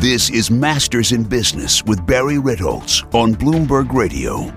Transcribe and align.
This 0.00 0.30
is 0.30 0.50
Masters 0.50 1.12
in 1.12 1.24
Business 1.24 1.84
with 1.84 2.06
Barry 2.06 2.36
Ritholtz 2.36 3.02
on 3.14 3.34
Bloomberg 3.34 3.92
Radio. 3.92 4.50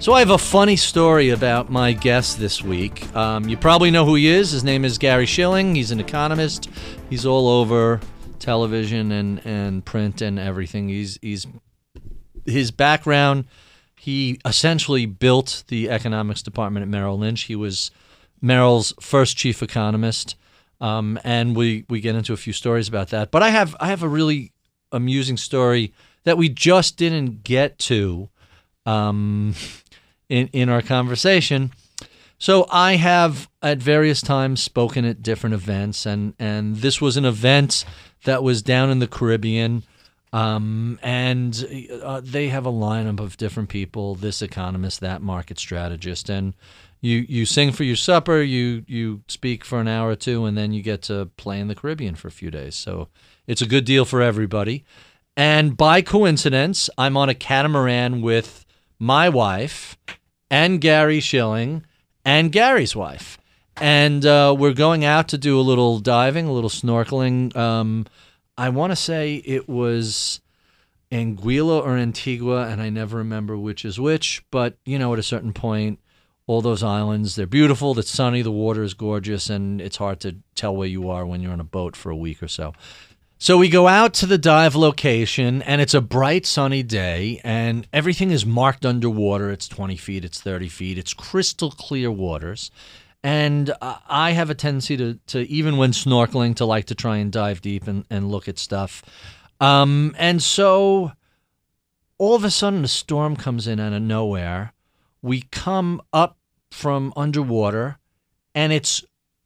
So, 0.00 0.14
I 0.14 0.18
have 0.18 0.30
a 0.30 0.36
funny 0.36 0.74
story 0.74 1.30
about 1.30 1.70
my 1.70 1.92
guest 1.92 2.40
this 2.40 2.60
week. 2.60 3.14
Um, 3.14 3.48
you 3.48 3.56
probably 3.56 3.92
know 3.92 4.04
who 4.04 4.16
he 4.16 4.26
is. 4.26 4.50
His 4.50 4.64
name 4.64 4.84
is 4.84 4.98
Gary 4.98 5.26
Shilling. 5.26 5.76
He's 5.76 5.92
an 5.92 6.00
economist. 6.00 6.68
He's 7.08 7.24
all 7.24 7.46
over 7.46 8.00
television 8.40 9.12
and, 9.12 9.40
and 9.46 9.84
print 9.84 10.22
and 10.22 10.40
everything. 10.40 10.88
He's, 10.88 11.20
he's 11.22 11.46
his 12.44 12.72
background. 12.72 13.44
He 13.94 14.40
essentially 14.44 15.06
built 15.06 15.62
the 15.68 15.88
economics 15.88 16.42
department 16.42 16.82
at 16.82 16.88
Merrill 16.88 17.16
Lynch. 17.16 17.42
He 17.42 17.54
was 17.54 17.92
Merrill's 18.42 18.92
first 19.00 19.36
chief 19.36 19.62
economist, 19.62 20.34
um, 20.80 21.16
and 21.22 21.54
we 21.54 21.84
we 21.88 22.00
get 22.00 22.16
into 22.16 22.32
a 22.32 22.36
few 22.36 22.52
stories 22.52 22.88
about 22.88 23.10
that. 23.10 23.30
But 23.30 23.44
I 23.44 23.50
have 23.50 23.76
I 23.78 23.86
have 23.86 24.02
a 24.02 24.08
really 24.08 24.50
amusing 24.92 25.36
story 25.36 25.92
that 26.24 26.38
we 26.38 26.48
just 26.48 26.96
didn't 26.96 27.42
get 27.44 27.78
to 27.78 28.28
um, 28.86 29.54
in 30.28 30.48
in 30.48 30.68
our 30.68 30.82
conversation. 30.82 31.72
So 32.38 32.66
I 32.70 32.96
have 32.96 33.50
at 33.62 33.78
various 33.78 34.22
times 34.22 34.62
spoken 34.62 35.04
at 35.04 35.22
different 35.22 35.54
events, 35.54 36.06
and 36.06 36.34
and 36.38 36.76
this 36.76 37.00
was 37.00 37.16
an 37.16 37.24
event 37.24 37.84
that 38.24 38.42
was 38.42 38.62
down 38.62 38.90
in 38.90 38.98
the 38.98 39.06
Caribbean. 39.06 39.82
Um, 40.32 41.00
and 41.02 41.88
uh, 42.04 42.20
they 42.22 42.48
have 42.48 42.64
a 42.64 42.70
lineup 42.72 43.18
of 43.18 43.36
different 43.36 43.68
people. 43.68 44.14
This 44.14 44.42
economist, 44.42 45.00
that 45.00 45.22
market 45.22 45.58
strategist, 45.58 46.30
and 46.30 46.54
you 47.00 47.26
you 47.28 47.44
sing 47.44 47.72
for 47.72 47.84
your 47.84 47.96
supper. 47.96 48.40
You 48.40 48.84
you 48.86 49.22
speak 49.26 49.64
for 49.64 49.80
an 49.80 49.88
hour 49.88 50.10
or 50.10 50.16
two, 50.16 50.44
and 50.44 50.56
then 50.56 50.72
you 50.72 50.82
get 50.82 51.02
to 51.02 51.26
play 51.36 51.58
in 51.58 51.68
the 51.68 51.74
Caribbean 51.74 52.14
for 52.14 52.28
a 52.28 52.32
few 52.32 52.50
days. 52.50 52.76
So 52.76 53.08
it's 53.50 53.60
a 53.60 53.66
good 53.66 53.84
deal 53.84 54.04
for 54.04 54.22
everybody. 54.22 54.84
And 55.36 55.76
by 55.76 56.02
coincidence, 56.02 56.88
I'm 56.96 57.16
on 57.16 57.28
a 57.28 57.34
catamaran 57.34 58.22
with 58.22 58.64
my 59.00 59.28
wife 59.28 59.98
and 60.48 60.80
Gary 60.80 61.18
Shilling 61.18 61.84
and 62.24 62.52
Gary's 62.52 62.94
wife. 62.94 63.38
And 63.80 64.24
uh, 64.24 64.54
we're 64.56 64.72
going 64.72 65.04
out 65.04 65.26
to 65.30 65.38
do 65.38 65.58
a 65.58 65.62
little 65.62 65.98
diving, 65.98 66.46
a 66.46 66.52
little 66.52 66.70
snorkeling. 66.70 67.56
Um, 67.56 68.06
I 68.56 68.68
want 68.68 68.92
to 68.92 68.96
say 68.96 69.42
it 69.44 69.68
was 69.68 70.40
Anguilla 71.10 71.82
or 71.82 71.96
Antigua, 71.96 72.68
and 72.68 72.80
I 72.80 72.88
never 72.88 73.16
remember 73.16 73.58
which 73.58 73.84
is 73.84 73.98
which. 73.98 74.44
But, 74.52 74.76
you 74.84 74.96
know, 74.96 75.12
at 75.12 75.18
a 75.18 75.24
certain 75.24 75.52
point, 75.52 75.98
all 76.46 76.62
those 76.62 76.84
islands, 76.84 77.34
they're 77.34 77.46
beautiful, 77.46 77.98
it's 77.98 78.10
sunny, 78.10 78.42
the 78.42 78.50
water 78.52 78.84
is 78.84 78.94
gorgeous, 78.94 79.50
and 79.50 79.80
it's 79.80 79.96
hard 79.96 80.20
to 80.20 80.36
tell 80.54 80.76
where 80.76 80.88
you 80.88 81.10
are 81.10 81.26
when 81.26 81.40
you're 81.40 81.52
on 81.52 81.60
a 81.60 81.64
boat 81.64 81.96
for 81.96 82.10
a 82.10 82.16
week 82.16 82.42
or 82.42 82.48
so. 82.48 82.74
So 83.42 83.56
we 83.56 83.70
go 83.70 83.88
out 83.88 84.12
to 84.16 84.26
the 84.26 84.36
dive 84.36 84.76
location, 84.76 85.62
and 85.62 85.80
it's 85.80 85.94
a 85.94 86.02
bright, 86.02 86.44
sunny 86.44 86.82
day, 86.82 87.40
and 87.42 87.88
everything 87.90 88.32
is 88.32 88.44
marked 88.44 88.84
underwater. 88.84 89.50
It's 89.50 89.66
20 89.66 89.96
feet, 89.96 90.26
it's 90.26 90.42
30 90.42 90.68
feet, 90.68 90.98
it's 90.98 91.14
crystal 91.14 91.70
clear 91.70 92.10
waters. 92.10 92.70
And 93.24 93.72
I 93.80 94.32
have 94.32 94.50
a 94.50 94.54
tendency 94.54 94.94
to, 94.98 95.14
to 95.28 95.48
even 95.48 95.78
when 95.78 95.92
snorkeling, 95.92 96.54
to 96.56 96.66
like 96.66 96.84
to 96.88 96.94
try 96.94 97.16
and 97.16 97.32
dive 97.32 97.62
deep 97.62 97.88
and, 97.88 98.04
and 98.10 98.30
look 98.30 98.46
at 98.46 98.58
stuff. 98.58 99.02
Um, 99.58 100.14
and 100.18 100.42
so 100.42 101.12
all 102.18 102.34
of 102.34 102.44
a 102.44 102.50
sudden, 102.50 102.84
a 102.84 102.88
storm 102.88 103.36
comes 103.36 103.66
in 103.66 103.80
out 103.80 103.94
of 103.94 104.02
nowhere. 104.02 104.74
We 105.22 105.46
come 105.50 106.02
up 106.12 106.36
from 106.70 107.10
underwater, 107.16 107.96
and 108.54 108.70
it's 108.70 109.02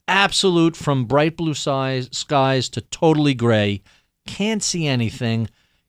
absolute 0.08 0.76
from 0.76 1.04
bright 1.04 1.36
blue 1.36 1.54
skies, 1.54 2.08
skies 2.12 2.68
to 2.70 2.80
totally 2.80 3.34
gray. 3.34 3.82
Can't 4.26 4.62
see 4.62 4.86
anything. 4.86 5.48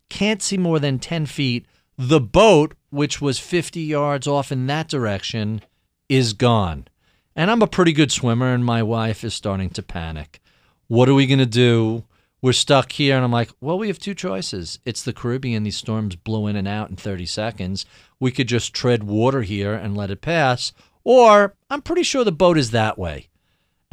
Can't 0.10 0.42
see 0.42 0.58
more 0.58 0.80
than 0.80 1.00
10 1.00 1.26
feet. 1.26 1.66
The 1.98 2.20
boat, 2.20 2.76
which 2.90 3.22
was 3.22 3.40
50 3.40 3.82
yards 3.82 4.28
off 4.28 4.52
in 4.52 4.68
that 4.68 4.90
direction, 4.90 5.62
is 6.10 6.34
gone. 6.34 6.88
And 7.36 7.52
I'm 7.52 7.62
a 7.62 7.68
pretty 7.68 7.94
good 7.94 8.12
swimmer, 8.12 8.54
and 8.54 8.64
my 8.64 8.84
wife 8.84 9.24
is 9.24 9.34
starting 9.34 9.70
to 9.72 9.84
panic. 9.84 10.40
What 10.88 11.10
are 11.10 11.14
we 11.14 11.26
going 11.26 11.40
to 11.40 11.46
do? 11.46 12.06
We're 12.42 12.54
stuck 12.54 12.92
here. 12.92 13.16
And 13.16 13.26
I'm 13.26 13.32
like, 13.32 13.50
well, 13.60 13.78
we 13.80 13.88
have 13.88 14.00
two 14.00 14.14
choices. 14.14 14.80
It's 14.86 15.04
the 15.04 15.14
Caribbean. 15.14 15.64
These 15.64 15.78
storms 15.78 16.16
blow 16.16 16.48
in 16.48 16.56
and 16.56 16.68
out 16.68 16.90
in 16.90 16.96
30 16.96 17.26
seconds. 17.26 17.86
We 18.20 18.32
could 18.32 18.48
just 18.48 18.74
tread 18.74 19.04
water 19.04 19.42
here 19.42 19.74
and 19.74 19.98
let 19.98 20.12
it 20.12 20.22
pass. 20.22 20.72
Or 21.04 21.56
I'm 21.70 21.82
pretty 21.82 22.04
sure 22.04 22.24
the 22.24 22.32
boat 22.32 22.58
is 22.58 22.72
that 22.72 22.98
way. 22.98 23.30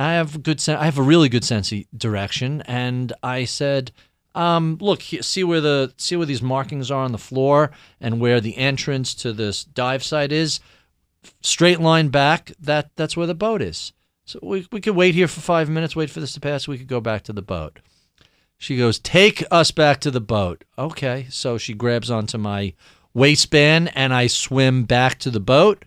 I 0.02 0.12
have 0.14 0.42
good 0.42 0.60
sen- 0.60 0.78
I 0.78 0.84
have 0.84 0.98
a 0.98 1.02
really 1.02 1.28
good 1.28 1.44
sense 1.44 1.72
of 1.72 1.84
direction, 1.96 2.62
and 2.62 3.12
I 3.22 3.44
said, 3.44 3.92
um, 4.34 4.78
"Look, 4.80 5.02
see 5.02 5.44
where 5.44 5.60
the 5.60 5.92
see 5.96 6.16
where 6.16 6.26
these 6.26 6.42
markings 6.42 6.90
are 6.90 7.04
on 7.04 7.12
the 7.12 7.18
floor, 7.18 7.70
and 8.00 8.20
where 8.20 8.40
the 8.40 8.56
entrance 8.56 9.14
to 9.16 9.32
this 9.32 9.64
dive 9.64 10.02
site 10.02 10.32
is 10.32 10.60
straight 11.40 11.80
line 11.80 12.08
back, 12.08 12.52
that 12.60 12.90
that's 12.96 13.16
where 13.16 13.26
the 13.26 13.34
boat 13.34 13.62
is. 13.62 13.92
So 14.24 14.38
we 14.42 14.66
we 14.72 14.80
could 14.80 14.96
wait 14.96 15.14
here 15.14 15.28
for 15.28 15.40
five 15.40 15.68
minutes, 15.68 15.96
wait 15.96 16.10
for 16.10 16.20
this 16.20 16.32
to 16.34 16.40
pass. 16.40 16.68
We 16.68 16.78
could 16.78 16.86
go 16.88 17.00
back 17.00 17.22
to 17.24 17.32
the 17.32 17.42
boat. 17.42 17.80
She 18.58 18.76
goes, 18.76 19.00
take 19.00 19.42
us 19.50 19.72
back 19.72 19.98
to 20.00 20.10
the 20.12 20.20
boat. 20.20 20.62
Okay. 20.78 21.26
So 21.30 21.58
she 21.58 21.74
grabs 21.74 22.12
onto 22.12 22.38
my 22.38 22.74
waistband 23.12 23.90
and 23.96 24.14
I 24.14 24.28
swim 24.28 24.84
back 24.84 25.18
to 25.20 25.30
the 25.30 25.40
boat, 25.40 25.84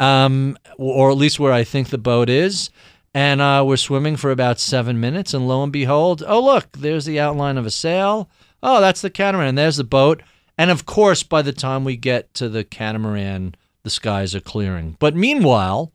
um, 0.00 0.56
or 0.78 1.10
at 1.10 1.18
least 1.18 1.38
where 1.38 1.52
I 1.52 1.64
think 1.64 1.90
the 1.90 1.98
boat 1.98 2.30
is. 2.30 2.70
And 3.14 3.40
uh, 3.40 3.62
we're 3.64 3.76
swimming 3.76 4.16
for 4.16 4.32
about 4.32 4.58
seven 4.58 4.98
minutes, 4.98 5.32
and 5.32 5.46
lo 5.46 5.62
and 5.62 5.72
behold, 5.72 6.24
oh 6.26 6.44
look, 6.44 6.72
there's 6.72 7.04
the 7.04 7.20
outline 7.20 7.56
of 7.56 7.64
a 7.64 7.70
sail. 7.70 8.28
Oh, 8.60 8.80
that's 8.80 9.00
the 9.00 9.10
catamaran. 9.10 9.54
There's 9.54 9.76
the 9.76 9.84
boat. 9.84 10.22
And 10.58 10.70
of 10.70 10.84
course, 10.84 11.22
by 11.22 11.42
the 11.42 11.52
time 11.52 11.84
we 11.84 11.96
get 11.96 12.34
to 12.34 12.48
the 12.48 12.64
catamaran, 12.64 13.54
the 13.84 13.90
skies 13.90 14.34
are 14.34 14.40
clearing. 14.40 14.96
But 14.98 15.14
meanwhile, 15.14 15.92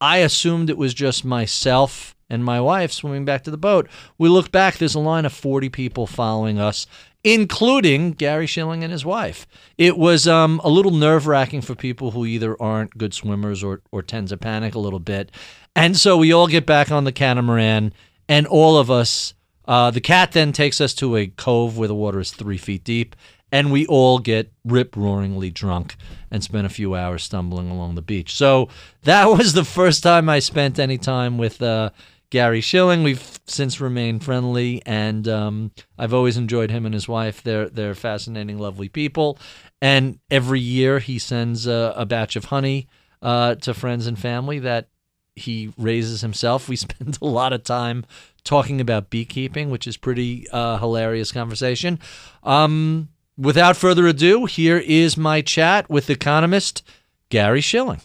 I 0.00 0.18
assumed 0.18 0.70
it 0.70 0.78
was 0.78 0.94
just 0.94 1.24
myself 1.24 2.14
and 2.30 2.44
my 2.44 2.60
wife 2.60 2.92
swimming 2.92 3.24
back 3.24 3.44
to 3.44 3.50
the 3.50 3.56
boat. 3.56 3.88
We 4.18 4.28
look 4.28 4.52
back, 4.52 4.76
there's 4.76 4.94
a 4.94 5.00
line 5.00 5.24
of 5.24 5.32
40 5.32 5.68
people 5.68 6.06
following 6.06 6.58
us, 6.58 6.86
including 7.24 8.12
Gary 8.12 8.46
Shilling 8.46 8.82
and 8.84 8.92
his 8.92 9.04
wife. 9.04 9.46
It 9.76 9.98
was 9.98 10.28
um, 10.28 10.60
a 10.62 10.68
little 10.68 10.92
nerve 10.92 11.26
wracking 11.26 11.62
for 11.62 11.74
people 11.74 12.12
who 12.12 12.26
either 12.26 12.60
aren't 12.60 12.96
good 12.98 13.14
swimmers 13.14 13.64
or, 13.64 13.82
or 13.90 14.02
tend 14.02 14.28
to 14.28 14.36
panic 14.36 14.74
a 14.74 14.80
little 14.80 15.00
bit. 15.00 15.30
And 15.74 15.96
so 15.96 16.16
we 16.16 16.32
all 16.32 16.46
get 16.46 16.66
back 16.66 16.90
on 16.90 17.04
the 17.04 17.12
catamaran, 17.12 17.92
and 18.28 18.46
all 18.46 18.76
of 18.78 18.90
us, 18.90 19.34
uh, 19.66 19.90
the 19.90 20.00
cat 20.00 20.32
then 20.32 20.52
takes 20.52 20.80
us 20.80 20.94
to 20.94 21.16
a 21.16 21.26
cove 21.26 21.78
where 21.78 21.88
the 21.88 21.94
water 21.94 22.20
is 22.20 22.30
three 22.30 22.58
feet 22.58 22.84
deep, 22.84 23.14
and 23.50 23.72
we 23.72 23.86
all 23.86 24.18
get 24.18 24.52
rip 24.64 24.92
roaringly 24.92 25.52
drunk 25.52 25.96
and 26.30 26.42
spend 26.42 26.66
a 26.66 26.70
few 26.70 26.94
hours 26.94 27.22
stumbling 27.22 27.70
along 27.70 27.94
the 27.94 28.02
beach. 28.02 28.34
So 28.34 28.68
that 29.02 29.24
was 29.30 29.52
the 29.52 29.64
first 29.64 30.02
time 30.02 30.28
I 30.28 30.38
spent 30.38 30.78
any 30.78 30.98
time 30.98 31.38
with 31.38 31.62
uh, 31.62 31.90
Gary 32.30 32.60
Shilling. 32.60 33.02
We've 33.02 33.38
since 33.46 33.80
remained 33.80 34.24
friendly, 34.24 34.82
and 34.84 35.26
um, 35.28 35.72
I've 35.98 36.14
always 36.14 36.36
enjoyed 36.36 36.70
him 36.70 36.84
and 36.84 36.94
his 36.94 37.08
wife. 37.08 37.42
They're 37.42 37.68
they're 37.68 37.94
fascinating, 37.94 38.58
lovely 38.58 38.88
people. 38.88 39.38
And 39.80 40.18
every 40.30 40.60
year 40.60 40.98
he 40.98 41.18
sends 41.18 41.66
a, 41.66 41.94
a 41.96 42.04
batch 42.04 42.36
of 42.36 42.46
honey 42.46 42.88
uh, 43.22 43.54
to 43.56 43.74
friends 43.74 44.06
and 44.06 44.18
family 44.18 44.58
that 44.58 44.88
he 45.34 45.72
raises 45.78 46.20
himself. 46.20 46.68
We 46.68 46.76
spend 46.76 47.18
a 47.22 47.26
lot 47.26 47.52
of 47.52 47.64
time 47.64 48.04
talking 48.44 48.80
about 48.80 49.10
beekeeping, 49.10 49.70
which 49.70 49.86
is 49.86 49.96
pretty 49.96 50.48
uh, 50.50 50.78
hilarious 50.78 51.32
conversation. 51.32 51.98
Um, 52.42 53.08
without 53.36 53.76
further 53.76 54.06
ado, 54.06 54.46
here 54.46 54.78
is 54.78 55.16
my 55.16 55.40
chat 55.40 55.88
with 55.88 56.10
economist 56.10 56.82
Gary 57.30 57.60
Shilling. 57.60 58.00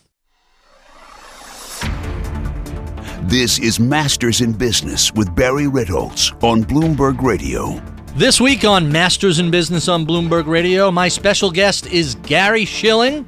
This 3.28 3.57
is 3.57 3.79
Masters 3.79 4.41
in 4.41 4.51
Business 4.51 5.13
with 5.13 5.34
Barry 5.34 5.63
Ritholtz 5.63 6.34
on 6.44 6.61
Bloomberg 6.61 7.22
Radio. 7.22 7.81
This 8.18 8.42
week 8.42 8.65
on 8.65 8.92
Masters 8.92 9.39
in 9.39 9.50
Business 9.50 9.88
on 9.88 10.06
Bloomberg 10.06 10.45
Radio, 10.45 10.92
my 10.92 11.07
special 11.07 11.50
guest 11.50 11.88
is 11.88 12.15
Gary 12.15 12.65
Shilling, 12.65 13.25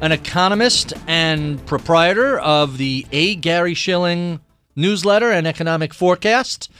an 0.00 0.12
economist 0.12 0.94
and 1.06 1.64
proprietor 1.66 2.38
of 2.38 2.78
the 2.78 3.06
A. 3.12 3.34
Gary 3.34 3.74
Shilling 3.74 4.40
newsletter 4.76 5.30
and 5.30 5.46
economic 5.46 5.92
forecast. 5.92 6.70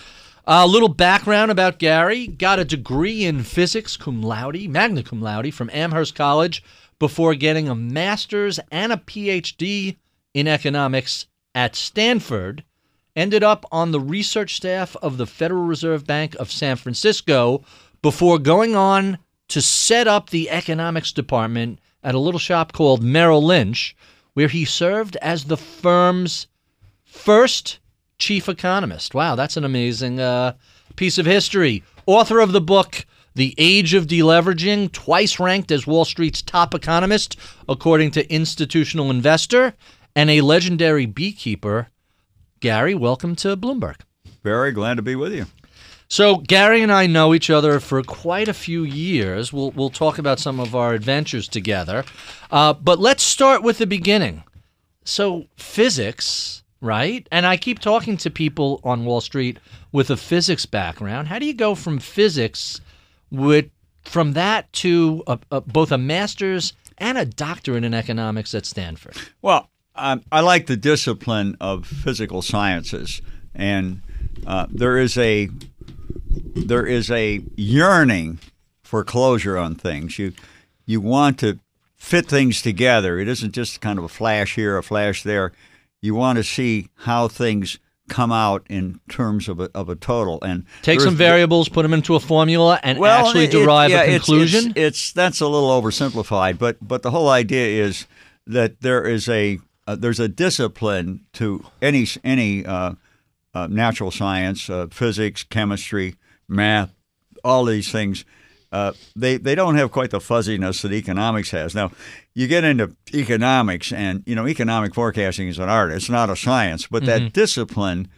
A 0.46 0.66
little 0.66 0.88
background 0.88 1.50
about 1.50 1.78
Gary 1.78 2.26
got 2.26 2.58
a 2.58 2.64
degree 2.64 3.26
in 3.26 3.42
physics 3.42 3.98
cum 3.98 4.22
laude, 4.22 4.68
magna 4.70 5.02
cum 5.02 5.20
laude, 5.20 5.52
from 5.52 5.68
Amherst 5.70 6.14
College 6.14 6.64
before 6.98 7.34
getting 7.34 7.68
a 7.68 7.74
master's 7.74 8.58
and 8.72 8.90
a 8.90 8.96
PhD 8.96 9.96
in 10.32 10.48
economics 10.48 11.26
at 11.54 11.76
Stanford. 11.76 12.64
Ended 13.16 13.44
up 13.44 13.64
on 13.70 13.92
the 13.92 14.00
research 14.00 14.56
staff 14.56 14.96
of 15.00 15.18
the 15.18 15.26
Federal 15.26 15.64
Reserve 15.64 16.04
Bank 16.04 16.34
of 16.36 16.50
San 16.50 16.76
Francisco 16.76 17.62
before 18.02 18.38
going 18.38 18.74
on 18.74 19.18
to 19.48 19.62
set 19.62 20.08
up 20.08 20.30
the 20.30 20.50
economics 20.50 21.12
department 21.12 21.78
at 22.02 22.14
a 22.14 22.18
little 22.18 22.40
shop 22.40 22.72
called 22.72 23.02
Merrill 23.02 23.42
Lynch, 23.42 23.96
where 24.32 24.48
he 24.48 24.64
served 24.64 25.16
as 25.22 25.44
the 25.44 25.56
firm's 25.56 26.48
first 27.04 27.78
chief 28.18 28.48
economist. 28.48 29.14
Wow, 29.14 29.36
that's 29.36 29.56
an 29.56 29.64
amazing 29.64 30.20
uh, 30.20 30.54
piece 30.96 31.18
of 31.18 31.26
history. 31.26 31.84
Author 32.06 32.40
of 32.40 32.52
the 32.52 32.60
book, 32.60 33.06
the 33.34 33.54
age 33.58 33.94
of 33.94 34.06
deleveraging, 34.06 34.92
twice 34.92 35.40
ranked 35.40 35.70
as 35.70 35.86
Wall 35.86 36.04
Street's 36.04 36.42
top 36.42 36.74
economist, 36.74 37.36
according 37.68 38.10
to 38.12 38.32
Institutional 38.32 39.10
Investor, 39.10 39.74
and 40.14 40.30
a 40.30 40.40
legendary 40.40 41.06
beekeeper. 41.06 41.88
Gary, 42.60 42.94
welcome 42.94 43.36
to 43.36 43.56
Bloomberg. 43.56 44.00
Very 44.42 44.72
glad 44.72 44.96
to 44.96 45.02
be 45.02 45.16
with 45.16 45.32
you. 45.32 45.46
So 46.08 46.36
Gary 46.36 46.82
and 46.82 46.92
I 46.92 47.06
know 47.06 47.34
each 47.34 47.50
other 47.50 47.80
for 47.80 48.02
quite 48.02 48.48
a 48.48 48.54
few 48.54 48.84
years. 48.84 49.52
We'll 49.52 49.70
we'll 49.72 49.90
talk 49.90 50.18
about 50.18 50.38
some 50.38 50.60
of 50.60 50.74
our 50.74 50.94
adventures 50.94 51.48
together, 51.48 52.04
uh, 52.50 52.74
but 52.74 52.98
let's 52.98 53.22
start 53.22 53.62
with 53.62 53.78
the 53.78 53.86
beginning. 53.86 54.44
So 55.04 55.46
physics, 55.56 56.62
right? 56.80 57.26
And 57.32 57.46
I 57.46 57.56
keep 57.56 57.78
talking 57.78 58.16
to 58.18 58.30
people 58.30 58.80
on 58.84 59.04
Wall 59.04 59.20
Street 59.20 59.58
with 59.92 60.10
a 60.10 60.16
physics 60.16 60.66
background. 60.66 61.28
How 61.28 61.38
do 61.38 61.46
you 61.46 61.54
go 61.54 61.74
from 61.74 61.98
physics 61.98 62.80
with 63.30 63.70
from 64.04 64.34
that 64.34 64.70
to 64.74 65.22
a, 65.26 65.38
a, 65.50 65.60
both 65.62 65.90
a 65.90 65.98
master's 65.98 66.74
and 66.98 67.18
a 67.18 67.24
doctorate 67.24 67.84
in 67.84 67.94
economics 67.94 68.54
at 68.54 68.66
Stanford? 68.66 69.16
Well, 69.42 69.70
um, 69.96 70.22
I 70.32 70.40
like 70.40 70.66
the 70.66 70.76
discipline 70.76 71.56
of 71.60 71.86
physical 71.86 72.42
sciences, 72.42 73.22
and 73.54 74.02
uh, 74.46 74.66
there 74.70 74.98
is 74.98 75.16
a 75.16 75.48
there 76.56 76.86
is 76.86 77.10
a 77.10 77.42
yearning 77.56 78.40
for 78.82 79.04
closure 79.04 79.56
on 79.56 79.74
things. 79.74 80.18
You 80.18 80.32
you 80.86 81.00
want 81.00 81.38
to 81.40 81.58
fit 81.96 82.26
things 82.26 82.60
together. 82.60 83.18
It 83.18 83.28
isn't 83.28 83.52
just 83.52 83.80
kind 83.80 83.98
of 83.98 84.04
a 84.04 84.08
flash 84.08 84.56
here, 84.56 84.76
a 84.76 84.82
flash 84.82 85.22
there. 85.22 85.52
You 86.02 86.14
want 86.14 86.36
to 86.38 86.44
see 86.44 86.88
how 86.96 87.28
things 87.28 87.78
come 88.08 88.30
out 88.30 88.66
in 88.68 89.00
terms 89.08 89.48
of 89.48 89.60
a, 89.60 89.70
of 89.74 89.88
a 89.88 89.94
total 89.94 90.38
and 90.42 90.66
take 90.82 91.00
some 91.00 91.16
variables, 91.16 91.70
put 91.70 91.82
them 91.82 91.94
into 91.94 92.14
a 92.14 92.20
formula, 92.20 92.78
and 92.82 92.98
well, 92.98 93.26
actually 93.26 93.44
it, 93.44 93.50
derive 93.50 93.90
yeah, 93.90 94.02
a 94.02 94.18
conclusion. 94.18 94.70
It's, 94.70 94.76
it's, 94.76 94.76
it's, 94.76 95.12
that's 95.12 95.40
a 95.40 95.46
little 95.46 95.70
oversimplified, 95.70 96.58
but 96.58 96.76
but 96.86 97.02
the 97.02 97.10
whole 97.10 97.28
idea 97.28 97.84
is 97.84 98.06
that 98.46 98.80
there 98.80 99.04
is 99.04 99.28
a 99.28 99.58
uh, 99.86 99.96
there's 99.96 100.20
a 100.20 100.28
discipline 100.28 101.26
to 101.34 101.64
any 101.82 102.06
any 102.22 102.64
uh, 102.64 102.94
uh, 103.54 103.66
natural 103.68 104.10
science, 104.10 104.68
uh, 104.68 104.86
physics, 104.90 105.42
chemistry, 105.42 106.16
math, 106.48 106.92
all 107.44 107.64
these 107.64 107.90
things. 107.92 108.24
Uh, 108.72 108.92
they 109.14 109.36
they 109.36 109.54
don't 109.54 109.76
have 109.76 109.92
quite 109.92 110.10
the 110.10 110.20
fuzziness 110.20 110.82
that 110.82 110.92
economics 110.92 111.50
has. 111.52 111.74
Now, 111.74 111.92
you 112.34 112.48
get 112.48 112.64
into 112.64 112.96
economics, 113.12 113.92
and 113.92 114.24
you 114.26 114.34
know 114.34 114.48
economic 114.48 114.94
forecasting 114.94 115.48
is 115.48 115.58
an 115.58 115.68
art; 115.68 115.92
it's 115.92 116.10
not 116.10 116.30
a 116.30 116.36
science. 116.36 116.88
But 116.88 117.04
mm-hmm. 117.04 117.24
that 117.24 117.32
discipline, 117.32 118.08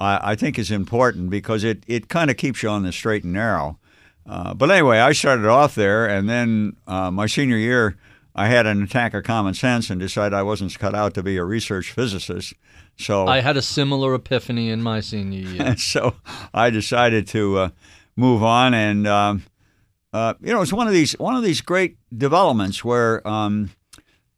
I, 0.00 0.32
I, 0.32 0.34
think, 0.34 0.58
is 0.58 0.70
important 0.70 1.28
because 1.28 1.64
it 1.64 1.84
it 1.86 2.08
kind 2.08 2.30
of 2.30 2.38
keeps 2.38 2.62
you 2.62 2.70
on 2.70 2.84
the 2.84 2.92
straight 2.92 3.24
and 3.24 3.34
narrow. 3.34 3.78
Uh, 4.26 4.54
but 4.54 4.70
anyway, 4.70 4.98
I 4.98 5.12
started 5.12 5.46
off 5.46 5.74
there, 5.74 6.06
and 6.06 6.28
then 6.28 6.76
uh, 6.86 7.10
my 7.10 7.26
senior 7.26 7.56
year, 7.56 7.96
I 8.38 8.46
had 8.46 8.66
an 8.66 8.84
attack 8.84 9.14
of 9.14 9.24
common 9.24 9.52
sense 9.54 9.90
and 9.90 9.98
decided 9.98 10.32
I 10.32 10.44
wasn't 10.44 10.78
cut 10.78 10.94
out 10.94 11.12
to 11.14 11.24
be 11.24 11.36
a 11.38 11.44
research 11.44 11.90
physicist. 11.90 12.54
So 12.96 13.26
I 13.26 13.40
had 13.40 13.56
a 13.56 13.62
similar 13.62 14.14
epiphany 14.14 14.70
in 14.70 14.80
my 14.80 15.00
senior 15.00 15.40
year. 15.40 15.76
so 15.78 16.14
I 16.54 16.70
decided 16.70 17.26
to 17.28 17.58
uh, 17.58 17.68
move 18.14 18.44
on, 18.44 18.74
and 18.74 19.08
um, 19.08 19.42
uh, 20.12 20.34
you 20.40 20.52
know, 20.52 20.62
it's 20.62 20.72
one 20.72 20.86
of 20.86 20.92
these 20.92 21.14
one 21.18 21.34
of 21.34 21.42
these 21.42 21.60
great 21.60 21.96
developments 22.16 22.84
where 22.84 23.26
um, 23.26 23.70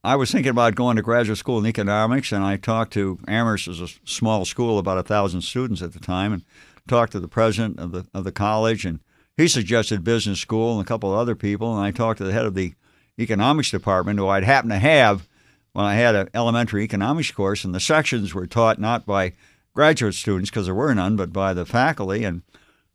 I 0.02 0.16
was 0.16 0.32
thinking 0.32 0.50
about 0.50 0.76
going 0.76 0.96
to 0.96 1.02
graduate 1.02 1.36
school 1.36 1.58
in 1.58 1.66
economics, 1.66 2.32
and 2.32 2.42
I 2.42 2.56
talked 2.56 2.94
to 2.94 3.18
Amherst, 3.28 3.68
as 3.68 3.82
a 3.82 3.88
small 4.04 4.46
school, 4.46 4.78
about 4.78 4.96
a 4.96 5.02
thousand 5.02 5.42
students 5.42 5.82
at 5.82 5.92
the 5.92 6.00
time, 6.00 6.32
and 6.32 6.42
talked 6.88 7.12
to 7.12 7.20
the 7.20 7.28
president 7.28 7.78
of 7.78 7.92
the 7.92 8.06
of 8.14 8.24
the 8.24 8.32
college, 8.32 8.86
and 8.86 9.00
he 9.36 9.46
suggested 9.46 10.04
business 10.04 10.40
school 10.40 10.78
and 10.78 10.86
a 10.86 10.88
couple 10.88 11.12
of 11.12 11.18
other 11.18 11.34
people, 11.34 11.76
and 11.76 11.84
I 11.84 11.90
talked 11.90 12.16
to 12.18 12.24
the 12.24 12.32
head 12.32 12.46
of 12.46 12.54
the 12.54 12.72
economics 13.20 13.70
department, 13.70 14.18
who 14.18 14.28
I'd 14.28 14.44
happen 14.44 14.70
to 14.70 14.78
have 14.78 15.28
when 15.72 15.84
I 15.84 15.94
had 15.94 16.14
an 16.14 16.28
elementary 16.34 16.82
economics 16.82 17.30
course, 17.30 17.64
and 17.64 17.74
the 17.74 17.80
sections 17.80 18.34
were 18.34 18.46
taught 18.46 18.78
not 18.78 19.06
by 19.06 19.32
graduate 19.74 20.14
students 20.14 20.50
because 20.50 20.66
there 20.66 20.74
were 20.74 20.94
none, 20.94 21.16
but 21.16 21.32
by 21.32 21.54
the 21.54 21.64
faculty, 21.64 22.24
and 22.24 22.42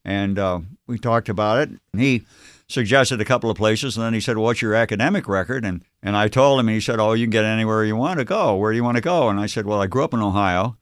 and 0.04 0.38
uh, 0.38 0.60
we 0.88 1.00
talked 1.00 1.30
about 1.30 1.60
it. 1.60 1.70
And 1.94 2.02
he 2.02 2.24
suggested 2.68 3.22
a 3.22 3.26
couple 3.26 3.50
of 3.50 3.58
places, 3.58 3.96
and 3.96 4.06
then 4.06 4.14
he 4.14 4.20
said, 4.20 4.38
"What's 4.38 4.62
your 4.62 4.76
academic 4.76 5.28
record?" 5.28 5.64
and 5.64 5.84
and 6.04 6.16
I 6.16 6.28
told 6.28 6.60
him, 6.60 6.68
and 6.68 6.76
he 6.76 6.82
said, 6.82 7.00
"Oh, 7.00 7.14
you 7.14 7.26
can 7.26 7.32
get 7.32 7.46
anywhere 7.46 7.86
you 7.86 7.96
want 7.96 8.20
to 8.20 8.26
go. 8.26 8.56
Where 8.56 8.72
do 8.72 8.78
you 8.78 8.84
want 8.84 8.98
to 8.98 9.02
go?" 9.02 9.30
And 9.30 9.40
I 9.40 9.46
said, 9.46 9.66
"Well, 9.66 9.82
I 9.82 9.88
grew 9.88 10.04
up 10.04 10.14
in 10.14 10.22
Ohio." 10.22 10.78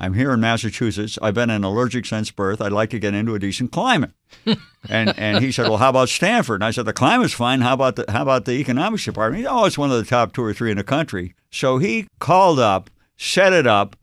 I'm 0.00 0.14
here 0.14 0.32
in 0.32 0.40
Massachusetts. 0.40 1.18
I've 1.20 1.34
been 1.34 1.50
an 1.50 1.64
allergic 1.64 2.06
since 2.06 2.30
birth. 2.30 2.60
I'd 2.60 2.70
like 2.70 2.90
to 2.90 3.00
get 3.00 3.14
into 3.14 3.34
a 3.34 3.38
decent 3.38 3.72
climate. 3.72 4.12
and 4.88 5.18
and 5.18 5.42
he 5.42 5.50
said, 5.50 5.68
Well, 5.68 5.78
how 5.78 5.90
about 5.90 6.08
Stanford? 6.08 6.56
And 6.56 6.64
I 6.64 6.70
said, 6.70 6.84
The 6.84 6.92
climate's 6.92 7.34
fine. 7.34 7.62
How 7.62 7.74
about 7.74 7.96
the 7.96 8.04
how 8.08 8.22
about 8.22 8.44
the 8.44 8.52
economics 8.52 9.04
department? 9.04 9.38
He 9.38 9.44
said, 9.44 9.52
Oh, 9.52 9.64
it's 9.64 9.78
one 9.78 9.90
of 9.90 9.96
the 9.96 10.04
top 10.04 10.32
two 10.32 10.42
or 10.42 10.54
three 10.54 10.70
in 10.70 10.76
the 10.76 10.84
country. 10.84 11.34
So 11.50 11.78
he 11.78 12.06
called 12.20 12.60
up, 12.60 12.90
set 13.16 13.52
it 13.52 13.66
up. 13.66 13.96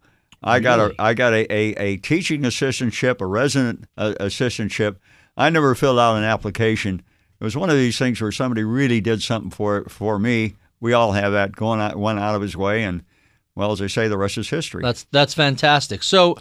I 0.44 0.60
got 0.60 0.80
a 0.80 0.94
I 1.00 1.14
got 1.14 1.34
a, 1.34 1.52
a, 1.52 1.74
a 1.76 1.98
teaching 1.98 2.42
assistantship, 2.42 3.22
a 3.22 3.26
resident 3.26 3.86
uh, 3.98 4.14
assistantship. 4.20 4.98
I 5.38 5.50
never 5.50 5.74
filled 5.76 6.00
out 6.00 6.18
an 6.18 6.24
application. 6.24 7.02
It 7.40 7.44
was 7.44 7.58
one 7.58 7.70
of 7.70 7.78
these 7.78 7.98
things 7.98 8.22
where 8.22 8.32
somebody 8.32 8.64
really 8.64 9.02
did 9.02 9.22
something 9.22 9.50
for 9.50 9.86
for 9.86 10.20
me. 10.20 10.56
We 10.80 10.94
all 10.94 11.14
have 11.14 11.32
that 11.32 11.56
going 11.56 11.80
out, 11.80 11.96
went 11.96 12.20
out 12.20 12.36
of 12.36 12.42
his 12.42 12.56
way, 12.56 12.84
and 12.84 13.04
well, 13.56 13.72
as 13.72 13.82
I 13.82 13.88
say, 13.88 14.08
the 14.08 14.18
rest 14.18 14.38
is 14.38 14.50
history. 14.50 14.82
That's 14.84 15.06
that's 15.12 15.34
fantastic. 15.34 16.04
So, 16.04 16.38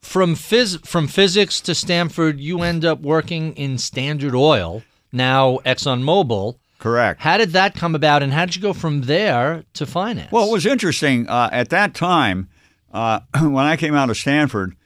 from 0.00 0.34
phys- 0.34 0.86
from 0.86 1.08
physics 1.08 1.60
to 1.62 1.74
Stanford, 1.74 2.40
you 2.40 2.62
end 2.62 2.84
up 2.84 3.00
working 3.00 3.54
in 3.54 3.78
Standard 3.78 4.34
Oil, 4.34 4.82
now 5.12 5.58
ExxonMobil. 5.66 6.56
Correct. 6.78 7.20
How 7.20 7.38
did 7.38 7.50
that 7.50 7.74
come 7.74 7.94
about, 7.94 8.22
and 8.22 8.32
how 8.32 8.44
did 8.44 8.56
you 8.56 8.62
go 8.62 8.72
from 8.72 9.02
there 9.02 9.64
to 9.74 9.86
finance? 9.86 10.30
Well, 10.30 10.48
it 10.48 10.52
was 10.52 10.66
interesting 10.66 11.28
uh, 11.28 11.48
at 11.50 11.70
that 11.70 11.94
time 11.94 12.48
uh, 12.92 13.20
when 13.40 13.64
I 13.64 13.76
came 13.76 13.94
out 13.94 14.10
of 14.10 14.16
Stanford. 14.16 14.76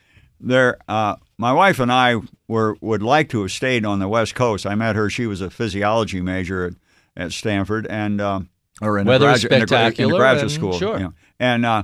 There, 0.41 0.79
uh, 0.87 1.17
my 1.37 1.53
wife 1.53 1.81
and 1.81 1.91
I 1.91 2.21
were 2.47 2.77
would 2.81 3.03
like 3.03 3.29
to 3.31 3.43
have 3.43 3.51
stayed 3.53 3.85
on 3.85 3.99
the 3.99 4.09
West 4.09 4.35
Coast. 4.35 4.65
I 4.65 4.75
met 4.75 4.97
her; 4.97 5.11
she 5.11 5.27
was 5.27 5.41
a 5.41 5.51
physiology 5.51 6.21
major 6.21 6.65
at, 6.65 6.75
at 7.17 7.33
Stanford, 7.33 7.87
and 7.89 8.21
um, 8.21 8.49
or 8.81 8.99
in 8.99 9.07
Weather 9.07 9.27
a 9.27 9.31
graduate, 9.31 9.53
spectacular 9.53 10.11
in 10.11 10.17
a, 10.17 10.19
graduate 10.19 10.43
and, 10.43 10.53
school. 10.53 10.79
Sure. 10.79 10.99
You 10.99 11.05
know. 11.05 11.15
And 11.39 11.67
uh, 11.67 11.83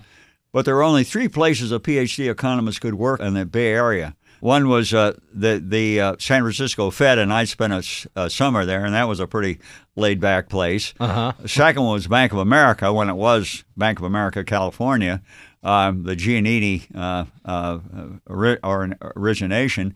but 0.53 0.65
there 0.65 0.77
were 0.77 0.83
only 0.83 1.05
three 1.05 1.29
places 1.29 1.73
a 1.73 1.81
PhD 1.81 2.31
economist 2.31 2.81
could 2.81 2.95
work 2.95 3.21
in 3.21 3.35
the 3.35 3.45
Bay 3.45 3.73
Area. 3.73 4.15
One 4.45 4.69
was 4.69 4.93
uh, 4.93 5.15
the 5.33 5.59
the 5.59 6.01
uh, 6.01 6.17
San 6.19 6.43
Francisco 6.43 6.91
Fed, 6.91 7.19
and 7.19 7.33
I 7.33 7.45
spent 7.45 7.73
a, 7.73 8.09
a, 8.15 8.29
summer 8.29 8.67
there, 8.67 8.85
and 8.85 8.95
that 8.95 9.09
was 9.09 9.19
a 9.19 9.27
pretty 9.27 9.59
laid 9.97 10.21
back 10.21 10.51
place. 10.51 10.93
Uh-huh. 11.01 11.33
The 11.41 11.49
second 11.49 11.83
one 11.83 11.95
was 11.95 12.07
Bank 12.07 12.31
of 12.33 12.39
America 12.39 12.93
when 12.93 13.09
it 13.09 13.15
was 13.15 13.65
Bank 13.77 13.99
of 14.01 14.05
America, 14.05 14.45
California, 14.45 15.23
um, 15.63 16.03
the 16.03 16.15
Giannini 16.15 16.85
uh, 16.95 17.25
uh 17.45 17.79
or 18.63 18.91
origination, 19.17 19.95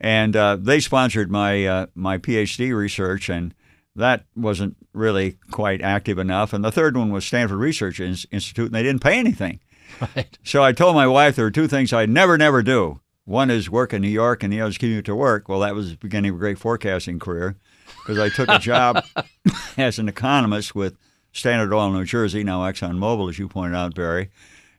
and 0.00 0.34
uh, 0.34 0.56
they 0.56 0.80
sponsored 0.80 1.30
my 1.30 1.66
uh, 1.66 1.86
my 1.94 2.16
PhD 2.16 2.74
research, 2.74 3.28
and 3.28 3.54
that 3.96 4.24
wasn't 4.36 4.76
really 4.92 5.36
quite 5.50 5.82
active 5.82 6.18
enough. 6.18 6.52
And 6.52 6.64
the 6.64 6.72
third 6.72 6.96
one 6.96 7.10
was 7.10 7.24
Stanford 7.24 7.58
Research 7.58 8.00
Institute, 8.00 8.66
and 8.66 8.74
they 8.74 8.82
didn't 8.82 9.02
pay 9.02 9.18
anything. 9.18 9.60
Right. 10.00 10.38
So 10.44 10.62
I 10.62 10.72
told 10.72 10.94
my 10.94 11.06
wife 11.06 11.36
there 11.36 11.46
are 11.46 11.50
two 11.50 11.68
things 11.68 11.92
I'd 11.92 12.10
never, 12.10 12.38
never 12.38 12.62
do. 12.62 13.00
One 13.24 13.50
is 13.50 13.70
work 13.70 13.92
in 13.92 14.02
New 14.02 14.08
York, 14.08 14.42
and 14.42 14.52
the 14.52 14.60
other 14.60 14.70
is 14.70 14.78
commute 14.78 15.04
to 15.06 15.14
work. 15.14 15.48
Well, 15.48 15.60
that 15.60 15.74
was 15.74 15.90
the 15.90 15.96
beginning 15.96 16.30
of 16.30 16.36
a 16.36 16.38
great 16.38 16.58
forecasting 16.58 17.18
career 17.18 17.56
because 17.98 18.18
I 18.18 18.28
took 18.28 18.48
a 18.48 18.58
job 18.58 19.04
as 19.76 19.98
an 19.98 20.08
economist 20.08 20.74
with 20.74 20.96
Standard 21.32 21.74
Oil 21.74 21.90
New 21.90 22.04
Jersey, 22.04 22.42
now 22.42 22.60
ExxonMobil, 22.60 23.30
as 23.30 23.38
you 23.38 23.48
pointed 23.48 23.76
out, 23.76 23.94
Barry. 23.94 24.30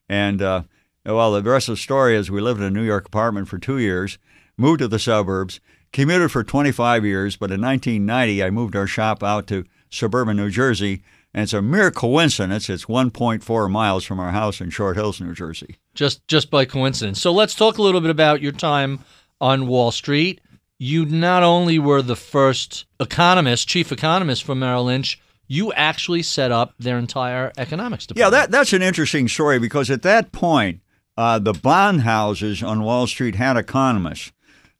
And 0.09 0.41
uh, 0.41 0.63
well, 1.05 1.31
the 1.31 1.49
rest 1.49 1.69
of 1.69 1.73
the 1.73 1.81
story 1.81 2.15
is 2.15 2.29
we 2.29 2.41
lived 2.41 2.59
in 2.59 2.65
a 2.65 2.71
New 2.71 2.83
York 2.83 3.05
apartment 3.05 3.47
for 3.47 3.57
two 3.57 3.77
years, 3.77 4.17
moved 4.57 4.79
to 4.79 4.87
the 4.87 4.99
suburbs, 4.99 5.61
commuted 5.91 6.31
for 6.31 6.43
25 6.43 7.05
years, 7.05 7.35
but 7.35 7.51
in 7.51 7.61
1990 7.61 8.43
I 8.43 8.49
moved 8.49 8.75
our 8.75 8.87
shop 8.87 9.23
out 9.23 9.47
to 9.47 9.65
suburban 9.89 10.37
New 10.37 10.49
Jersey 10.49 11.03
and 11.33 11.43
it's 11.43 11.53
a 11.53 11.61
mere 11.61 11.91
coincidence. 11.91 12.69
It's 12.69 12.85
1.4 12.85 13.71
miles 13.71 14.03
from 14.03 14.19
our 14.19 14.31
house 14.31 14.59
in 14.59 14.69
Short 14.69 14.97
Hills, 14.97 15.21
New 15.21 15.33
Jersey. 15.33 15.77
Just 15.93 16.27
just 16.27 16.49
by 16.51 16.65
coincidence. 16.65 17.21
So 17.21 17.31
let's 17.31 17.55
talk 17.55 17.77
a 17.77 17.81
little 17.81 18.01
bit 18.01 18.09
about 18.09 18.41
your 18.41 18.51
time 18.51 18.99
on 19.39 19.67
Wall 19.67 19.91
Street. 19.91 20.41
You 20.77 21.05
not 21.05 21.43
only 21.43 21.79
were 21.79 22.01
the 22.01 22.15
first 22.15 22.85
economist, 22.99 23.67
chief 23.67 23.91
economist 23.91 24.43
for 24.43 24.55
Merrill 24.55 24.85
Lynch, 24.85 25.21
you 25.47 25.71
actually 25.73 26.23
set 26.23 26.51
up 26.51 26.73
their 26.79 26.97
entire 26.97 27.51
economics 27.57 28.07
department. 28.07 28.33
Yeah, 28.33 28.39
that, 28.39 28.51
that's 28.51 28.73
an 28.73 28.81
interesting 28.81 29.27
story 29.27 29.59
because 29.59 29.91
at 29.91 30.01
that 30.01 30.31
point, 30.31 30.81
uh, 31.17 31.39
the 31.39 31.53
bond 31.53 32.01
houses 32.01 32.63
on 32.63 32.83
Wall 32.83 33.05
Street 33.05 33.35
had 33.35 33.57
economists. 33.57 34.31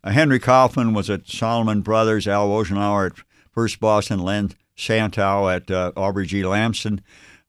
Uh, 0.04 0.12
Henry 0.12 0.40
Kaufman 0.40 0.94
was 0.94 1.10
at 1.10 1.28
Salomon 1.28 1.82
Brothers, 1.82 2.28
Al 2.28 2.50
Wojnauer 2.50 3.12
at 3.12 3.26
First 3.52 3.80
Boston, 3.80 4.20
Len 4.20 4.52
Santow 4.78 5.54
at 5.54 5.70
uh, 5.70 5.92
Aubrey 5.96 6.26
G. 6.26 6.44
Lanston. 6.44 7.02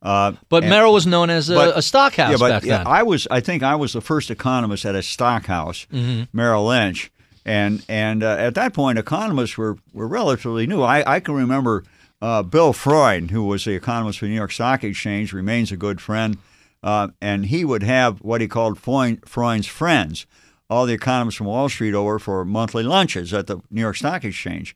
Uh, 0.03 0.33
but 0.49 0.65
and, 0.65 0.71
Merrill 0.71 0.93
was 0.93 1.07
known 1.07 1.31
as 1.31 1.49
a, 1.49 1.55
but, 1.55 1.79
a 1.79 1.83
stock 1.83 2.15
house 2.15 2.33
yeah, 2.33 2.37
but, 2.37 2.49
back 2.49 2.65
yeah, 2.65 2.79
then. 2.79 2.87
I 2.89 3.05
was, 3.05 3.29
I 3.31 3.41
think, 3.41 3.63
I 3.63 3.77
was 3.77 3.93
the 3.93 4.01
first 4.01 4.31
economist 4.31 4.85
at 4.85 4.97
a 4.97 5.03
stock 5.03 5.47
house, 5.47 5.87
mm-hmm. 5.93 6.25
Merrill 6.37 6.67
Lynch, 6.67 7.13
and 7.45 7.85
and 7.89 8.25
uh, 8.25 8.37
at 8.39 8.57
that 8.57 8.75
point, 8.75 8.99
economists 8.99 9.57
were 9.57 9.79
were 9.93 10.09
relatively 10.09 10.67
new. 10.67 10.83
I, 10.83 11.17
I 11.17 11.21
can 11.21 11.35
remember 11.35 11.85
uh, 12.21 12.43
Bill 12.43 12.73
Freund, 12.73 13.31
who 13.31 13.45
was 13.45 13.65
the 13.65 13.75
economist 13.75 14.19
for 14.19 14.25
the 14.25 14.31
New 14.31 14.37
York 14.37 14.51
Stock 14.51 14.83
Exchange, 14.83 15.33
remains 15.33 15.71
a 15.71 15.77
good 15.77 16.01
friend, 16.01 16.37
uh, 16.83 17.09
and 17.21 17.47
he 17.47 17.65
would 17.65 17.85
have 17.85 18.19
what 18.23 18.41
he 18.41 18.49
called 18.49 18.81
Freund's 18.81 19.67
friends, 19.69 20.27
all 20.73 20.87
the 20.87 20.95
economists 20.95 21.37
from 21.37 21.47
Wall 21.47 21.69
Street 21.69 21.95
over 21.95 22.19
for 22.19 22.45
monthly 22.45 22.83
lunches 22.83 23.33
at 23.33 23.47
the 23.47 23.59
New 23.71 23.81
York 23.81 23.97
Stock 23.97 24.25
Exchange, 24.25 24.75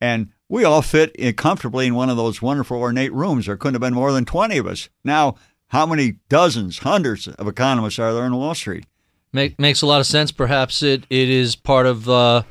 and 0.00 0.28
we 0.48 0.64
all 0.64 0.82
fit 0.82 1.14
in 1.16 1.34
comfortably 1.34 1.86
in 1.86 1.94
one 1.94 2.08
of 2.08 2.16
those 2.16 2.40
wonderful 2.40 2.78
ornate 2.78 3.12
rooms. 3.12 3.46
There 3.46 3.56
couldn't 3.56 3.74
have 3.74 3.80
been 3.80 3.94
more 3.94 4.12
than 4.12 4.24
twenty 4.24 4.58
of 4.58 4.66
us. 4.66 4.88
Now, 5.04 5.36
how 5.68 5.86
many 5.86 6.16
dozens, 6.28 6.78
hundreds 6.78 7.26
of 7.26 7.48
economists 7.48 7.98
are 7.98 8.12
there 8.12 8.26
in 8.26 8.36
Wall 8.36 8.54
Street? 8.54 8.84
Make, 9.32 9.58
makes 9.58 9.80
a 9.80 9.86
lot 9.86 10.00
of 10.00 10.06
sense. 10.06 10.30
Perhaps 10.30 10.82
it, 10.82 11.04
it 11.08 11.30
is 11.30 11.56
part 11.56 11.86
of 11.86 12.08
uh, 12.08 12.42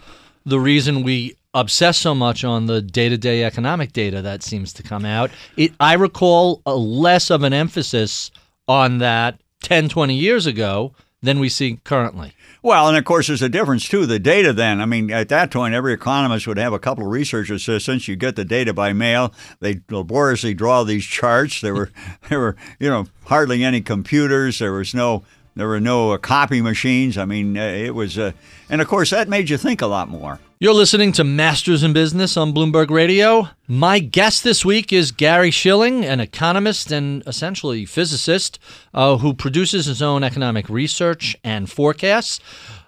the 0.44 0.60
reason 0.60 1.04
we 1.04 1.36
obsess 1.54 2.00
so 2.00 2.16
much 2.16 2.44
on 2.44 2.66
the 2.66 2.82
day-to-day 2.82 3.44
economic 3.44 3.94
data 3.94 4.22
that 4.24 4.42
seems 4.42 4.74
to 4.74 4.82
come 4.82 5.06
out. 5.06 5.30
It, 5.58 5.74
I 5.80 5.94
recall 5.94 6.62
less 6.66 7.30
of 7.30 7.44
an 7.44 7.54
emphasis 7.54 8.32
on 8.68 8.98
that 9.00 9.40
10, 9.62 9.90
20 9.90 10.16
years 10.16 10.48
ago 10.48 10.94
than 11.22 11.40
we 11.40 11.50
see 11.50 11.80
currently. 11.84 12.34
Well, 12.64 12.88
and 12.88 12.98
of 12.98 13.06
course, 13.06 13.28
there's 13.28 13.42
a 13.42 13.50
difference 13.50 13.88
too. 13.88 14.06
The 14.06 14.20
data, 14.20 14.54
then, 14.54 14.82
I 14.82 14.86
mean, 14.86 15.12
at 15.12 15.30
that 15.30 15.52
point, 15.52 15.74
every 15.74 15.94
economist 15.94 16.48
would 16.48 16.58
have 16.58 16.74
a 16.74 16.80
couple 16.80 17.06
of 17.06 17.12
research 17.12 17.50
assistants. 17.50 18.08
You 18.08 18.16
get 18.16 18.36
the 18.36 18.46
data 18.46 18.74
by 18.74 18.94
mail. 18.94 19.34
They 19.60 19.82
laboriously 19.90 20.54
draw 20.54 20.84
these 20.84 21.06
charts. 21.06 21.62
There 21.62 21.74
were, 21.74 21.92
there 22.30 22.40
were, 22.40 22.56
you 22.80 22.90
know, 22.90 23.08
hardly 23.26 23.64
any 23.64 23.82
computers. 23.82 24.60
There 24.60 24.74
was 24.74 24.94
no 24.94 25.24
there 25.56 25.68
were 25.68 25.82
no 25.82 26.12
uh, 26.12 26.18
copy 26.18 26.62
machines. 26.62 27.18
I 27.18 27.26
mean, 27.26 27.58
uh, 27.58 27.62
it 27.62 27.94
was, 27.94 28.18
uh, 28.18 28.32
and 28.70 28.82
of 28.82 28.88
course, 28.88 29.10
that 29.10 29.28
made 29.28 29.50
you 29.50 29.58
think 29.58 29.82
a 29.82 29.88
lot 29.88 30.08
more. 30.08 30.40
You're 30.62 30.76
listening 30.76 31.12
to 31.14 31.24
Masters 31.24 31.82
in 31.82 31.92
Business 31.92 32.38
on 32.38 32.54
Bloomberg 32.54 32.92
Radio. 32.92 33.50
My 33.68 33.98
guest 33.98 34.44
this 34.44 34.64
week 34.64 34.94
is 34.94 35.12
Gary 35.12 35.50
Shilling, 35.50 36.06
an 36.06 36.20
economist 36.20 36.92
and 36.92 37.24
essentially 37.26 37.84
physicist 37.84 38.60
uh, 38.94 39.18
who 39.18 39.34
produces 39.34 39.88
his 39.88 40.04
own 40.04 40.24
economic 40.24 40.70
research 40.70 41.36
and 41.44 41.68
forecasts. 41.68 42.40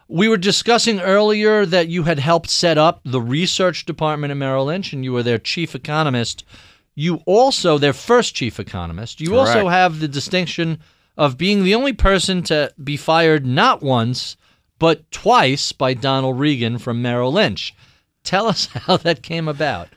We 0.08 0.27
were 0.27 0.38
discussing 0.38 1.00
earlier 1.00 1.65
that 1.65 1.88
you 1.88 2.03
had 2.03 2.20
helped 2.20 2.51
set 2.51 2.77
up 2.77 3.01
the 3.03 3.20
research 3.20 3.86
department 3.86 4.30
at 4.30 4.38
Merrill 4.38 4.65
Lynch 4.65 4.94
and 4.94 5.03
you 5.03 5.12
were 5.12 5.24
their 5.24 5.39
chief 5.39 5.74
economist. 5.74 6.46
You 6.94 7.24
also, 7.25 7.80
their 7.80 7.92
first 7.92 8.36
chief 8.36 8.60
economist, 8.60 9.20
you 9.20 9.32
Correct. 9.32 9.48
also 9.48 9.70
have 9.70 10.00
the 10.00 10.08
distinction 10.08 10.77
of 11.18 11.39
being 11.39 11.63
the 11.63 11.74
only 11.74 11.94
person 11.94 12.44
to 12.44 12.72
be 12.84 12.98
fired 12.98 13.48
not 13.48 13.82
once, 13.82 14.38
but 14.83 15.09
twice 15.11 15.71
by 15.71 15.93
Donald 15.93 16.37
Regan 16.37 16.77
from 16.77 17.01
Merrill 17.01 17.31
Lynch. 17.31 17.73
Tell 18.21 18.47
us 18.47 18.65
how 18.73 18.97
that 18.97 19.23
came 19.23 19.47
about. 19.47 19.87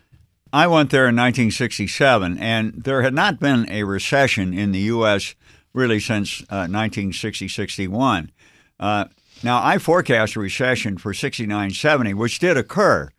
I 0.53 0.69
went 0.69 0.91
there 0.91 1.09
in 1.09 1.17
1967, 1.17 2.39
and 2.39 2.73
there 2.73 3.03
had 3.03 3.13
not 3.13 3.41
been 3.41 3.69
a 3.69 3.83
recession 3.83 4.55
in 4.55 4.71
the 4.71 4.79
U.S. 4.95 5.35
really 5.73 5.99
since 5.99 6.43
uh, 6.43 6.71
1960 6.71 7.49
61. 7.49 8.31
Uh, 8.79 9.07
now, 9.43 9.61
I 9.61 9.79
forecast 9.79 10.37
a 10.37 10.41
recession 10.41 10.99
for 10.99 11.13
69 11.13 11.73
70, 11.73 12.15
which 12.15 12.39
did 12.39 12.57
occur, 12.57 13.11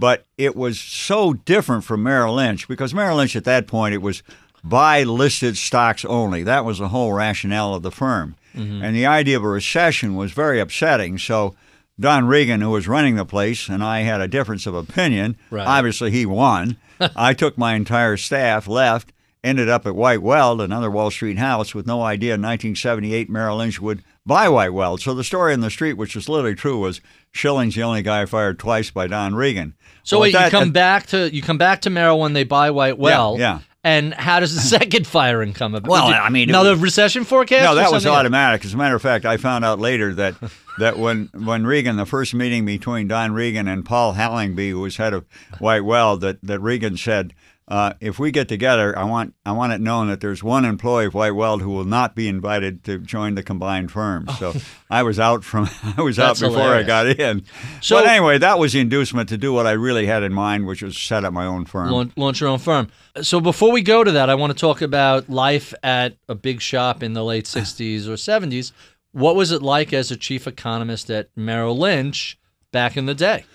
but 0.00 0.26
it 0.36 0.56
was 0.56 0.80
so 0.80 1.32
different 1.32 1.84
from 1.84 2.02
Merrill 2.02 2.34
Lynch 2.34 2.66
because 2.66 2.92
Merrill 2.92 3.18
Lynch 3.18 3.36
at 3.36 3.44
that 3.44 3.68
point, 3.68 3.94
it 3.94 4.02
was 4.02 4.24
buy 4.64 5.04
listed 5.04 5.56
stocks 5.56 6.04
only. 6.04 6.42
That 6.42 6.64
was 6.64 6.80
the 6.80 6.88
whole 6.88 7.12
rationale 7.12 7.72
of 7.72 7.84
the 7.84 7.92
firm. 7.92 8.34
Mm-hmm. 8.54 8.84
And 8.84 8.96
the 8.96 9.06
idea 9.06 9.36
of 9.36 9.44
a 9.44 9.48
recession 9.48 10.16
was 10.16 10.32
very 10.32 10.60
upsetting. 10.60 11.18
So 11.18 11.54
Don 11.98 12.26
Regan, 12.26 12.60
who 12.60 12.70
was 12.70 12.88
running 12.88 13.16
the 13.16 13.24
place, 13.24 13.68
and 13.68 13.82
I 13.82 14.00
had 14.00 14.20
a 14.20 14.28
difference 14.28 14.66
of 14.66 14.74
opinion. 14.74 15.36
Right. 15.50 15.66
Obviously, 15.66 16.10
he 16.10 16.26
won. 16.26 16.76
I 17.16 17.34
took 17.34 17.56
my 17.56 17.74
entire 17.74 18.16
staff, 18.16 18.66
left, 18.66 19.12
ended 19.42 19.68
up 19.68 19.86
at 19.86 19.94
White 19.94 20.22
Weld, 20.22 20.60
another 20.60 20.90
Wall 20.90 21.10
Street 21.10 21.38
house, 21.38 21.74
with 21.74 21.86
no 21.86 22.02
idea 22.02 22.34
in 22.34 22.42
1978 22.42 23.30
Merrill 23.30 23.58
Lynch 23.58 23.80
would 23.80 24.02
buy 24.26 24.48
White 24.48 24.72
Weld. 24.72 25.00
So 25.00 25.14
the 25.14 25.22
story 25.22 25.52
in 25.52 25.60
the 25.60 25.70
street, 25.70 25.94
which 25.94 26.16
is 26.16 26.28
literally 26.28 26.56
true, 26.56 26.78
was 26.78 27.00
Shilling's 27.32 27.74
the 27.74 27.82
only 27.82 28.02
guy 28.02 28.24
fired 28.24 28.58
twice 28.58 28.90
by 28.90 29.06
Don 29.06 29.34
Regan. 29.34 29.74
So 30.02 30.16
well, 30.16 30.22
wait, 30.22 30.32
that, 30.32 30.46
you 30.46 30.58
come 30.58 30.72
back 30.72 31.06
to 31.08 31.34
you 31.34 31.42
come 31.42 31.58
back 31.58 31.82
to 31.82 31.90
Merrill 31.90 32.18
when 32.18 32.32
they 32.32 32.44
buy 32.44 32.70
White 32.70 32.98
Weld. 32.98 33.38
Yeah, 33.38 33.54
yeah. 33.56 33.60
And 33.84 34.14
how 34.14 34.40
does 34.40 34.54
the 34.54 34.60
second 34.78 35.06
firing 35.06 35.52
come 35.52 35.74
about? 35.74 35.90
Well, 35.90 36.06
I 36.06 36.30
mean, 36.30 36.48
another 36.48 36.70
was, 36.70 36.80
recession 36.80 37.24
forecast. 37.24 37.64
No, 37.64 37.74
that 37.74 37.92
was 37.92 38.06
automatic. 38.06 38.64
As 38.64 38.72
a 38.72 38.76
matter 38.76 38.96
of 38.96 39.02
fact, 39.02 39.26
I 39.26 39.36
found 39.36 39.64
out 39.64 39.78
later 39.78 40.14
that 40.14 40.34
that 40.78 40.98
when 40.98 41.28
when 41.34 41.66
Regan, 41.66 41.96
the 41.96 42.06
first 42.06 42.34
meeting 42.34 42.64
between 42.64 43.06
Don 43.06 43.32
Regan 43.32 43.68
and 43.68 43.84
Paul 43.84 44.14
Hallingby, 44.14 44.70
who 44.70 44.80
was 44.80 44.96
head 44.96 45.12
of 45.12 45.26
White 45.58 45.84
Weld, 45.84 46.22
that 46.22 46.38
that 46.42 46.60
Regan 46.60 46.96
said. 46.96 47.34
Uh, 47.66 47.94
if 47.98 48.18
we 48.18 48.30
get 48.30 48.46
together, 48.46 48.96
I 48.98 49.04
want 49.04 49.34
I 49.46 49.52
want 49.52 49.72
it 49.72 49.80
known 49.80 50.08
that 50.08 50.20
there's 50.20 50.42
one 50.42 50.66
employee 50.66 51.06
of 51.06 51.14
White 51.14 51.30
Weld 51.30 51.62
who 51.62 51.70
will 51.70 51.86
not 51.86 52.14
be 52.14 52.28
invited 52.28 52.84
to 52.84 52.98
join 52.98 53.36
the 53.36 53.42
combined 53.42 53.90
firm. 53.90 54.28
So 54.38 54.54
I 54.90 55.02
was 55.02 55.18
out 55.18 55.44
from 55.44 55.70
I 55.96 56.02
was 56.02 56.18
out 56.18 56.38
before 56.38 56.58
hilarious. 56.58 56.84
I 56.84 56.86
got 56.86 57.06
in. 57.06 57.44
So 57.80 57.96
but 57.96 58.06
anyway, 58.06 58.36
that 58.36 58.58
was 58.58 58.74
the 58.74 58.80
inducement 58.80 59.30
to 59.30 59.38
do 59.38 59.54
what 59.54 59.66
I 59.66 59.72
really 59.72 60.04
had 60.04 60.22
in 60.22 60.34
mind, 60.34 60.66
which 60.66 60.82
was 60.82 60.98
set 60.98 61.24
up 61.24 61.32
my 61.32 61.46
own 61.46 61.64
firm. 61.64 61.90
Launch, 61.90 62.12
launch 62.16 62.40
your 62.42 62.50
own 62.50 62.58
firm. 62.58 62.88
So 63.22 63.40
before 63.40 63.72
we 63.72 63.80
go 63.80 64.04
to 64.04 64.12
that, 64.12 64.28
I 64.28 64.34
want 64.34 64.52
to 64.52 64.58
talk 64.58 64.82
about 64.82 65.30
life 65.30 65.72
at 65.82 66.18
a 66.28 66.34
big 66.34 66.60
shop 66.60 67.02
in 67.02 67.14
the 67.14 67.24
late 67.24 67.44
'60s 67.46 68.06
or 68.06 68.16
'70s. 68.16 68.72
What 69.12 69.36
was 69.36 69.52
it 69.52 69.62
like 69.62 69.94
as 69.94 70.10
a 70.10 70.16
chief 70.16 70.46
economist 70.46 71.08
at 71.08 71.30
Merrill 71.34 71.78
Lynch 71.78 72.38
back 72.72 72.98
in 72.98 73.06
the 73.06 73.14
day? 73.14 73.46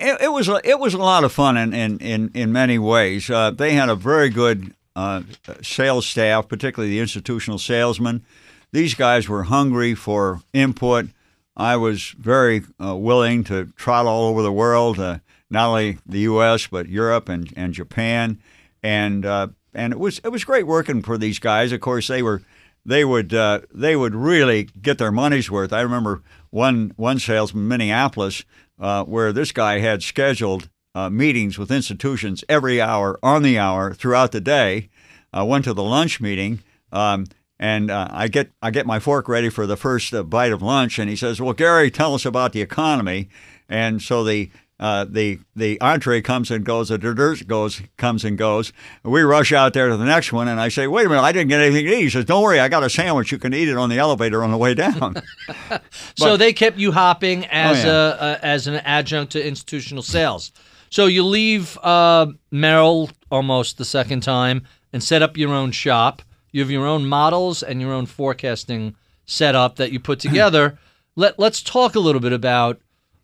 It, 0.00 0.22
it 0.22 0.32
was 0.32 0.48
a, 0.48 0.60
it 0.64 0.78
was 0.78 0.94
a 0.94 0.98
lot 0.98 1.24
of 1.24 1.32
fun 1.32 1.56
in 1.56 1.72
in 1.72 1.98
in, 1.98 2.30
in 2.34 2.52
many 2.52 2.78
ways. 2.78 3.28
Uh, 3.30 3.50
they 3.50 3.72
had 3.72 3.88
a 3.88 3.94
very 3.94 4.30
good 4.30 4.74
uh, 4.96 5.22
sales 5.62 6.06
staff, 6.06 6.48
particularly 6.48 6.90
the 6.90 7.00
institutional 7.00 7.58
salesmen. 7.58 8.24
These 8.72 8.94
guys 8.94 9.28
were 9.28 9.44
hungry 9.44 9.94
for 9.94 10.40
input. 10.52 11.08
I 11.56 11.76
was 11.76 12.14
very 12.18 12.62
uh, 12.82 12.96
willing 12.96 13.44
to 13.44 13.66
trot 13.76 14.06
all 14.06 14.28
over 14.28 14.42
the 14.42 14.52
world, 14.52 14.98
uh, 14.98 15.18
not 15.50 15.68
only 15.68 15.98
the 16.06 16.20
U.S. 16.20 16.66
but 16.66 16.88
Europe 16.88 17.28
and, 17.28 17.52
and 17.56 17.74
Japan, 17.74 18.40
and 18.82 19.26
uh, 19.26 19.48
and 19.74 19.92
it 19.92 19.98
was 19.98 20.20
it 20.24 20.28
was 20.28 20.44
great 20.44 20.66
working 20.66 21.02
for 21.02 21.18
these 21.18 21.38
guys. 21.38 21.72
Of 21.72 21.80
course, 21.80 22.06
they 22.06 22.22
were 22.22 22.42
they 22.84 23.04
would 23.04 23.34
uh, 23.34 23.60
they 23.72 23.96
would 23.96 24.14
really 24.14 24.64
get 24.80 24.98
their 24.98 25.12
money's 25.12 25.50
worth. 25.50 25.72
I 25.72 25.80
remember 25.80 26.22
one 26.50 26.92
one 26.96 27.18
salesman, 27.18 27.68
Minneapolis 27.68 28.44
uh, 28.80 29.04
where 29.04 29.32
this 29.32 29.52
guy 29.52 29.78
had 29.78 30.02
scheduled 30.02 30.68
uh, 30.94 31.08
meetings 31.08 31.58
with 31.58 31.70
institutions 31.70 32.42
every 32.48 32.80
hour 32.80 33.18
on 33.22 33.42
the 33.42 33.58
hour 33.58 33.94
throughout 33.94 34.32
the 34.32 34.40
day. 34.40 34.88
I 35.32 35.44
went 35.44 35.64
to 35.66 35.74
the 35.74 35.84
lunch 35.84 36.20
meeting. 36.20 36.60
Um, 36.92 37.26
and 37.60 37.90
uh, 37.90 38.08
I 38.10 38.28
get 38.28 38.50
I 38.62 38.70
get 38.70 38.86
my 38.86 38.98
fork 38.98 39.28
ready 39.28 39.50
for 39.50 39.66
the 39.66 39.76
first 39.76 40.14
uh, 40.14 40.22
bite 40.22 40.50
of 40.50 40.62
lunch, 40.62 40.98
and 40.98 41.10
he 41.10 41.14
says, 41.14 41.40
"Well, 41.42 41.52
Gary, 41.52 41.90
tell 41.90 42.14
us 42.14 42.24
about 42.24 42.52
the 42.52 42.62
economy." 42.62 43.28
And 43.68 44.00
so 44.00 44.24
the 44.24 44.50
uh, 44.80 45.04
the 45.08 45.38
the 45.54 45.78
entree 45.80 46.22
comes 46.22 46.50
and 46.50 46.64
goes, 46.64 46.88
the 46.88 46.96
dessert 46.98 47.46
goes 47.46 47.82
comes 47.98 48.24
and 48.24 48.36
goes. 48.38 48.72
We 49.04 49.20
rush 49.20 49.52
out 49.52 49.74
there 49.74 49.90
to 49.90 49.96
the 49.98 50.04
next 50.06 50.32
one, 50.32 50.48
and 50.48 50.58
I 50.58 50.68
say, 50.70 50.86
"Wait 50.86 51.04
a 51.04 51.08
minute, 51.08 51.20
I 51.22 51.32
didn't 51.32 51.50
get 51.50 51.60
anything 51.60 51.84
to 51.86 51.92
eat." 51.92 52.02
He 52.04 52.10
says, 52.10 52.24
"Don't 52.24 52.42
worry, 52.42 52.58
I 52.58 52.68
got 52.68 52.82
a 52.82 52.88
sandwich. 52.90 53.30
You 53.30 53.38
can 53.38 53.52
eat 53.54 53.68
it 53.68 53.76
on 53.76 53.90
the 53.90 53.98
elevator 53.98 54.42
on 54.42 54.50
the 54.50 54.56
way 54.56 54.72
down." 54.74 55.16
so 56.16 56.36
they 56.36 56.52
kept 56.52 56.78
you 56.78 56.92
hopping 56.92 57.44
as 57.46 57.84
Oh, 57.84 57.88
yeah. 57.88 57.92
a, 57.92 58.32
a 58.32 58.44
as 58.44 58.66
an 58.66 58.74
adjunct 58.76 59.32
to 59.32 59.46
institutional 59.46 60.02
sales. 60.02 60.50
So 60.88 61.06
you 61.06 61.24
leave 61.24 61.76
uh, 61.82 62.26
Merrill 62.50 63.10
almost 63.30 63.78
the 63.78 63.84
second 63.84 64.22
time 64.22 64.62
and 64.92 65.02
set 65.02 65.22
up 65.22 65.36
your 65.36 65.52
own 65.54 65.70
shop. 65.72 66.22
You 66.52 66.62
have 66.62 66.70
your 66.70 66.86
own 66.86 67.06
models 67.06 67.62
and 67.62 67.80
your 67.80 67.92
own 67.92 68.06
forecasting 68.06 68.96
setup 69.26 69.76
that 69.76 69.92
you 69.92 70.00
put 70.00 70.18
together. 70.26 70.78
Let 71.16 71.38
Let's 71.38 71.62
talk 71.62 71.94
a 71.94 72.00
little 72.00 72.20
bit 72.20 72.32
about 72.32 72.80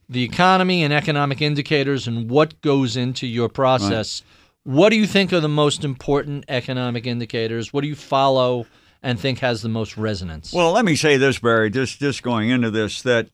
the 0.08 0.22
economy 0.22 0.82
and 0.82 0.92
economic 0.92 1.42
indicators 1.42 2.06
and 2.06 2.30
what 2.30 2.60
goes 2.60 2.96
into 2.96 3.26
your 3.26 3.48
process. 3.48 4.22
What 4.62 4.90
do 4.90 4.96
you 4.96 5.06
think 5.06 5.32
are 5.32 5.40
the 5.40 5.48
most 5.48 5.84
important 5.84 6.44
economic 6.48 7.06
indicators? 7.06 7.72
What 7.72 7.82
do 7.82 7.88
you 7.88 7.94
follow 7.94 8.66
and 9.02 9.18
think 9.18 9.38
has 9.40 9.62
the 9.62 9.68
most 9.68 9.96
resonance? 9.96 10.52
Well, 10.52 10.72
let 10.72 10.84
me 10.84 10.96
say 10.96 11.16
this, 11.16 11.38
Barry, 11.38 11.70
just 11.70 12.00
just 12.00 12.22
going 12.22 12.50
into 12.50 12.70
this, 12.70 13.02
that 13.02 13.28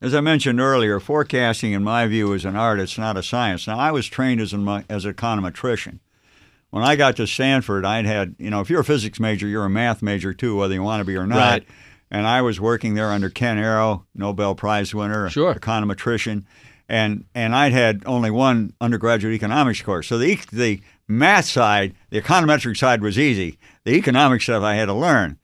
as 0.00 0.14
I 0.14 0.20
mentioned 0.20 0.60
earlier, 0.60 1.00
forecasting, 1.00 1.72
in 1.72 1.82
my 1.82 2.06
view, 2.06 2.32
is 2.32 2.44
an 2.44 2.56
art. 2.56 2.80
It's 2.80 2.98
not 2.98 3.16
a 3.16 3.22
science. 3.22 3.66
Now, 3.66 3.78
I 3.78 3.90
was 3.90 4.06
trained 4.06 4.40
as 4.40 4.52
an 4.52 4.84
as 4.88 5.04
an 5.04 5.14
econometrician. 5.14 6.00
When 6.70 6.82
I 6.82 6.96
got 6.96 7.16
to 7.16 7.26
Stanford, 7.26 7.84
I'd 7.84 8.06
had 8.06 8.36
you 8.38 8.50
know, 8.50 8.60
if 8.60 8.68
you're 8.68 8.80
a 8.80 8.84
physics 8.84 9.18
major, 9.18 9.46
you're 9.46 9.64
a 9.64 9.70
math 9.70 10.02
major 10.02 10.34
too, 10.34 10.56
whether 10.56 10.74
you 10.74 10.82
want 10.82 11.00
to 11.00 11.04
be 11.04 11.16
or 11.16 11.26
not. 11.26 11.36
Right. 11.36 11.66
And 12.10 12.26
I 12.26 12.40
was 12.42 12.60
working 12.60 12.94
there 12.94 13.10
under 13.10 13.28
Ken 13.28 13.58
Arrow, 13.58 14.06
Nobel 14.14 14.54
Prize 14.54 14.94
winner, 14.94 15.28
Sure. 15.28 15.54
econometrician, 15.54 16.44
and 16.88 17.24
and 17.34 17.54
I'd 17.54 17.72
had 17.72 18.02
only 18.06 18.30
one 18.30 18.72
undergraduate 18.80 19.34
economics 19.34 19.82
course. 19.82 20.06
So 20.06 20.18
the 20.18 20.38
the 20.52 20.80
math 21.08 21.46
side, 21.46 21.94
the 22.10 22.20
econometric 22.20 22.76
side 22.76 23.02
was 23.02 23.18
easy. 23.18 23.58
The 23.84 23.94
economic 23.94 24.42
stuff 24.42 24.62
I 24.62 24.74
had 24.76 24.86
to 24.86 24.94
learn. 24.94 25.38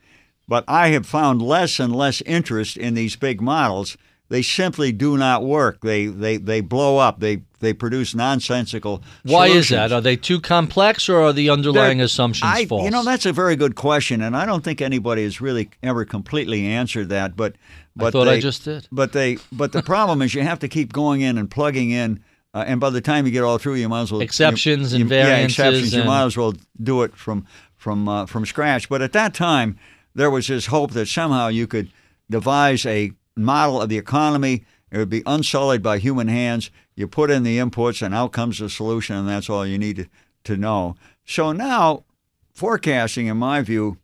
But 0.48 0.64
I 0.68 0.88
have 0.88 1.06
found 1.06 1.40
less 1.42 1.80
and 1.80 1.94
less 1.94 2.20
interest 2.22 2.76
in 2.76 2.94
these 2.94 3.16
big 3.16 3.40
models. 3.40 3.96
They 4.32 4.40
simply 4.40 4.92
do 4.92 5.18
not 5.18 5.44
work. 5.44 5.82
They 5.82 6.06
they 6.06 6.38
they 6.38 6.62
blow 6.62 6.96
up. 6.96 7.20
They 7.20 7.42
they 7.60 7.74
produce 7.74 8.14
nonsensical. 8.14 9.02
Why 9.24 9.48
is 9.48 9.68
that? 9.68 9.92
Are 9.92 10.00
they 10.00 10.16
too 10.16 10.40
complex, 10.40 11.06
or 11.10 11.20
are 11.20 11.34
the 11.34 11.50
underlying 11.50 11.98
They're- 11.98 12.06
assumptions 12.06 12.50
I, 12.50 12.64
false? 12.64 12.82
You 12.84 12.90
know, 12.90 13.04
that's 13.04 13.26
a 13.26 13.32
very 13.34 13.56
good 13.56 13.74
question, 13.74 14.22
and 14.22 14.34
I 14.34 14.46
don't 14.46 14.64
think 14.64 14.80
anybody 14.80 15.24
has 15.24 15.42
really 15.42 15.68
ever 15.82 16.06
completely 16.06 16.64
answered 16.64 17.10
that. 17.10 17.36
But 17.36 17.56
but 17.94 18.14
thought 18.14 18.26
I 18.26 18.36
they- 18.36 18.40
just 18.40 18.64
did. 18.64 18.88
But 18.90 19.12
they 19.12 19.36
but 19.52 19.72
the 19.72 19.82
problem 19.82 20.22
is 20.22 20.32
you 20.32 20.40
have 20.40 20.60
to 20.60 20.68
keep 20.68 20.94
going 20.94 21.20
in 21.20 21.36
and 21.36 21.50
plugging 21.50 21.90
in. 21.90 22.24
Uh, 22.54 22.64
and 22.66 22.80
by 22.80 22.88
the 22.88 23.02
time 23.02 23.26
you 23.26 23.32
get 23.32 23.44
all 23.44 23.58
through, 23.58 23.74
you 23.74 23.88
might 23.90 24.02
as 24.02 24.12
well 24.12 24.22
Exceptions 24.22 24.92
you, 24.94 25.02
and 25.02 25.10
you- 25.10 25.16
Yeah, 25.16 25.24
variances 25.26 25.58
exceptions. 25.58 25.94
You 25.94 26.04
might 26.04 26.24
as 26.24 26.38
well 26.38 26.54
do 26.82 27.02
it 27.02 27.14
from 27.14 27.44
from 27.76 28.08
uh, 28.08 28.24
from 28.24 28.46
scratch. 28.46 28.88
But 28.88 29.02
at 29.02 29.12
that 29.12 29.34
time, 29.34 29.76
there 30.14 30.30
was 30.30 30.46
this 30.46 30.66
hope 30.66 30.92
that 30.92 31.06
somehow 31.08 31.48
you 31.48 31.66
could 31.66 31.90
devise 32.30 32.86
a 32.86 33.12
model 33.36 33.80
of 33.80 33.88
the 33.88 33.98
economy. 33.98 34.64
It 34.90 34.98
would 34.98 35.08
be 35.08 35.22
unsullied 35.24 35.82
by 35.82 35.98
human 35.98 36.28
hands. 36.28 36.70
You 36.94 37.08
put 37.08 37.30
in 37.30 37.42
the 37.42 37.58
inputs, 37.58 38.02
and 38.02 38.14
out 38.14 38.32
comes 38.32 38.58
the 38.58 38.68
solution, 38.68 39.16
and 39.16 39.28
that's 39.28 39.48
all 39.48 39.66
you 39.66 39.78
need 39.78 39.96
to, 39.96 40.06
to 40.44 40.56
know. 40.56 40.96
So 41.24 41.52
now, 41.52 42.04
forecasting, 42.52 43.26
in 43.26 43.38
my 43.38 43.62
view, 43.62 43.96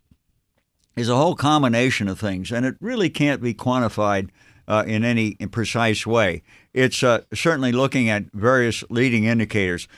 is 0.97 1.09
a 1.09 1.17
whole 1.17 1.35
combination 1.35 2.09
of 2.09 2.19
things, 2.19 2.51
and 2.51 2.65
it 2.65 2.77
really 2.81 3.11
can't 3.11 3.43
be 3.43 3.55
quantified 3.55 4.31
uh, 4.67 4.85
in 4.87 5.05
any 5.05 5.35
precise 5.51 6.07
way. 6.07 6.43
It's 6.73 7.03
uh, 7.03 7.23
certainly 7.35 7.73
looking 7.73 8.09
at 8.09 8.25
various 8.33 8.83
leading 8.91 9.25
indicators. 9.25 9.89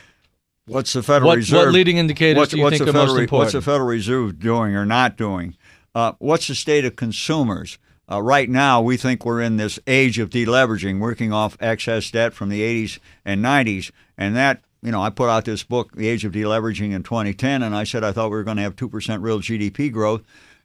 What's 0.66 0.92
the 0.92 1.02
Federal 1.02 1.28
What- 1.28 1.32
what 1.32 1.36
Reserve? 1.38 1.72
leading 1.72 1.96
indicators 1.98 2.38
what's, 2.38 2.50
do 2.52 2.58
you 2.58 2.64
what's 2.64 2.78
think 2.78 2.84
the 2.84 2.90
are 2.90 3.06
most 3.06 3.16
Federal, 3.16 3.38
What's 3.38 3.52
the? 3.52 3.62
Federal 3.62 3.88
Reserve 3.88 4.38
doing 4.38 4.76
or 4.76 4.84
not 4.84 5.16
doing? 5.16 5.56
Uh, 5.94 6.12
what's 6.18 6.46
the 6.48 6.54
state 6.54 6.84
of 6.84 6.96
consumers? 6.96 7.78
Uh, 8.10 8.20
right 8.20 8.48
now, 8.48 8.80
we 8.80 8.96
think 8.96 9.24
we're 9.24 9.40
in 9.40 9.56
this 9.56 9.78
age 9.86 10.18
of 10.18 10.30
deleveraging, 10.30 10.98
working 10.98 11.32
off 11.32 11.56
excess 11.60 12.10
debt 12.10 12.32
from 12.32 12.48
the 12.48 12.60
80s 12.60 12.98
and 13.24 13.44
90s, 13.44 13.90
and 14.18 14.34
that 14.36 14.62
you 14.82 14.90
know, 14.90 15.02
I 15.02 15.10
put 15.10 15.28
out 15.28 15.44
this 15.44 15.62
book, 15.62 15.92
The 15.94 16.08
Age 16.08 16.24
of 16.24 16.32
Deleveraging, 16.32 16.92
in 16.92 17.02
2010, 17.02 17.62
and 17.62 17.76
I 17.76 17.84
said 17.84 18.02
I 18.02 18.12
thought 18.12 18.30
we 18.30 18.36
were 18.38 18.44
going 18.44 18.56
to 18.56 18.62
have 18.62 18.76
two 18.76 18.88
percent 18.88 19.22
real 19.22 19.38
GDP 19.40 19.92
growth, 19.92 20.22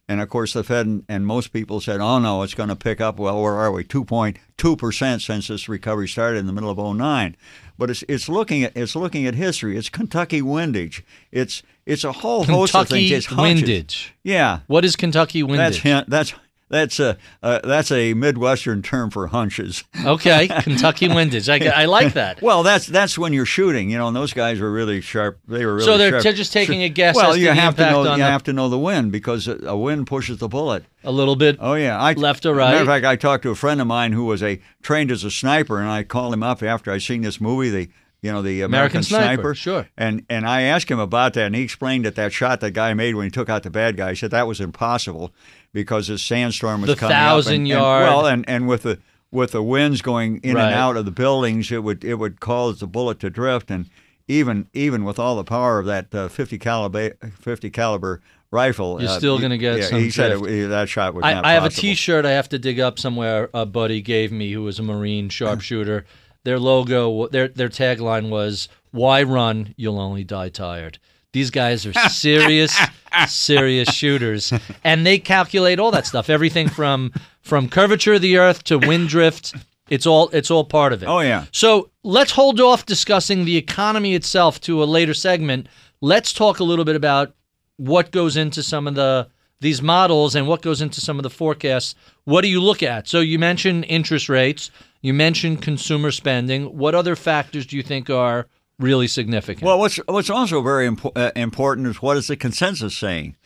and 0.08 0.22
of 0.22 0.30
course 0.30 0.54
the 0.54 0.64
Fed 0.64 0.86
and, 0.86 1.04
and 1.06 1.26
most 1.26 1.52
people 1.52 1.82
said, 1.82 2.00
oh 2.00 2.18
no, 2.18 2.42
it's 2.42 2.54
going 2.54 2.70
to 2.70 2.76
pick 2.76 2.98
up. 3.00 3.18
Well, 3.18 3.42
where 3.42 3.56
are 3.56 3.70
we? 3.70 3.84
2.2 3.84 4.78
percent 4.78 5.20
since 5.20 5.48
this 5.48 5.68
recovery 5.68 6.08
started 6.08 6.38
in 6.38 6.46
the 6.46 6.52
middle 6.54 6.70
of 6.70 6.78
09. 6.96 7.36
But 7.76 7.90
it's 7.90 8.04
it's 8.08 8.26
looking 8.26 8.64
at 8.64 8.74
it's 8.74 8.96
looking 8.96 9.26
at 9.26 9.34
history. 9.34 9.76
It's 9.76 9.90
Kentucky 9.90 10.40
windage. 10.40 11.04
It's 11.30 11.62
it's 11.84 12.02
a 12.02 12.12
whole 12.12 12.44
host 12.44 12.74
of 12.74 12.88
things. 12.88 13.10
Kentucky 13.10 13.14
It's 13.14 13.26
hunches. 13.26 13.62
windage. 13.62 14.14
Yeah, 14.22 14.60
What 14.66 14.86
is 14.86 14.96
Kentucky 14.96 15.42
windage? 15.42 15.82
hin- 15.82 16.04
that's 16.08 16.32
that's 16.68 16.98
a 16.98 17.16
uh, 17.42 17.60
that's 17.62 17.92
a 17.92 18.14
Midwestern 18.14 18.82
term 18.82 19.10
for 19.10 19.28
hunches. 19.28 19.84
Okay, 20.04 20.48
Kentucky 20.62 21.08
windage. 21.08 21.48
I, 21.48 21.64
I 21.82 21.84
like 21.84 22.14
that. 22.14 22.42
Well, 22.42 22.62
that's 22.62 22.86
that's 22.86 23.16
when 23.16 23.32
you're 23.32 23.46
shooting, 23.46 23.90
you 23.90 23.98
know. 23.98 24.08
And 24.08 24.16
those 24.16 24.32
guys 24.32 24.58
were 24.60 24.72
really 24.72 25.00
sharp. 25.00 25.38
They 25.46 25.64
were 25.64 25.74
really 25.74 25.86
So 25.86 25.96
they're 25.96 26.20
just 26.20 26.52
taking 26.52 26.82
a 26.82 26.88
guess 26.88 27.14
Well, 27.14 27.32
as 27.32 27.38
you 27.38 27.46
the 27.46 27.54
have 27.54 27.76
to 27.76 27.90
know 27.90 28.02
you 28.02 28.18
the- 28.18 28.24
have 28.24 28.42
to 28.44 28.52
know 28.52 28.68
the 28.68 28.78
wind 28.78 29.12
because 29.12 29.46
a 29.48 29.76
wind 29.76 30.06
pushes 30.06 30.38
the 30.38 30.48
bullet. 30.48 30.84
A 31.04 31.12
little 31.12 31.36
bit. 31.36 31.58
Oh 31.60 31.74
yeah, 31.74 32.00
I, 32.00 32.14
Left 32.14 32.44
or 32.44 32.56
Matter 32.56 32.78
of 32.80 32.86
fact, 32.86 33.04
I 33.06 33.14
talked 33.14 33.44
to 33.44 33.50
a 33.50 33.54
friend 33.54 33.80
of 33.80 33.86
mine 33.86 34.12
who 34.12 34.24
was 34.24 34.42
a 34.42 34.60
trained 34.82 35.12
as 35.12 35.22
a 35.22 35.30
sniper, 35.30 35.78
and 35.78 35.88
I 35.88 36.02
called 36.02 36.34
him 36.34 36.42
up 36.42 36.64
after 36.64 36.90
I 36.90 36.98
seen 36.98 37.22
this 37.22 37.40
movie, 37.40 37.70
the 37.70 37.88
you 38.22 38.32
know 38.32 38.42
the 38.42 38.62
American 38.62 38.98
American, 38.98 39.02
Sniper, 39.02 39.54
sure. 39.54 39.88
And 39.96 40.24
and 40.28 40.46
I 40.46 40.62
asked 40.62 40.90
him 40.90 40.98
about 40.98 41.34
that, 41.34 41.46
and 41.46 41.54
he 41.54 41.62
explained 41.62 42.04
that 42.04 42.14
that 42.16 42.32
shot 42.32 42.60
that 42.60 42.72
guy 42.72 42.94
made 42.94 43.14
when 43.14 43.24
he 43.24 43.30
took 43.30 43.48
out 43.48 43.62
the 43.62 43.70
bad 43.70 43.96
guy, 43.96 44.10
he 44.10 44.16
said 44.16 44.30
that 44.32 44.46
was 44.46 44.60
impossible 44.60 45.32
because 45.72 46.08
the 46.08 46.18
sandstorm 46.18 46.80
was 46.80 46.88
The 46.90 46.96
coming 46.96 47.14
thousand 47.14 47.52
up, 47.52 47.56
and, 47.56 47.68
yard- 47.68 48.02
And, 48.02 48.14
well, 48.16 48.26
and 48.26 48.48
and 48.48 48.68
with 48.68 48.82
the 48.82 48.98
with 49.30 49.52
the 49.52 49.62
winds 49.62 50.02
going 50.02 50.40
in 50.42 50.54
Right. 50.54 50.66
and 50.66 50.74
out 50.74 50.96
of 50.96 51.04
the 51.04 51.10
buildings, 51.10 51.70
it 51.70 51.82
would 51.82 52.04
it 52.04 52.14
would 52.14 52.40
cause 52.40 52.80
the 52.80 52.86
bullet 52.86 53.20
to 53.20 53.30
drift, 53.30 53.70
and 53.70 53.86
even 54.28 54.66
even 54.72 55.04
with 55.04 55.18
all 55.18 55.36
the 55.36 55.44
power 55.44 55.78
of 55.78 55.86
that 55.86 56.14
uh, 56.14 56.28
50 56.28 56.58
caliber 56.58 57.10
50 57.40 57.70
caliber 57.70 58.22
rifle, 58.50 59.00
You're 59.00 59.10
uh, 59.10 59.18
still 59.18 59.38
gonna 59.38 59.58
get 59.58 59.78
yeah, 59.78 59.86
some 59.86 60.00
He 60.00 60.10
said 60.10 60.32
it, 60.32 60.68
that 60.68 60.88
shot 60.88 61.14
was 61.14 61.22
not 61.22 61.44
I, 61.44 61.50
I 61.50 61.52
have 61.54 61.64
a. 61.64 61.70
T-shirt 61.70 62.24
I 62.24 62.32
have 62.32 62.48
to 62.50 62.58
dig 62.58 62.80
up 62.80 62.98
somewhere. 62.98 63.50
A 63.54 63.66
buddy 63.66 64.00
gave 64.00 64.32
me 64.32 64.50
who 64.52 64.62
was 64.62 64.78
a 64.78 64.82
Marine 64.82 65.28
sharpshooter. 65.28 66.06
Their 66.46 66.60
logo, 66.60 67.26
their 67.26 67.48
their 67.48 67.68
tagline 67.68 68.30
was 68.30 68.68
"Why 68.92 69.24
run? 69.24 69.74
You'll 69.76 69.98
only 69.98 70.22
die 70.22 70.48
tired." 70.48 71.00
These 71.32 71.50
guys 71.50 71.84
are 71.84 71.92
serious, 72.08 72.78
serious 73.26 73.92
shooters, 73.92 74.52
and 74.84 75.04
they 75.04 75.18
calculate 75.18 75.80
all 75.80 75.90
that 75.90 76.06
stuff. 76.06 76.30
Everything 76.30 76.68
from 76.68 77.10
from 77.42 77.68
curvature 77.68 78.14
of 78.14 78.22
the 78.22 78.38
Earth 78.38 78.62
to 78.64 78.78
wind 78.78 79.08
drift. 79.08 79.56
It's 79.90 80.06
all 80.06 80.28
it's 80.28 80.52
all 80.52 80.62
part 80.62 80.92
of 80.92 81.02
it. 81.02 81.06
Oh, 81.06 81.18
yeah. 81.18 81.46
So 81.50 81.90
let's 82.04 82.30
hold 82.30 82.60
off 82.60 82.86
discussing 82.86 83.44
the 83.44 83.56
economy 83.56 84.14
itself 84.14 84.60
to 84.60 84.84
a 84.84 84.86
later 84.86 85.14
segment. 85.14 85.68
Let's 86.00 86.32
talk 86.32 86.60
a 86.60 86.64
little 86.64 86.84
bit 86.84 86.94
about 86.94 87.34
what 87.76 88.12
goes 88.12 88.36
into 88.36 88.62
some 88.62 88.86
of 88.86 88.94
the 88.94 89.26
these 89.60 89.82
models 89.82 90.36
and 90.36 90.46
what 90.46 90.62
goes 90.62 90.80
into 90.80 91.00
some 91.00 91.18
of 91.18 91.24
the 91.24 91.30
forecasts. 91.30 91.96
What 92.22 92.42
do 92.42 92.48
you 92.48 92.62
look 92.62 92.84
at? 92.84 93.08
So 93.08 93.18
you 93.18 93.38
mentioned 93.38 93.84
interest 93.88 94.28
rates, 94.28 94.70
you 95.00 95.14
mentioned 95.14 95.62
consumer 95.62 96.10
spending. 96.10 96.76
What 96.76 96.94
other 96.94 97.16
factors 97.16 97.66
do 97.66 97.76
you 97.76 97.82
think 97.82 98.10
are 98.10 98.46
really 98.78 99.06
significant? 99.06 99.64
Well, 99.64 99.78
what's 99.78 99.96
what's 100.06 100.30
also 100.30 100.62
very 100.62 100.88
impo- 100.88 101.12
uh, 101.16 101.32
important 101.36 101.86
is 101.86 102.02
what 102.02 102.16
is 102.16 102.26
the 102.26 102.36
consensus 102.36 102.96
saying, 102.96 103.36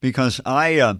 because 0.00 0.40
I, 0.44 0.78
uh, 0.78 0.94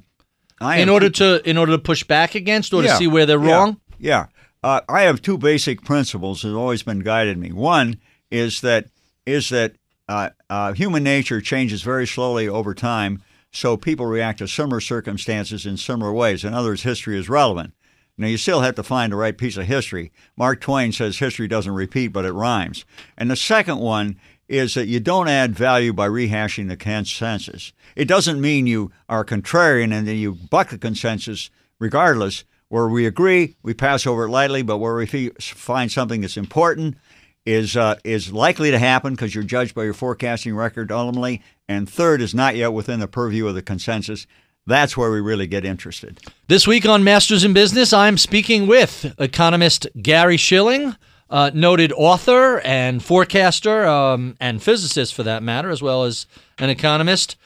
I 0.61 0.79
in 0.79 0.89
order 0.89 1.11
two- 1.11 1.39
to 1.39 1.49
in 1.49 1.57
order 1.57 1.73
to 1.73 1.79
push 1.79 2.05
back 2.05 2.35
against 2.35 2.73
or 2.73 2.83
to 2.83 2.97
see 2.97 3.07
where 3.07 3.27
they're 3.27 3.43
yeah, 3.43 3.53
wrong. 3.53 3.81
Yeah, 3.99 4.27
uh, 4.63 4.81
I 4.89 5.03
have 5.03 5.23
two 5.23 5.39
basic 5.39 5.83
principles 5.83 6.43
that 6.43 6.49
have 6.49 6.57
always 6.57 6.83
been 6.83 7.01
guided 7.01 7.39
me. 7.39 7.53
One 7.53 8.01
is 8.31 8.61
that 8.61 8.87
is 9.27 9.49
that 9.51 9.75
uh, 10.09 10.31
uh, 10.51 10.73
human 10.73 11.03
nature 11.03 11.41
changes 11.41 11.83
very 11.83 12.07
slowly 12.07 12.49
over 12.49 12.75
time, 12.75 13.23
so 13.51 13.77
people 13.77 14.07
react 14.07 14.39
to 14.39 14.49
similar 14.49 14.81
circumstances 14.81 15.65
in 15.67 15.77
similar 15.77 16.13
ways. 16.13 16.45
In 16.45 16.55
other 16.55 16.71
words, 16.71 16.83
history 16.83 17.19
is 17.19 17.29
relevant. 17.29 17.75
Now, 18.19 18.27
you 18.27 18.37
still 18.37 18.61
have 18.61 18.75
to 18.77 18.83
find 18.83 19.13
the 19.13 19.17
right 19.17 19.37
piece 19.37 19.57
of 19.57 19.67
history. 19.67 20.13
Mark 20.37 20.61
Twain 20.61 20.93
says 20.93 21.19
history 21.19 21.49
doesn't 21.49 21.73
repeat, 21.73 22.09
but 22.09 22.25
it 22.25 22.33
rhymes. 22.33 22.85
And 23.17 23.31
the 23.31 23.37
second 23.37 23.79
one 23.79 24.19
is 24.49 24.75
that 24.75 24.87
you 24.87 25.01
don't 25.01 25.29
add 25.29 25.55
value 25.55 25.93
by 25.93 26.09
rehashing 26.09 26.69
the 26.69 26.77
consensus. 26.77 27.73
It 27.97 28.07
doesn't 28.07 28.41
mean 28.41 28.67
you 28.67 28.93
are 29.09 29.25
contrarian 29.25 29.93
and 29.93 30.07
then 30.07 30.17
you 30.17 30.33
buck 30.33 30.69
the 30.69 30.79
consensus 30.79 31.51
regardless. 31.79 32.45
Where 32.69 32.89
we 32.89 33.05
agree, 33.05 33.57
we 33.63 33.75
pass 33.75 34.07
over 34.07 34.25
it 34.25 34.31
lightly, 34.31 34.63
but 34.63 34.79
where 34.79 34.95
we 34.95 35.05
find 35.41 35.93
something 35.93 36.23
that's 36.23 36.39
important, 36.39 36.97
is 37.45 37.77
uh, 37.77 37.97
is 38.05 38.33
likely 38.33 38.71
to 38.71 38.79
happen 38.79 39.15
because 39.15 39.35
you're 39.35 39.45
judged 39.45 39.75
by 39.75 39.85
your 39.85 39.95
forecasting 39.95 40.55
record 40.55 40.93
ultimately, 40.93 41.43
and 41.69 41.89
third 41.89 42.23
is 42.23 42.35
not 42.35 42.57
yet 42.57 42.73
within 42.73 43.01
the 43.01 43.09
purview 43.09 43.47
of 43.47 43.55
the 43.55 43.63
consensus. 43.63 44.27
That's 44.67 44.97
where 44.97 45.11
we 45.11 45.21
really 45.21 45.47
get 45.47 45.65
interested. 45.65 46.21
This 46.47 46.67
week 46.67 46.87
on 46.87 47.03
Masters 47.03 47.43
in 47.45 47.53
Business, 47.53 47.93
I'm 47.93 48.17
speaking 48.17 48.67
with 48.67 49.13
economist 49.19 49.89
Gary 50.01 50.37
Shilling, 50.37 50.95
uh, 51.29 51.51
noted 51.53 51.93
author 51.93 52.61
and 52.61 53.03
forecaster 53.03 53.87
um, 53.87 54.37
and 54.39 54.63
physicist 54.63 55.15
for 55.15 55.25
that 55.25 55.43
matter, 55.43 55.71
as 55.71 55.83
well 55.83 56.05
as 56.05 56.27
an 56.59 56.71
economist. 56.71 57.37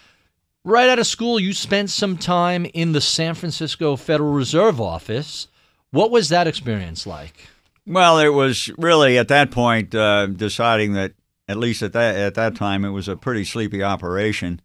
Right 0.64 0.88
out 0.88 0.98
of 0.98 1.06
school, 1.06 1.38
you 1.38 1.52
spent 1.52 1.90
some 1.90 2.18
time 2.18 2.66
in 2.74 2.92
the 2.92 3.00
San 3.00 3.34
Francisco 3.34 3.96
Federal 3.96 4.32
Reserve 4.32 4.80
office. 4.80 5.46
What 5.92 6.10
was 6.10 6.28
that 6.30 6.46
experience 6.46 7.06
like? 7.06 7.46
Well, 7.86 8.18
it 8.18 8.30
was 8.30 8.70
really 8.76 9.16
at 9.16 9.28
that 9.28 9.52
point 9.52 9.94
uh, 9.94 10.26
deciding 10.26 10.94
that 10.94 11.12
at 11.48 11.56
least 11.56 11.82
at 11.82 11.92
that 11.92 12.16
at 12.16 12.34
that 12.34 12.56
time 12.56 12.84
it 12.84 12.90
was 12.90 13.06
a 13.06 13.16
pretty 13.16 13.44
sleepy 13.44 13.82
operation. 13.82 14.60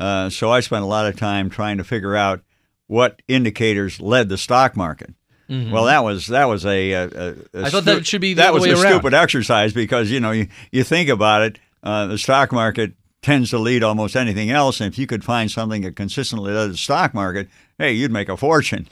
Uh, 0.00 0.30
so 0.30 0.50
I 0.50 0.60
spent 0.60 0.82
a 0.82 0.86
lot 0.86 1.06
of 1.06 1.16
time 1.16 1.50
trying 1.50 1.76
to 1.76 1.84
figure 1.84 2.16
out 2.16 2.40
what 2.86 3.20
indicators 3.28 4.00
led 4.00 4.28
the 4.30 4.38
stock 4.38 4.76
market. 4.76 5.14
Well, 5.48 5.84
that 5.86 6.04
was 6.04 6.28
that 6.28 6.44
was 6.44 6.64
a. 6.64 6.92
a, 6.92 7.04
a 7.04 7.08
Mm-hmm. 7.10 7.64
Thought 7.66 7.84
that 7.84 8.06
should 8.06 8.20
be 8.20 8.34
the 8.34 8.42
that 8.42 8.54
was 8.54 8.64
a 8.64 8.70
around. 8.70 8.78
stupid 8.78 9.14
exercise 9.14 9.72
because 9.72 10.08
you 10.08 10.20
know 10.20 10.30
you, 10.30 10.46
you 10.70 10.84
think 10.84 11.08
about 11.08 11.42
it, 11.42 11.58
uh, 11.82 12.06
the 12.06 12.18
stock 12.18 12.52
market 12.52 12.92
tends 13.20 13.50
to 13.50 13.58
lead 13.58 13.82
almost 13.82 14.14
anything 14.14 14.50
else, 14.50 14.80
and 14.80 14.92
if 14.92 14.96
you 14.96 15.08
could 15.08 15.24
find 15.24 15.50
something 15.50 15.82
that 15.82 15.96
consistently 15.96 16.52
led 16.52 16.70
the 16.70 16.76
stock 16.76 17.12
market, 17.14 17.48
hey, 17.78 17.92
you'd 17.92 18.12
make 18.12 18.28
a 18.28 18.36
fortune. 18.36 18.86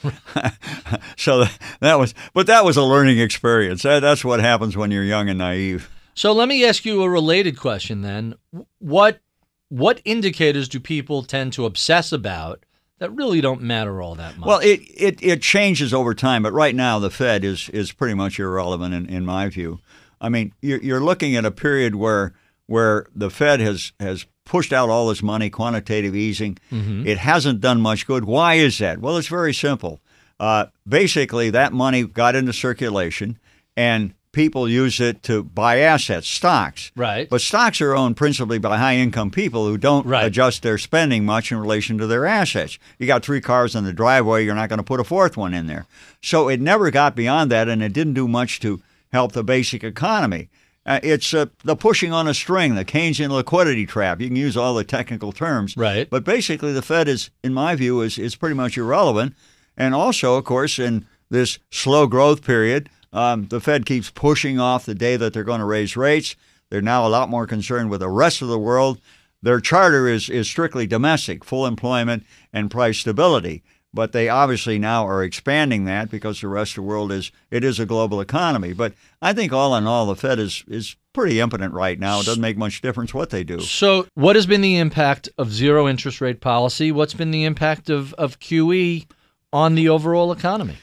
so 1.17 1.45
that 1.79 1.97
was, 1.97 2.13
but 2.33 2.45
that 2.47 2.65
was 2.65 2.75
a 2.75 2.83
learning 2.83 3.19
experience. 3.19 3.83
That, 3.83 4.01
that's 4.01 4.25
what 4.25 4.41
happens 4.41 4.75
when 4.75 4.91
you're 4.91 5.03
young 5.03 5.29
and 5.29 5.39
naive. 5.39 5.89
So 6.13 6.33
let 6.33 6.49
me 6.49 6.65
ask 6.65 6.83
you 6.85 7.01
a 7.03 7.09
related 7.09 7.57
question 7.57 8.01
then. 8.01 8.35
What 8.79 9.21
what 9.69 10.01
indicators 10.05 10.67
do 10.67 10.79
people 10.79 11.23
tend 11.23 11.53
to 11.53 11.65
obsess 11.65 12.11
about 12.11 12.65
that 12.97 13.11
really 13.15 13.39
don't 13.39 13.61
matter 13.61 14.01
all 14.01 14.15
that 14.15 14.37
much? 14.37 14.45
Well, 14.47 14.59
it, 14.59 14.81
it, 14.95 15.23
it 15.23 15.41
changes 15.41 15.93
over 15.93 16.13
time, 16.13 16.43
but 16.43 16.51
right 16.51 16.75
now 16.75 16.99
the 16.99 17.09
Fed 17.09 17.43
is, 17.45 17.69
is 17.69 17.91
pretty 17.93 18.13
much 18.13 18.39
irrelevant 18.39 18.93
in, 18.93 19.05
in 19.07 19.25
my 19.25 19.47
view. 19.47 19.79
I 20.19 20.27
mean, 20.29 20.53
you're, 20.61 20.81
you're 20.81 20.99
looking 20.99 21.35
at 21.37 21.45
a 21.45 21.51
period 21.51 21.95
where 21.95 22.33
where 22.65 23.07
the 23.15 23.29
Fed 23.31 23.59
has, 23.61 23.93
has 23.99 24.27
pushed 24.45 24.71
out 24.73 24.89
all 24.89 25.07
this 25.07 25.23
money, 25.23 25.49
quantitative 25.49 26.15
easing. 26.15 26.55
It 26.71 27.17
hasn't 27.17 27.61
done 27.61 27.81
much 27.81 28.05
good. 28.05 28.25
Why 28.25 28.55
is 28.55 28.77
that? 28.77 28.99
Well, 28.99 29.17
it's 29.17 29.27
very 29.27 29.53
simple. 29.55 30.01
uh, 30.39 30.67
basically 30.87 31.49
that 31.49 31.73
money 31.73 32.03
got 32.05 32.35
into 32.35 32.53
circulation, 32.53 33.37
and 33.75 34.13
people 34.39 34.69
use 34.69 35.01
it 35.01 35.21
to 35.23 35.43
buy 35.43 35.79
assets, 35.79 36.25
stocks. 36.29 36.93
Right. 36.95 37.27
But 37.29 37.41
stocks 37.41 37.81
are 37.81 37.93
owned 37.93 38.15
principally 38.15 38.57
by 38.57 38.77
high 38.77 38.95
income 38.95 39.31
people 39.31 39.67
who 39.67 39.77
don't 39.77 40.05
Right. 40.05 40.25
adjust 40.25 40.63
their 40.63 40.77
spending 40.77 41.25
much 41.25 41.51
in 41.51 41.57
relation 41.57 41.97
to 41.97 42.07
their 42.07 42.25
assets. 42.25 42.79
You 42.97 43.05
got 43.05 43.21
three 43.25 43.41
cars 43.41 43.75
in 43.75 43.83
the 43.83 43.91
driveway, 43.91 44.45
you're 44.45 44.55
not 44.55 44.69
going 44.69 44.77
to 44.77 44.83
put 44.83 45.01
a 45.01 45.03
fourth 45.03 45.35
one 45.35 45.53
in 45.53 45.67
there. 45.67 45.87
So 46.21 46.47
it 46.47 46.61
never 46.61 46.89
got 46.89 47.17
beyond 47.17 47.51
that, 47.51 47.67
and 47.67 47.83
it 47.83 47.91
didn't 47.91 48.13
do 48.13 48.29
much 48.29 48.61
to 48.61 48.81
help 49.11 49.33
the 49.33 49.43
basic 49.43 49.83
economy. 49.83 50.47
Uh, 50.85 51.01
it's 51.03 51.33
uh, 51.33 51.47
the 51.65 51.75
pushing 51.75 52.13
on 52.13 52.25
a 52.25 52.33
string, 52.33 52.75
the 52.75 52.85
Keynesian 52.85 53.31
liquidity 53.31 53.85
trap. 53.85 54.21
You 54.21 54.27
can 54.27 54.37
use 54.37 54.55
all 54.55 54.73
the 54.73 54.85
technical 54.85 55.33
terms, 55.33 55.75
Right. 55.75 56.09
But 56.09 56.23
basically, 56.23 56.71
the 56.71 56.81
Fed 56.81 57.09
is, 57.09 57.29
in 57.43 57.53
my 57.53 57.75
view, 57.75 57.99
is 57.99 58.17
is 58.17 58.37
pretty 58.37 58.55
much 58.55 58.77
irrelevant. 58.77 59.35
And 59.75 59.93
also, 59.93 60.35
of 60.35 60.45
course, 60.45 60.79
in 60.79 61.05
this 61.29 61.59
slow 61.71 62.07
growth 62.07 62.41
period, 62.41 62.89
um, 63.11 63.47
the 63.47 63.59
Fed 63.59 63.85
keeps 63.85 64.09
pushing 64.09 64.59
off 64.59 64.85
the 64.85 64.95
day 64.95 65.15
that 65.17 65.33
they're 65.33 65.43
going 65.43 65.59
to 65.59 65.65
raise 65.65 65.97
rates. 65.97 66.35
They're 66.69 66.81
now 66.81 67.07
a 67.07 67.09
lot 67.09 67.29
more 67.29 67.47
concerned 67.47 67.89
with 67.89 68.01
the 68.01 68.09
rest 68.09 68.41
of 68.41 68.47
the 68.47 68.59
world. 68.59 68.99
Their 69.41 69.59
charter 69.59 70.07
is, 70.07 70.29
is 70.29 70.47
strictly 70.47 70.85
domestic, 70.85 71.43
full 71.43 71.65
employment 71.65 72.25
and 72.53 72.69
price 72.69 72.99
stability. 72.99 73.63
But 73.91 74.11
they 74.11 74.29
obviously 74.29 74.77
now 74.77 75.07
are 75.07 75.23
expanding 75.23 75.85
that 75.85 76.11
because 76.11 76.41
the 76.41 76.47
rest 76.47 76.73
of 76.73 76.75
the 76.75 76.81
world 76.83 77.11
is 77.11 77.31
it 77.49 77.63
is 77.63 77.79
a 77.79 77.87
global 77.87 78.21
economy. 78.21 78.73
But 78.73 78.93
I 79.19 79.33
think 79.33 79.51
all 79.51 79.75
in 79.75 79.87
all, 79.87 80.05
the 80.05 80.15
Fed 80.15 80.37
is 80.37 80.63
is 80.67 80.95
pretty 81.11 81.39
impotent 81.39 81.73
right 81.73 81.99
now. 81.99 82.19
It 82.19 82.27
doesn't 82.27 82.41
make 82.41 82.57
much 82.57 82.81
difference 82.81 83.15
what 83.15 83.31
they 83.31 83.43
do. 83.43 83.61
So, 83.61 84.05
what 84.13 84.35
has 84.35 84.45
been 84.45 84.61
the 84.61 84.77
impact 84.77 85.29
of 85.39 85.51
zero 85.51 85.87
interest 85.87 86.21
rate 86.21 86.39
policy? 86.39 86.91
What's 86.91 87.15
been 87.15 87.31
the 87.31 87.45
impact 87.45 87.89
of, 87.89 88.13
of 88.13 88.39
QE 88.39 89.07
on 89.51 89.73
the 89.73 89.89
overall 89.89 90.31
economy? 90.31 90.77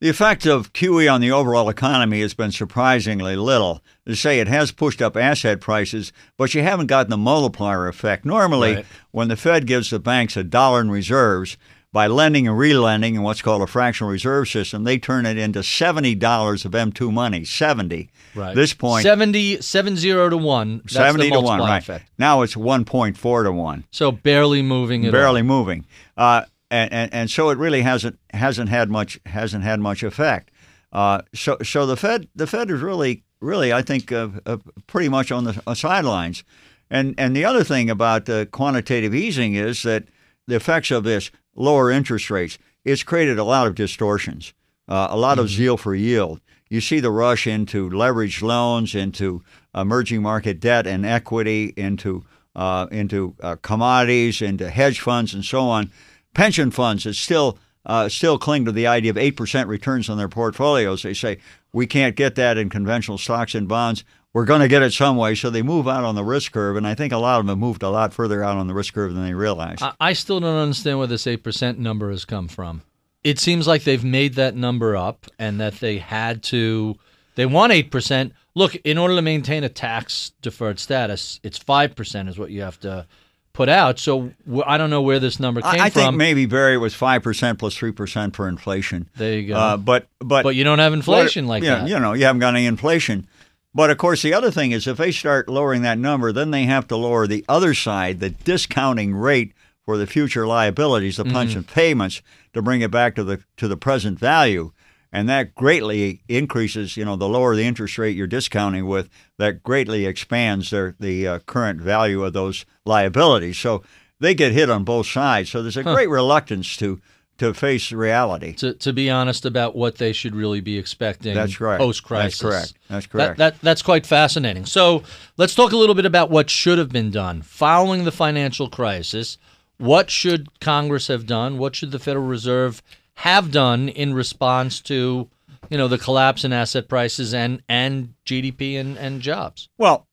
The 0.00 0.08
effect 0.08 0.46
of 0.46 0.72
QE 0.72 1.12
on 1.12 1.20
the 1.20 1.30
overall 1.30 1.68
economy 1.68 2.22
has 2.22 2.32
been 2.32 2.52
surprisingly 2.52 3.36
little. 3.36 3.82
To 4.06 4.16
say 4.16 4.40
it 4.40 4.48
has 4.48 4.72
pushed 4.72 5.02
up 5.02 5.14
asset 5.16 5.60
prices, 5.60 6.10
but 6.38 6.54
you 6.54 6.62
haven't 6.62 6.86
gotten 6.86 7.10
the 7.10 7.18
multiplier 7.18 7.86
effect. 7.86 8.24
Normally, 8.24 8.76
Right. 8.76 8.86
when 9.10 9.28
the 9.28 9.36
Fed 9.36 9.66
gives 9.66 9.90
the 9.90 9.98
banks 10.00 10.36
a 10.38 10.42
dollar 10.42 10.80
in 10.80 10.90
reserves, 10.90 11.58
by 11.92 12.06
lending 12.06 12.48
and 12.48 12.56
relending 12.56 13.14
in 13.16 13.22
what's 13.22 13.42
called 13.42 13.60
a 13.62 13.66
fractional 13.66 14.10
reserve 14.12 14.48
system, 14.48 14.84
they 14.84 14.96
turn 14.96 15.26
it 15.26 15.36
into 15.36 15.58
$70 15.62 16.64
of 16.64 16.72
M2 16.74 17.12
money. 17.12 17.44
70. 17.44 18.08
Right. 18.34 18.54
This 18.54 18.72
point, 18.72 19.02
70, 19.02 19.60
70 19.60 20.00
to 20.00 20.36
1. 20.36 20.78
That's 20.84 20.94
70 20.94 21.28
the 21.28 21.34
to 21.34 21.40
1, 21.40 21.60
right. 21.60 21.78
effect. 21.78 22.08
Now 22.16 22.42
it's 22.42 22.54
1.4 22.54 23.42
to 23.44 23.52
1. 23.52 23.84
So, 23.90 24.12
barely 24.12 24.62
moving 24.62 25.10
barely 25.10 25.40
all. 25.40 25.46
moving, 25.46 25.84
uh, 26.16 26.42
and, 26.70 26.92
and 26.92 27.12
and 27.12 27.30
so 27.30 27.50
it 27.50 27.58
really 27.58 27.82
hasn't 27.82 28.18
hasn't 28.32 28.68
had 28.68 28.90
much 28.90 29.20
hasn't 29.26 29.64
had 29.64 29.80
much 29.80 30.02
effect. 30.02 30.50
Uh, 30.92 31.22
so 31.34 31.56
so 31.62 31.86
the 31.86 31.96
Fed 31.96 32.28
the 32.34 32.46
Fed 32.46 32.70
is 32.70 32.80
really 32.80 33.24
really 33.40 33.72
I 33.72 33.82
think 33.82 34.12
uh, 34.12 34.28
uh, 34.46 34.58
pretty 34.86 35.08
much 35.08 35.32
on 35.32 35.44
the 35.44 35.62
uh, 35.66 35.74
sidelines, 35.74 36.44
and 36.90 37.14
and 37.18 37.34
the 37.34 37.44
other 37.44 37.64
thing 37.64 37.90
about 37.90 38.28
uh, 38.28 38.46
quantitative 38.46 39.14
easing 39.14 39.54
is 39.54 39.82
that 39.82 40.04
the 40.46 40.56
effects 40.56 40.90
of 40.90 41.04
this 41.04 41.30
lower 41.54 41.90
interest 41.90 42.30
rates 42.30 42.58
it's 42.84 43.02
created 43.02 43.38
a 43.38 43.44
lot 43.44 43.66
of 43.66 43.74
distortions, 43.74 44.54
uh, 44.88 45.08
a 45.10 45.16
lot 45.16 45.38
of 45.38 45.48
zeal 45.48 45.76
for 45.76 45.94
yield. 45.94 46.40
You 46.68 46.80
see 46.80 47.00
the 47.00 47.10
rush 47.10 47.46
into 47.46 47.90
leveraged 47.90 48.42
loans, 48.42 48.94
into 48.94 49.42
emerging 49.74 50.22
market 50.22 50.60
debt 50.60 50.86
and 50.86 51.04
equity, 51.04 51.74
into 51.76 52.24
uh, 52.56 52.86
into 52.90 53.34
uh, 53.40 53.56
commodities, 53.62 54.42
into 54.42 54.70
hedge 54.70 55.00
funds, 55.00 55.34
and 55.34 55.44
so 55.44 55.68
on. 55.68 55.90
Pension 56.34 56.70
funds 56.70 57.04
that 57.04 57.14
still 57.14 57.58
uh, 57.86 58.08
still 58.08 58.38
cling 58.38 58.64
to 58.66 58.72
the 58.72 58.86
idea 58.86 59.10
of 59.10 59.18
eight 59.18 59.36
percent 59.36 59.68
returns 59.68 60.08
on 60.08 60.18
their 60.18 60.28
portfolios. 60.28 61.02
They 61.02 61.14
say 61.14 61.38
we 61.72 61.86
can't 61.86 62.16
get 62.16 62.34
that 62.36 62.58
in 62.58 62.68
conventional 62.68 63.18
stocks 63.18 63.54
and 63.54 63.68
bonds. 63.68 64.04
We're 64.32 64.44
going 64.44 64.60
to 64.60 64.68
get 64.68 64.82
it 64.82 64.92
some 64.92 65.16
way, 65.16 65.34
so 65.34 65.50
they 65.50 65.62
move 65.62 65.88
out 65.88 66.04
on 66.04 66.14
the 66.14 66.22
risk 66.22 66.52
curve, 66.52 66.76
and 66.76 66.86
I 66.86 66.94
think 66.94 67.12
a 67.12 67.16
lot 67.16 67.40
of 67.40 67.46
them 67.46 67.48
have 67.48 67.58
moved 67.58 67.82
a 67.82 67.90
lot 67.90 68.12
further 68.12 68.44
out 68.44 68.58
on 68.58 68.68
the 68.68 68.74
risk 68.74 68.94
curve 68.94 69.12
than 69.12 69.24
they 69.24 69.34
realize. 69.34 69.78
I, 69.82 69.92
I 69.98 70.12
still 70.12 70.38
don't 70.38 70.56
understand 70.56 70.98
where 70.98 71.08
this 71.08 71.24
8% 71.24 71.78
number 71.78 72.10
has 72.10 72.24
come 72.24 72.46
from. 72.46 72.82
It 73.24 73.40
seems 73.40 73.66
like 73.66 73.82
they've 73.82 74.04
made 74.04 74.34
that 74.34 74.54
number 74.54 74.96
up 74.96 75.26
and 75.38 75.60
that 75.60 75.80
they 75.80 75.98
had 75.98 76.44
to, 76.44 76.94
they 77.34 77.44
want 77.44 77.72
8%. 77.72 78.30
Look, 78.54 78.76
in 78.76 78.98
order 78.98 79.16
to 79.16 79.22
maintain 79.22 79.64
a 79.64 79.68
tax 79.68 80.30
deferred 80.42 80.78
status, 80.78 81.40
it's 81.42 81.58
5% 81.58 82.28
is 82.28 82.38
what 82.38 82.52
you 82.52 82.62
have 82.62 82.78
to 82.80 83.08
put 83.52 83.68
out. 83.68 83.98
So 83.98 84.32
I 84.64 84.78
don't 84.78 84.90
know 84.90 85.02
where 85.02 85.18
this 85.18 85.40
number 85.40 85.60
came 85.60 85.80
I, 85.80 85.84
I 85.86 85.90
think 85.90 86.06
from. 86.06 86.16
maybe 86.16 86.46
Barry 86.46 86.78
was 86.78 86.94
five 86.94 87.22
percent 87.22 87.58
plus 87.58 87.76
three 87.76 87.92
percent 87.92 88.36
for 88.36 88.48
inflation. 88.48 89.08
there 89.16 89.38
you 89.38 89.48
go. 89.48 89.56
Uh, 89.56 89.76
but 89.76 90.08
but 90.18 90.42
but 90.42 90.54
you 90.54 90.64
don't 90.64 90.78
have 90.78 90.92
inflation 90.92 91.46
like 91.46 91.62
yeah, 91.62 91.80
that. 91.80 91.88
You 91.88 91.98
know, 91.98 92.12
you 92.12 92.24
haven't 92.24 92.40
got 92.40 92.54
any 92.54 92.66
inflation. 92.66 93.26
But 93.72 93.90
of 93.90 93.98
course, 93.98 94.22
the 94.22 94.34
other 94.34 94.50
thing 94.50 94.72
is 94.72 94.86
if 94.86 94.96
they 94.96 95.12
start 95.12 95.48
lowering 95.48 95.82
that 95.82 95.98
number, 95.98 96.32
then 96.32 96.50
they 96.50 96.64
have 96.64 96.88
to 96.88 96.96
lower 96.96 97.26
the 97.26 97.44
other 97.48 97.72
side, 97.72 98.18
the 98.18 98.30
discounting 98.30 99.14
rate 99.14 99.52
for 99.84 99.96
the 99.96 100.06
future 100.06 100.46
liabilities, 100.46 101.16
the 101.16 101.24
pension 101.24 101.62
payments, 101.62 102.20
to 102.52 102.62
bring 102.62 102.80
it 102.80 102.90
back 102.90 103.14
to 103.14 103.24
the 103.24 103.42
to 103.56 103.68
the 103.68 103.76
present 103.76 104.18
value. 104.18 104.72
And 105.12 105.28
that 105.28 105.54
greatly 105.56 106.22
increases, 106.28 106.96
you 106.96 107.04
know, 107.04 107.16
the 107.16 107.28
lower 107.28 107.56
the 107.56 107.64
interest 107.64 107.98
rate 107.98 108.16
you're 108.16 108.28
discounting 108.28 108.86
with, 108.86 109.08
that 109.38 109.62
greatly 109.62 110.06
expands 110.06 110.70
their 110.70 110.94
the 111.00 111.26
uh, 111.26 111.38
current 111.40 111.80
value 111.80 112.22
of 112.24 112.32
those 112.32 112.64
liabilities. 112.84 113.58
So 113.58 113.82
they 114.20 114.34
get 114.34 114.52
hit 114.52 114.70
on 114.70 114.84
both 114.84 115.06
sides. 115.06 115.50
So 115.50 115.62
there's 115.62 115.76
a 115.76 115.82
great 115.82 116.08
reluctance 116.08 116.76
to 116.76 117.00
to 117.38 117.54
face 117.54 117.90
reality. 117.90 118.52
to, 118.52 118.74
to 118.74 118.92
be 118.92 119.08
honest 119.08 119.46
about 119.46 119.74
what 119.74 119.96
they 119.96 120.12
should 120.12 120.36
really 120.36 120.60
be 120.60 120.76
expecting 120.76 121.34
That's 121.34 121.56
correct. 121.56 121.80
post 121.80 122.02
crisis. 122.04 122.38
That's 122.40 122.42
correct. 122.42 122.74
That's 122.88 123.06
That, 123.06 123.10
correct. 123.10 123.38
that 123.38 123.60
that's 123.62 123.80
quite 123.80 124.06
fascinating. 124.06 124.66
So 124.66 125.02
let's 125.38 125.54
talk 125.54 125.72
a 125.72 125.76
little 125.76 125.94
bit 125.94 126.04
about 126.04 126.28
what 126.30 126.50
should 126.50 126.76
have 126.76 126.90
been 126.90 127.10
done 127.10 127.40
following 127.40 128.04
the 128.04 128.12
financial 128.12 128.68
crisis. 128.68 129.38
What 129.78 130.10
should 130.10 130.60
Congress 130.60 131.08
have 131.08 131.26
done? 131.26 131.56
What 131.56 131.74
should 131.74 131.92
the 131.92 131.98
Federal 131.98 132.26
Reserve 132.26 132.82
have 133.20 133.50
done 133.50 133.90
in 133.90 134.14
response 134.14 134.80
to, 134.80 135.28
you 135.68 135.76
know, 135.76 135.88
the 135.88 135.98
collapse 135.98 136.42
in 136.42 136.52
asset 136.52 136.88
prices 136.88 137.34
and 137.34 137.62
and 137.68 138.14
GDP 138.24 138.80
and, 138.80 138.96
and 138.96 139.20
jobs? 139.20 139.68
Well, 139.76 140.06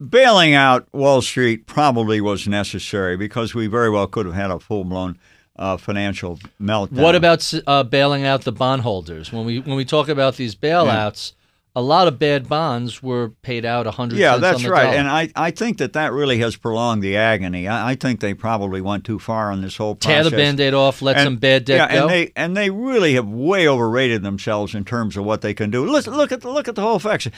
bailing 0.00 0.54
out 0.54 0.88
Wall 0.92 1.20
Street 1.20 1.66
probably 1.66 2.20
was 2.20 2.48
necessary 2.48 3.16
because 3.16 3.54
we 3.54 3.66
very 3.66 3.90
well 3.90 4.06
could 4.06 4.24
have 4.24 4.34
had 4.34 4.50
a 4.50 4.58
full 4.58 4.84
blown 4.84 5.18
uh, 5.56 5.76
financial 5.76 6.38
meltdown. 6.60 7.02
What 7.02 7.14
about 7.14 7.52
uh, 7.66 7.82
bailing 7.82 8.24
out 8.24 8.42
the 8.42 8.52
bondholders? 8.52 9.32
When 9.32 9.44
we 9.44 9.60
when 9.60 9.76
we 9.76 9.84
talk 9.84 10.08
about 10.08 10.36
these 10.36 10.54
bailouts, 10.54 11.32
a 11.76 11.82
lot 11.82 12.08
of 12.08 12.18
bad 12.18 12.48
bonds 12.48 13.02
were 13.02 13.28
paid 13.42 13.66
out 13.66 13.86
a 13.86 13.90
hundred. 13.90 14.18
Yeah, 14.18 14.38
that's 14.38 14.64
right. 14.64 14.84
dollar. 14.84 14.96
And 14.96 15.08
I, 15.08 15.28
I 15.36 15.50
think 15.50 15.76
that 15.76 15.92
that 15.92 16.10
really 16.14 16.38
has 16.38 16.56
prolonged 16.56 17.02
the 17.02 17.18
agony. 17.18 17.68
I, 17.68 17.90
I 17.90 17.94
think 17.96 18.20
they 18.20 18.32
probably 18.32 18.80
went 18.80 19.04
too 19.04 19.18
far 19.18 19.52
on 19.52 19.60
this 19.60 19.76
whole 19.76 19.94
tear 19.94 20.24
the 20.24 20.30
band-aid 20.30 20.72
off, 20.72 21.02
let 21.02 21.16
And- 21.18 21.26
some 21.26 21.36
bad 21.36 21.66
debt 21.66 21.90
yeah, 21.90 21.94
go. 21.94 22.02
and 22.02 22.10
they 22.10 22.32
and 22.34 22.56
they 22.56 22.70
really 22.70 23.12
have 23.14 23.28
way 23.28 23.68
overrated 23.68 24.22
themselves 24.22 24.74
in 24.74 24.86
terms 24.86 25.18
of 25.18 25.24
what 25.26 25.42
they 25.42 25.52
can 25.52 25.70
do. 25.70 25.84
Listen, 25.84 26.16
look 26.16 26.32
at 26.32 26.40
the, 26.40 26.50
look 26.50 26.66
at 26.66 26.76
the 26.76 26.80
whole 26.80 26.98
facts: 26.98 27.28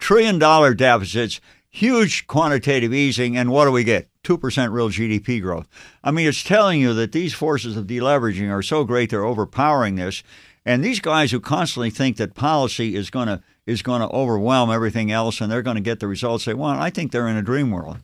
trillion 0.00 0.40
dollar 0.40 0.74
deficits, 0.74 1.40
huge 1.70 2.26
quantitative 2.26 2.92
easing, 2.92 3.36
and 3.36 3.50
what 3.52 3.66
do 3.66 3.70
we 3.70 3.84
get? 3.84 4.08
Two 4.24 4.36
percent 4.36 4.72
real 4.72 4.90
GDP 4.90 5.40
growth. 5.40 5.68
I 6.02 6.10
mean, 6.10 6.26
it's 6.26 6.42
telling 6.42 6.80
you 6.80 6.94
that 6.94 7.12
these 7.12 7.32
forces 7.32 7.76
of 7.76 7.86
deleveraging 7.86 8.50
are 8.50 8.60
so 8.62 8.82
great 8.82 9.10
they're 9.10 9.24
overpowering 9.24 9.94
this. 9.94 10.24
And 10.66 10.82
these 10.82 10.98
guys 10.98 11.30
who 11.30 11.40
constantly 11.40 11.90
think 11.90 12.16
that 12.16 12.34
policy 12.34 12.96
is 12.96 13.10
going 13.10 13.28
to 13.28 13.42
is 13.66 13.82
going 13.82 14.00
to 14.00 14.08
overwhelm 14.08 14.70
everything 14.70 15.10
else 15.10 15.40
and 15.40 15.50
they're 15.50 15.62
going 15.62 15.76
to 15.76 15.80
get 15.82 16.00
the 16.00 16.06
results 16.06 16.44
they 16.44 16.54
want, 16.54 16.80
I 16.80 16.90
think 16.90 17.12
they're 17.12 17.28
in 17.28 17.36
a 17.36 17.42
dream 17.42 17.70
world. 17.70 17.98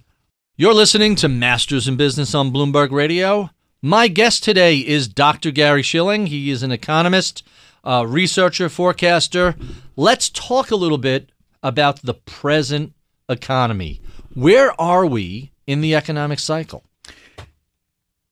You're 0.56 0.74
listening 0.74 1.16
to 1.16 1.28
Masters 1.28 1.88
in 1.88 1.96
Business 1.96 2.34
on 2.34 2.52
Bloomberg 2.52 2.90
Radio. 2.90 3.50
My 3.82 4.08
guest 4.08 4.44
today 4.44 4.76
is 4.76 5.08
Dr. 5.08 5.50
Gary 5.50 5.82
Shilling. 5.82 6.26
He 6.26 6.50
is 6.50 6.62
an 6.62 6.70
economist, 6.70 7.42
researcher, 7.84 8.68
forecaster. 8.68 9.54
Let's 9.96 10.28
talk 10.28 10.70
a 10.70 10.76
little 10.76 10.98
bit 10.98 11.30
about 11.62 12.02
the 12.02 12.14
present 12.14 12.92
economy. 13.28 14.00
Where 14.34 14.78
are 14.80 15.06
we 15.06 15.52
in 15.66 15.80
the 15.80 15.94
economic 15.94 16.38
cycle? 16.40 16.84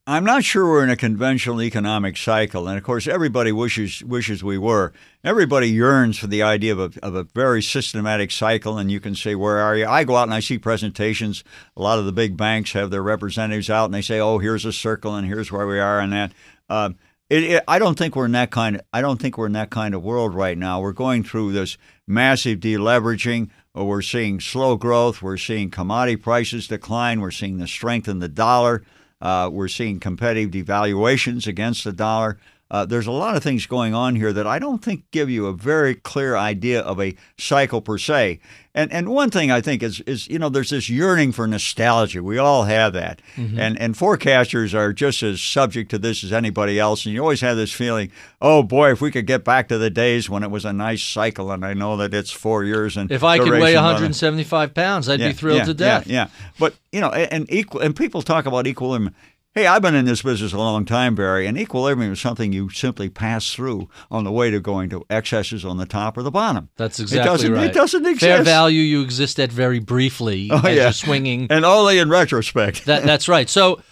I'm 0.09 0.25
not 0.25 0.43
sure 0.43 0.67
we're 0.67 0.85
in 0.85 0.89
a 0.89 0.97
conventional 0.97 1.61
economic 1.61 2.17
cycle, 2.17 2.67
and 2.67 2.79
of 2.79 2.83
course, 2.83 3.07
everybody 3.07 3.53
wishes 3.53 4.03
wishes 4.03 4.43
we 4.43 4.57
were. 4.57 4.95
Everybody 5.23 5.69
yearns 5.69 6.19
for 6.19 6.29
the 6.29 6.43
idea 6.43 6.73
of 6.73 6.97
a, 6.97 7.05
of 7.05 7.15
a 7.15 7.25
very 7.25 7.63
systematic 7.63 8.31
cycle, 8.31 8.79
and 8.79 8.91
you 8.91 9.01
can 9.01 9.15
say, 9.15 9.35
"Where 9.35 9.59
are 9.59 9.77
you?" 9.77 9.87
I 9.87 10.05
go 10.05 10.17
out 10.17 10.23
and 10.23 10.33
I 10.33 10.41
see 10.41 10.57
presentations. 10.57 11.45
A 11.77 11.83
lot 11.83 11.99
of 11.99 12.07
the 12.07 12.13
big 12.13 12.39
banks 12.39 12.73
have 12.73 12.91
their 12.91 13.03
representatives 13.03 13.69
out, 13.69 13.85
and 13.85 13.93
they 13.93 14.01
say, 14.01 14.19
"Oh, 14.19 14.39
here's 14.39 14.65
a 14.65 14.73
circle, 14.73 15.15
and 15.15 15.27
here's 15.27 15.53
where 15.53 15.67
we 15.67 15.79
are," 15.79 16.01
and 16.01 16.15
that. 16.15 16.33
Um, 16.71 16.97
it, 17.29 17.45
it, 17.45 17.65
I 17.69 17.79
don't 17.79 17.99
think 17.99 18.17
we're 18.17 18.25
in 18.25 18.33
that 18.33 18.51
kind. 18.51 18.77
Of, 18.77 18.83
I 18.95 19.03
don't 19.03 19.21
think 19.21 19.37
we're 19.37 19.45
in 19.45 19.53
that 19.53 19.69
kind 19.69 19.95
of 19.95 20.03
world 20.03 20.35
right 20.35 20.57
now. 20.57 20.81
We're 20.81 20.93
going 20.93 21.23
through 21.23 21.53
this 21.53 21.77
massive 22.07 22.61
deleveraging. 22.61 23.51
Or 23.75 23.87
we're 23.87 24.03
seeing 24.03 24.41
slow 24.41 24.77
growth. 24.77 25.23
We're 25.23 25.37
seeing 25.37 25.71
commodity 25.71 26.17
prices 26.17 26.67
decline. 26.67 27.21
We're 27.21 27.31
seeing 27.31 27.59
the 27.59 27.69
strength 27.69 28.09
in 28.09 28.19
the 28.19 28.29
dollar. 28.29 28.83
Uh, 29.21 29.51
we're 29.53 29.69
seeing 29.69 29.99
competitive 29.99 30.51
devaluations 30.51 31.47
against 31.47 31.85
the 31.85 31.93
dollar. 31.93 32.39
Uh, 32.71 32.85
there's 32.85 33.07
a 33.07 33.13
lot 33.13 33.35
of 33.35 33.43
things 33.43 33.67
going 33.67 33.95
on 33.95 34.15
here 34.15 34.33
that 34.33 34.47
I 34.47 34.59
don't 34.59 34.85
think 34.85 35.11
give 35.11 35.31
you 35.31 35.47
a 35.47 35.53
very 35.55 35.95
clear 35.95 36.37
idea 36.37 36.81
of 36.81 37.01
a 37.01 37.15
cycle 37.39 37.81
per 37.81 37.97
se. 37.97 38.41
And 38.75 38.93
and 38.93 39.09
one 39.09 39.31
thing 39.31 39.51
I 39.51 39.61
think 39.61 39.83
is 39.83 40.01
is 40.03 40.29
you 40.29 40.39
know 40.39 40.49
there's 40.51 40.71
this 40.71 40.89
yearning 40.89 41.33
for 41.33 41.49
nostalgia. 41.49 42.23
We 42.23 42.39
all 42.39 42.65
have 42.65 42.93
that, 42.93 43.21
and 43.37 43.77
and 43.81 43.95
forecasters 43.97 44.73
are 44.75 44.93
just 44.93 45.23
as 45.23 45.43
subject 45.43 45.91
to 45.91 45.99
this 45.99 46.23
as 46.23 46.33
anybody 46.33 46.79
else. 46.79 47.05
And 47.05 47.15
you 47.15 47.21
always 47.21 47.41
have 47.41 47.57
this 47.57 47.73
feeling, 47.73 48.13
oh 48.41 48.63
boy, 48.63 48.93
if 48.93 49.01
we 49.01 49.11
could 49.11 49.27
get 49.27 49.43
back 49.43 49.67
to 49.69 49.79
the 49.79 49.91
days 49.91 50.29
when 50.31 50.43
it 50.45 50.51
was 50.51 50.65
a 50.65 50.73
nice 50.73 51.03
cycle. 51.03 51.51
And 51.51 51.65
I 51.65 51.75
know 51.75 51.97
that 51.97 52.15
it's 52.15 52.31
four 52.31 52.63
years 52.65 52.97
and 52.97 53.11
If 53.11 53.25
I 53.25 53.39
could 53.39 53.51
weigh 53.51 53.59
duration 53.59 53.79
on 53.79 53.85
it. 53.91 53.95
175 53.95 54.75
pounds, 54.75 55.09
I'd 55.09 55.19
Yeah, 55.21 55.29
be 55.29 55.33
thrilled 55.35 55.59
yeah, 55.59 55.65
to 55.65 55.75
death. 55.75 56.07
Yeah, 56.07 56.13
yeah. 56.15 56.29
But 56.61 56.75
you 56.93 57.01
know, 57.01 57.11
and, 57.11 57.33
and 57.33 57.53
equal 57.53 57.81
and 57.81 57.97
people 57.97 58.23
talk 58.23 58.47
about 58.47 58.67
equilibrium. 58.67 59.15
Hey, 59.59 59.67
I've 59.67 59.83
been 59.83 59.97
in 59.97 60.05
this 60.05 60.23
business 60.23 60.53
a 60.53 60.57
long 60.57 60.85
time, 60.85 61.17
Barry, 61.17 61.45
and 61.45 61.59
equilibrium 61.59 62.13
is 62.13 62.21
something 62.21 62.53
you 62.53 62.71
simply 62.71 63.09
pass 63.09 63.53
through 63.53 63.89
on 64.09 64.23
the 64.23 64.31
way 64.31 64.53
to 64.53 64.61
going 64.61 64.89
to 64.91 65.05
excesses 65.11 65.65
on 65.65 65.79
the 65.79 65.85
top 65.85 66.17
or 66.17 66.23
the 66.23 66.31
bottom. 66.31 66.69
That's 66.77 67.01
it 67.01 67.03
exactly 67.03 67.29
doesn't, 67.29 67.53
right. 67.55 67.65
It 67.65 67.75
doesn't 67.75 68.07
exist. 68.07 68.21
Fair 68.21 68.45
value, 68.45 68.83
you 68.83 69.03
exist 69.03 69.41
at 69.41 69.51
very 69.51 69.81
briefly 69.81 70.49
Oh, 70.53 70.59
as 70.59 70.63
yeah. 70.65 70.83
you're 70.85 70.93
swinging. 70.93 71.49
and 71.51 71.65
only 71.65 71.99
in 71.99 72.09
retrospect. 72.09 72.85
That, 72.85 73.03
that's 73.03 73.29
right. 73.29 73.51
So, 73.51 73.83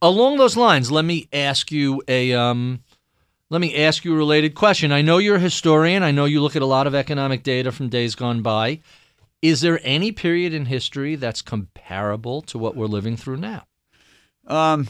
along 0.00 0.38
those 0.38 0.56
lines, 0.56 0.90
let 0.90 1.04
me 1.04 1.28
ask 1.30 1.70
you 1.70 2.02
a 2.08 2.32
um, 2.32 2.82
let 3.50 3.60
me 3.60 3.84
ask 3.84 4.06
you 4.06 4.14
a 4.14 4.16
related 4.16 4.54
question. 4.54 4.92
I 4.92 5.02
know 5.02 5.18
you're 5.18 5.36
a 5.36 5.40
historian. 5.40 6.02
I 6.02 6.12
know 6.12 6.24
you 6.24 6.40
look 6.40 6.56
at 6.56 6.62
a 6.62 6.64
lot 6.64 6.86
of 6.86 6.94
economic 6.94 7.42
data 7.42 7.70
from 7.70 7.90
days 7.90 8.14
gone 8.14 8.40
by. 8.40 8.80
Is 9.42 9.60
there 9.60 9.78
any 9.82 10.10
period 10.10 10.54
in 10.54 10.64
history 10.64 11.16
that's 11.16 11.42
comparable 11.42 12.40
to 12.40 12.56
what 12.56 12.76
we're 12.76 12.86
living 12.86 13.18
through 13.18 13.36
now? 13.36 13.64
Um, 14.46 14.88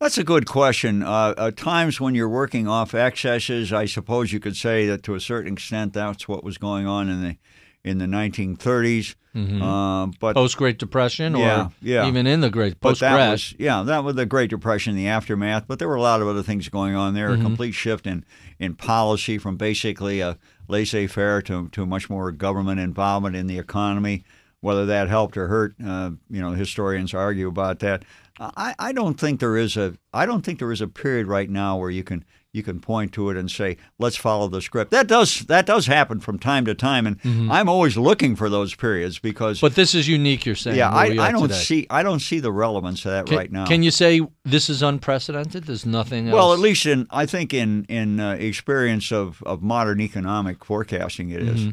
that's 0.00 0.18
a 0.18 0.24
good 0.24 0.46
question. 0.46 1.02
Uh, 1.02 1.34
uh, 1.36 1.50
times 1.50 2.00
when 2.00 2.14
you're 2.14 2.28
working 2.28 2.68
off 2.68 2.94
excesses, 2.94 3.72
I 3.72 3.86
suppose 3.86 4.32
you 4.32 4.40
could 4.40 4.56
say 4.56 4.86
that 4.86 5.02
to 5.04 5.14
a 5.14 5.20
certain 5.20 5.52
extent 5.52 5.92
that's 5.92 6.28
what 6.28 6.44
was 6.44 6.58
going 6.58 6.86
on 6.86 7.08
in 7.08 7.22
the 7.22 7.36
in 7.84 7.98
the 7.98 8.06
1930s. 8.06 9.14
Um, 9.34 10.12
but 10.18 10.34
Post 10.34 10.56
Great 10.56 10.78
Depression, 10.78 11.36
or 11.36 11.38
Yeah, 11.38 11.68
yeah. 11.80 12.08
even 12.08 12.26
in 12.26 12.40
the 12.40 12.50
Great 12.50 12.80
post 12.80 13.00
crash? 13.00 13.54
yeah, 13.56 13.84
that 13.84 14.02
was 14.02 14.16
the 14.16 14.26
Great 14.26 14.50
Depression, 14.50 14.96
the 14.96 15.06
aftermath. 15.06 15.66
But 15.68 15.78
there 15.78 15.86
were 15.86 15.94
a 15.94 16.00
lot 16.02 16.20
of 16.20 16.26
other 16.26 16.42
things 16.42 16.68
going 16.68 16.96
on 16.96 17.14
there. 17.14 17.30
Mm-hmm. 17.30 17.40
A 17.42 17.44
complete 17.44 17.72
shift 17.72 18.06
in 18.06 18.24
in 18.58 18.74
policy 18.74 19.38
from 19.38 19.56
basically 19.56 20.20
a 20.20 20.38
laissez-faire 20.66 21.40
to 21.42 21.68
to 21.68 21.86
much 21.86 22.10
more 22.10 22.32
government 22.32 22.80
involvement 22.80 23.36
in 23.36 23.46
the 23.46 23.58
economy. 23.58 24.24
Whether 24.60 24.86
that 24.86 25.08
helped 25.08 25.36
or 25.36 25.46
hurt, 25.46 25.76
uh, 25.86 26.10
you 26.28 26.40
know, 26.40 26.50
historians 26.50 27.14
argue 27.14 27.46
about 27.46 27.78
that. 27.78 28.04
I, 28.40 28.74
I 28.78 28.92
don't 28.92 29.18
think 29.18 29.40
there 29.40 29.56
is 29.56 29.76
a 29.76 29.94
I 30.12 30.26
don't 30.26 30.42
think 30.42 30.58
there 30.58 30.72
is 30.72 30.80
a 30.80 30.88
period 30.88 31.26
right 31.26 31.50
now 31.50 31.76
where 31.76 31.90
you 31.90 32.04
can 32.04 32.24
you 32.52 32.62
can 32.62 32.80
point 32.80 33.12
to 33.12 33.30
it 33.30 33.36
and 33.36 33.50
say 33.50 33.76
let's 33.98 34.16
follow 34.16 34.48
the 34.48 34.62
script. 34.62 34.90
That 34.90 35.06
does 35.06 35.40
that 35.46 35.66
does 35.66 35.86
happen 35.86 36.20
from 36.20 36.38
time 36.38 36.64
to 36.66 36.74
time, 36.74 37.06
and 37.06 37.18
I'm 37.52 37.68
always 37.68 37.96
looking 37.96 38.36
for 38.36 38.48
those 38.48 38.74
periods 38.74 39.18
because 39.18 39.58
Mm-hmm. 39.58 39.66
But 39.66 39.74
this 39.74 39.94
is 39.94 40.08
unique. 40.08 40.46
You're 40.46 40.54
saying? 40.54 40.76
yeah, 40.76 40.90
I, 40.90 41.04
I 41.18 41.32
don't 41.32 41.42
today. 41.42 41.54
see 41.54 41.86
I 41.90 42.02
don't 42.02 42.20
see 42.20 42.38
the 42.38 42.52
relevance 42.52 43.04
of 43.04 43.12
that 43.12 43.26
Can, 43.26 43.36
right 43.36 43.50
now. 43.50 43.66
Can 43.66 43.82
you 43.82 43.90
say 43.90 44.20
this 44.44 44.70
is 44.70 44.82
unprecedented? 44.82 45.64
There's 45.64 45.86
nothing 45.86 46.28
else. 46.28 46.34
well, 46.34 46.52
at 46.52 46.58
least 46.58 46.86
in 46.86 47.06
I 47.10 47.26
think 47.26 47.52
in 47.52 47.84
in 47.84 48.20
uh, 48.20 48.32
experience 48.32 49.10
of, 49.12 49.42
of 49.44 49.62
modern 49.62 50.00
economic 50.00 50.64
forecasting, 50.64 51.30
it 51.30 51.42
is. 51.42 51.60
Mm-hmm. 51.60 51.70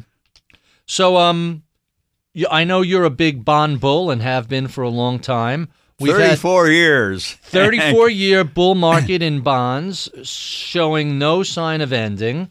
So, 0.86 1.16
um, 1.16 1.62
I 2.50 2.64
know 2.64 2.82
you're 2.82 3.04
a 3.04 3.10
big 3.10 3.44
bond 3.44 3.80
bull 3.80 4.10
and 4.10 4.22
have 4.22 4.48
been 4.48 4.68
for 4.68 4.82
a 4.82 4.88
long 4.88 5.18
time. 5.18 5.68
We've 5.98 6.12
had 6.12 6.28
Thirty-four 6.38 6.68
years. 6.68 7.32
34 7.42 8.10
year 8.10 8.44
bull 8.44 8.74
market 8.74 9.22
in 9.22 9.40
bonds 9.40 10.10
showing 10.24 11.18
no 11.18 11.42
sign 11.42 11.80
of 11.80 11.92
ending. 11.92 12.50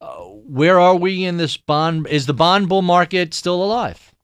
Uh, 0.00 0.14
where 0.20 0.80
are 0.80 0.96
we 0.96 1.24
in 1.24 1.36
this 1.36 1.56
bond? 1.56 2.06
Is 2.06 2.26
the 2.26 2.34
bond 2.34 2.68
bull 2.68 2.82
market 2.82 3.34
still 3.34 3.62
alive? 3.62 4.14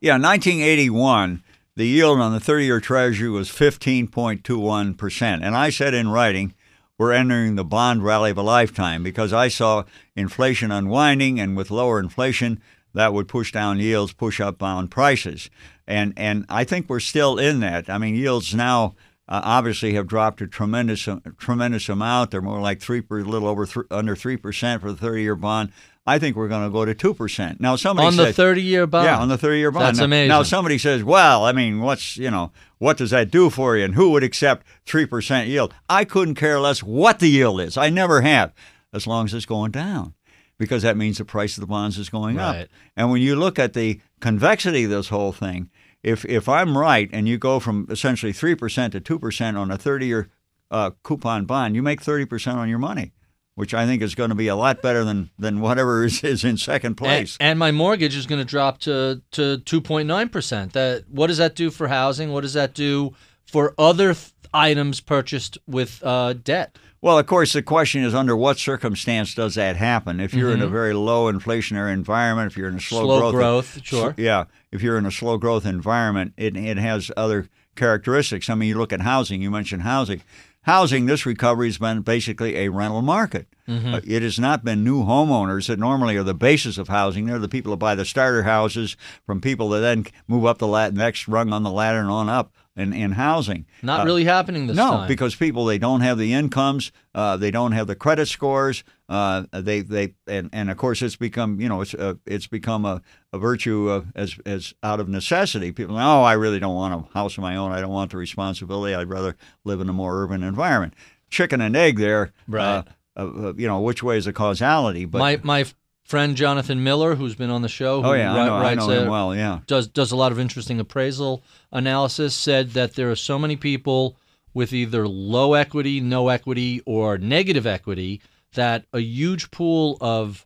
Yeah, 0.00 0.14
1981, 0.14 1.42
the 1.74 1.86
yield 1.86 2.20
on 2.20 2.32
the 2.32 2.38
30-year 2.38 2.80
Treasury 2.80 3.30
was 3.30 3.48
15.21 3.48 4.96
percent, 4.96 5.42
and 5.42 5.56
I 5.56 5.70
said 5.70 5.94
in 5.94 6.08
writing, 6.08 6.54
we're 6.98 7.12
entering 7.12 7.56
the 7.56 7.64
bond 7.64 8.04
rally 8.04 8.30
of 8.30 8.38
a 8.38 8.42
lifetime 8.42 9.02
because 9.02 9.32
I 9.32 9.48
saw 9.48 9.84
inflation 10.14 10.70
unwinding, 10.70 11.40
and 11.40 11.56
with 11.56 11.70
lower 11.70 11.98
inflation, 11.98 12.60
that 12.94 13.12
would 13.12 13.26
push 13.26 13.50
down 13.50 13.80
yields, 13.80 14.12
push 14.12 14.40
up 14.40 14.58
bond 14.58 14.90
prices, 14.90 15.50
and 15.86 16.12
and 16.16 16.44
I 16.48 16.64
think 16.64 16.88
we're 16.88 17.00
still 17.00 17.38
in 17.38 17.60
that. 17.60 17.88
I 17.90 17.98
mean, 17.98 18.14
yields 18.14 18.54
now. 18.54 18.94
Uh, 19.28 19.40
obviously, 19.44 19.94
have 19.94 20.08
dropped 20.08 20.42
a 20.42 20.46
tremendous, 20.46 21.08
tremendous 21.38 21.88
amount. 21.88 22.32
They're 22.32 22.42
more 22.42 22.60
like 22.60 22.80
three, 22.80 23.00
per, 23.00 23.20
a 23.20 23.24
little 23.24 23.48
over, 23.48 23.64
th- 23.64 23.86
under 23.90 24.16
three 24.16 24.36
percent 24.36 24.82
for 24.82 24.90
the 24.90 24.98
thirty-year 24.98 25.36
bond. 25.36 25.72
I 26.04 26.18
think 26.18 26.36
we're 26.36 26.48
going 26.48 26.64
to 26.64 26.70
go 26.70 26.84
to 26.84 26.94
two 26.94 27.14
percent. 27.14 27.60
Now, 27.60 27.76
somebody 27.76 28.08
On 28.08 28.16
the 28.16 28.32
30 28.32 28.60
year 28.60 28.86
bond? 28.88 29.06
yeah, 29.06 29.18
on 29.18 29.28
the 29.28 29.38
30 29.38 29.58
year 29.58 29.70
bond. 29.70 29.86
That's 29.86 29.98
now, 29.98 30.04
amazing. 30.06 30.28
Now, 30.28 30.42
somebody 30.42 30.76
says, 30.76 31.04
well, 31.04 31.44
I 31.44 31.52
mean, 31.52 31.80
what's, 31.80 32.16
you 32.16 32.30
know, 32.30 32.50
what 32.78 32.96
does 32.96 33.10
that 33.10 33.30
do 33.30 33.50
for 33.50 33.76
you? 33.76 33.84
And 33.84 33.94
who 33.94 34.10
would 34.10 34.24
accept 34.24 34.66
3% 34.86 35.46
yield? 35.46 35.72
I 35.88 36.04
couldn't 36.04 36.34
care 36.34 36.58
less 36.58 36.82
what 36.82 37.20
the 37.20 37.28
yield 37.28 37.60
is. 37.60 37.76
I 37.76 37.88
never 37.88 38.22
have, 38.22 38.52
as 38.92 39.06
long 39.06 39.26
as 39.26 39.34
it's 39.34 39.46
going 39.46 39.70
down, 39.70 40.14
because 40.58 40.82
that 40.82 40.96
means 40.96 41.18
the 41.18 41.24
price 41.24 41.56
of 41.56 41.60
the 41.62 41.66
bonds 41.66 41.98
is 41.98 42.08
going 42.08 42.36
Right. 42.36 42.62
up. 42.62 42.68
And 42.96 43.10
when 43.10 43.20
you 43.22 43.36
look 43.36 43.58
at 43.58 43.72
the 43.72 44.00
convexity 44.20 44.84
of 44.84 44.90
this 44.90 45.08
whole 45.08 45.32
thing, 45.32 45.70
if, 46.02 46.24
if 46.24 46.48
I'm 46.48 46.76
right 46.78 47.08
and 47.12 47.28
you 47.28 47.38
go 47.38 47.60
from 47.60 47.86
essentially 47.90 48.32
3% 48.32 48.92
to 48.92 49.00
2% 49.00 49.56
on 49.58 49.70
a 49.70 49.78
30 49.78 50.06
year 50.06 50.28
uh, 50.70 50.90
coupon 51.02 51.44
bond, 51.44 51.74
you 51.74 51.82
make 51.82 52.00
30% 52.02 52.54
on 52.54 52.68
your 52.68 52.78
money. 52.78 53.12
Which 53.54 53.74
I 53.74 53.84
think 53.84 54.00
is 54.00 54.14
going 54.14 54.30
to 54.30 54.34
be 54.34 54.48
a 54.48 54.56
lot 54.56 54.80
better 54.80 55.04
than, 55.04 55.28
than 55.38 55.60
whatever 55.60 56.04
is, 56.06 56.24
is 56.24 56.42
in 56.42 56.56
second 56.56 56.92
And, 56.92 56.96
place. 56.96 57.36
and 57.38 57.58
my 57.58 57.70
mortgage 57.70 58.16
is 58.16 58.24
going 58.24 58.38
to 58.40 58.46
drop 58.46 58.78
to 58.80 59.20
to 59.32 59.58
2.9%. 59.66 60.72
That 60.72 61.04
what 61.10 61.26
does 61.26 61.36
that 61.36 61.54
do 61.54 61.70
for 61.70 61.88
housing? 61.88 62.32
What 62.32 62.40
does 62.40 62.54
that 62.54 62.72
do 62.72 63.14
for 63.46 63.74
other 63.76 64.14
th- 64.14 64.32
items 64.54 65.00
purchased 65.00 65.58
with 65.66 66.02
uh, 66.02 66.32
debt? 66.32 66.78
Well, 67.02 67.18
of 67.18 67.26
course, 67.26 67.52
the 67.52 67.62
question 67.62 68.04
is 68.04 68.14
under 68.14 68.36
what 68.36 68.58
circumstance 68.58 69.34
does 69.34 69.56
that 69.56 69.74
happen? 69.76 70.20
If 70.20 70.32
you're 70.34 70.52
in 70.52 70.62
a 70.62 70.68
very 70.68 70.94
low 70.94 71.30
inflationary 71.30 71.92
environment, 71.92 72.50
if 72.52 72.56
you're 72.56 72.68
in 72.68 72.76
a 72.76 72.80
slow, 72.80 73.00
Mm-hmm. 73.00 73.08
Slow 73.20 73.32
growth, 73.32 73.72
growth, 73.74 73.84
sure. 73.84 74.14
yeah. 74.16 74.44
If 74.70 74.82
you're 74.82 74.96
in 74.96 75.04
a 75.06 75.10
slow 75.10 75.36
growth 75.36 75.66
environment, 75.66 76.32
it 76.36 76.56
it 76.56 76.76
has 76.78 77.10
other 77.16 77.48
characteristics. 77.74 78.48
I 78.48 78.54
mean, 78.54 78.68
you 78.68 78.78
look 78.78 78.92
at 78.92 79.00
housing. 79.00 79.42
You 79.42 79.50
mentioned 79.50 79.82
housing. 79.82 80.22
Housing, 80.64 81.06
this 81.06 81.26
recovery 81.26 81.66
has 81.66 81.78
been 81.78 82.02
basically 82.02 82.54
a 82.56 82.68
rental 82.70 83.02
market. 83.02 83.48
Mm-hmm. 83.66 83.94
Uh, 83.94 84.00
it 84.06 84.22
has 84.22 84.38
not 84.38 84.62
been 84.64 84.84
new 84.84 85.02
homeowners 85.02 85.66
that 85.66 85.80
normally 85.80 86.16
are 86.16 86.22
the 86.22 86.34
basis 86.34 86.78
of 86.78 86.86
housing. 86.86 87.26
They're 87.26 87.40
the 87.40 87.48
people 87.48 87.72
that 87.72 87.78
buy 87.78 87.96
the 87.96 88.04
starter 88.04 88.44
houses 88.44 88.96
from 89.26 89.40
people 89.40 89.68
that 89.70 89.80
then 89.80 90.06
move 90.28 90.46
up 90.46 90.58
the 90.58 90.68
la- 90.68 90.90
next 90.90 91.26
rung 91.26 91.52
on 91.52 91.64
the 91.64 91.70
ladder 91.70 91.98
and 91.98 92.10
on 92.10 92.28
up 92.28 92.52
in, 92.76 92.92
in 92.92 93.12
housing. 93.12 93.66
Not 93.82 94.06
really 94.06 94.24
happening 94.24 94.66
this 94.66 94.78
Uh, 94.78 94.84
no, 94.84 94.96
time. 94.98 95.08
because 95.08 95.34
people 95.36 95.64
they 95.66 95.78
don't 95.78 96.00
have 96.00 96.18
the 96.18 96.32
incomes, 96.32 96.90
uh, 97.14 97.36
they 97.36 97.50
don't 97.50 97.72
have 97.72 97.86
the 97.86 97.94
credit 97.94 98.26
scores. 98.28 98.82
Uh, 99.08 99.44
they 99.52 99.82
they 99.82 100.14
and, 100.26 100.48
and 100.52 100.70
of 100.70 100.76
course 100.78 101.02
it's 101.02 101.16
become 101.16 101.60
you 101.60 101.68
know 101.68 101.82
it's 101.82 101.92
uh, 101.94 102.14
it's 102.24 102.46
become 102.46 102.86
a, 102.86 103.02
a 103.32 103.38
virtue 103.38 103.90
of, 103.90 104.06
as 104.14 104.36
as 104.46 104.72
out 104.82 105.00
of 105.00 105.08
necessity. 105.08 105.70
People 105.72 105.98
oh 105.98 106.22
I 106.22 106.32
really 106.32 106.58
don't 106.58 106.74
want 106.74 106.94
a 106.94 107.12
house 107.18 107.36
of 107.36 107.42
my 107.42 107.56
own. 107.56 107.72
I 107.72 107.80
don't 107.80 107.90
want 107.90 108.10
the 108.10 108.16
responsibility. 108.16 108.94
I'd 108.94 109.10
rather 109.10 109.36
live 109.64 109.80
in 109.82 109.88
a 109.88 109.92
more 109.92 110.22
urban 110.22 110.42
environment. 110.42 110.94
Chicken 111.30 111.60
and 111.60 111.76
egg 111.76 111.98
there. 111.98 112.32
Right. 112.48 112.78
Uh, 112.78 112.82
uh, 113.14 113.48
uh, 113.48 113.52
you 113.58 113.68
know 113.68 113.80
which 113.80 114.02
way 114.02 114.16
is 114.16 114.24
the 114.24 114.32
causality? 114.32 115.04
But 115.04 115.18
my 115.18 115.40
my 115.42 115.66
friend 116.12 116.36
Jonathan 116.36 116.84
Miller, 116.84 117.14
who's 117.14 117.34
been 117.34 117.48
on 117.48 117.62
the 117.62 117.70
show, 117.70 118.02
who 118.02 118.08
oh 118.08 118.12
yeah, 118.12 118.34
I 118.34 118.44
know, 118.44 118.54
I 118.54 118.60
writes 118.60 118.86
know 118.86 118.92
him 118.92 119.08
well. 119.08 119.34
Yeah. 119.34 119.60
does 119.66 119.88
does 119.88 120.12
a 120.12 120.16
lot 120.16 120.30
of 120.30 120.38
interesting 120.38 120.78
appraisal 120.78 121.42
analysis 121.72 122.34
said 122.34 122.72
that 122.72 122.96
there 122.96 123.10
are 123.10 123.16
so 123.16 123.38
many 123.38 123.56
people 123.56 124.18
with 124.52 124.74
either 124.74 125.08
low 125.08 125.54
equity, 125.54 126.00
no 126.00 126.28
equity, 126.28 126.82
or 126.84 127.16
negative 127.16 127.66
equity 127.66 128.20
that 128.52 128.84
a 128.92 129.00
huge 129.00 129.50
pool 129.50 129.96
of 130.02 130.44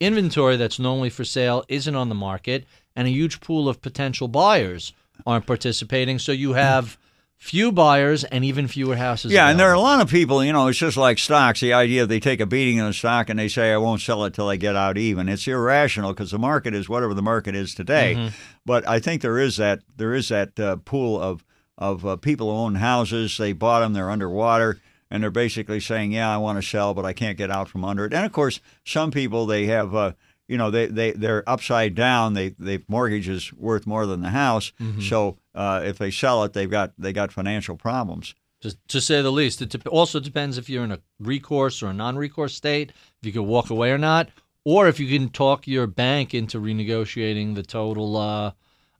inventory 0.00 0.58
that's 0.58 0.78
normally 0.78 1.08
for 1.08 1.24
sale 1.24 1.64
isn't 1.66 1.96
on 1.96 2.10
the 2.10 2.14
market, 2.14 2.66
and 2.94 3.08
a 3.08 3.10
huge 3.10 3.40
pool 3.40 3.70
of 3.70 3.80
potential 3.80 4.28
buyers 4.28 4.92
aren't 5.24 5.46
participating. 5.46 6.18
So 6.18 6.32
you 6.32 6.52
have 6.52 6.98
few 7.38 7.70
buyers 7.70 8.24
and 8.24 8.44
even 8.44 8.66
fewer 8.66 8.96
houses. 8.96 9.32
Yeah, 9.32 9.48
and 9.48 9.58
there 9.60 9.68
are 9.68 9.74
a 9.74 9.80
lot 9.80 10.00
of 10.00 10.08
people, 10.08 10.42
you 10.42 10.52
know, 10.52 10.68
it's 10.68 10.78
just 10.78 10.96
like 10.96 11.18
stocks. 11.18 11.60
The 11.60 11.72
idea 11.72 12.06
they 12.06 12.20
take 12.20 12.40
a 12.40 12.46
beating 12.46 12.78
in 12.78 12.84
a 12.84 12.92
stock 12.92 13.28
and 13.28 13.38
they 13.38 13.48
say, 13.48 13.72
I 13.72 13.76
won't 13.76 14.00
sell 14.00 14.24
it 14.24 14.34
till 14.34 14.48
I 14.48 14.56
get 14.56 14.76
out 14.76 14.98
even. 14.98 15.28
It's 15.28 15.46
irrational 15.46 16.12
because 16.12 16.30
the 16.30 16.38
market 16.38 16.74
is 16.74 16.88
whatever 16.88 17.14
the 17.14 17.22
market 17.22 17.54
is 17.54 17.74
today. 17.74 18.14
Mm-hmm. 18.16 18.34
But 18.64 18.88
I 18.88 19.00
think 19.00 19.22
there 19.22 19.38
is 19.38 19.56
that 19.58 19.80
there 19.96 20.14
is 20.14 20.28
that 20.28 20.58
uh, 20.58 20.76
pool 20.76 21.20
of 21.20 21.44
of 21.78 22.06
uh, 22.06 22.16
people 22.16 22.50
who 22.50 22.56
own 22.56 22.76
houses. 22.76 23.36
They 23.36 23.52
bought 23.52 23.80
them, 23.80 23.92
they're 23.92 24.10
underwater, 24.10 24.80
and 25.10 25.22
they're 25.22 25.30
basically 25.30 25.80
saying, 25.80 26.12
Yeah, 26.12 26.32
I 26.32 26.38
want 26.38 26.58
to 26.60 26.66
sell, 26.66 26.94
but 26.94 27.04
I 27.04 27.12
can't 27.12 27.38
get 27.38 27.50
out 27.50 27.68
from 27.68 27.84
under 27.84 28.06
it. 28.06 28.14
And 28.14 28.24
of 28.24 28.32
course, 28.32 28.60
some 28.84 29.10
people 29.10 29.46
they 29.46 29.66
have. 29.66 29.94
Uh, 29.94 30.12
you 30.48 30.56
know 30.56 30.70
they 30.70 30.86
they 30.86 31.12
they're 31.12 31.48
upside 31.48 31.94
down. 31.94 32.34
They 32.34 32.50
they 32.58 32.84
mortgage 32.88 33.28
is 33.28 33.52
worth 33.52 33.86
more 33.86 34.06
than 34.06 34.22
the 34.22 34.30
house. 34.30 34.72
Mm-hmm. 34.80 35.00
So 35.00 35.38
uh, 35.54 35.82
if 35.84 35.98
they 35.98 36.10
sell 36.10 36.44
it, 36.44 36.52
they've 36.52 36.70
got 36.70 36.92
they 36.98 37.12
got 37.12 37.32
financial 37.32 37.76
problems. 37.76 38.34
to, 38.60 38.76
to 38.88 39.00
say 39.00 39.22
the 39.22 39.32
least. 39.32 39.62
It 39.62 39.70
dep- 39.70 39.88
also 39.88 40.20
depends 40.20 40.58
if 40.58 40.68
you're 40.68 40.84
in 40.84 40.92
a 40.92 40.98
recourse 41.18 41.82
or 41.82 41.88
a 41.88 41.92
non-recourse 41.92 42.54
state, 42.54 42.90
if 42.90 43.26
you 43.26 43.32
can 43.32 43.46
walk 43.46 43.70
away 43.70 43.90
or 43.90 43.98
not, 43.98 44.28
or 44.64 44.88
if 44.88 44.98
you 45.00 45.06
can 45.18 45.28
talk 45.28 45.66
your 45.66 45.86
bank 45.86 46.34
into 46.34 46.60
renegotiating 46.60 47.54
the 47.54 47.62
total 47.62 48.16
uh, 48.16 48.52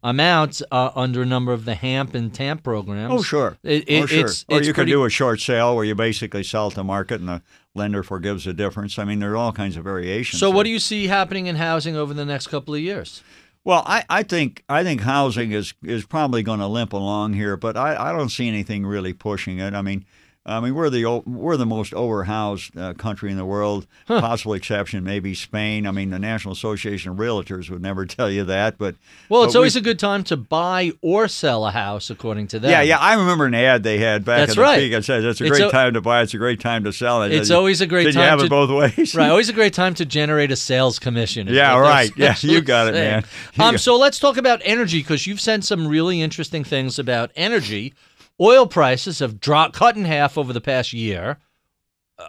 amount 0.02 0.62
uh, 0.70 0.90
under 0.94 1.22
a 1.22 1.26
number 1.26 1.52
of 1.52 1.64
the 1.64 1.74
HAMP 1.74 2.14
and 2.14 2.32
TAMP 2.32 2.62
programs. 2.62 3.12
Oh, 3.12 3.22
sure. 3.22 3.58
It, 3.62 3.88
it, 3.88 4.02
oh, 4.02 4.06
sure. 4.06 4.26
It's, 4.26 4.44
or 4.48 4.58
it's 4.58 4.68
you 4.68 4.74
pretty, 4.74 4.90
could 4.90 4.96
do 4.96 5.04
a 5.04 5.10
short 5.10 5.40
sale 5.40 5.74
where 5.74 5.84
you 5.84 5.94
basically 5.94 6.44
sell 6.44 6.70
to 6.70 6.84
market 6.84 7.20
and 7.20 7.28
the 7.28 7.42
lender 7.76 8.02
forgives 8.02 8.44
the 8.44 8.52
difference. 8.52 8.98
I 8.98 9.04
mean, 9.04 9.18
there 9.18 9.32
are 9.32 9.36
all 9.36 9.52
kinds 9.52 9.76
of 9.76 9.84
variations. 9.84 10.40
So, 10.40 10.50
what 10.50 10.64
do 10.64 10.70
you 10.70 10.78
see 10.78 11.06
happening 11.06 11.46
in 11.46 11.56
housing 11.56 11.96
over 11.96 12.14
the 12.14 12.24
next 12.24 12.48
couple 12.48 12.74
of 12.74 12.80
years? 12.80 13.22
Well, 13.64 13.82
I, 13.84 14.04
I 14.08 14.22
think 14.22 14.62
I 14.68 14.84
think 14.84 15.00
housing 15.00 15.52
is 15.52 15.74
is 15.82 16.06
probably 16.06 16.42
going 16.42 16.60
to 16.60 16.68
limp 16.68 16.92
along 16.92 17.32
here, 17.32 17.56
but 17.56 17.76
I, 17.76 18.10
I 18.10 18.12
don't 18.12 18.28
see 18.28 18.46
anything 18.48 18.86
really 18.86 19.12
pushing 19.12 19.58
it. 19.58 19.74
I 19.74 19.82
mean, 19.82 20.04
I 20.48 20.60
mean 20.60 20.74
we're 20.76 20.90
the 20.90 21.04
we're 21.26 21.56
the 21.56 21.66
most 21.66 21.92
overhoused 21.92 22.80
uh, 22.80 22.94
country 22.94 23.32
in 23.32 23.36
the 23.36 23.44
world. 23.44 23.86
Possible 24.06 24.54
exception 24.54 25.02
maybe 25.02 25.34
Spain. 25.34 25.86
I 25.86 25.90
mean, 25.90 26.10
the 26.10 26.20
National 26.20 26.52
Association 26.52 27.10
of 27.10 27.18
Realtors 27.18 27.68
would 27.68 27.82
never 27.82 28.06
tell 28.06 28.30
you 28.30 28.44
that, 28.44 28.78
but 28.78 28.94
Well, 29.28 29.42
it's 29.42 29.52
but 29.52 29.58
we- 29.58 29.62
always 29.62 29.74
a 29.76 29.80
good 29.80 29.98
time 29.98 30.22
to 30.24 30.36
buy 30.36 30.92
or 31.02 31.26
sell 31.26 31.66
a 31.66 31.72
house, 31.72 32.10
according 32.10 32.46
to 32.48 32.60
them. 32.60 32.70
yeah, 32.70 32.82
yeah. 32.82 32.98
I 32.98 33.14
remember 33.14 33.46
an 33.46 33.54
ad 33.54 33.82
they 33.82 33.98
had 33.98 34.24
back 34.24 34.38
That's 34.38 34.52
in 34.52 34.56
the 34.56 34.62
right. 34.62 34.78
peak. 34.78 34.92
It 34.92 35.04
says 35.04 35.24
it's 35.24 35.40
a 35.40 35.44
It's 35.44 35.50
great 35.58 35.66
a- 35.68 35.70
time 35.72 35.94
to 35.94 36.00
buy. 36.00 36.22
It's 36.22 36.32
a 36.34 36.38
great 36.38 36.60
time 36.60 36.84
to 36.84 36.92
sell. 36.92 37.22
It 37.24 37.32
It's 37.32 37.48
said, 37.48 37.56
always 37.56 37.80
a 37.80 37.86
great 37.86 38.04
Did 38.04 38.14
time 38.14 38.22
you 38.22 38.28
have 38.28 38.38
to- 38.38 38.44
it 38.46 38.48
both 38.48 38.70
ways? 38.70 39.14
Right, 39.16 39.28
always 39.28 39.48
a 39.48 39.52
great 39.52 39.74
time 39.82 39.94
to 39.94 40.04
generate 40.06 40.52
a 40.52 40.56
sales 40.56 41.00
commission. 41.00 41.48
Yeah, 41.48 41.76
right. 41.78 42.10
Yeah, 42.16 42.36
you 42.40 42.60
got 42.60 42.86
it, 42.88 42.94
man. 42.94 43.24
You 43.58 43.64
Um, 43.64 43.72
got- 43.74 43.80
so 43.80 43.96
let's 43.98 44.20
talk 44.20 44.36
about 44.36 44.60
energy 44.64 45.00
because 45.00 45.26
you've 45.26 45.40
said 45.40 45.64
some 45.64 45.88
really 45.88 46.20
interesting 46.22 46.62
things 46.62 46.98
about 47.00 47.32
energy. 47.34 47.94
Oil 48.40 48.66
prices 48.66 49.20
have 49.20 49.40
dropped, 49.40 49.74
cut 49.74 49.96
in 49.96 50.04
half 50.04 50.36
over 50.36 50.52
the 50.52 50.60
past 50.60 50.92
year. 50.92 51.38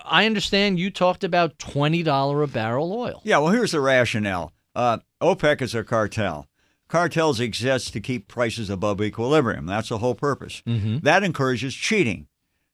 I 0.05 0.25
understand 0.25 0.79
you 0.79 0.91
talked 0.91 1.23
about 1.23 1.59
twenty 1.59 2.03
dollar 2.03 2.43
a 2.43 2.47
barrel 2.47 2.93
oil. 2.93 3.21
Yeah, 3.23 3.37
well, 3.39 3.53
here's 3.53 3.71
the 3.71 3.79
rationale. 3.81 4.53
Uh, 4.75 4.97
OPEC 5.21 5.61
is 5.61 5.73
a 5.73 5.83
cartel. 5.83 6.47
Cartels 6.87 7.39
exist 7.39 7.93
to 7.93 7.99
keep 7.99 8.27
prices 8.27 8.69
above 8.69 9.01
equilibrium. 9.01 9.65
That's 9.65 9.89
the 9.89 9.97
whole 9.97 10.15
purpose. 10.15 10.61
Mm-hmm. 10.65 10.99
That 10.99 11.23
encourages 11.23 11.73
cheating. 11.73 12.27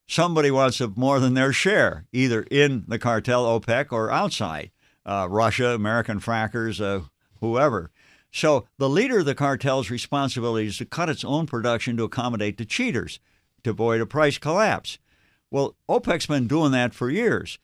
Somebody 0.08 0.52
wants 0.52 0.82
more 0.96 1.20
than 1.20 1.34
their 1.34 1.54
share, 1.54 2.06
either 2.12 2.44
in 2.52 2.84
the 2.88 3.00
cartel, 3.00 3.46
OPEC, 3.46 3.92
or 3.92 4.12
outside. 4.12 4.72
Uh, 5.06 5.28
Russia, 5.30 5.70
American 5.70 6.20
frackers, 6.20 6.82
uh, 6.84 7.06
whoever. 7.40 7.90
So 8.34 8.68
the 8.78 8.90
leader 8.90 9.20
of 9.20 9.26
the 9.26 9.36
cartel's 9.36 9.90
responsibility 9.90 10.68
is 10.68 10.78
to 10.80 10.86
cut 10.86 11.10
its 11.10 11.24
own 11.24 11.46
production 11.46 11.96
to 11.96 12.04
accommodate 12.04 12.58
the 12.58 12.66
cheaters, 12.66 13.20
to 13.64 13.70
avoid 13.70 14.02
a 14.02 14.06
price 14.06 14.38
collapse. 14.38 14.98
Well, 15.50 15.76
OPEC's 15.88 16.26
been 16.26 16.48
doing 16.48 16.72
that 16.74 16.94
for 16.94 17.10
years 17.10 17.60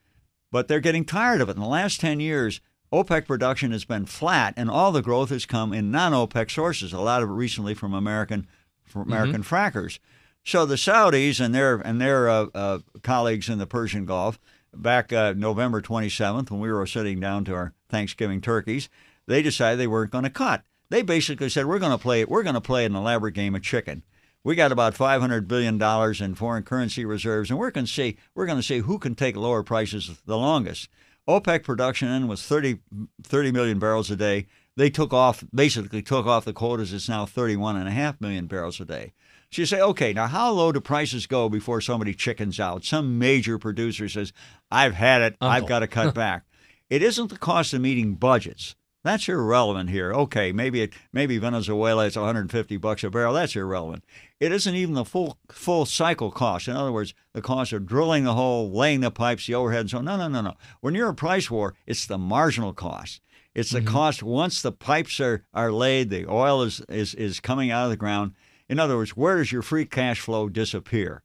but 0.52 0.68
they're 0.68 0.80
getting 0.80 1.06
tired 1.06 1.42
of 1.42 1.50
it. 1.50 1.56
In 1.56 1.62
the 1.62 1.68
last 1.68 2.00
10 2.00 2.20
years, 2.20 2.62
OPEC 2.92 3.28
production 3.28 3.72
has 3.72 3.86
been 3.86 4.06
flat, 4.06 4.54
and 4.58 4.70
all 4.70 4.92
the 4.92 5.02
growth 5.02 5.30
has 5.30 5.46
come 5.46 5.74
in 5.74 5.92
non 5.92 6.14
OPEC 6.14 6.50
sources, 6.50 6.94
a 6.94 7.00
lot 7.00 7.22
of 7.22 7.30
it 7.30 7.34
recently 7.34 7.74
from 7.74 7.94
American, 7.94 8.48
from 8.84 9.04
American 9.04 9.44
frackers. 9.44 10.00
So 10.44 10.66
the 10.66 10.76
Saudis 10.76 11.40
and 11.40 11.54
their, 11.54 11.76
and 11.76 12.02
their 12.02 12.30
uh, 12.30 12.48
uh, 12.56 12.80
colleagues 13.04 13.50
in 13.50 13.60
the 13.60 13.68
Persian 13.68 14.06
Gulf, 14.06 14.40
back 14.74 15.14
uh, 15.14 15.34
November 15.36 15.82
27th, 15.82 16.50
when 16.50 16.60
we 16.60 16.72
were 16.72 16.88
sitting 16.88 17.20
down 17.20 17.46
to 17.46 17.54
our 17.54 17.74
Thanksgiving 17.90 18.42
turkeys, 18.42 18.90
they 19.30 19.42
decided 19.42 19.80
they 19.80 19.88
weren't 19.88 20.12
going 20.12 20.24
to 20.24 20.30
cut. 20.30 20.64
They 20.90 21.04
basically 21.04 21.50
said, 21.50 21.68
we're 21.68 21.80
going 21.80 21.92
to 21.92 21.98
play, 21.98 22.26
we're 22.26 22.44
going 22.44 22.56
to 22.56 22.62
play 22.62 22.84
an 22.84 22.96
elaborate 22.96 23.36
game 23.36 23.56
of 23.56 23.62
chicken. 23.62 24.04
We 24.44 24.56
got 24.56 24.72
about 24.72 24.96
500 24.96 25.48
billion 25.48 25.78
dollars 25.78 26.20
in 26.20 26.34
foreign 26.34 26.64
currency 26.64 27.06
reserves, 27.06 27.50
and 27.50 27.60
we're 27.60 27.72
going 27.72 27.86
to 27.86 27.92
see 27.92 28.18
we're 28.34 28.46
going 28.46 28.58
to 28.58 28.64
see 28.64 28.80
who 28.80 28.98
can 28.98 29.14
take 29.14 29.36
lower 29.36 29.64
prices 29.64 30.10
the 30.26 30.38
longest. 30.38 30.90
OPEC 31.28 31.64
production 31.64 32.28
was 32.28 32.44
30, 32.44 32.80
30 33.22 33.52
million 33.52 33.78
barrels 33.78 34.10
a 34.10 34.16
day. 34.16 34.48
They 34.76 34.90
took 34.90 35.14
off, 35.14 35.44
basically 35.54 36.02
took 36.02 36.26
off 36.26 36.46
the 36.46 36.54
quotas. 36.54 36.94
It's 36.94 37.10
now 37.10 37.26
31.5 37.26 38.22
million 38.22 38.48
barrels 38.48 38.80
a 38.80 38.86
day. 38.86 39.14
So 39.52 39.62
you 39.62 39.66
say, 39.66 39.82
okay, 39.82 40.14
now 40.14 40.28
how 40.28 40.52
low 40.52 40.72
do 40.72 40.80
prices 40.80 41.28
go 41.28 41.50
before 41.50 41.82
somebody 41.82 42.14
chickens 42.14 42.60
out? 42.60 42.86
Some 42.86 43.20
major 43.20 43.60
producer 43.60 44.08
says, 44.08 44.32
I've 44.72 44.96
had 44.96 45.22
it, 45.22 45.36
I've 45.42 45.68
got 45.68 45.80
to 45.80 45.88
cut 45.88 46.14
back. 46.16 46.46
It 46.90 47.04
isn't 47.04 47.30
the 47.30 47.38
cost 47.38 47.74
of 47.74 47.82
meeting 47.82 48.16
budgets. 48.16 48.76
That's 49.04 49.30
irrelevant 49.30 49.90
here. 49.90 50.12
Okay, 50.12 50.52
maybe 50.52 50.82
it, 50.82 50.94
maybe 51.14 51.38
Venezuela 51.38 52.06
it's 52.06 52.18
150 52.18 52.76
bucks 52.78 53.04
a 53.04 53.10
barrel. 53.10 53.34
That's 53.34 53.56
irrelevant. 53.56 54.04
It 54.42 54.52
isn't 54.52 54.76
even 54.76 54.94
the 54.94 55.06
full 55.06 55.38
full 55.50 55.86
cycle 55.86 56.32
cost. 56.32 56.68
In 56.68 56.76
other 56.76 56.92
words, 56.92 57.14
the 57.34 57.42
cost 57.42 57.72
of 57.72 57.86
drilling 57.86 58.26
the 58.26 58.34
hole, 58.34 58.70
laying 58.70 59.00
the 59.00 59.12
pipes, 59.12 59.48
the 59.48 59.56
overhead, 59.56 59.82
and 59.82 59.90
so. 59.90 60.02
No, 60.02 60.18
no, 60.18 60.28
no, 60.28 60.42
no. 60.42 60.54
When 60.82 60.96
you're 60.96 61.10
a 61.10 61.14
price 61.16 61.50
war, 61.50 61.76
it's 61.88 62.06
the 62.06 62.18
marginal 62.18 62.74
cost. 62.74 63.22
It's 63.56 63.72
the 63.72 63.80
mm-hmm. 63.80 63.88
cost 63.88 64.22
once 64.22 64.62
the 64.62 64.72
pipes 64.72 65.20
are, 65.20 65.46
are 65.54 65.72
laid, 65.72 66.10
the 66.10 66.28
oil 66.28 66.62
is, 66.62 66.82
is 66.90 67.16
is 67.16 67.40
coming 67.40 67.72
out 67.72 67.86
of 67.86 67.92
the 67.92 67.98
ground. 67.98 68.34
In 68.68 68.80
other 68.80 68.98
words, 68.98 69.12
where 69.12 69.38
does 69.38 69.52
your 69.52 69.62
free 69.62 69.86
cash 69.86 70.20
flow 70.20 70.50
disappear? 70.50 71.24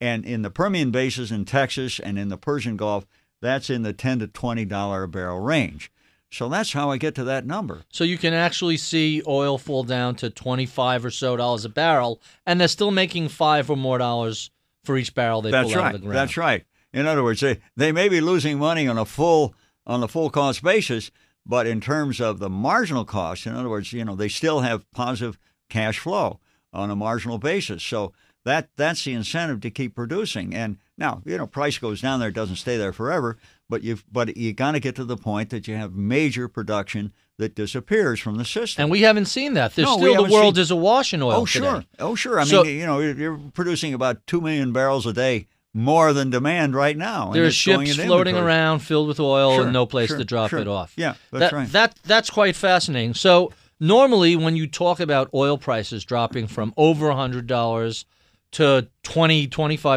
And 0.00 0.24
in 0.24 0.42
the 0.42 0.50
Permian 0.50 0.92
Basin 0.92 1.34
in 1.34 1.44
Texas 1.44 1.98
and 1.98 2.18
in 2.18 2.28
the 2.28 2.38
Persian 2.38 2.76
Gulf, 2.76 3.06
that's 3.42 3.68
in 3.70 3.82
the 3.82 3.92
ten 3.92 4.20
to 4.20 4.28
twenty 4.28 4.64
dollar 4.64 5.02
a 5.02 5.08
barrel 5.08 5.40
range. 5.40 5.90
So 6.30 6.48
that's 6.48 6.72
how 6.72 6.90
I 6.90 6.98
get 6.98 7.14
to 7.14 7.24
that 7.24 7.46
number. 7.46 7.84
So 7.90 8.04
you 8.04 8.18
can 8.18 8.34
actually 8.34 8.76
see 8.76 9.22
oil 9.26 9.56
fall 9.56 9.82
down 9.84 10.14
to 10.16 10.30
twenty 10.30 10.66
five 10.66 11.04
or 11.04 11.10
so 11.10 11.36
dollars 11.36 11.64
a 11.64 11.68
barrel, 11.68 12.20
and 12.46 12.60
they're 12.60 12.68
still 12.68 12.90
making 12.90 13.28
five 13.28 13.70
or 13.70 13.76
more 13.76 13.98
dollars 13.98 14.50
for 14.84 14.96
each 14.96 15.14
barrel 15.14 15.42
they 15.42 15.50
That's 15.50 15.70
pull 15.70 15.78
out 15.78 15.84
right. 15.84 15.94
of 15.94 16.00
the 16.00 16.06
ground. 16.06 16.16
That's 16.16 16.36
right. 16.36 16.64
In 16.92 17.06
other 17.06 17.22
words, 17.22 17.40
they, 17.40 17.60
they 17.76 17.92
may 17.92 18.08
be 18.08 18.20
losing 18.20 18.58
money 18.58 18.88
on 18.88 18.98
a 18.98 19.04
full 19.04 19.54
on 19.86 20.02
a 20.02 20.08
full 20.08 20.30
cost 20.30 20.62
basis, 20.62 21.10
but 21.46 21.66
in 21.66 21.80
terms 21.80 22.20
of 22.20 22.38
the 22.38 22.50
marginal 22.50 23.04
cost, 23.04 23.46
in 23.46 23.54
other 23.54 23.68
words, 23.68 23.92
you 23.92 24.04
know, 24.04 24.14
they 24.14 24.28
still 24.28 24.60
have 24.60 24.90
positive 24.90 25.38
cash 25.70 25.98
flow 25.98 26.40
on 26.72 26.90
a 26.90 26.96
marginal 26.96 27.38
basis. 27.38 27.82
So 27.82 28.12
that 28.44 28.68
that's 28.76 29.04
the 29.04 29.14
incentive 29.14 29.60
to 29.62 29.70
keep 29.70 29.94
producing. 29.94 30.54
And 30.54 30.78
now, 30.96 31.22
you 31.24 31.38
know, 31.38 31.46
price 31.46 31.78
goes 31.78 32.00
down 32.00 32.20
there, 32.20 32.30
it 32.30 32.34
doesn't 32.34 32.56
stay 32.56 32.76
there 32.76 32.92
forever, 32.92 33.38
but 33.68 33.82
you've 33.82 34.04
but 34.10 34.36
you 34.36 34.52
got 34.52 34.72
to 34.72 34.80
get 34.80 34.96
to 34.96 35.04
the 35.04 35.16
point 35.16 35.50
that 35.50 35.68
you 35.68 35.74
have 35.76 35.94
major 35.94 36.48
production 36.48 37.12
that 37.38 37.54
disappears 37.54 38.18
from 38.18 38.36
the 38.36 38.44
system. 38.44 38.82
And 38.82 38.90
we 38.90 39.02
haven't 39.02 39.26
seen 39.26 39.54
that. 39.54 39.74
There's 39.76 39.86
No, 39.86 39.96
still 39.98 40.24
the 40.24 40.32
world 40.32 40.56
seen- 40.56 40.62
is 40.62 40.70
awash 40.72 41.14
in 41.14 41.22
oil 41.22 41.32
Oh, 41.42 41.46
today. 41.46 41.66
sure. 41.66 41.84
Oh, 42.00 42.14
sure. 42.16 42.40
I 42.40 42.44
So- 42.44 42.64
mean, 42.64 42.78
you 42.78 42.86
know, 42.86 42.98
you're, 42.98 43.38
producing 43.54 43.94
about 43.94 44.26
2 44.26 44.40
million 44.40 44.72
barrels 44.72 45.06
a 45.06 45.12
day 45.12 45.46
more 45.72 46.12
than 46.12 46.30
demand 46.30 46.74
right 46.74 46.96
now. 46.96 47.26
and 47.26 47.34
There 47.36 47.44
are 47.44 47.46
it's 47.48 47.64
going 47.64 47.86
ships 47.86 48.04
floating 48.04 48.36
around 48.36 48.80
filled 48.80 49.06
with 49.06 49.20
oil 49.20 49.54
Sure, 49.54 49.64
and 49.64 49.72
no 49.72 49.86
place 49.86 50.08
sure, 50.08 50.18
to 50.18 50.24
drop 50.24 50.50
sure. 50.50 50.58
it 50.58 50.66
off. 50.66 50.92
Yeah, 50.96 51.14
that's 51.30 51.40
that, 51.40 51.52
right. 51.52 51.72
That 51.72 51.94
that's 52.04 52.30
quite 52.30 52.56
fascinating. 52.56 53.14
So 53.14 53.52
normally 53.78 54.34
when 54.34 54.56
you 54.56 54.66
talk 54.66 54.98
about 54.98 55.28
oil 55.32 55.58
prices 55.58 56.04
dropping 56.04 56.48
from 56.48 56.74
over 56.76 57.12
hundred 57.12 57.46
dollars 57.46 58.04
to 58.52 58.88
20 59.04 59.46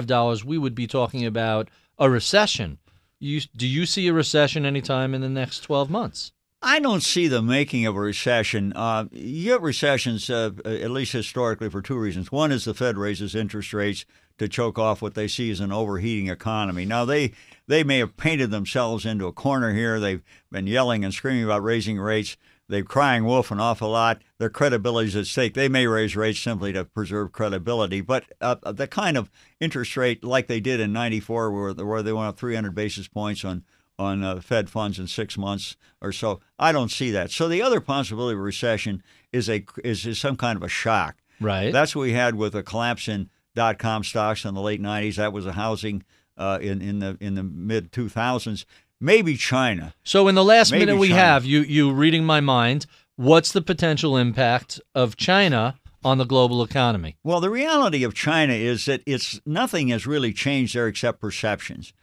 dollars, 0.05 0.45
we 0.45 0.57
would 0.59 0.75
be 0.75 0.85
talking 0.85 1.25
about 1.25 1.69
a 1.97 2.07
recession. 2.09 2.77
You, 3.23 3.39
do 3.55 3.67
you 3.67 3.85
see 3.85 4.07
a 4.07 4.13
recession 4.13 4.65
anytime 4.65 5.13
in 5.13 5.21
the 5.21 5.29
next 5.29 5.59
twelve 5.59 5.91
months? 5.91 6.31
I 6.59 6.79
don't 6.79 7.03
see 7.03 7.27
the 7.27 7.43
making 7.43 7.85
of 7.85 7.95
a 7.95 7.99
recession. 7.99 8.73
Uh, 8.73 9.05
you 9.11 9.51
get 9.51 9.61
recessions, 9.61 10.27
uh, 10.27 10.51
at 10.65 10.89
least 10.89 11.11
historically, 11.13 11.69
for 11.69 11.83
two 11.83 11.97
reasons. 11.97 12.31
One 12.31 12.51
is 12.51 12.65
the 12.65 12.73
Fed 12.73 12.97
raises 12.97 13.35
interest 13.35 13.73
rates 13.73 14.05
to 14.39 14.47
choke 14.47 14.79
off 14.79 15.03
what 15.03 15.13
they 15.13 15.27
see 15.27 15.51
as 15.51 15.59
an 15.59 15.71
overheating 15.71 16.29
economy. 16.29 16.83
Now 16.83 17.05
they 17.05 17.33
they 17.67 17.83
may 17.83 17.99
have 17.99 18.17
painted 18.17 18.49
themselves 18.49 19.05
into 19.05 19.27
a 19.27 19.31
corner 19.31 19.71
here. 19.71 19.99
They've 19.99 20.23
been 20.51 20.65
yelling 20.65 21.05
and 21.05 21.13
screaming 21.13 21.43
about 21.43 21.63
raising 21.63 21.99
rates. 21.99 22.37
They're 22.71 22.83
crying 22.83 23.25
wolf 23.25 23.51
an 23.51 23.59
awful 23.59 23.89
lot. 23.89 24.21
Their 24.37 24.49
credibility 24.49 25.09
is 25.09 25.15
at 25.17 25.27
stake. 25.27 25.55
They 25.55 25.67
may 25.67 25.87
raise 25.87 26.15
rates 26.15 26.39
simply 26.39 26.71
to 26.71 26.85
preserve 26.85 27.33
credibility, 27.33 27.99
but 27.99 28.23
uh, 28.39 28.55
the 28.71 28.87
kind 28.87 29.17
of 29.17 29.29
interest 29.59 29.97
rate 29.97 30.23
like 30.23 30.47
they 30.47 30.61
did 30.61 30.79
in 30.79 30.93
'94, 30.93 31.51
where 31.51 31.73
where 31.73 32.01
they 32.01 32.13
went 32.13 32.29
up 32.29 32.39
300 32.39 32.73
basis 32.73 33.09
points 33.09 33.43
on 33.43 33.65
on 33.99 34.23
uh, 34.23 34.39
Fed 34.39 34.69
funds 34.69 34.99
in 34.99 35.07
six 35.07 35.37
months 35.37 35.75
or 36.01 36.13
so. 36.13 36.39
I 36.57 36.71
don't 36.71 36.89
see 36.89 37.11
that. 37.11 37.29
So 37.29 37.49
the 37.49 37.61
other 37.61 37.81
possibility 37.81 38.35
of 38.35 38.39
recession 38.39 39.03
is 39.33 39.49
a 39.49 39.65
is, 39.83 40.05
is 40.05 40.17
some 40.17 40.37
kind 40.37 40.55
of 40.55 40.63
a 40.63 40.69
shock. 40.69 41.17
Right. 41.41 41.73
That's 41.73 41.93
what 41.93 42.03
we 42.03 42.13
had 42.13 42.35
with 42.35 42.55
a 42.55 42.63
collapse 42.63 43.09
in 43.09 43.29
dot 43.53 43.79
com 43.79 44.05
stocks 44.05 44.45
in 44.45 44.53
the 44.53 44.61
late 44.61 44.81
'90s. 44.81 45.15
That 45.17 45.33
was 45.33 45.45
a 45.45 45.51
housing 45.51 46.03
uh, 46.37 46.59
in 46.61 46.81
in 46.81 46.99
the 46.99 47.17
in 47.19 47.35
the 47.35 47.43
mid 47.43 47.91
2000s. 47.91 48.63
Maybe 49.01 49.35
China. 49.35 49.93
So 50.03 50.27
in 50.27 50.35
the 50.35 50.43
last 50.43 50.71
Maybe 50.71 50.85
minute 50.85 50.99
we 50.99 51.09
China. 51.09 51.19
have, 51.21 51.45
you 51.45 51.61
you 51.61 51.91
reading 51.91 52.23
my 52.23 52.39
mind, 52.39 52.85
what's 53.15 53.51
the 53.51 53.61
potential 53.61 54.15
impact 54.15 54.79
of 54.93 55.17
China 55.17 55.79
on 56.03 56.19
the 56.19 56.25
global 56.25 56.63
economy? 56.63 57.17
Well, 57.23 57.41
the 57.41 57.49
reality 57.49 58.03
of 58.03 58.13
China 58.13 58.53
is 58.53 58.85
that 58.85 59.01
it's 59.07 59.41
nothing 59.45 59.89
has 59.89 60.05
really 60.05 60.33
changed 60.33 60.75
there 60.75 60.87
except 60.87 61.19
perceptions. 61.19 61.93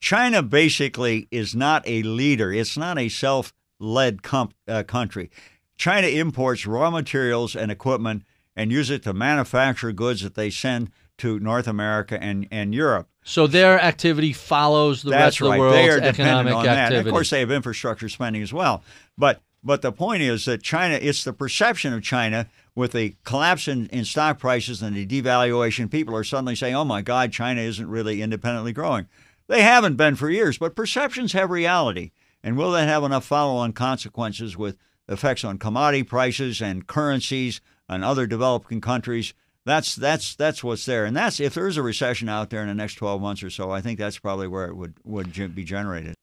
China 0.00 0.42
basically 0.42 1.28
is 1.30 1.54
not 1.54 1.82
a 1.86 2.02
leader. 2.02 2.52
It's 2.52 2.76
not 2.76 2.98
a 2.98 3.08
self-led 3.08 4.22
com- 4.22 4.52
uh, 4.66 4.82
country. 4.82 5.30
China 5.76 6.06
imports 6.06 6.66
raw 6.66 6.90
materials 6.90 7.54
and 7.54 7.70
equipment 7.70 8.22
and 8.54 8.72
use 8.72 8.88
it 8.90 9.02
to 9.02 9.12
manufacture 9.12 9.92
goods 9.92 10.22
that 10.22 10.34
they 10.34 10.48
send 10.50 10.90
to 11.18 11.38
North 11.38 11.66
America 11.66 12.22
and, 12.22 12.46
and 12.50 12.74
Europe. 12.74 13.08
So 13.28 13.48
their 13.48 13.80
activity 13.80 14.32
follows 14.32 15.02
the 15.02 15.10
That's 15.10 15.40
rest 15.40 15.50
of 15.50 15.52
the 15.52 15.58
world's 15.58 15.76
they 15.76 15.90
are 15.90 15.98
economic 16.00 16.54
on 16.54 16.64
that. 16.64 16.78
activity. 16.78 16.98
And 16.98 17.08
of 17.08 17.12
course, 17.12 17.30
they 17.30 17.40
have 17.40 17.50
infrastructure 17.50 18.08
spending 18.08 18.40
as 18.40 18.52
well. 18.52 18.84
But 19.18 19.42
but 19.64 19.82
the 19.82 19.90
point 19.90 20.22
is 20.22 20.44
that 20.44 20.62
China, 20.62 20.94
it's 20.94 21.24
the 21.24 21.32
perception 21.32 21.92
of 21.92 22.04
China 22.04 22.46
with 22.76 22.92
the 22.92 23.16
collapse 23.24 23.66
in, 23.66 23.88
in 23.88 24.04
stock 24.04 24.38
prices 24.38 24.80
and 24.80 24.94
the 24.94 25.04
devaluation. 25.04 25.90
People 25.90 26.14
are 26.14 26.22
suddenly 26.22 26.54
saying, 26.54 26.76
"Oh 26.76 26.84
my 26.84 27.02
God, 27.02 27.32
China 27.32 27.60
isn't 27.60 27.88
really 27.88 28.22
independently 28.22 28.72
growing." 28.72 29.08
They 29.48 29.62
haven't 29.62 29.96
been 29.96 30.14
for 30.14 30.30
years, 30.30 30.56
but 30.56 30.76
perceptions 30.76 31.32
have 31.32 31.50
reality. 31.50 32.12
And 32.44 32.56
will 32.56 32.70
that 32.72 32.86
have 32.86 33.02
enough 33.02 33.24
follow-on 33.24 33.72
consequences 33.72 34.56
with 34.56 34.76
effects 35.08 35.42
on 35.42 35.58
commodity 35.58 36.04
prices 36.04 36.62
and 36.62 36.86
currencies 36.86 37.60
and 37.88 38.04
other 38.04 38.28
developing 38.28 38.80
countries? 38.80 39.34
That's 39.66 39.96
that's 39.96 40.36
that's 40.36 40.62
what's 40.62 40.86
there, 40.86 41.04
and 41.04 41.16
that's 41.16 41.40
if 41.40 41.54
there 41.54 41.66
is 41.66 41.76
a 41.76 41.82
recession 41.82 42.28
out 42.28 42.50
there 42.50 42.62
in 42.62 42.68
the 42.68 42.74
next 42.74 42.94
12 42.94 43.20
months 43.20 43.42
or 43.42 43.50
so. 43.50 43.72
I 43.72 43.80
think 43.80 43.98
that's 43.98 44.18
probably 44.18 44.46
where 44.46 44.66
it 44.66 44.76
would 44.76 44.94
would 45.04 45.54
be 45.54 45.64
generated. 45.64 46.14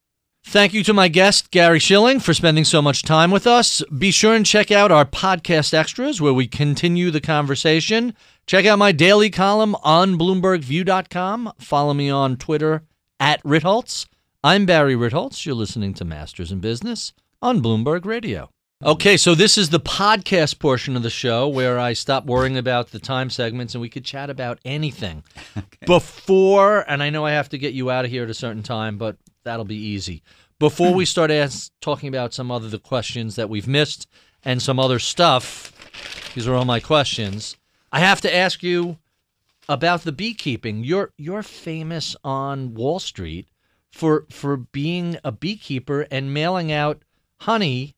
Thank 0.46 0.72
you 0.72 0.82
to 0.84 0.94
my 0.94 1.08
guest, 1.08 1.50
Gary 1.50 1.78
Shilling, 1.78 2.20
for 2.20 2.32
spending 2.32 2.64
so 2.64 2.80
much 2.80 3.02
time 3.02 3.30
with 3.30 3.46
us. 3.46 3.82
Be 3.96 4.10
sure 4.10 4.34
and 4.34 4.44
check 4.46 4.70
out 4.70 4.90
our 4.90 5.04
podcast 5.04 5.74
extras 5.74 6.20
where 6.20 6.34
we 6.34 6.46
continue 6.46 7.10
the 7.10 7.20
conversation. 7.20 8.14
Check 8.46 8.64
out 8.64 8.78
my 8.78 8.92
daily 8.92 9.30
column 9.30 9.74
on 9.82 10.18
BloombergView.com. 10.18 11.52
Follow 11.58 11.94
me 11.94 12.10
on 12.10 12.36
Twitter 12.36 12.82
at 13.20 13.42
Ritholtz. 13.42 14.06
I'm 14.42 14.64
Barry 14.66 14.94
Ritholtz. 14.94 15.44
You're 15.44 15.54
listening 15.54 15.94
to 15.94 16.04
Masters 16.04 16.52
in 16.52 16.60
Business 16.60 17.12
on 17.42 17.62
Bloomberg 17.62 18.04
Radio. 18.04 18.50
Okay, 18.84 19.16
so 19.16 19.34
this 19.34 19.56
is 19.56 19.70
the 19.70 19.80
podcast 19.80 20.58
portion 20.58 20.94
of 20.94 21.02
the 21.02 21.08
show 21.08 21.48
where 21.48 21.78
I 21.78 21.94
stop 21.94 22.26
worrying 22.26 22.58
about 22.58 22.90
the 22.90 22.98
time 22.98 23.30
segments 23.30 23.74
and 23.74 23.80
we 23.80 23.88
could 23.88 24.04
chat 24.04 24.28
about 24.28 24.58
anything. 24.62 25.24
Before, 25.86 26.84
and 26.86 27.02
I 27.02 27.08
know 27.08 27.24
I 27.24 27.30
have 27.30 27.48
to 27.48 27.58
get 27.58 27.72
you 27.72 27.90
out 27.90 28.04
of 28.04 28.10
here 28.10 28.24
at 28.24 28.28
a 28.30 28.34
certain 28.34 28.62
time, 28.62 28.98
but 28.98 29.16
that'll 29.42 29.64
be 29.64 29.74
easy. 29.74 30.22
Before 30.58 30.92
we 30.92 31.06
start 31.06 31.30
ask, 31.30 31.72
talking 31.80 32.10
about 32.10 32.34
some 32.34 32.50
other 32.50 32.68
the 32.68 32.78
questions 32.78 33.36
that 33.36 33.48
we've 33.48 33.66
missed 33.66 34.06
and 34.42 34.60
some 34.60 34.78
other 34.78 34.98
stuff, 34.98 35.72
these 36.34 36.46
are 36.46 36.54
all 36.54 36.66
my 36.66 36.78
questions. 36.78 37.56
I 37.90 38.00
have 38.00 38.20
to 38.20 38.36
ask 38.36 38.62
you 38.62 38.98
about 39.66 40.02
the 40.02 40.12
beekeeping. 40.12 40.84
You're 40.84 41.10
you're 41.16 41.42
famous 41.42 42.16
on 42.22 42.74
Wall 42.74 42.98
Street 42.98 43.48
for 43.90 44.26
for 44.30 44.58
being 44.58 45.16
a 45.24 45.32
beekeeper 45.32 46.06
and 46.10 46.34
mailing 46.34 46.70
out 46.70 47.02
honey 47.40 47.94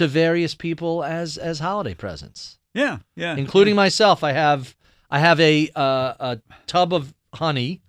to 0.00 0.08
various 0.08 0.54
people 0.54 1.04
as 1.04 1.36
as 1.36 1.58
holiday 1.58 1.92
presents, 1.92 2.58
Yeah, 2.72 3.00
yeah, 3.16 3.36
including 3.36 3.76
myself. 3.76 4.24
I 4.24 4.32
have 4.32 4.74
I 5.10 5.18
have 5.18 5.38
a 5.38 5.68
uh, 5.76 6.14
a 6.18 6.38
tub 6.66 6.94
of 6.94 7.12
honey, 7.34 7.82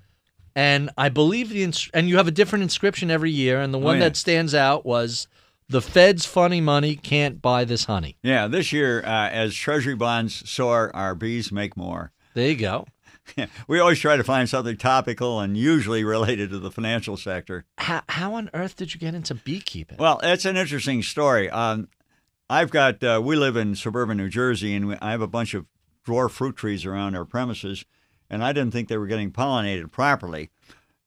and 0.53 0.89
I 0.97 1.07
believe 1.07 1.47
the 1.47 1.63
ins- 1.63 1.89
and 1.93 2.09
you 2.09 2.17
have 2.17 2.27
a 2.27 2.31
different 2.31 2.63
inscription 2.63 3.09
every 3.09 3.31
year, 3.31 3.61
and 3.61 3.73
the 3.73 3.77
one 3.77 3.95
yeah. 3.95 4.09
that 4.09 4.17
stands 4.17 4.53
out 4.53 4.85
was 4.85 5.29
the 5.69 5.81
Fed's 5.81 6.25
funny 6.25 6.59
money 6.59 6.97
can't 6.97 7.41
buy 7.41 7.63
this 7.63 7.85
honey. 7.85 8.17
yeah. 8.23 8.49
This 8.49 8.73
year, 8.73 9.01
uh, 9.05 9.29
as 9.29 9.55
Treasury 9.55 9.95
bonds 9.95 10.49
soar, 10.49 10.93
our 10.93 11.15
bees 11.15 11.49
make 11.49 11.77
more. 11.77 12.11
There 12.33 12.49
you 12.49 12.57
go. 12.57 12.87
we 13.69 13.79
always 13.79 13.99
try 13.99 14.17
to 14.17 14.23
find 14.25 14.49
something 14.49 14.75
topical 14.75 15.39
and 15.39 15.55
usually 15.55 16.03
related 16.03 16.49
to 16.49 16.59
the 16.59 16.71
financial 16.71 17.15
sector. 17.15 17.63
How, 17.77 18.01
how 18.09 18.33
on 18.33 18.49
earth 18.53 18.75
did 18.75 18.93
you 18.93 18.99
get 18.99 19.15
into 19.15 19.33
beekeeping? 19.33 19.97
Well, 19.97 20.19
it's 20.23 20.43
an 20.43 20.57
interesting 20.57 21.03
story. 21.03 21.49
Um, 21.49 21.87
I've 22.51 22.69
got 22.69 23.01
uh, 23.01 23.21
we 23.23 23.37
live 23.37 23.55
in 23.55 23.75
suburban 23.75 24.17
New 24.17 24.27
Jersey, 24.27 24.75
and 24.75 24.89
we, 24.89 24.95
I 25.01 25.11
have 25.11 25.21
a 25.21 25.27
bunch 25.27 25.53
of 25.53 25.65
dwarf 26.05 26.31
fruit 26.31 26.57
trees 26.57 26.85
around 26.85 27.15
our 27.15 27.23
premises, 27.23 27.85
and 28.29 28.43
I 28.43 28.51
didn't 28.51 28.71
think 28.71 28.89
they 28.89 28.97
were 28.97 29.07
getting 29.07 29.31
pollinated 29.31 29.89
properly. 29.89 30.49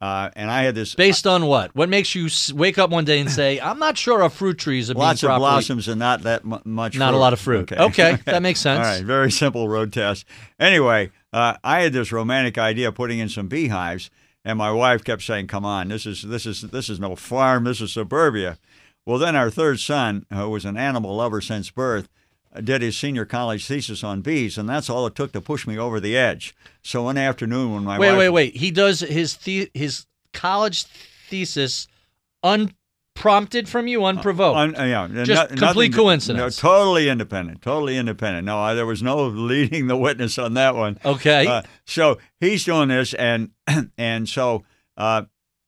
Uh, 0.00 0.30
and 0.34 0.50
I 0.50 0.62
had 0.62 0.74
this 0.74 0.94
Based 0.94 1.26
on 1.26 1.44
what? 1.44 1.76
What 1.76 1.90
makes 1.90 2.14
you 2.14 2.30
wake 2.54 2.78
up 2.78 2.88
one 2.88 3.04
day 3.04 3.20
and 3.20 3.30
say, 3.30 3.60
"I'm 3.60 3.78
not 3.78 3.98
sure 3.98 4.22
our 4.22 4.30
fruit 4.30 4.56
trees 4.56 4.90
are 4.90 4.94
lots 4.98 5.22
of 5.22 5.28
properly 5.28 5.40
blossoms 5.40 5.86
and 5.86 5.98
not 5.98 6.22
that 6.22 6.46
mu- 6.46 6.60
much. 6.64 6.96
Not 6.96 7.12
a 7.12 7.18
lot 7.18 7.34
of 7.34 7.40
fruit. 7.40 7.70
Okay, 7.70 8.16
that 8.24 8.40
makes 8.40 8.60
sense. 8.60 8.78
All 8.78 8.92
right, 8.94 9.04
very 9.04 9.30
simple 9.30 9.68
road 9.68 9.92
test. 9.92 10.24
Anyway, 10.58 11.10
uh, 11.30 11.58
I 11.62 11.82
had 11.82 11.92
this 11.92 12.10
romantic 12.10 12.56
idea 12.56 12.88
of 12.88 12.94
putting 12.94 13.18
in 13.18 13.28
some 13.28 13.48
beehives, 13.48 14.10
and 14.46 14.56
my 14.56 14.72
wife 14.72 15.04
kept 15.04 15.20
saying, 15.20 15.48
"Come 15.48 15.66
on, 15.66 15.88
this 15.88 16.06
is 16.06 16.22
this 16.22 16.46
is 16.46 16.62
this 16.62 16.88
is 16.88 16.98
no 16.98 17.14
farm. 17.16 17.64
This 17.64 17.82
is 17.82 17.92
suburbia." 17.92 18.58
Well, 19.06 19.18
then 19.18 19.36
our 19.36 19.50
third 19.50 19.80
son, 19.80 20.24
who 20.32 20.48
was 20.48 20.64
an 20.64 20.76
animal 20.76 21.16
lover 21.16 21.40
since 21.40 21.70
birth, 21.70 22.08
did 22.62 22.82
his 22.82 22.96
senior 22.96 23.24
college 23.24 23.66
thesis 23.66 24.02
on 24.04 24.20
bees, 24.22 24.56
and 24.56 24.68
that's 24.68 24.88
all 24.88 25.06
it 25.06 25.14
took 25.14 25.32
to 25.32 25.40
push 25.40 25.66
me 25.66 25.76
over 25.76 25.98
the 26.00 26.16
edge. 26.16 26.54
So 26.82 27.02
one 27.02 27.18
afternoon, 27.18 27.74
when 27.74 27.84
my 27.84 27.98
Wait, 27.98 28.10
wife 28.10 28.18
wait, 28.18 28.28
wait. 28.30 28.56
He 28.56 28.70
does 28.70 29.00
his 29.00 29.36
the- 29.38 29.70
his 29.74 30.06
college 30.32 30.84
thesis 31.28 31.88
unprompted 33.16 33.68
from 33.68 33.86
you, 33.88 34.04
unprovoked. 34.04 34.56
Un- 34.56 34.88
yeah, 34.88 35.08
Just 35.24 35.50
no- 35.50 35.56
complete 35.56 35.90
nothing- 35.90 35.92
coincidence. 35.92 36.62
No, 36.62 36.68
totally 36.68 37.08
independent. 37.08 37.62
Totally 37.62 37.96
independent. 37.96 38.44
No, 38.46 38.58
I, 38.58 38.74
there 38.74 38.86
was 38.86 39.02
no 39.02 39.26
leading 39.26 39.86
the 39.86 39.96
witness 39.96 40.38
on 40.38 40.54
that 40.54 40.74
one. 40.74 40.98
okay. 41.04 41.46
Uh, 41.46 41.62
so 41.86 42.18
he's 42.40 42.64
doing 42.64 42.88
this, 42.88 43.14
and 43.14 43.50
and 43.98 44.28
so 44.28 44.64
uh, 44.96 45.22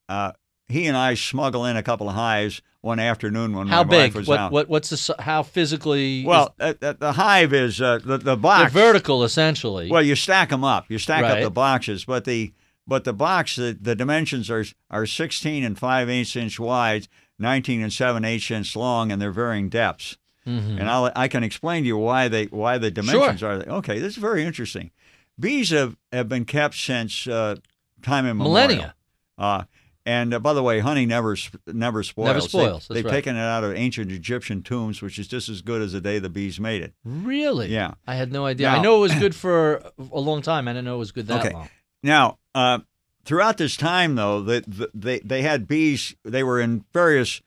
uh, 0.08 0.32
he 0.68 0.86
and 0.86 0.96
I 0.96 1.14
smuggle 1.14 1.64
in 1.64 1.76
a 1.76 1.82
couple 1.82 2.08
of 2.08 2.14
hives 2.14 2.60
one 2.80 2.98
afternoon 2.98 3.56
when 3.56 3.66
how 3.68 3.82
my 3.84 3.88
big? 3.90 4.10
wife 4.12 4.14
was 4.14 4.28
What, 4.28 4.38
out. 4.40 4.52
what 4.52 4.68
what's 4.68 4.90
the 4.90 5.14
how 5.22 5.42
physically? 5.42 6.24
well, 6.24 6.54
uh, 6.60 6.74
uh, 6.82 6.92
the 6.98 7.12
hive 7.12 7.52
is 7.52 7.80
uh, 7.80 7.98
the 8.04 8.18
the 8.18 8.36
they're 8.36 8.68
vertical 8.68 9.24
essentially. 9.24 9.90
Well, 9.90 10.02
you 10.02 10.14
stack 10.16 10.50
them 10.50 10.64
up. 10.64 10.86
You 10.88 10.98
stack 10.98 11.24
up 11.24 11.42
the 11.42 11.50
boxes, 11.50 12.04
but 12.04 12.24
the 12.24 12.52
but 12.86 13.04
the 13.04 13.12
box 13.12 13.56
the, 13.56 13.76
the 13.80 13.94
dimensions 13.94 14.50
are 14.50 14.64
are 14.90 15.06
16 15.06 15.64
and 15.64 15.78
5 15.78 16.08
eighths 16.08 16.36
inch 16.36 16.60
wide, 16.60 17.08
19 17.38 17.82
and 17.82 17.92
7 17.92 18.24
eighths 18.24 18.50
inch 18.50 18.76
long, 18.76 19.10
and 19.10 19.20
they're 19.20 19.32
varying 19.32 19.68
depths. 19.68 20.16
Mhm. 20.46 20.78
And 20.78 20.88
I'll, 20.88 21.10
I 21.16 21.26
can 21.26 21.42
explain 21.42 21.82
to 21.82 21.88
you 21.88 21.96
why 21.96 22.28
they 22.28 22.44
why 22.46 22.78
the 22.78 22.90
dimensions 22.92 23.42
are. 23.42 23.54
Okay, 23.66 23.98
this 23.98 24.12
is 24.12 24.18
very 24.18 24.44
interesting. 24.44 24.92
Bees 25.38 25.70
have, 25.70 25.96
have 26.12 26.28
been 26.28 26.44
kept 26.44 26.76
since 26.76 27.26
uh, 27.26 27.56
time 28.00 28.24
immemorial. 28.26 28.52
Millennia. 28.52 28.94
Uh, 29.36 29.64
and 30.06 30.32
uh, 30.32 30.38
by 30.38 30.54
the 30.54 30.62
way, 30.62 30.78
honey 30.78 31.04
never 31.04 31.36
never 31.66 32.02
spoils. 32.02 32.26
Never 32.28 32.40
spoils, 32.40 32.88
They, 32.88 32.96
have 32.98 33.04
right. 33.06 33.10
taken 33.10 33.36
it 33.36 33.40
out 33.40 33.64
of 33.64 33.74
ancient 33.74 34.10
Egyptian 34.12 34.62
tombs, 34.62 35.02
which 35.02 35.18
is 35.18 35.26
just 35.28 35.48
as 35.50 35.60
good 35.60 35.82
as 35.82 35.92
the 35.92 36.00
day 36.00 36.18
the 36.18 36.30
bees 36.30 36.58
made 36.58 36.80
it. 36.82 36.94
Really? 37.04 37.68
Yeah. 37.68 37.94
I 38.06 38.14
had 38.14 38.32
no 38.32 38.46
idea. 38.46 38.68
I 38.68 38.80
know 38.80 38.96
it 38.96 39.00
was 39.00 39.14
good 39.16 39.34
for 39.34 39.82
a 39.98 40.20
long 40.20 40.40
time. 40.40 40.68
I 40.68 40.72
didn't 40.72 40.84
know 40.86 40.94
it 40.94 40.98
was 41.00 41.12
good 41.12 41.26
that 41.26 41.44
Okay. 41.44 41.52
long. 41.52 41.68
Now, 42.02 42.38
uh, 42.54 42.78
throughout 43.24 43.56
this 43.58 43.76
time, 43.76 44.14
though, 44.14 44.40
that 44.42 44.64
the, 44.66 44.88
they 44.94 45.18
they 45.18 45.42
had 45.42 45.66
bees. 45.66 46.14
They 46.24 46.42
were 46.44 46.60
in 46.60 46.84
various 46.92 47.42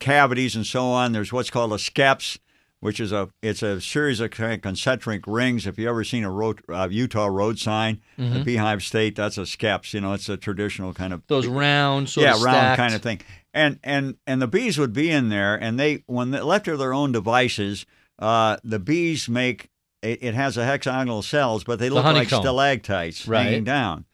cavities 0.00 0.56
and 0.56 0.66
so 0.66 0.84
on. 0.86 1.12
There's 1.12 1.32
what's 1.32 1.50
called 1.50 1.72
a 1.72 1.76
skeps, 1.76 2.38
which 2.80 2.98
is 3.00 3.12
a 3.12 3.28
it's 3.42 3.62
a 3.62 3.80
series 3.80 4.20
of 4.20 4.30
kind 4.30 4.54
of 4.54 4.60
concentric 4.62 5.24
rings. 5.26 5.66
If 5.66 5.78
you 5.78 5.88
ever 5.88 6.02
seen 6.04 6.24
a 6.24 6.30
road, 6.30 6.62
uh, 6.68 6.88
Utah 6.90 7.26
road 7.26 7.58
sign, 7.58 8.00
Mm-hmm. 8.18 8.34
the 8.34 8.44
Beehive 8.44 8.82
State, 8.82 9.16
that's 9.16 9.38
a 9.38 9.42
skeps. 9.42 9.92
You 9.94 10.00
know, 10.00 10.12
it's 10.12 10.28
a 10.28 10.36
traditional 10.36 10.92
kind 10.94 11.12
of 11.12 11.22
Those 11.26 11.46
round 11.46 12.08
sort 12.08 12.24
yeah 12.24 12.34
of 12.34 12.42
round 12.42 12.56
stacked. 12.56 12.76
kind 12.78 12.94
of 12.94 13.02
thing. 13.02 13.20
And 13.54 13.78
and 13.82 14.16
and 14.26 14.40
the 14.42 14.46
bees 14.48 14.78
would 14.78 14.92
be 14.92 15.10
in 15.10 15.28
there, 15.28 15.54
and 15.56 15.78
they 15.78 16.04
when 16.06 16.30
they 16.30 16.40
left 16.40 16.66
to 16.66 16.76
their 16.76 16.92
own 16.94 17.12
devices, 17.12 17.84
uh, 18.18 18.56
the 18.62 18.78
bees 18.78 19.28
make 19.28 19.68
it, 20.02 20.18
it 20.22 20.34
has 20.34 20.56
a 20.56 20.64
hexagonal 20.64 21.22
cells, 21.22 21.64
but 21.64 21.78
they 21.78 21.88
The 21.88 21.94
look 21.96 22.04
like 22.04 22.28
stalactites 22.28 23.26
Right. 23.26 23.44
hanging 23.44 23.64
down. 23.64 24.04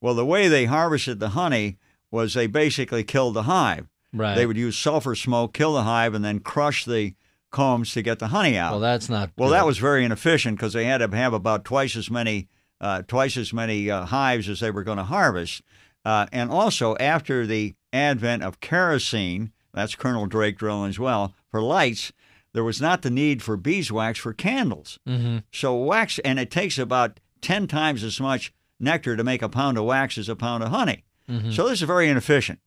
Well, 0.00 0.14
the 0.14 0.26
way 0.26 0.48
they 0.48 0.64
harvested 0.64 1.20
the 1.20 1.30
honey 1.30 1.78
was 2.10 2.34
they 2.34 2.46
basically 2.46 3.04
killed 3.04 3.34
the 3.34 3.44
hive. 3.44 3.86
Right. 4.12 4.34
They 4.34 4.44
would 4.46 4.56
use 4.56 4.76
sulfur 4.76 5.14
smoke, 5.14 5.52
kill 5.54 5.74
the 5.74 5.84
hive, 5.84 6.14
and 6.14 6.24
then 6.24 6.40
crush 6.40 6.84
the 6.84 7.14
combs 7.50 7.92
to 7.94 8.02
get 8.02 8.18
the 8.18 8.28
honey 8.28 8.56
out. 8.56 8.72
well, 8.72 8.80
that's 8.80 9.08
not. 9.08 9.30
Well, 9.36 9.48
good. 9.50 9.54
that 9.56 9.66
was 9.66 9.78
very 9.78 10.04
inefficient 10.04 10.56
because 10.56 10.72
they 10.72 10.84
had 10.84 10.98
to 10.98 11.16
have 11.16 11.32
about 11.32 11.64
twice 11.64 11.96
as 11.96 12.10
many 12.10 12.48
uh, 12.80 13.02
twice 13.06 13.36
as 13.36 13.52
many 13.52 13.90
uh, 13.90 14.06
hives 14.06 14.48
as 14.48 14.60
they 14.60 14.70
were 14.70 14.82
going 14.84 14.96
to 14.98 15.04
harvest. 15.04 15.60
Uh, 16.04 16.26
and 16.32 16.50
also, 16.50 16.96
after 16.96 17.46
the 17.46 17.74
advent 17.92 18.42
of 18.42 18.60
kerosene, 18.60 19.52
that's 19.74 19.94
Colonel 19.94 20.24
Drake 20.26 20.56
drilling 20.56 20.88
as 20.88 20.98
well, 20.98 21.34
for 21.50 21.60
lights, 21.60 22.10
there 22.54 22.64
was 22.64 22.80
not 22.80 23.02
the 23.02 23.10
need 23.10 23.42
for 23.42 23.56
beeswax 23.58 24.18
for 24.18 24.32
candles. 24.32 24.98
Mhm. 25.06 25.42
So 25.52 25.76
wax, 25.76 26.18
and 26.20 26.38
it 26.40 26.50
takes 26.50 26.78
about 26.78 27.20
10 27.42 27.66
times 27.66 28.02
as 28.02 28.18
much 28.18 28.50
nectar 28.80 29.14
to 29.14 29.22
make 29.24 29.42
a 29.42 29.48
pound 29.50 29.76
of 29.76 29.84
wax 29.84 30.16
as 30.16 30.28
a 30.30 30.34
pound 30.36 30.62
of 30.64 30.70
honey. 30.70 31.04
Mhm. 31.28 31.52
So 31.52 31.68
this 31.68 31.82
is 31.82 31.86
very 31.86 32.08
inefficient. 32.08 32.60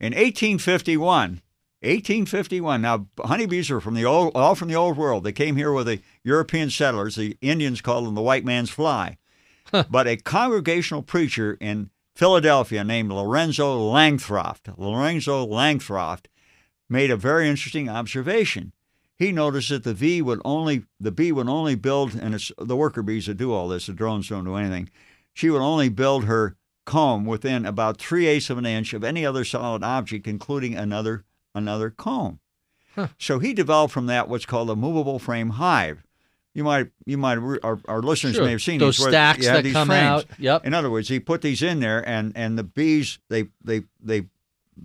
In 0.00 0.12
1851, 0.12 1.40
1851. 1.82 2.80
Now, 2.80 3.06
honeybees 3.18 3.70
are 3.70 3.80
from 3.80 3.94
the 3.94 4.04
old, 4.04 4.32
all 4.36 4.54
from 4.54 4.68
the 4.68 4.74
old 4.74 4.96
world. 4.96 5.24
They 5.24 5.32
came 5.32 5.56
here 5.56 5.72
with 5.72 5.86
the 5.86 6.00
European 6.22 6.70
settlers. 6.70 7.16
The 7.16 7.36
Indians 7.40 7.80
called 7.80 8.06
them 8.06 8.14
the 8.14 8.22
white 8.22 8.44
man's 8.44 8.70
fly. 8.70 9.18
but 9.90 10.06
a 10.06 10.16
congregational 10.16 11.02
preacher 11.02 11.56
in 11.60 11.90
Philadelphia 12.14 12.84
named 12.84 13.10
Lorenzo 13.10 13.78
Langstroth, 13.78 14.60
Lorenzo 14.76 15.46
Langstroth, 15.46 16.26
made 16.88 17.10
a 17.10 17.16
very 17.16 17.48
interesting 17.48 17.88
observation. 17.88 18.72
He 19.16 19.32
noticed 19.32 19.70
that 19.70 19.84
the 19.84 19.94
bee 19.94 20.20
would 20.20 20.40
only 20.44 20.84
the 21.00 21.12
bee 21.12 21.32
would 21.32 21.48
only 21.48 21.74
build, 21.74 22.14
and 22.14 22.34
it's 22.34 22.52
the 22.58 22.76
worker 22.76 23.02
bees 23.02 23.26
that 23.26 23.36
do 23.36 23.52
all 23.52 23.68
this. 23.68 23.86
The 23.86 23.92
drones 23.92 24.28
don't 24.28 24.44
do 24.44 24.56
anything. 24.56 24.90
she 25.32 25.48
would 25.48 25.62
only 25.62 25.88
build 25.88 26.24
her 26.24 26.56
comb 26.84 27.24
within 27.24 27.64
about 27.64 27.98
three 27.98 28.26
eighths 28.26 28.50
of 28.50 28.58
an 28.58 28.66
inch 28.66 28.92
of 28.92 29.04
any 29.04 29.24
other 29.24 29.44
solid 29.44 29.82
object, 29.82 30.26
including 30.26 30.74
another 30.74 31.24
another 31.54 31.90
comb. 31.90 32.38
So 33.18 33.38
he 33.38 33.54
developed 33.54 33.94
from 33.94 34.06
that 34.06 34.28
what's 34.28 34.44
called 34.44 34.68
a 34.68 34.76
movable 34.76 35.18
frame 35.18 35.50
hive. 35.50 36.04
You 36.54 36.64
might, 36.64 36.88
you 37.06 37.16
might, 37.16 37.38
our, 37.62 37.80
our 37.86 38.02
listeners 38.02 38.34
Sure. 38.34 38.44
may 38.44 38.50
have 38.50 38.60
seen 38.60 38.78
Those 38.78 38.98
these 38.98 39.08
stacks 39.08 39.46
have 39.46 39.56
that 39.56 39.64
these 39.64 39.72
come 39.72 39.88
frames. 39.88 40.04
out. 40.04 40.26
Yep. 40.38 40.66
In 40.66 40.74
other 40.74 40.90
words, 40.90 41.08
he 41.08 41.18
put 41.18 41.40
these 41.40 41.62
in 41.62 41.80
there, 41.80 42.06
and 42.06 42.32
and 42.36 42.58
the 42.58 42.62
bees 42.62 43.18
they 43.30 43.46
they 43.64 43.84
they 44.02 44.26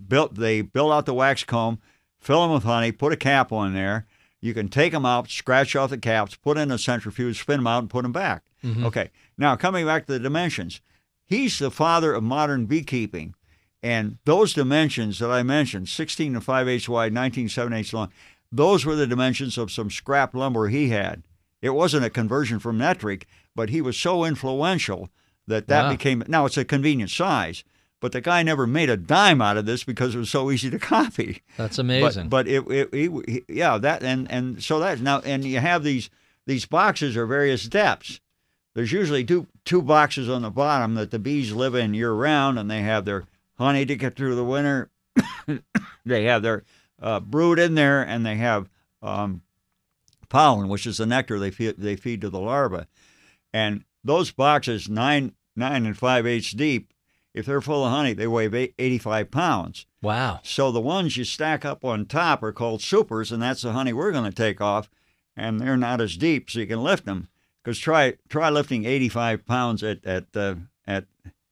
built 0.08 0.36
they 0.36 0.62
build 0.62 0.92
out 0.92 1.04
the 1.04 1.12
wax 1.12 1.44
comb, 1.44 1.78
fill 2.18 2.40
them 2.42 2.52
with 2.52 2.62
honey, 2.62 2.90
put 2.92 3.12
a 3.12 3.16
cap 3.16 3.52
on 3.52 3.74
there. 3.74 4.06
You 4.40 4.54
can 4.54 4.68
take 4.68 4.92
them 4.92 5.04
out, 5.04 5.28
scratch 5.28 5.76
off 5.76 5.90
the 5.90 5.98
caps, 5.98 6.34
put 6.36 6.56
in 6.56 6.70
a 6.70 6.78
centrifuge, 6.78 7.38
spin 7.40 7.58
them 7.58 7.66
out, 7.66 7.80
and 7.80 7.90
put 7.90 8.02
them 8.04 8.12
back. 8.12 8.44
Mm-hmm. 8.64 8.86
Okay. 8.86 9.10
Now 9.36 9.54
coming 9.56 9.84
back 9.84 10.06
to 10.06 10.12
the 10.14 10.18
dimensions, 10.18 10.80
he's 11.26 11.58
the 11.58 11.70
father 11.70 12.14
of 12.14 12.22
modern 12.22 12.64
beekeeping, 12.64 13.34
and 13.82 14.18
those 14.24 14.54
dimensions 14.54 15.18
that 15.20 15.30
I 15.30 15.42
mentioned, 15.42 15.88
16 15.88 16.34
to 16.34 16.40
5 16.40 16.68
eighths 16.68 16.88
wide, 16.88 17.12
19 17.12 17.48
7 17.48 17.72
eighths 17.72 17.92
long, 17.92 18.10
those 18.50 18.84
were 18.84 18.96
the 18.96 19.06
dimensions 19.06 19.56
of 19.58 19.70
some 19.70 19.90
scrap 19.90 20.34
lumber 20.34 20.68
he 20.68 20.88
had. 20.88 21.22
It 21.62 21.70
wasn't 21.70 22.04
a 22.04 22.10
conversion 22.10 22.58
from 22.58 22.78
metric, 22.78 23.26
but 23.54 23.70
he 23.70 23.80
was 23.80 23.96
so 23.96 24.24
influential 24.24 25.10
that 25.46 25.66
that 25.68 25.84
Wow. 25.84 25.90
became 25.90 26.22
now 26.28 26.44
it's 26.46 26.56
a 26.56 26.64
convenient 26.64 27.10
size. 27.10 27.64
But 28.00 28.12
the 28.12 28.20
guy 28.20 28.44
never 28.44 28.64
made 28.64 28.90
a 28.90 28.96
dime 28.96 29.42
out 29.42 29.56
of 29.56 29.66
this 29.66 29.82
because 29.82 30.14
it 30.14 30.18
was 30.18 30.30
so 30.30 30.52
easy 30.52 30.70
to 30.70 30.78
copy. 30.96 31.42
That's 31.56 31.78
amazing. 31.80 32.28
But, 32.28 32.46
but 32.46 32.48
it, 32.48 32.92
it, 32.94 33.24
he- 33.28 33.44
yeah, 33.48 33.76
that 33.78 34.02
and 34.04 34.30
and 34.30 34.62
so 34.62 34.78
that 34.78 35.00
now 35.00 35.18
and 35.20 35.44
you 35.44 35.58
have 35.58 35.82
these 35.82 36.08
these 36.46 36.64
boxes 36.64 37.16
are 37.16 37.26
various 37.26 37.64
depths. 37.66 38.20
There's 38.74 38.92
usually 38.92 39.24
two 39.24 39.48
two 39.64 39.82
boxes 39.82 40.28
on 40.28 40.42
the 40.42 40.50
bottom 40.50 40.94
that 40.94 41.10
the 41.10 41.18
bees 41.18 41.52
live 41.52 41.74
in 41.74 41.92
year 41.92 42.12
round, 42.12 42.56
and 42.58 42.70
they 42.70 42.82
have 42.82 43.04
their 43.04 43.24
honey 43.58 43.84
to 43.86 43.96
get 43.96 44.16
through 44.16 44.34
the 44.34 44.44
winter. 44.44 44.90
they 46.06 46.24
have 46.24 46.42
their 46.42 46.64
uh, 47.00 47.20
brood 47.20 47.58
in 47.58 47.74
there, 47.74 48.02
and 48.02 48.24
they 48.24 48.36
have 48.36 48.68
um, 49.02 49.42
pollen, 50.28 50.68
which 50.68 50.86
is 50.86 50.98
the 50.98 51.06
nectar 51.06 51.38
they 51.38 51.50
feed 51.50 51.76
they 51.78 51.96
feed 51.96 52.20
to 52.20 52.30
the 52.30 52.40
larvae. 52.40 52.86
And 53.52 53.84
those 54.04 54.30
boxes, 54.30 54.88
nine 54.88 55.32
nine 55.56 55.86
and 55.86 55.96
five 55.96 56.26
eighths 56.26 56.52
deep, 56.52 56.92
if 57.34 57.46
they're 57.46 57.60
full 57.60 57.84
of 57.84 57.92
honey, 57.92 58.12
they 58.14 58.26
weigh 58.26 58.74
85 58.78 59.30
pounds. 59.30 59.86
wow. 60.02 60.40
So 60.42 60.72
the 60.72 60.80
ones 60.80 61.16
you 61.16 61.24
stack 61.24 61.64
up 61.64 61.84
on 61.84 62.06
top 62.06 62.42
are 62.42 62.52
called 62.52 62.82
supers, 62.82 63.30
and 63.30 63.42
that's 63.42 63.62
the 63.62 63.72
honey 63.72 63.92
we're 63.92 64.12
going 64.12 64.30
to 64.30 64.36
take 64.36 64.60
off, 64.60 64.90
and 65.36 65.60
they're 65.60 65.76
not 65.76 66.00
as 66.00 66.16
deep, 66.16 66.50
so 66.50 66.60
you 66.60 66.66
can 66.66 66.82
lift 66.82 67.04
them. 67.04 67.28
Because 67.62 67.78
try 67.78 68.14
try 68.28 68.48
lifting 68.50 68.84
85 68.84 69.44
pounds 69.44 69.82
at 69.82 70.04
at 70.04 70.24
uh, 70.34 70.54
at 70.86 71.04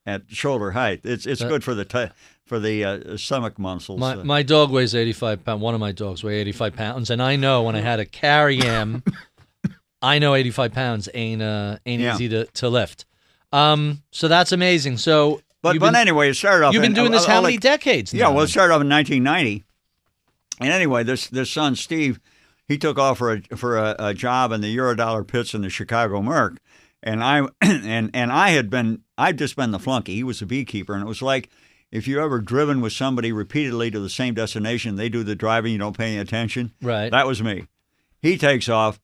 at 0.07 0.23
shoulder 0.29 0.71
height. 0.73 1.01
It's 1.05 1.27
it's 1.27 1.41
That- 1.41 1.49
good 1.49 1.65
for 1.65 1.75
the 1.75 1.85
t- 1.85 2.07
for 2.45 2.59
the 2.61 2.85
uh, 2.85 3.17
stomach 3.17 3.59
muscles. 3.59 3.99
My, 3.99 4.13
uh, 4.13 4.23
my 4.25 4.43
dog 4.45 4.71
weighs 4.71 4.95
85 4.95 5.45
pounds. 5.45 5.61
One 5.61 5.75
of 5.75 5.81
my 5.81 5.91
dogs 5.93 6.23
weigh 6.23 6.37
85 6.41 6.77
pounds. 6.77 7.11
And 7.11 7.21
I 7.21 7.35
know 7.37 7.65
when 7.65 7.75
I 7.75 7.81
had 7.81 7.97
to 7.97 8.05
carry 8.05 8.57
him, 8.61 9.03
I 10.01 10.19
know 10.21 10.35
85 10.35 10.73
pounds 10.73 11.09
ain't 11.13 11.43
uh, 11.43 11.79
ain't 11.87 12.01
Yeah. 12.03 12.15
easy 12.15 12.29
to, 12.29 12.45
to 12.45 12.69
lift. 12.69 13.05
Um, 13.53 14.03
so 14.13 14.29
that's 14.29 14.53
amazing. 14.53 14.99
So 14.99 15.41
but 15.63 15.79
but 15.81 15.87
been, 15.93 15.97
anyway, 15.97 16.31
it 16.31 16.35
started 16.35 16.65
off. 16.67 16.73
you've 16.75 16.83
been 16.83 16.93
in- 16.93 16.95
doing 16.97 17.11
this 17.11 17.23
I'll- 17.27 17.37
how 17.37 17.41
many 17.43 17.55
let- 17.55 17.63
decades 17.63 18.15
now? 18.15 18.19
Yeah, 18.29 18.29
well, 18.35 18.45
it 18.45 18.49
started 18.49 18.75
off 18.75 18.81
in 18.83 18.89
1990. 18.89 19.65
And 20.61 20.71
anyway, 20.71 21.03
this 21.03 21.27
this 21.27 21.51
son 21.51 21.75
Steve, 21.77 22.21
he 22.69 22.79
took 22.79 22.99
off 22.99 23.19
for 23.19 23.33
a 23.33 23.43
for 23.57 23.77
a, 23.77 23.97
a 23.99 24.15
job 24.15 24.53
in 24.53 24.61
the 24.61 24.75
Eurodollar 24.77 25.27
pits 25.27 25.53
in 25.55 25.63
the 25.63 25.69
Chicago 25.71 26.23
Merc, 26.23 26.59
and 27.07 27.25
I 27.25 27.47
and 27.63 28.11
and 28.13 28.31
I 28.33 28.51
had 28.51 28.69
been 28.69 29.03
I'd 29.17 29.39
just 29.39 29.57
been 29.57 29.71
the 29.71 29.79
flunky. 29.79 30.15
He 30.15 30.23
was 30.25 30.43
a 30.43 30.47
beekeeper, 30.47 30.93
and 30.93 31.03
it 31.03 31.09
was 31.09 31.23
like 31.23 31.49
if 31.91 32.07
you 32.07 32.21
ever 32.21 32.41
driven 32.41 32.81
with 32.81 32.93
somebody 32.93 33.33
repeatedly 33.33 33.91
to 33.93 34.01
the 34.01 34.11
same 34.11 34.35
destination, 34.35 34.97
they 34.97 35.09
do 35.09 35.23
the 35.23 35.37
driving, 35.37 35.73
you 35.73 35.79
don't 35.79 35.97
pay 35.97 36.13
any 36.13 36.19
attention. 36.19 36.73
Right. 36.83 37.11
That 37.11 37.27
was 37.27 37.43
me. 37.43 37.69
He 38.21 38.37
takes 38.37 38.69
off. 38.69 39.01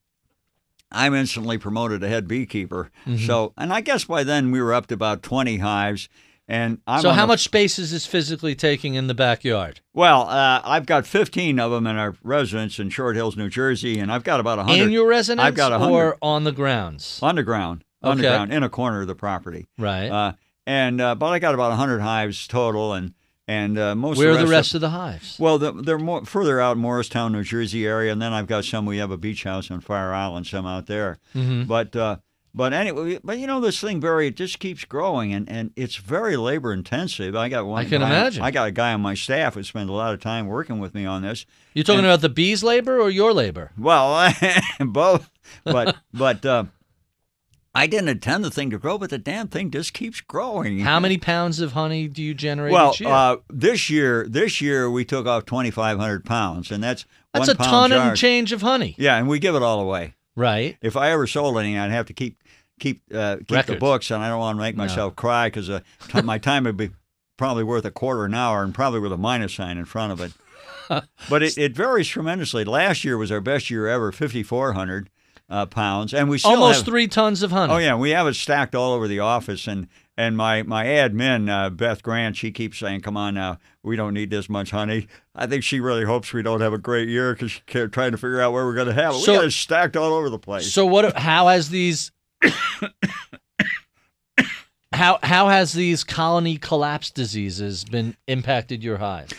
I'm 0.91 1.15
instantly 1.15 1.57
promoted 1.57 2.03
to 2.03 2.09
head 2.09 2.29
beekeeper. 2.29 2.91
Mm-hmm. 3.07 3.25
So, 3.25 3.55
and 3.57 3.73
I 3.73 3.81
guess 3.81 4.05
by 4.05 4.25
then 4.25 4.51
we 4.51 4.61
were 4.61 4.75
up 4.75 4.89
to 4.89 4.95
about 4.95 5.23
20 5.23 5.59
hives. 5.59 6.09
And 6.49 6.83
I'm 6.87 7.01
so 7.01 7.13
how 7.13 7.23
the 7.23 7.29
much 7.29 7.45
space 7.45 7.79
is 7.79 7.93
this 7.93 8.05
physically 8.05 8.55
taking 8.55 8.95
in 8.95 9.07
the 9.07 9.15
backyard? 9.15 9.81
well, 9.95 10.29
uh, 10.29 10.61
I've 10.65 10.85
got 10.85 11.07
15 11.07 11.59
of 11.61 11.71
them 11.71 11.87
in 11.87 11.97
our 11.97 12.15
residence 12.23 12.79
in 12.79 12.91
Short 12.91 13.17
Hills, 13.17 13.37
New 13.37 13.49
Jersey, 13.49 14.01
and 14.01 14.13
I've 14.13 14.25
got 14.25 14.41
about 14.41 14.59
100 14.59 14.83
In 14.83 14.91
your 14.91 15.09
residence 15.09 15.47
I've 15.47 15.55
got 15.55 15.71
100 15.71 15.95
or 15.95 16.19
on 16.21 16.45
the 16.45 16.53
grounds? 16.53 17.21
underground, 17.23 17.85
Okay. 17.85 17.92
Underground 18.03 18.53
in 18.53 18.63
a 18.63 18.69
corner 18.69 19.01
of 19.03 19.07
the 19.07 19.15
property. 19.15 19.67
Right. 19.79 20.09
Uh, 20.09 20.33
and 20.67 21.01
uh, 21.01 21.15
but 21.15 21.27
I 21.27 21.39
got 21.39 21.55
about 21.55 21.71
100 21.71 22.01
hives 22.01 22.47
total, 22.47 22.93
and 22.95 23.15
and 23.49 23.77
uh, 23.79 23.95
most 23.97 24.19
Where 24.19 24.31
of 24.31 24.37
are 24.37 24.39
the 24.39 24.45
the 24.45 24.51
rest 24.51 24.59
rest 24.69 24.75
of 24.77 24.81
the 24.83 24.91
hives? 24.91 25.37
well, 25.39 25.59
the, 25.59 25.73
they're 25.73 25.99
more 25.99 26.25
further 26.25 26.61
out, 26.61 26.77
Morristown, 26.77 27.33
New 27.33 27.43
Jersey 27.43 27.87
area, 27.87 28.13
and 28.13 28.23
then 28.23 28.33
I've 28.33 28.47
got 28.47 28.65
some. 28.65 28.87
We 28.87 28.99
have 28.99 29.11
a 29.11 29.17
beach 29.17 29.43
house 29.45 29.71
on 29.71 29.81
Fire 29.81 30.13
Island, 30.13 30.47
some 30.47 30.65
out 30.67 30.87
there. 30.87 31.19
Mhm. 31.35 31.67
But 31.67 31.97
uh, 31.97 32.17
but 32.55 32.73
anyway, 32.73 33.19
but 33.25 33.39
you 33.39 33.47
know 33.49 33.61
this 33.61 33.81
thing, 33.81 33.99
Barry, 33.99 34.29
it 34.29 34.37
just 34.37 34.59
keeps 34.61 34.85
growing, 34.85 35.33
and, 35.33 35.49
and 35.49 35.73
it's 35.75 35.97
very 35.97 36.37
labor 36.37 36.73
intensive. 36.73 37.35
I 37.35 37.49
got 37.49 37.67
one. 37.67 37.85
I 37.85 37.89
can 37.89 38.01
guy- 38.01 38.09
imagine. 38.11 38.43
I 38.45 38.51
got 38.53 38.69
a 38.69 38.73
guy 38.73 38.93
on 38.93 39.01
my 39.01 39.15
staff 39.15 39.55
who 39.55 39.63
spends 39.65 39.91
a 39.91 39.93
lot 39.93 40.15
of 40.15 40.21
time 40.21 40.47
working 40.47 40.79
with 40.79 40.95
me 40.95 41.05
on 41.07 41.23
this. 41.23 41.45
You're 41.75 41.83
talking 41.85 42.01
and- 42.01 42.07
about 42.09 42.21
the 42.21 42.29
bees' 42.29 42.63
labor 42.63 43.01
or 43.01 43.11
your 43.11 43.33
labor? 43.33 43.73
Well, 43.77 44.33
both, 44.81 45.31
but 45.65 45.97
but 46.15 46.47
uh, 46.47 46.65
I 47.75 47.87
didn't 47.87 48.09
intend 48.11 48.45
the 48.45 48.51
thing 48.51 48.69
to 48.71 48.79
grow, 48.79 48.99
but 48.99 49.09
the 49.11 49.17
damn 49.19 49.49
thing 49.49 49.71
just 49.71 49.95
keeps 49.95 50.21
growing. 50.21 50.81
How 50.81 51.01
many 51.01 51.17
pounds 51.17 51.59
of 51.61 51.73
honey 51.73 52.07
do 52.07 52.23
you 52.23 52.35
generate 52.35 52.73
Well, 52.73 52.91
each 52.91 53.01
year? 53.01 53.11
uh, 53.11 53.37
this 53.49 53.89
year, 53.89 54.27
this 54.29 54.61
year 54.61 54.91
we 54.91 55.05
took 55.07 55.27
off 55.27 55.47
twenty 55.47 55.71
five 55.71 55.99
hundred 55.99 56.25
pounds, 56.25 56.71
and 56.71 56.83
that's 56.83 57.07
That's 57.33 57.49
a 57.49 57.55
ton 57.55 57.91
jars. 57.91 58.09
and 58.09 58.17
change 58.17 58.53
of 58.53 58.61
honey. 58.61 58.95
Yeah, 58.99 59.17
and 59.17 59.27
we 59.27 59.39
give 59.39 59.55
it 59.55 59.63
all 59.63 59.81
away. 59.81 60.15
Right. 60.37 60.77
If 60.83 60.97
I 60.97 61.11
ever 61.11 61.27
sold 61.27 61.59
any, 61.59 61.79
I'd 61.79 61.91
have 61.91 62.07
to 62.07 62.13
keep 62.13 62.37
keep 62.79 63.03
uh, 63.15 63.37
keep 63.47 63.65
the 63.67 63.77
books, 63.77 64.11
and 64.11 64.23
I 64.23 64.29
don't 64.29 64.39
want 64.39 64.59
to 64.59 64.61
make 64.63 64.77
myself 64.77 65.17
cry 65.17 65.47
because 65.47 65.71
uh, 65.71 65.81
my 66.23 66.37
time 66.39 66.65
would 66.65 66.77
be 66.77 66.91
probably 67.39 67.65
worth 67.65 67.85
a 67.87 67.91
quarter 67.91 68.27
an 68.27 68.35
hour, 68.35 68.63
and 68.63 68.75
probably 68.75 69.01
with 69.01 69.13
a 69.13 69.19
minus 69.19 69.55
sign 69.55 69.79
in 69.79 69.87
front 69.87 70.13
of 70.13 70.21
it. 70.21 70.33
but 71.31 71.43
it, 71.43 71.57
it 71.57 71.75
varies 71.75 72.09
tremendously. 72.09 72.65
Last 72.65 73.03
year 73.03 73.17
was 73.17 73.33
our 73.33 73.41
best 73.41 73.71
year 73.71 73.89
ever, 73.89 74.13
fifty 74.13 74.43
four 74.43 74.75
hundred 74.75 75.09
uh, 75.53 75.67
pounds, 75.67 76.15
and 76.15 76.31
we 76.31 76.39
still 76.39 76.53
Almost 76.53 76.79
have, 76.79 76.87
three 76.87 77.07
tons 77.07 77.43
of 77.43 77.51
honey. 77.51 77.75
Oh 77.75 77.77
yeah, 77.77 77.95
we 77.95 78.11
have 78.11 78.27
it 78.27 78.35
stacked 78.35 78.75
all 78.75 78.95
over 78.95 79.07
the 79.07 79.19
office, 79.21 79.67
and 79.67 79.87
and 80.17 80.35
my 80.35 80.63
my 80.63 80.87
admin 80.87 81.51
uh, 81.51 81.69
Beth 81.69 82.03
Grant, 82.03 82.37
she 82.37 82.51
keeps 82.51 82.79
saying, 82.79 83.03
"Come 83.03 83.19
on 83.19 83.35
now, 83.35 83.59
we 83.83 83.95
don't 83.95 84.15
need 84.15 84.31
this 84.31 84.49
much 84.49 84.71
honey." 84.71 85.09
I 85.35 85.47
think 85.47 85.63
she 85.63 85.79
really 85.79 86.05
hopes 86.05 86.33
we 86.33 86.43
don't 86.43 86.63
have 86.63 86.73
a 86.73 86.79
great 86.79 87.09
year 87.09 87.35
because 87.35 87.51
she's 87.53 87.91
trying 87.91 88.13
to 88.13 88.17
figure 88.17 88.41
out 88.41 88.53
where 88.53 88.65
we're 88.65 88.75
going 88.75 88.89
to 88.89 88.95
have 88.95 89.15
it. 89.15 89.19
So- 89.19 89.33
we 89.33 89.39
got 89.39 89.45
it 89.47 89.53
stacked 89.53 89.97
all 89.97 90.15
over 90.15 90.31
the 90.31 90.39
place. 90.39 90.73
So 90.73 90.87
what? 90.87 91.17
How 91.19 91.49
has 91.49 91.69
these? 91.69 92.11
how 94.95 95.19
how 95.23 95.49
has 95.49 95.75
these 95.75 96.03
colony 96.03 96.57
collapse 96.57 97.11
diseases 97.11 97.85
been 97.85 98.17
impacted 98.27 98.83
your 98.83 98.97
hive? 98.97 99.31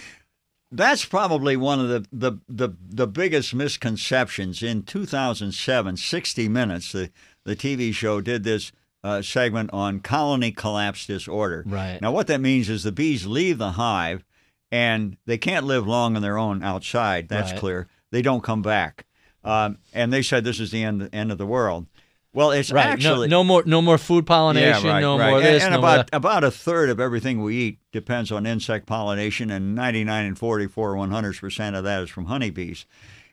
That's 0.75 1.05
probably 1.05 1.55
one 1.55 1.79
of 1.79 1.87
the, 1.89 2.05
the, 2.11 2.31
the, 2.49 2.69
the 2.89 3.07
biggest 3.07 3.53
misconceptions. 3.53 4.63
In 4.63 4.83
2007, 4.83 5.97
60 5.97 6.49
Minutes, 6.49 6.91
the, 6.91 7.11
the 7.43 7.55
TV 7.55 7.93
show, 7.93 8.21
did 8.21 8.43
this 8.43 8.71
uh, 9.03 9.21
segment 9.21 9.69
on 9.71 9.99
colony 9.99 10.51
collapse 10.51 11.05
disorder. 11.05 11.63
Right. 11.67 11.99
Now, 12.01 12.11
what 12.11 12.27
that 12.27 12.41
means 12.41 12.69
is 12.69 12.83
the 12.83 12.91
bees 12.91 13.25
leave 13.27 13.57
the 13.57 13.71
hive 13.71 14.23
and 14.71 15.17
they 15.25 15.37
can't 15.37 15.65
live 15.65 15.85
long 15.85 16.15
on 16.15 16.21
their 16.21 16.37
own 16.37 16.63
outside. 16.63 17.29
That's 17.29 17.51
Right. 17.51 17.59
clear. 17.59 17.87
They 18.11 18.21
don't 18.21 18.43
come 18.43 18.61
back. 18.61 19.05
Um, 19.43 19.77
and 19.93 20.11
they 20.11 20.21
said 20.21 20.43
this 20.43 20.59
is 20.59 20.71
the 20.71 20.83
end, 20.83 21.09
end 21.13 21.31
of 21.31 21.37
the 21.37 21.45
world. 21.45 21.85
Well, 22.33 22.51
it's 22.51 22.71
Right. 22.71 22.85
actually. 22.87 23.27
no, 23.27 23.37
no 23.39 23.43
more 23.43 23.63
no 23.65 23.81
more 23.81 23.97
food 23.99 24.25
pollination. 24.25 24.85
Yeah, 24.85 24.91
right, 24.93 25.01
no 25.01 25.17
right. 25.19 25.29
more 25.29 25.37
And- 25.37 25.45
this. 25.47 25.63
And, 25.63 25.73
no 25.73 25.79
about 25.79 26.09
about 26.11 26.43
a 26.43 26.51
third 26.51 26.89
of 26.89 26.99
everything 26.99 27.41
we 27.43 27.55
eat 27.57 27.79
depends 27.91 28.31
on 28.31 28.45
insect 28.45 28.85
pollination, 28.87 29.51
and 29.51 29.75
99 29.75 30.25
and 30.25 30.37
44, 30.37 30.95
100 30.95 31.37
percent 31.37 31.75
of 31.75 31.83
that 31.83 32.01
is 32.03 32.09
from 32.09 32.25
honeybees. 32.25 32.85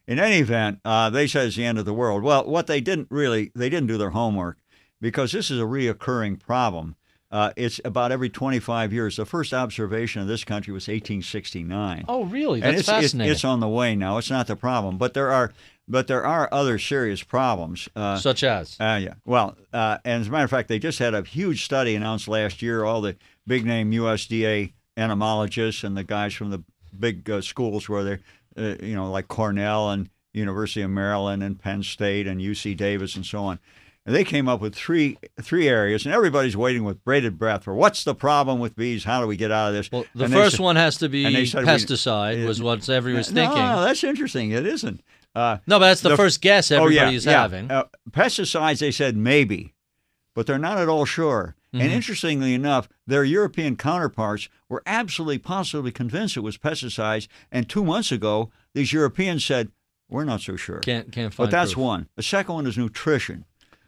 In 0.07 0.19
any 0.19 0.39
event, 0.39 0.81
uh, 0.85 1.09
they 1.09 1.27
said 1.27 1.47
it's 1.47 1.57
the 1.57 1.65
end 1.65 1.79
of 1.79 1.85
the 1.85 1.95
world. 1.95 2.23
Well, 2.23 2.45
what 2.45 2.67
they 2.67 2.81
didn't 2.81 3.07
really, 3.11 3.53
they 3.55 3.69
didn't 3.71 3.87
do 3.87 3.97
their 3.97 4.11
homework 4.11 4.59
because 5.01 5.33
this 5.33 5.51
is 5.51 5.59
a 5.61 5.65
reoccurring 5.65 6.41
problem. 6.41 6.97
Uh, 7.31 7.53
it's 7.57 7.81
about 7.85 8.11
every 8.11 8.29
25 8.29 8.93
years. 8.93 9.17
The 9.17 9.25
first 9.25 9.55
observation 9.55 10.21
of 10.21 10.27
this 10.27 10.43
country 10.43 10.73
was 10.75 10.89
1869 10.89 12.05
Oh, 12.09 12.25
really? 12.25 12.61
and 12.61 12.71
That's 12.77 12.81
it's, 12.81 12.89
it's, 12.89 12.99
fascinating. 13.03 13.33
it's 13.33 13.45
on 13.45 13.61
the 13.61 13.69
way 13.69 13.95
now. 13.95 14.19
It's 14.19 14.31
not 14.31 14.49
the 14.49 14.57
problem, 14.57 14.99
but 14.99 15.15
there 15.15 15.31
are, 15.31 15.53
but 15.91 16.07
there 16.07 16.25
are 16.25 16.49
other 16.53 16.79
serious 16.79 17.23
problems. 17.23 17.89
Uh, 17.97 18.17
Such 18.17 18.45
as. 18.45 18.77
uh, 18.81 18.99
yeah. 19.03 19.15
Well, 19.27 19.57
uh, 19.73 19.99
and 20.05 20.21
as 20.23 20.29
a 20.29 20.31
matter 20.31 20.45
of 20.45 20.51
fact, 20.51 20.69
they 20.69 20.79
just 20.79 20.99
had 21.01 21.15
a 21.15 21.23
huge 21.23 21.65
study 21.65 21.95
announced 21.95 22.29
last 22.29 22.63
year. 22.63 22.85
All 22.85 23.01
the 23.01 23.17
big 23.47 23.67
name 23.67 23.91
USDA 23.91 24.73
entomologists 24.97 25.83
and 25.85 25.97
the 25.97 26.05
guys 26.05 26.33
from 26.35 26.51
the 26.51 26.63
big 26.99 27.29
uh, 27.29 27.41
schools 27.41 27.89
where 27.89 28.05
they're, 28.05 28.21
uh, 28.57 28.77
you 28.83 28.95
know, 28.95 29.11
like 29.11 29.29
Cornell 29.29 29.91
and 29.91 30.09
University 30.33 30.83
of 30.83 30.91
Maryland 30.91 31.43
and 31.43 31.59
Penn 31.59 31.83
State 31.83 32.27
and 32.27 32.41
UC 32.41 32.77
Davis 32.77 33.17
and 33.17 33.27
so 33.27 33.41
on. 33.45 33.59
And 34.07 34.15
they 34.15 34.25
came 34.25 34.49
up 34.49 34.61
with 34.63 34.75
three 34.75 35.19
three 35.43 35.69
areas, 35.69 36.07
and 36.07 36.15
everybody's 36.15 36.57
waiting 36.57 36.85
with 36.85 37.05
bated 37.05 37.39
breath 37.39 37.65
for 37.65 37.75
what's 37.75 38.03
the 38.03 38.15
problem 38.15 38.59
with 38.59 38.75
bees? 38.75 39.05
How 39.05 39.21
do 39.21 39.27
we 39.27 39.37
get 39.37 39.51
out 39.53 39.69
of 39.69 39.75
this? 39.75 39.93
Well, 39.93 40.07
the 40.15 40.25
And 40.25 40.33
first 40.33 40.57
said- 40.57 40.63
one 40.63 40.77
has 40.77 40.97
to 40.99 41.09
be 41.11 41.25
said 41.47 41.65
we- 41.65 41.69
pesticide, 41.69 42.47
was 42.47 42.63
what 42.63 42.89
everyone 42.89 43.19
was 43.19 43.31
no, 43.31 43.43
thinking. 43.43 43.63
No, 43.63 43.85
that's 43.85 44.03
interesting. 44.03 44.53
It 44.53 44.67
isn't. 44.67 45.03
Uh, 45.35 45.59
No, 45.67 45.79
but 45.79 45.87
that's 45.89 46.01
the, 46.01 46.11
The- 46.11 46.17
first 46.17 46.41
guess 46.41 46.71
oh, 46.71 46.77
everybody 46.83 47.11
yeah, 47.13 47.17
is 47.17 47.27
yeah. 47.27 47.41
having. 47.43 47.71
Uh, 47.71 47.85
pesticides, 48.11 48.81
they 48.81 48.91
said 48.91 49.17
maybe, 49.17 49.75
but 50.35 50.47
they're 50.47 50.59
not 50.59 50.79
at 50.79 50.89
all 50.89 51.05
sure. 51.05 51.55
Mm-hmm. 51.73 51.83
And 51.83 51.93
interestingly 51.93 52.53
enough, 52.55 52.89
their 53.07 53.23
European 53.23 53.77
counterparts 53.77 54.49
were 54.69 54.83
absolutely 54.87 55.39
positively 55.39 55.93
convinced 55.93 56.37
it 56.37 56.41
was 56.41 56.59
pesticides. 56.59 57.29
And 57.53 57.69
two 57.69 57.85
months 57.85 58.11
ago, 58.11 58.51
these 58.75 58.93
Europeans 58.93 59.45
said, 59.45 59.71
we're 60.09 60.25
not 60.25 60.41
so 60.41 60.57
sure. 60.57 60.81
Can't 60.81 61.13
can't 61.13 61.33
find. 61.33 61.47
but 61.47 61.53
that's 61.53 61.75
proof. 61.75 61.85
one. 61.85 62.09
The 62.17 62.25
second 62.25 62.55
one 62.55 62.67
is 62.67 62.77
nutrition. 62.77 63.45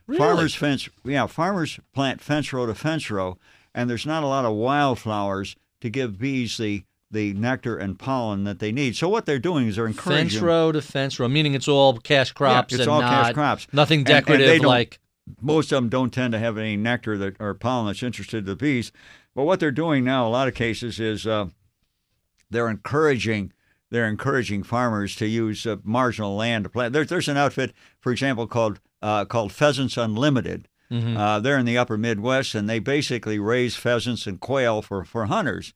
Really? 0.07 0.19
Farmers 0.19 0.55
fence, 0.55 0.89
yeah, 1.05 1.27
farmers 1.27 1.81
plant 1.93 2.21
fence 2.21 2.53
row 2.53 2.67
to 2.67 2.75
fence 2.77 3.11
row, 3.11 3.39
and 3.75 3.91
there's 3.91 4.07
not 4.07 4.23
a 4.23 4.27
lot 4.29 4.45
of 4.45 4.53
wildflowers 4.55 5.57
to 5.81 5.91
give 5.91 6.19
bees 6.21 6.57
the 6.59 6.85
the 7.13 7.35
nectar 7.35 7.77
and 7.77 7.99
pollen 7.99 8.45
that 8.45 8.59
they 8.59 8.73
need. 8.73 8.97
So 8.97 9.09
what 9.09 9.27
they're 9.27 9.39
doing 9.39 9.69
is 9.69 9.77
they're 9.77 9.87
encouraging 9.87 10.31
Fence 10.31 10.43
row 10.43 10.73
to 10.73 10.81
fence 10.83 11.21
row, 11.21 11.29
meaning 11.29 11.55
it's 11.55 11.69
all 11.69 11.99
cash 11.99 12.33
crops 12.33 12.73
it's 12.73 12.81
and 12.81 12.91
all 12.91 13.01
not 13.01 13.25
cash 13.27 13.35
crops. 13.35 13.69
nothing 13.73 14.01
And- 14.01 14.09
and 14.11 14.25
decorative 14.27 14.63
don't- 14.63 14.67
like 14.69 14.99
most 15.41 15.71
of 15.71 15.77
them 15.77 15.89
don't 15.89 16.13
tend 16.13 16.33
to 16.33 16.39
have 16.39 16.59
any 16.59 16.77
nectar 16.77 17.17
that 17.19 17.37
or 17.39 17.55
pollen 17.55 17.87
that's 17.87 18.03
interested 18.03 18.45
to 18.45 18.51
the 18.53 18.57
bees. 18.57 18.91
But 19.35 19.45
what 19.45 19.61
they're 19.61 19.71
doing 19.71 20.03
now, 20.05 20.27
a 20.27 20.31
lot 20.31 20.49
of 20.49 20.55
cases, 20.55 20.99
is 20.99 21.27
uh, 21.27 21.47
they're 22.51 22.69
encouraging 22.69 23.53
they're 23.91 24.09
encouraging 24.09 24.63
farmers 24.63 25.15
to 25.17 25.27
use 25.27 25.67
uh, 25.67 25.77
marginal 25.85 26.35
land 26.35 26.65
to 26.65 26.71
plant. 26.71 26.93
There's 26.93 27.09
there's 27.09 27.29
an 27.29 27.37
outfit, 27.37 27.73
for 28.01 28.11
example, 28.11 28.47
called 28.47 28.81
uh, 29.03 29.25
called 29.27 29.53
Pheasants 29.53 29.97
Unlimited. 29.97 30.69
Mm-hmm. 30.91 31.17
Uh, 31.17 31.41
they're 31.41 31.57
in 31.59 31.65
the 31.67 31.79
upper 31.79 31.97
Midwest, 31.97 32.55
and 32.55 32.69
they 32.69 32.79
basically 32.79 33.39
raise 33.39 33.77
pheasants 33.77 34.27
and 34.27 34.39
quail 34.41 34.83
for, 34.83 35.05
for 35.05 35.25
hunters. 35.27 35.73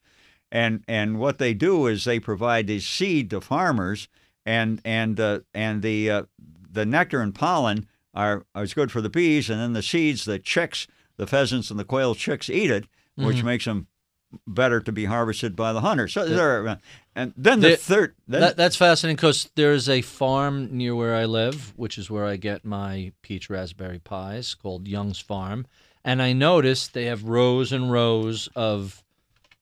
And 0.53 0.85
and 0.87 1.19
what 1.19 1.39
they 1.39 1.55
do 1.55 1.87
is 1.87 2.05
they 2.05 2.21
provide 2.21 2.67
the 2.69 2.81
seed 2.81 3.31
to 3.31 3.41
farmers, 3.41 4.09
and 4.45 4.81
and 4.85 5.19
uh, 5.19 5.41
and 5.55 5.83
the 5.83 6.11
uh, 6.11 6.23
the 6.71 6.87
nectar 6.87 7.21
and 7.21 7.35
pollen 7.35 7.89
are 8.15 8.45
is 8.57 8.73
good 8.75 8.93
for 8.93 9.01
the 9.01 9.11
bees, 9.11 9.51
and 9.51 9.61
then 9.61 9.73
the 9.73 9.83
seeds, 9.83 10.25
the 10.25 10.39
chicks, 10.39 10.87
the 11.17 11.27
pheasants 11.27 11.71
and 11.71 11.79
the 11.81 11.85
quail 11.85 12.15
chicks 12.15 12.49
eat 12.49 12.71
it, 12.71 12.87
which 13.17 13.39
Mm-hmm. 13.39 13.47
makes 13.47 13.65
them 13.65 13.89
better 14.47 14.81
to 14.81 14.93
be 14.93 15.05
harvested 15.07 15.57
by 15.57 15.73
the 15.73 15.81
hunters. 15.81 16.13
So 16.13 16.27
there, 16.29 16.79
and 17.15 17.33
then 17.37 17.61
the, 17.61 17.71
The- 17.71 17.77
third. 17.77 18.15
Then, 18.29 18.41
that, 18.43 18.57
that's 18.57 18.77
fascinating 18.77 19.17
because 19.17 19.49
there's 19.55 19.89
a 19.89 20.03
farm 20.03 20.77
near 20.77 20.95
where 20.95 21.15
I 21.15 21.25
live, 21.25 21.73
which 21.77 21.97
is 21.99 22.11
where 22.11 22.25
I 22.27 22.37
get 22.37 22.65
my 22.65 23.13
peach 23.23 23.49
raspberry 23.51 23.99
pies, 23.99 24.55
called 24.55 24.87
Young's 24.89 25.19
Farm, 25.21 25.67
and 26.05 26.21
I 26.23 26.33
noticed 26.35 26.93
they 26.95 27.07
have 27.07 27.25
rows 27.25 27.73
and 27.73 27.91
rows 27.91 28.49
of 28.55 29.03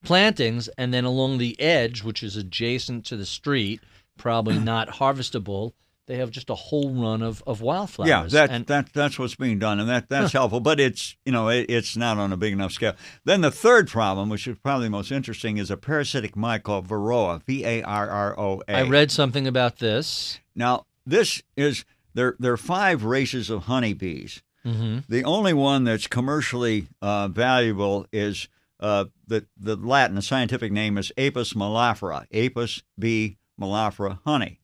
plantings, 0.05 0.69
and 0.79 0.93
then 0.93 1.05
along 1.05 1.39
the 1.39 1.59
edge, 1.61 2.03
which 2.03 2.23
is 2.23 2.37
adjacent 2.37 3.05
to 3.07 3.17
the 3.17 3.27
street, 3.27 3.81
probably 4.17 4.59
not 4.73 4.89
harvestable, 4.89 5.73
they 6.07 6.17
have 6.17 6.31
just 6.31 6.51
a 6.51 6.55
whole 6.55 6.91
run 6.91 7.23
of, 7.23 7.43
of 7.47 7.63
wildflowers. 7.63 8.11
Yeah, 8.11 8.27
that, 8.27 8.51
and 8.51 8.67
that 8.67 8.93
that's 8.93 9.19
what's 9.19 9.37
being 9.37 9.59
done, 9.59 9.81
and 9.81 9.89
that 9.89 10.09
that's 10.11 10.33
helpful. 10.33 10.61
But 10.61 10.79
it's 10.79 11.17
you 11.25 11.33
know 11.33 11.49
it, 11.49 11.67
it's 11.71 11.97
not 11.97 12.19
on 12.19 12.31
a 12.33 12.37
big 12.37 12.53
enough 12.53 12.73
scale. 12.73 12.95
Then 13.25 13.41
the 13.41 13.51
third 13.51 13.89
problem, 13.89 14.29
which 14.29 14.47
is 14.47 14.59
probably 14.63 14.87
the 14.87 14.91
most 14.91 15.11
interesting, 15.11 15.57
is 15.57 15.71
a 15.71 15.77
parasitic 15.79 16.37
mite 16.37 16.63
called 16.63 16.87
Varroa, 16.87 17.43
V 17.45 17.65
A 17.65 17.83
R 17.83 18.11
R 18.11 18.39
O 18.39 18.63
A. 18.69 18.77
I 18.77 18.83
read 18.83 19.11
something 19.11 19.47
about 19.47 19.79
this. 19.79 20.41
Now 20.55 20.85
this 21.07 21.43
is 21.57 21.87
there. 22.13 22.37
There 22.39 22.53
are 22.53 22.59
five 22.59 23.05
races 23.05 23.49
of 23.49 23.63
honeybees. 23.63 24.43
hmm 24.63 24.99
The 25.09 25.25
only 25.25 25.55
one 25.55 25.85
that's 25.85 26.07
commercially 26.07 26.89
uh, 27.01 27.29
valuable 27.29 28.07
is 28.13 28.49
uh, 28.79 29.07
the 29.27 29.47
the 29.57 29.77
Latin, 29.77 30.17
the 30.17 30.23
scientific 30.23 30.73
name 30.73 30.99
is 30.99 31.13
Apis 31.17 31.55
mellifera, 31.55 32.27
Apis 32.33 32.83
b 32.99 33.39
mellifera 33.61 34.19
honey. 34.25 34.61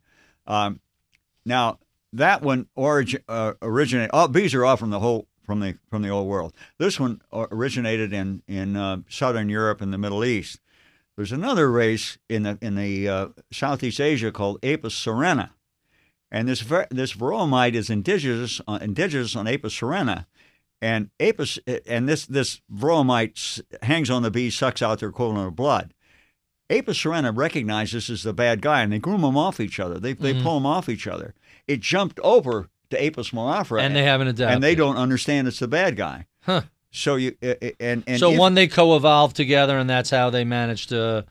Um, 0.47 0.81
now 1.45 1.79
that 2.13 2.43
one 2.43 2.69
origin 2.75 3.23
uh, 3.29 3.55
originated. 3.63 4.11
All 4.13 4.29
bees 4.29 4.55
are 4.55 4.65
all 4.65 4.77
from 4.77 4.91
the 4.91 5.01
whole 5.01 5.29
from 5.45 5.61
the 5.61 5.79
from 5.89 6.03
the 6.03 6.09
old 6.09 6.29
world. 6.29 6.53
This 6.79 6.99
one 6.99 7.21
originated 7.33 8.13
in 8.13 8.43
in 8.47 8.77
uh, 8.77 8.99
southern 9.09 9.49
Europe 9.49 9.81
and 9.81 9.93
the 9.93 9.99
Middle 9.99 10.25
East. 10.25 10.61
There's 11.17 11.33
another 11.33 11.71
race 11.71 12.19
in 12.29 12.45
the 12.45 12.59
in 12.61 12.77
the 12.77 13.09
uh, 13.09 13.29
Southeast 13.53 14.01
Asia 14.01 14.33
called 14.33 14.59
Apis 14.65 14.95
cerana, 14.95 15.51
and 16.31 16.49
this 16.49 16.61
ver- 16.61 16.87
this 16.91 17.13
varroa 17.13 17.49
mite 17.49 17.75
is 17.75 17.91
indigenous 17.91 18.61
uh, 18.67 18.79
indigenous 18.81 19.37
on 19.37 19.47
Apis 19.47 19.79
cerana, 19.79 20.27
and 20.83 21.11
Apis 21.21 21.59
and 21.87 22.09
this 22.09 22.27
this 22.27 22.61
varroa 22.73 23.63
hangs 23.83 24.11
on 24.11 24.23
the 24.23 24.31
bees, 24.31 24.57
sucks 24.57 24.83
out 24.83 25.01
their 25.01 25.09
equivalent 25.11 25.49
of 25.49 25.57
blood. 25.57 25.93
Apis 26.71 26.99
cerana 26.99 27.37
recognizes 27.37 28.07
this 28.07 28.11
as 28.11 28.23
the 28.23 28.33
bad 28.33 28.63
guy, 28.63 28.83
and 28.83 28.93
they 28.93 28.99
groom 28.99 29.23
them 29.23 29.37
off 29.37 29.59
each 29.61 29.81
other. 29.81 29.99
They 29.99 30.13
they 30.13 30.41
pull 30.41 30.55
them 30.55 30.67
off 30.67 30.89
each 30.89 31.07
other. 31.07 31.35
It 31.67 31.81
jumped 31.81 32.21
over 32.21 32.69
to 32.91 33.05
Apis 33.05 33.31
mellifera, 33.31 33.83
And 33.83 33.95
they 33.95 34.03
haven't 34.05 34.29
adapted. 34.29 34.55
and 34.55 34.63
they 34.63 34.75
don't 34.75 34.97
understand 34.97 35.47
it's 35.49 35.59
the 35.59 35.69
bad 35.69 35.97
guy. 35.97 36.27
Huh. 36.43 36.63
So 36.93 37.17
you 37.17 37.37
uh, 37.43 37.55
uh, 37.63 37.71
and 37.81 38.05
and 38.07 38.19
so 38.19 38.33
if- 38.33 38.39
one 38.39 38.55
they 38.55 38.67
co-evolved 38.69 39.37
together, 39.37 39.79
and 39.79 39.89
that's 39.91 40.11
how 40.11 40.31
they 40.31 40.45
managed 40.45 40.89
to. 40.91 41.25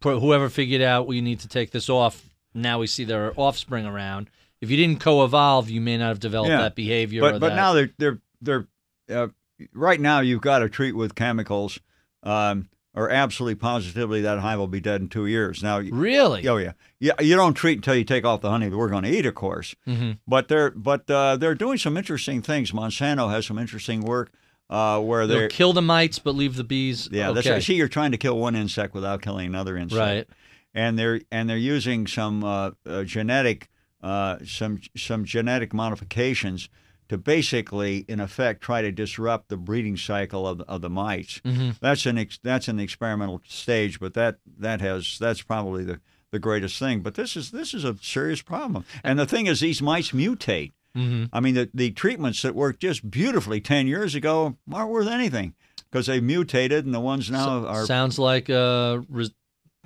put- 0.00 0.20
Whoever 0.20 0.48
figured 0.50 0.82
out 0.82 1.06
we 1.06 1.20
need 1.20 1.40
to 1.40 1.48
take 1.48 1.70
this 1.70 1.88
off. 1.88 2.22
Now 2.54 2.78
we 2.78 2.86
see 2.86 3.04
their 3.04 3.32
offspring 3.38 3.86
around. 3.86 4.28
If 4.62 4.70
you 4.70 4.76
didn't 4.78 5.00
co-evolve, 5.00 5.68
you 5.70 5.80
may 5.82 5.98
not 5.98 6.08
have 6.08 6.20
developed 6.20 6.50
Yeah. 6.50 6.62
that 6.62 6.74
behavior. 6.74 7.22
or 7.22 7.32
but 7.32 7.40
but 7.40 7.48
that- 7.50 7.56
now 7.56 7.72
they're 7.74 7.90
they're 7.98 8.18
they're 8.40 8.66
uh, 9.10 9.28
right 9.72 10.00
now 10.00 10.20
you've 10.20 10.40
got 10.40 10.60
to 10.60 10.68
treat 10.68 10.92
with 10.92 11.14
chemicals, 11.14 11.78
um, 12.22 12.68
or 12.94 13.10
absolutely 13.10 13.54
positively 13.56 14.22
that 14.22 14.38
hive 14.38 14.58
will 14.58 14.66
be 14.66 14.80
dead 14.80 15.00
in 15.00 15.08
two 15.08 15.26
years. 15.26 15.62
Now, 15.62 15.78
really, 15.80 16.46
oh 16.48 16.56
yeah, 16.56 16.72
yeah, 16.98 17.12
you 17.20 17.36
don't 17.36 17.54
treat 17.54 17.78
until 17.78 17.94
you 17.94 18.04
take 18.04 18.24
off 18.24 18.40
the 18.40 18.50
honey 18.50 18.68
that 18.68 18.76
we're 18.76 18.88
going 18.88 19.04
to 19.04 19.10
eat, 19.10 19.26
of 19.26 19.34
course. 19.34 19.74
hmm 19.84 20.12
But 20.26 20.48
they're 20.48 20.70
but 20.70 21.10
uh, 21.10 21.36
they're 21.36 21.54
doing 21.54 21.78
some 21.78 21.96
interesting 21.96 22.42
things. 22.42 22.72
Monsanto 22.72 23.30
has 23.30 23.46
some 23.46 23.58
interesting 23.58 24.00
work 24.00 24.30
uh, 24.70 24.98
where 25.00 25.26
they'll 25.26 25.48
kill 25.48 25.72
the 25.72 25.82
mites 25.82 26.18
but 26.18 26.34
leave 26.34 26.56
the 26.56 26.64
bees. 26.64 27.08
yeah. 27.12 27.32
That's 27.32 27.46
okay. 27.46 27.54
right. 27.54 27.62
See, 27.62 27.74
you're 27.74 27.88
trying 27.88 28.12
to 28.12 28.18
kill 28.18 28.38
one 28.38 28.56
insect 28.56 28.94
without 28.94 29.22
killing 29.22 29.46
another 29.46 29.76
insect. 29.76 29.98
right. 30.00 30.28
and 30.74 30.98
they're 30.98 31.20
and 31.30 31.48
they're 31.48 31.56
using 31.56 32.06
some 32.06 32.42
uh, 32.42 32.70
uh, 32.86 33.04
genetic 33.04 33.68
uh, 34.02 34.38
some 34.44 34.80
some 34.96 35.24
genetic 35.24 35.72
modifications 35.72 36.68
to 37.08 37.16
basically, 37.18 38.04
in 38.08 38.18
effect, 38.20 38.60
try 38.62 38.82
to 38.82 38.90
disrupt 38.90 39.48
the 39.48 39.56
breeding 39.56 39.96
cycle 39.96 40.46
of, 40.46 40.60
of 40.62 40.80
the 40.80 40.90
mites. 40.90 41.40
hmm 41.44 41.70
That's 41.80 42.04
an 42.06 42.18
ex- 42.18 42.38
that's 42.42 42.66
the 42.66 42.78
experimental 42.82 43.40
stage, 43.46 44.00
but 44.00 44.14
that 44.14 44.38
that 44.58 44.80
has 44.80 45.18
that's 45.20 45.42
probably 45.42 45.84
the, 45.84 46.00
the 46.32 46.38
greatest 46.38 46.78
thing. 46.78 47.00
But 47.02 47.14
this 47.14 47.36
is 47.36 47.50
this 47.50 47.74
is 47.74 47.84
a 47.84 47.96
serious 48.02 48.42
problem. 48.42 48.84
And 49.04 49.18
the 49.18 49.26
thing 49.26 49.46
is, 49.46 49.60
these 49.60 49.80
mice 49.82 50.10
mutate. 50.12 50.72
hmm 50.94 51.24
I 51.32 51.40
mean, 51.40 51.54
the, 51.54 51.70
the 51.74 51.90
treatments 51.92 52.42
that 52.42 52.54
worked 52.54 52.80
just 52.80 53.08
beautifully 53.10 53.60
ten 53.60 53.86
years 53.86 54.14
ago 54.14 54.56
aren't 54.72 54.90
worth 54.90 55.08
anything 55.08 55.54
because 55.90 56.06
they 56.06 56.20
mutated, 56.20 56.84
and 56.86 56.94
the 56.94 57.00
ones 57.00 57.30
now 57.30 57.64
are 57.66 57.86
Sounds 57.86 58.18
like 58.18 58.50
uh, 58.50 59.00
res- 59.08 59.30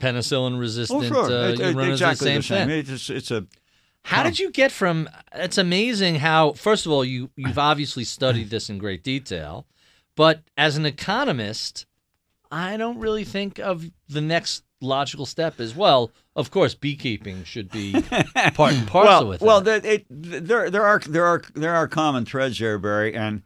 penicillin 0.01 0.59
resistant. 0.59 1.05
oh 1.05 1.07
sure, 1.09 1.25
uh, 1.31 1.49
It- 1.51 1.61
it- 1.61 1.77
exactly 1.91 2.35
the 2.35 2.43
same 2.43 2.69
thing. 2.69 2.95
It's 2.95 3.11
it's 3.11 3.31
a 3.31 3.47
How 4.05 4.23
did 4.23 4.39
you 4.39 4.51
get 4.51 4.73
from? 4.73 5.09
It's 5.35 5.59
amazing 5.59 6.17
how. 6.17 6.53
First 6.53 6.87
of 6.87 6.93
all, 6.93 7.05
you 7.05 7.31
you've 7.37 7.59
obviously 7.71 8.05
studied 8.05 8.51
this 8.51 8.69
in 8.71 8.79
great 8.79 9.05
detail, 9.05 9.67
but 10.17 10.43
as 10.57 10.77
an 10.77 10.87
economist, 10.87 11.87
I 12.51 12.77
don't 12.77 12.99
really 12.99 13.25
think 13.25 13.59
of 13.59 13.91
the 14.09 14.21
next 14.21 14.65
logical 14.81 15.27
step 15.27 15.61
as 15.61 15.77
well. 15.77 16.11
Of 16.35 16.51
course, 16.51 16.75
beekeeping 16.75 17.45
should 17.45 17.71
be 17.71 17.93
part 18.55 18.73
and 18.73 18.89
parcel 18.89 19.05
well, 19.05 19.27
with 19.29 19.41
well, 19.43 19.61
that. 19.61 19.83
that 19.83 19.89
it, 19.93 20.07
there 20.09 20.71
there 20.71 20.85
are 20.85 20.99
there 21.01 21.27
are 21.27 21.43
there 21.55 21.75
are 21.75 21.87
common 21.87 22.25
threads 22.25 22.59
there, 22.59 22.79
Barry, 22.79 23.15
and, 23.15 23.43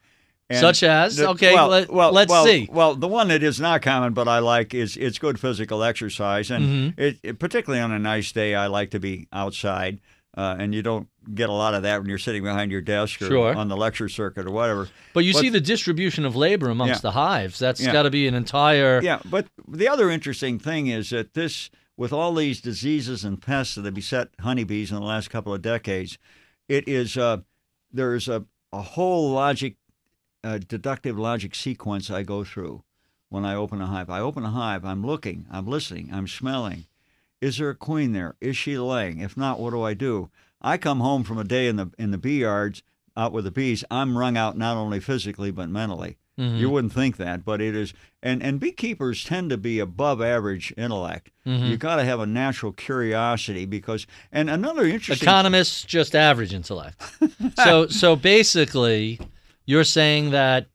and 0.48 0.60
Such 0.60 0.82
as? 0.84 1.16
the- 1.16 1.28
Okay, 1.30 1.52
well, 1.54 1.68
let- 1.68 1.92
well, 1.92 2.12
let's 2.12 2.30
well, 2.30 2.44
see. 2.44 2.68
Well, 2.72 2.94
the 2.94 3.08
one 3.08 3.28
that 3.28 3.42
is 3.42 3.58
not 3.60 3.82
common, 3.82 4.12
but 4.14 4.28
I 4.28 4.38
like 4.38 4.72
is 4.72 4.96
it's 4.96 5.18
good 5.18 5.40
physical 5.40 5.82
exercise, 5.82 6.50
and 6.50 6.64
Mm-hmm. 6.64 7.00
it, 7.00 7.18
it- 7.22 7.38
particularly 7.38 7.82
on 7.82 7.90
a 7.92 7.98
nice 7.98 8.30
day, 8.32 8.54
I 8.54 8.68
like 8.68 8.90
to 8.92 9.00
be 9.00 9.26
outside. 9.32 10.00
Uh, 10.36 10.56
and 10.58 10.74
you 10.74 10.82
don't 10.82 11.08
get 11.32 11.48
a 11.48 11.52
lot 11.52 11.74
of 11.74 11.84
that 11.84 12.00
when 12.00 12.08
you're 12.08 12.18
sitting 12.18 12.42
behind 12.42 12.72
your 12.72 12.80
desk 12.80 13.22
or 13.22 13.26
Sure. 13.28 13.54
on 13.54 13.68
the 13.68 13.76
lecture 13.76 14.08
circuit 14.08 14.46
or 14.46 14.50
whatever. 14.50 14.88
But 15.12 15.24
you 15.24 15.32
but- 15.32 15.40
see 15.42 15.48
the 15.48 15.60
distribution 15.60 16.24
of 16.24 16.34
labor 16.34 16.70
amongst 16.70 16.94
Yeah. 16.96 17.00
the 17.02 17.10
hives. 17.12 17.58
That's 17.60 17.80
Yeah. 17.80 17.92
got 17.92 18.02
to 18.02 18.10
be 18.10 18.26
an 18.26 18.34
entire. 18.34 19.00
Yeah, 19.00 19.20
but 19.24 19.46
the 19.68 19.86
other 19.86 20.10
interesting 20.10 20.58
thing 20.58 20.88
is 20.88 21.10
that 21.10 21.34
this, 21.34 21.70
with 21.96 22.12
all 22.12 22.34
these 22.34 22.60
diseases 22.60 23.24
and 23.24 23.40
pests 23.40 23.76
that 23.76 23.84
have 23.84 23.94
beset 23.94 24.30
honeybees 24.40 24.90
in 24.90 24.96
the 24.96 25.04
last 25.04 25.30
couple 25.30 25.54
of 25.54 25.62
decades, 25.62 26.18
it 26.68 26.88
is 26.88 27.16
uh, 27.16 27.38
there's 27.92 28.26
a, 28.26 28.44
a 28.72 28.82
whole 28.82 29.30
logic, 29.30 29.76
uh, 30.42 30.58
deductive 30.58 31.16
logic 31.16 31.54
sequence 31.54 32.10
I 32.10 32.24
go 32.24 32.42
through 32.42 32.82
when 33.28 33.44
I 33.44 33.54
open 33.54 33.80
a 33.80 33.86
hive. 33.86 34.10
I 34.10 34.18
open 34.18 34.42
a 34.44 34.50
hive, 34.50 34.84
I'm 34.84 35.06
looking, 35.06 35.46
I'm 35.48 35.66
listening, 35.68 36.10
I'm 36.12 36.26
smelling. 36.26 36.86
Is 37.44 37.58
there 37.58 37.68
a 37.68 37.74
queen 37.74 38.12
there? 38.12 38.36
Is 38.40 38.56
she 38.56 38.78
laying? 38.78 39.20
If 39.20 39.36
not, 39.36 39.60
what 39.60 39.70
do 39.70 39.82
I 39.82 39.92
do? 39.92 40.30
I 40.62 40.78
come 40.78 41.00
home 41.00 41.24
from 41.24 41.36
a 41.36 41.44
day 41.44 41.68
in 41.68 41.76
the 41.76 41.90
in 41.98 42.10
the 42.10 42.16
bee 42.16 42.40
yards. 42.40 42.82
out 43.18 43.32
with 43.32 43.44
the 43.44 43.50
bees, 43.50 43.84
I'm 43.90 44.16
wrung 44.16 44.38
out 44.38 44.56
not 44.56 44.78
only 44.78 44.98
physically 44.98 45.50
but 45.50 45.68
mentally. 45.68 46.16
Mm-hmm. 46.38 46.56
You 46.56 46.70
wouldn't 46.70 46.94
think 46.94 47.18
that, 47.18 47.44
but 47.44 47.60
it 47.60 47.76
is. 47.76 47.92
And 48.22 48.42
and 48.42 48.58
beekeepers 48.58 49.24
tend 49.24 49.50
to 49.50 49.58
be 49.58 49.78
above 49.78 50.22
average 50.22 50.72
intellect. 50.78 51.32
Mm-hmm. 51.46 51.66
You 51.66 51.76
got 51.76 51.96
to 51.96 52.04
have 52.04 52.18
a 52.18 52.24
natural 52.24 52.72
curiosity 52.72 53.66
because. 53.66 54.06
And 54.32 54.48
another 54.48 54.86
interesting. 54.86 55.28
Economists 55.28 55.84
just 55.84 56.14
average 56.14 56.54
intellect. 56.54 56.98
so 57.62 57.86
so 57.88 58.16
basically, 58.16 59.20
you're 59.66 59.84
saying 59.84 60.30
that 60.30 60.68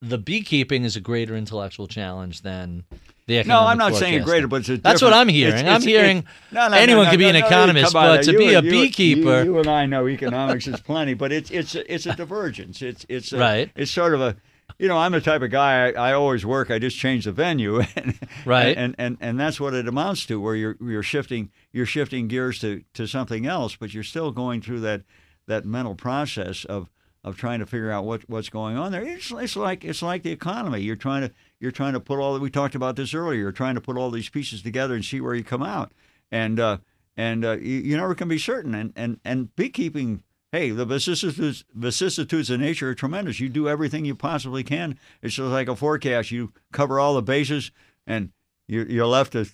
the 0.00 0.18
beekeeping 0.18 0.84
is 0.84 0.94
a 0.94 1.00
greater 1.00 1.34
intellectual 1.34 1.88
challenge 1.88 2.42
than 2.42 2.84
the 3.26 3.42
no, 3.44 3.60
I'm 3.60 3.78
not 3.78 3.94
saying 3.94 4.22
greater, 4.22 4.46
but 4.48 4.60
it's 4.60 4.68
a 4.68 4.76
That's 4.76 5.00
what 5.02 5.12
I'm 5.12 5.28
hearing. 5.28 5.54
it's- 5.54 5.64
I'm 5.64 5.82
it's- 5.82 5.84
hearing 5.84 6.18
it's- 6.18 6.34
no, 6.52 6.68
no, 6.68 6.76
anyone 6.76 7.04
no, 7.04 7.10
could 7.10 7.18
be 7.18 7.28
an 7.28 7.38
no, 7.38 7.46
economist, 7.46 7.92
but 7.92 8.22
to 8.24 8.32
you 8.32 8.38
be 8.38 8.54
a 8.54 8.60
you- 8.62 8.70
beekeeper- 8.70 9.44
You, 9.44 9.52
you 9.54 9.58
and 9.58 9.68
I 9.68 9.86
know 9.86 10.06
economics 10.08 10.66
is 10.66 10.80
plenty, 10.80 11.14
but 11.14 11.32
it's 11.32 11.50
it's 11.50 11.74
it's 11.74 12.06
a 12.06 12.14
divergence. 12.14 12.82
It's 12.82 13.06
it's 13.08 13.32
a, 13.32 13.38
Right. 13.38 13.70
It's 13.76 13.90
sort 13.90 14.14
of 14.14 14.20
a, 14.20 14.36
you 14.78 14.88
know, 14.88 14.98
I'm 14.98 15.12
the 15.12 15.20
type 15.20 15.40
of 15.42 15.50
guy. 15.50 15.88
I, 15.88 16.10
I 16.10 16.12
always 16.12 16.44
work. 16.44 16.70
I 16.70 16.78
just 16.78 16.96
change 16.98 17.24
the 17.24 17.32
venue, 17.32 17.80
and, 17.96 18.18
Right. 18.44 18.76
And, 18.76 18.94
and 18.98 19.16
and 19.20 19.40
that's 19.40 19.58
what 19.60 19.72
it 19.74 19.88
amounts 19.88 20.26
to, 20.26 20.40
where 20.40 20.54
you're 20.56 20.76
you're 20.80 21.02
shifting 21.02 21.50
you're 21.72 21.86
shifting 21.86 22.28
gears 22.28 22.58
to 22.60 22.82
to 22.94 23.06
something 23.06 23.46
else, 23.46 23.76
but 23.76 23.94
you're 23.94 24.02
still 24.04 24.32
going 24.32 24.60
through 24.60 24.80
that 24.80 25.02
that 25.46 25.64
mental 25.64 25.94
process 25.94 26.64
of 26.66 26.88
of 27.22 27.38
trying 27.38 27.58
to 27.60 27.64
figure 27.66 27.90
out 27.90 28.04
what 28.04 28.28
what's 28.28 28.50
going 28.50 28.76
on 28.76 28.92
there. 28.92 29.02
It's, 29.02 29.30
it's 29.32 29.56
like 29.56 29.82
it's 29.82 30.02
like 30.02 30.22
the 30.24 30.30
economy. 30.30 30.80
You're 30.80 30.94
trying 30.96 31.22
to 31.22 31.32
you're 31.64 31.72
trying 31.72 31.94
to 31.94 32.00
put 32.00 32.18
all 32.18 32.34
that 32.34 32.42
we 32.42 32.50
talked 32.50 32.74
about 32.74 32.94
this 32.94 33.14
earlier. 33.14 33.40
You're 33.40 33.50
trying 33.52 33.74
to 33.74 33.80
put 33.80 33.96
all 33.96 34.10
these 34.10 34.28
pieces 34.28 34.60
together 34.60 34.94
and 34.94 35.02
see 35.02 35.18
where 35.20 35.34
you 35.34 35.42
come 35.42 35.62
out, 35.62 35.92
and 36.30 36.60
uh, 36.60 36.76
and 37.16 37.42
uh, 37.44 37.52
you, 37.52 37.78
you 37.78 37.96
never 37.96 38.14
can 38.14 38.28
be 38.28 38.36
certain. 38.38 38.74
And 38.74 38.92
and 38.94 39.18
and 39.24 39.56
beekeeping. 39.56 40.22
Hey, 40.52 40.70
the 40.70 40.84
vicissitudes, 40.84 41.64
vicissitudes 41.74 42.48
of 42.48 42.60
nature 42.60 42.90
are 42.90 42.94
tremendous. 42.94 43.40
You 43.40 43.48
do 43.48 43.68
everything 43.68 44.04
you 44.04 44.14
possibly 44.14 44.62
can. 44.62 44.96
It's 45.20 45.34
just 45.34 45.48
like 45.50 45.66
a 45.68 45.74
forecast. 45.74 46.30
You 46.30 46.52
cover 46.70 47.00
all 47.00 47.14
the 47.16 47.22
bases, 47.22 47.72
and 48.06 48.30
you're, 48.68 48.86
you're 48.86 49.06
left 49.06 49.34
a 49.34 49.50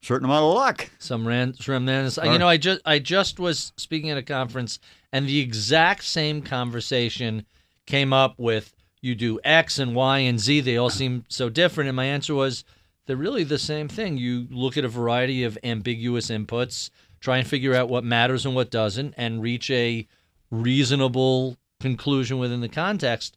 certain 0.00 0.24
amount 0.24 0.46
of 0.46 0.54
luck. 0.54 0.90
some 0.98 1.28
ran 1.28 1.52
randomness. 1.52 2.20
Or- 2.20 2.32
You 2.32 2.38
know, 2.38 2.48
I 2.48 2.56
just 2.56 2.80
I 2.84 2.98
just 2.98 3.38
was 3.38 3.72
speaking 3.76 4.10
at 4.10 4.16
a 4.18 4.22
conference, 4.22 4.80
and 5.12 5.28
the 5.28 5.38
exact 5.38 6.02
same 6.02 6.42
conversation 6.42 7.44
came 7.86 8.12
up 8.12 8.34
with 8.38 8.74
you 9.02 9.14
do 9.14 9.38
X 9.44 9.78
and 9.78 9.94
Y 9.94 10.18
and 10.20 10.40
Z. 10.40 10.60
They 10.60 10.76
all 10.78 10.88
seem 10.90 11.24
so 11.28 11.50
different, 11.50 11.88
and 11.88 11.96
my 11.96 12.06
answer 12.06 12.34
was 12.34 12.64
they're 13.06 13.16
really 13.16 13.44
the 13.44 13.58
same 13.58 13.88
thing. 13.88 14.16
You 14.16 14.46
look 14.50 14.76
at 14.78 14.84
a 14.84 14.88
variety 14.88 15.42
of 15.44 15.58
ambiguous 15.64 16.30
inputs, 16.30 16.88
try 17.20 17.38
and 17.38 17.46
figure 17.46 17.74
out 17.74 17.88
what 17.88 18.04
matters 18.04 18.46
and 18.46 18.54
what 18.54 18.70
doesn't, 18.70 19.14
and 19.16 19.42
reach 19.42 19.70
a 19.70 20.06
reasonable 20.50 21.56
conclusion 21.80 22.38
within 22.38 22.60
the 22.60 22.68
context. 22.68 23.36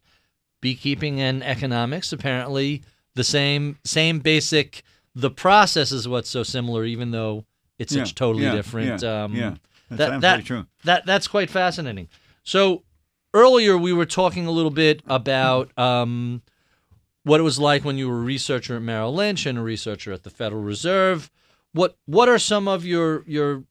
Beekeeping 0.62 1.20
and 1.20 1.42
economics 1.44 2.12
apparently 2.12 2.82
the 3.14 3.24
same 3.24 3.78
same 3.84 4.20
basic. 4.20 4.82
The 5.14 5.30
process 5.30 5.92
is 5.92 6.06
what's 6.08 6.30
so 6.30 6.42
similar, 6.42 6.84
even 6.84 7.10
though 7.10 7.44
it's 7.78 7.92
Yeah, 7.94 8.04
such 8.04 8.14
totally 8.14 8.44
yeah, 8.44 8.54
different. 8.54 9.02
yeah, 9.02 9.24
um, 9.24 9.34
yeah. 9.34 9.54
That's 9.90 10.10
that 10.10 10.20
that 10.22 10.44
true. 10.44 10.66
that 10.84 11.06
that's 11.06 11.28
quite 11.28 11.50
fascinating. 11.50 12.08
So 12.42 12.82
earlier 13.36 13.76
we 13.76 13.92
were 13.92 14.06
talking 14.06 14.46
a 14.46 14.50
little 14.50 14.70
bit 14.70 15.02
about 15.06 15.70
um, 15.78 16.42
what 17.22 17.38
it 17.38 17.42
was 17.42 17.58
like 17.58 17.84
when 17.84 17.98
you 17.98 18.08
were 18.08 18.18
a 18.18 18.22
researcher 18.22 18.76
at 18.76 18.82
Merrill 18.82 19.14
Lynch 19.14 19.44
and 19.44 19.58
a 19.58 19.62
researcher 19.62 20.12
at 20.12 20.22
the 20.22 20.30
Federal 20.30 20.62
Reserve. 20.62 21.30
What 21.72 21.96
what 22.06 22.28
are 22.28 22.38
some 22.38 22.66
of 22.66 22.84
your 22.86 23.22
your 23.26 23.64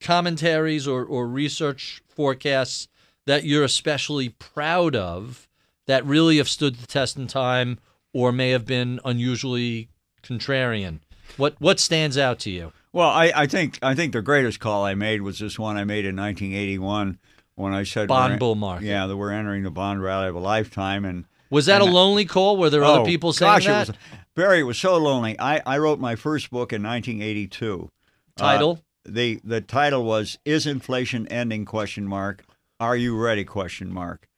commentaries 0.00 0.88
or, 0.88 1.04
or 1.04 1.26
research 1.26 2.02
forecasts 2.08 2.88
that 3.26 3.44
you're 3.44 3.64
especially 3.64 4.30
proud 4.30 4.96
of 4.96 5.46
that 5.86 6.04
really 6.06 6.38
have 6.38 6.48
stood 6.48 6.76
the 6.76 6.86
test 6.86 7.16
in 7.16 7.26
time 7.26 7.78
or 8.14 8.32
may 8.32 8.50
have 8.50 8.64
been 8.64 8.98
unusually 9.04 9.90
contrarian? 10.22 11.00
What 11.36 11.56
what 11.58 11.78
stands 11.78 12.16
out 12.16 12.38
to 12.40 12.50
you? 12.50 12.72
Well, 12.92 13.10
I, 13.10 13.30
I 13.34 13.46
think 13.46 13.78
I 13.82 13.94
think 13.94 14.14
the 14.14 14.22
greatest 14.22 14.58
call 14.58 14.84
I 14.84 14.94
made 14.94 15.20
was 15.20 15.38
this 15.38 15.58
one 15.58 15.76
I 15.76 15.84
made 15.84 16.06
in 16.06 16.16
1981 16.16 17.18
when 17.56 17.74
I 17.74 17.82
said 17.82 18.08
Bond 18.08 18.38
bull 18.38 18.54
market. 18.54 18.86
Yeah, 18.86 19.06
that 19.06 19.16
we're 19.16 19.32
entering 19.32 19.64
the 19.64 19.70
bond 19.70 20.02
rally 20.02 20.28
of 20.28 20.34
a 20.34 20.38
lifetime, 20.40 21.04
and 21.04 21.24
Was 21.50 21.66
that 21.66 21.82
a 21.82 21.84
lonely 21.84 22.24
call? 22.24 22.56
Were 22.56 22.70
there 22.70 22.84
other 22.84 23.00
Oh, 23.00 23.04
people 23.04 23.32
saying 23.32 23.50
gosh, 23.52 23.66
that? 23.66 23.88
It 23.88 23.92
was, 23.92 23.98
Barry, 24.34 24.60
it 24.60 24.64
was 24.64 24.78
so 24.78 24.96
lonely. 24.98 25.38
I, 25.40 25.60
I 25.66 25.78
wrote 25.78 25.98
my 25.98 26.14
first 26.14 26.50
book 26.50 26.72
in 26.72 26.82
1982. 26.82 27.90
Uh, 28.38 28.40
Title? 28.40 28.80
the 29.04 29.40
the 29.44 29.60
title 29.60 30.04
was 30.04 30.38
"Is 30.44 30.66
inflation 30.66 31.26
ending?" 31.28 31.64
Question 31.64 32.06
mark. 32.06 32.44
Are 32.78 32.96
you 32.96 33.16
ready? 33.16 33.44
Question 33.44 33.92
mark. 33.92 34.28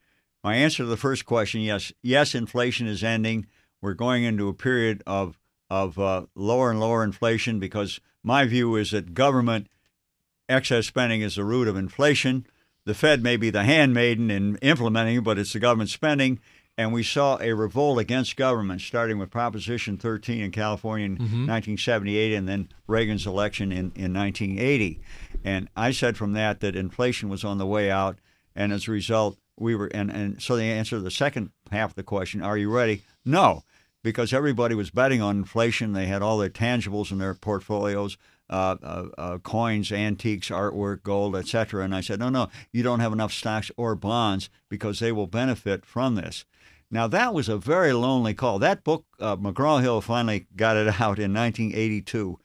My 0.45 0.55
answer 0.55 0.85
to 0.85 0.89
the 0.89 0.97
first 0.97 1.25
question: 1.27 1.61
Yes. 1.61 1.91
Yes, 2.03 2.35
inflation 2.35 2.87
is 2.87 3.03
ending. 3.03 3.47
We're 3.81 3.95
going 3.95 4.25
into 4.25 4.49
a 4.49 4.55
period 4.55 5.03
of 5.07 5.39
of 5.71 5.99
uh, 5.99 6.27
lower 6.35 6.71
and 6.71 6.79
lower 6.79 7.03
inflation 7.03 7.59
because 7.59 7.99
my 8.23 8.45
view 8.47 8.77
is 8.77 8.93
that 8.93 9.15
government 9.15 9.67
excess 10.49 10.87
spending 10.87 11.21
is 11.23 11.35
the 11.37 11.45
root 11.45 11.67
of 11.67 11.77
inflation. 11.77 12.47
The 12.89 12.95
Fed 12.95 13.23
may 13.23 13.37
be 13.37 13.51
the 13.51 13.65
handmaiden 13.65 14.31
in 14.31 14.57
implementing, 14.63 15.23
but 15.23 15.39
it's 15.39 15.53
the 15.53 15.59
government 15.59 15.91
spending. 15.91 16.41
And 16.79 16.91
we 16.91 17.03
saw 17.03 17.37
a 17.39 17.53
revolt 17.53 17.99
against 17.99 18.35
government, 18.35 18.81
starting 18.81 19.19
with 19.19 19.31
Proposition 19.31 19.99
13 19.99 20.41
in 20.41 20.51
California 20.53 21.05
in 21.05 21.17
mm-hmm. 21.17 21.47
1978 21.47 22.33
and 22.33 22.49
then 22.49 22.71
Reagan's 22.87 23.27
election 23.27 23.73
in, 23.73 23.93
in 23.95 24.15
1980. 24.15 25.03
And 25.45 25.69
I 25.77 25.91
said 25.91 26.17
from 26.17 26.33
that 26.33 26.61
that 26.61 26.75
inflation 26.75 27.29
was 27.29 27.45
on 27.45 27.59
the 27.59 27.67
way 27.67 27.91
out. 27.91 28.21
And 28.57 28.73
as 28.73 28.89
a 28.89 28.93
result, 28.93 29.37
we 29.59 29.75
were, 29.75 29.89
and, 29.89 30.11
and 30.11 30.41
so 30.41 30.57
the 30.57 30.65
answer 30.65 30.97
to 30.97 31.03
the 31.03 31.11
second 31.11 31.51
half 31.71 31.91
of 31.91 31.97
the 31.97 32.03
question, 32.03 32.41
are 32.41 32.57
you 32.57 32.71
ready? 32.71 33.03
No, 33.23 33.65
because 34.03 34.33
everybody 34.33 34.75
was 34.75 34.89
betting 34.89 35.21
on 35.21 35.37
inflation. 35.37 35.93
They 35.93 36.07
had 36.07 36.23
all 36.23 36.39
their 36.39 36.49
tangibles 36.49 37.13
in 37.13 37.19
their 37.19 37.35
portfolios. 37.35 38.17
Uh, 38.51 38.77
uh, 38.83 39.07
uh, 39.19 39.39
coins, 39.39 39.93
antiques, 39.93 40.49
artwork, 40.49 41.03
gold, 41.03 41.37
etc. 41.37 41.85
And 41.85 41.95
I 41.95 42.01
said, 42.01 42.19
no, 42.19 42.31
no, 42.31 42.49
you 42.73 42.83
don't 42.83 43.01
have 43.01 43.13
enough 43.13 43.31
stocks 43.31 43.71
or 43.77 43.95
bonds 43.95 44.49
because 44.71 45.01
they 45.01 45.13
will 45.13 45.27
benefit 45.27 45.85
from 45.85 46.15
this. 46.15 46.47
Now 46.91 47.07
that 47.09 47.35
was 47.35 47.49
a 47.49 47.59
very 47.59 47.93
lonely 47.93 48.33
call. 48.33 48.59
That 48.59 48.85
book, 48.85 49.05
uh, 49.21 49.37
McGraw 49.37 49.83
Hill, 49.83 50.01
finally 50.01 50.47
got 50.57 50.77
it 50.77 50.87
out 51.01 51.19
in 51.19 51.35
1982. 51.35 52.39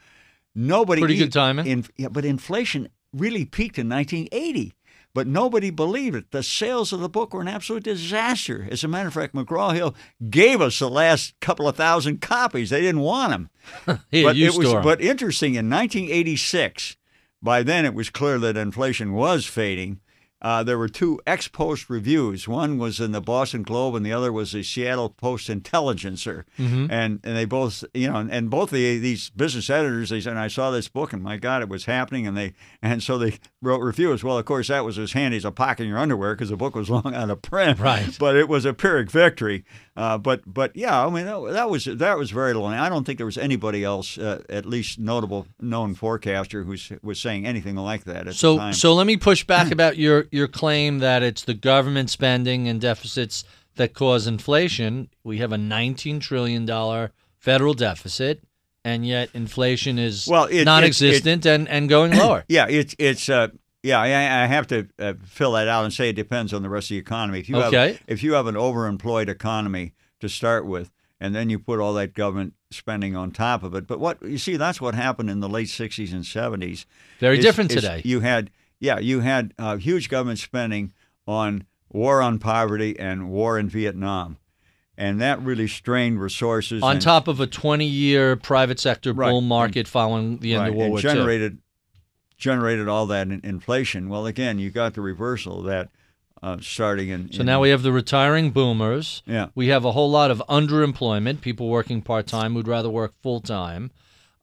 Nobody 0.55 1.01
Pretty 1.01 1.17
good 1.17 1.33
timing. 1.33 1.67
In, 1.67 1.85
yeah, 1.97 2.09
but 2.09 2.25
inflation 2.25 2.89
really 3.13 3.45
peaked 3.45 3.79
in 3.79 3.89
1980. 3.89 4.73
But 5.13 5.27
nobody 5.27 5.69
believed 5.69 6.15
it. 6.15 6.31
The 6.31 6.41
sales 6.41 6.91
of 6.91 6.99
the 6.99 7.09
book 7.09 7.33
were 7.33 7.41
an 7.41 7.47
absolute 7.47 7.83
disaster. 7.83 8.67
As 8.71 8.83
a 8.83 8.87
matter 8.87 9.07
of 9.09 9.13
fact, 9.13 9.35
McGraw 9.35 9.75
Hill 9.75 9.93
gave 10.29 10.59
us 10.59 10.79
the 10.79 10.89
last 10.89 11.39
couple 11.39 11.67
of 11.67 11.75
thousand 11.75 12.19
copies. 12.19 12.71
They 12.71 12.81
didn't 12.81 13.01
want 13.01 13.31
them. 13.31 13.49
Here, 14.11 14.27
but 14.27 14.37
it 14.37 14.55
was, 14.55 14.67
store 14.67 14.79
'em. 14.79 14.83
but 14.83 15.01
interesting. 15.01 15.53
In 15.53 15.69
1986, 15.69 16.97
by 17.43 17.61
then 17.61 17.85
it 17.85 17.93
was 17.93 18.09
clear 18.09 18.39
that 18.39 18.57
inflation 18.57 19.13
was 19.13 19.45
fading. 19.45 19.99
Uh, 20.43 20.61
there 20.61 20.77
were 20.77 20.89
two 20.89 21.19
ex 21.25 21.47
post 21.47 21.89
reviews. 21.89 22.47
One 22.47 22.77
was 22.77 22.99
in 22.99 23.13
the 23.13 23.21
Boston 23.21 23.63
Globe, 23.63 23.95
and 23.95 24.05
the 24.05 24.11
other 24.11 24.31
was 24.31 24.51
the 24.51 24.61
Seattle 24.61 25.09
Post 25.09 25.49
Intelligencer. 25.49 26.45
Mm-hmm. 26.59 26.87
And 26.89 27.21
and 27.23 27.37
they 27.37 27.45
both, 27.45 27.83
you 27.93 28.11
know, 28.11 28.17
and, 28.17 28.29
and 28.31 28.49
both 28.49 28.71
the, 28.71 28.99
these 28.99 29.29
business 29.29 29.69
editors, 29.69 30.09
they 30.09 30.19
said, 30.19 30.35
I 30.35 30.49
saw 30.49 30.69
this 30.69 30.89
book, 30.89 31.13
and 31.13 31.23
my 31.23 31.37
God, 31.37 31.61
it 31.61 31.69
was 31.69 31.85
happening. 31.85 32.27
And 32.27 32.35
they 32.35 32.53
and 32.81 33.01
so 33.01 33.17
they 33.17 33.39
wrote 33.61 33.79
reviews. 33.79 34.23
Well, 34.23 34.37
of 34.37 34.45
course, 34.45 34.67
that 34.67 34.83
was 34.83 34.99
as 34.99 35.13
handy 35.13 35.37
as 35.37 35.45
a 35.45 35.51
pocket 35.51 35.83
in 35.83 35.89
your 35.89 35.97
underwear 35.97 36.35
because 36.35 36.49
the 36.49 36.57
book 36.57 36.75
was 36.75 36.89
long 36.89 37.15
out 37.15 37.29
of 37.29 37.41
print. 37.41 37.79
Right. 37.79 38.15
But 38.19 38.35
it 38.35 38.49
was 38.49 38.65
a 38.65 38.73
Pyrrhic 38.73 39.09
victory. 39.09 39.63
Uh, 39.95 40.17
but 40.17 40.41
but 40.45 40.75
yeah, 40.75 41.05
I 41.05 41.09
mean 41.09 41.25
that, 41.25 41.53
that 41.53 41.69
was 41.69 41.85
that 41.85 42.17
was 42.17 42.31
very 42.31 42.53
lonely. 42.53 42.77
I 42.77 42.89
don't 42.89 43.05
think 43.05 43.17
there 43.17 43.27
was 43.27 43.37
anybody 43.37 43.83
else, 43.83 44.17
uh, 44.17 44.41
at 44.49 44.65
least 44.65 44.99
notable 44.99 45.47
known 45.61 45.93
forecaster, 45.93 46.63
who 46.63 46.75
was 47.03 47.21
saying 47.21 47.45
anything 47.45 47.75
like 47.75 48.05
that 48.05 48.21
at 48.21 48.25
the 48.25 48.33
So, 48.33 48.71
so 48.71 48.93
let 48.95 49.05
me 49.05 49.17
push 49.17 49.43
back 49.43 49.71
about 49.71 49.97
your 49.97 50.25
your 50.33 50.47
claim 50.47 50.99
that 50.99 51.21
it's 51.23 51.43
the 51.43 51.53
government 51.53 52.09
spending 52.09 52.67
and 52.67 52.81
deficits 52.81 53.43
that 53.75 53.93
cause 53.93 54.27
inflation. 54.27 55.09
We 55.23 55.37
have 55.37 55.51
a 55.51 55.57
19 55.57 56.19
trillion 56.19 56.65
dollar 56.65 57.11
federal 57.37 57.73
deficit, 57.73 58.43
and 58.83 59.05
yet 59.05 59.29
inflation 59.33 59.97
is 59.99 60.27
Well, 60.27 60.45
it- 60.45 60.57
it- 60.61 60.65
non-existent 60.65 61.45
and 61.45 61.67
and 61.69 61.87
going 61.87 62.11
lower. 62.17 62.43
Yeah, 62.47 62.67
it's 62.67 62.95
it's 62.99 63.29
uh 63.29 63.47
yeah, 63.83 63.99
I, 63.99 64.05
I 64.43 64.45
have 64.47 64.65
to 64.67 64.87
uh, 64.97 65.13
fill 65.25 65.51
that 65.53 65.67
out 65.67 65.83
and 65.83 65.93
say 65.93 66.07
it 66.09 66.13
depends 66.15 66.53
on 66.53 66.61
the 66.63 66.69
rest 66.69 66.85
of 66.85 66.89
the 66.95 66.97
economy. 66.99 67.39
If 67.39 67.49
you 67.49 67.57
Okay. 67.57 67.87
have 67.93 68.01
if 68.07 68.23
you 68.23 68.33
have 68.33 68.47
an 68.47 68.55
overemployed 68.55 69.27
economy 69.29 69.93
to 70.21 70.29
start 70.29 70.65
with, 70.65 70.89
and 71.19 71.35
then 71.35 71.49
you 71.49 71.59
put 71.59 71.79
all 71.79 71.93
that 71.95 72.13
government 72.13 72.53
spending 72.71 73.15
on 73.15 73.31
top 73.31 73.61
of 73.61 73.75
it, 73.75 73.85
but 73.85 73.99
what 73.99 74.21
you 74.23 74.37
see 74.37 74.55
that's 74.57 74.79
what 74.79 74.95
happened 74.95 75.29
in 75.29 75.41
the 75.41 75.49
late 75.49 75.67
'60s 75.67 76.11
and 76.13 76.23
'70s. 76.23 76.85
Very 77.19 77.39
is- 77.39 77.45
different 77.45 77.71
today. 77.71 78.01
You 78.05 78.21
had 78.21 78.49
yeah, 78.83 78.99
you 78.99 79.21
had 79.21 79.53
uh, 79.57 79.77
huge 79.77 80.09
government 80.09 80.39
spending 80.39 80.91
on 81.25 81.65
war 81.89 82.21
on 82.21 82.37
poverty 82.37 82.99
and 82.99 83.29
war 83.29 83.57
in 83.57 83.69
Vietnam, 83.69 84.37
and 84.97 85.21
that 85.21 85.41
really 85.41 85.69
strained 85.69 86.19
resources 86.19 86.83
On 86.83 86.93
and- 86.97 87.01
top 87.01 87.29
of 87.29 87.39
a 87.39 87.47
20-year 87.47 88.35
private 88.35 88.81
sector 88.81 89.13
Right, 89.13 89.29
bull 89.29 89.39
and- 89.39 89.47
market 89.47 89.87
following 89.87 90.39
the 90.39 90.53
end 90.55 90.61
right, 90.61 90.69
of 90.69 90.75
World 90.75 90.85
and 90.85 90.91
War 90.91 90.99
generated 91.01 91.57
generated 92.37 92.89
all 92.89 93.05
that 93.05 93.27
in 93.27 93.39
inflation. 93.41 94.09
Well, 94.09 94.25
again, 94.25 94.59
you 94.59 94.69
got 94.69 94.95
the 94.95 95.01
reversal 95.01 95.59
of 95.59 95.65
that 95.65 95.89
uh, 96.41 96.57
starting 96.59 97.07
in. 97.07 97.31
So 97.31 97.41
now 97.41 97.61
we 97.61 97.69
have 97.69 97.83
the 97.83 97.93
retiring 97.93 98.51
boomers. 98.51 99.23
Yeah. 99.25 99.47
We 99.55 99.67
have 99.67 99.85
a 99.85 99.93
whole 99.93 100.11
lot 100.11 100.29
of 100.29 100.43
underemployment, 100.49 101.39
people 101.39 101.69
working 101.69 102.01
part 102.01 102.27
time 102.27 102.53
who'd 102.53 102.67
rather 102.67 102.89
work 102.89 103.13
full 103.21 103.39
time. 103.39 103.91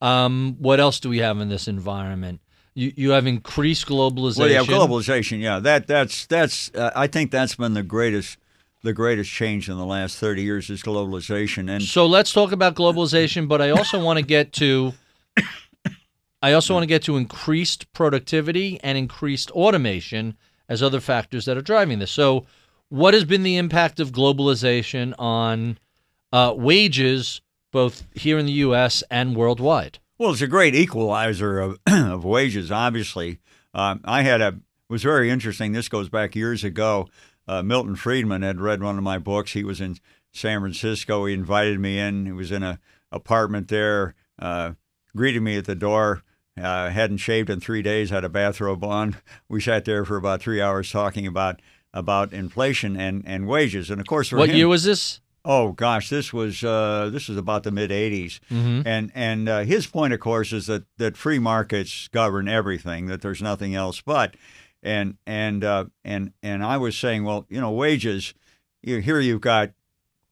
Um, 0.00 0.56
what 0.58 0.80
else 0.80 0.98
do 0.98 1.10
we 1.10 1.18
have 1.18 1.40
in 1.40 1.50
this 1.50 1.68
environment? 1.68 2.40
You 2.74 2.92
you 2.96 3.10
have 3.10 3.26
increased 3.26 3.86
globalization. 3.86 4.38
Well, 4.38 4.48
yeah, 4.48 4.62
globalization. 4.62 5.40
Yeah, 5.40 5.58
that 5.60 5.86
that's 5.86 6.26
that's. 6.26 6.70
Uh, 6.74 6.90
I 6.94 7.06
think 7.06 7.30
that's 7.30 7.56
been 7.56 7.74
the 7.74 7.82
greatest 7.82 8.38
the 8.82 8.92
greatest 8.92 9.30
change 9.30 9.68
in 9.68 9.76
the 9.76 9.84
last 9.84 10.18
thirty 10.18 10.42
years 10.42 10.70
is 10.70 10.82
globalization. 10.82 11.70
And 11.70 11.82
So 11.82 12.06
let's 12.06 12.32
talk 12.32 12.52
about 12.52 12.74
globalization, 12.74 13.48
but 13.48 13.60
I 13.60 13.70
also 13.70 14.02
want 14.02 14.18
to 14.18 14.24
get 14.24 14.52
to 14.54 14.94
I 16.42 16.52
also 16.52 16.74
want 16.74 16.84
to 16.84 16.88
get 16.88 17.02
to 17.04 17.16
increased 17.16 17.92
productivity 17.92 18.80
and 18.82 18.96
increased 18.96 19.50
automation 19.50 20.36
as 20.68 20.82
other 20.82 21.00
factors 21.00 21.44
that 21.44 21.56
are 21.56 21.62
driving 21.62 21.98
this. 21.98 22.10
So 22.12 22.46
what 22.88 23.14
has 23.14 23.24
been 23.24 23.42
the 23.42 23.56
impact 23.56 24.00
of 24.00 24.12
globalization 24.12 25.14
on 25.18 25.78
uh, 26.32 26.54
wages 26.56 27.40
both 27.72 28.04
here 28.14 28.38
in 28.38 28.46
the 28.46 28.52
US 28.52 29.02
and 29.10 29.36
worldwide? 29.36 29.98
Well, 30.20 30.32
it's 30.32 30.42
a 30.42 30.46
great 30.46 30.74
equalizer 30.74 31.58
of, 31.60 31.78
of 31.86 32.26
wages. 32.26 32.70
Obviously, 32.70 33.38
um, 33.72 34.02
I 34.04 34.20
had 34.20 34.42
a 34.42 34.48
it 34.48 34.92
was 34.92 35.02
very 35.02 35.30
interesting. 35.30 35.72
This 35.72 35.88
goes 35.88 36.10
back 36.10 36.36
years 36.36 36.62
ago. 36.62 37.08
Uh, 37.48 37.62
Milton 37.62 37.96
Friedman 37.96 38.42
had 38.42 38.60
read 38.60 38.82
one 38.82 38.98
of 38.98 39.02
my 39.02 39.16
books. 39.16 39.52
He 39.52 39.64
was 39.64 39.80
in 39.80 39.96
San 40.30 40.60
Francisco. 40.60 41.24
He 41.24 41.32
invited 41.32 41.80
me 41.80 41.98
in. 41.98 42.26
He 42.26 42.32
was 42.32 42.52
in 42.52 42.62
a 42.62 42.78
apartment 43.10 43.68
there. 43.68 44.14
Uh, 44.38 44.72
greeted 45.16 45.40
me 45.40 45.56
at 45.56 45.64
the 45.64 45.74
door. 45.74 46.22
Uh, 46.54 46.90
hadn't 46.90 47.16
shaved 47.16 47.48
in 47.48 47.58
three 47.58 47.80
days. 47.80 48.10
Had 48.10 48.24
a 48.24 48.28
bathrobe 48.28 48.84
on. 48.84 49.16
We 49.48 49.62
sat 49.62 49.86
there 49.86 50.04
for 50.04 50.18
about 50.18 50.42
three 50.42 50.60
hours 50.60 50.92
talking 50.92 51.26
about 51.26 51.62
about 51.94 52.34
inflation 52.34 52.94
and, 52.94 53.22
and 53.26 53.46
wages. 53.46 53.88
And 53.88 54.02
of 54.02 54.06
course, 54.06 54.30
What 54.32 54.50
him, 54.50 54.56
year 54.56 54.68
was 54.68 54.84
this? 54.84 55.22
Oh 55.44 55.72
gosh, 55.72 56.10
this 56.10 56.32
was 56.32 56.62
uh, 56.62 57.08
this 57.12 57.28
was 57.28 57.38
about 57.38 57.62
the 57.62 57.70
mid 57.70 57.90
'80s, 57.90 58.40
Mhm. 58.50 58.82
and 58.84 59.10
and 59.14 59.48
uh, 59.48 59.60
his 59.60 59.86
point, 59.86 60.12
of 60.12 60.20
course, 60.20 60.52
is 60.52 60.66
that 60.66 60.84
that 60.98 61.16
free 61.16 61.38
markets 61.38 62.08
govern 62.08 62.46
everything. 62.48 63.06
That 63.06 63.22
there's 63.22 63.40
nothing 63.40 63.74
else 63.74 64.00
but, 64.02 64.36
and 64.82 65.16
and 65.26 65.64
uh, 65.64 65.86
and 66.04 66.32
and 66.42 66.62
I 66.62 66.76
was 66.76 66.96
saying, 66.98 67.24
well, 67.24 67.46
you 67.48 67.60
know, 67.60 67.70
wages. 67.70 68.34
You, 68.82 68.98
here 68.98 69.18
you've 69.20 69.40
got 69.40 69.70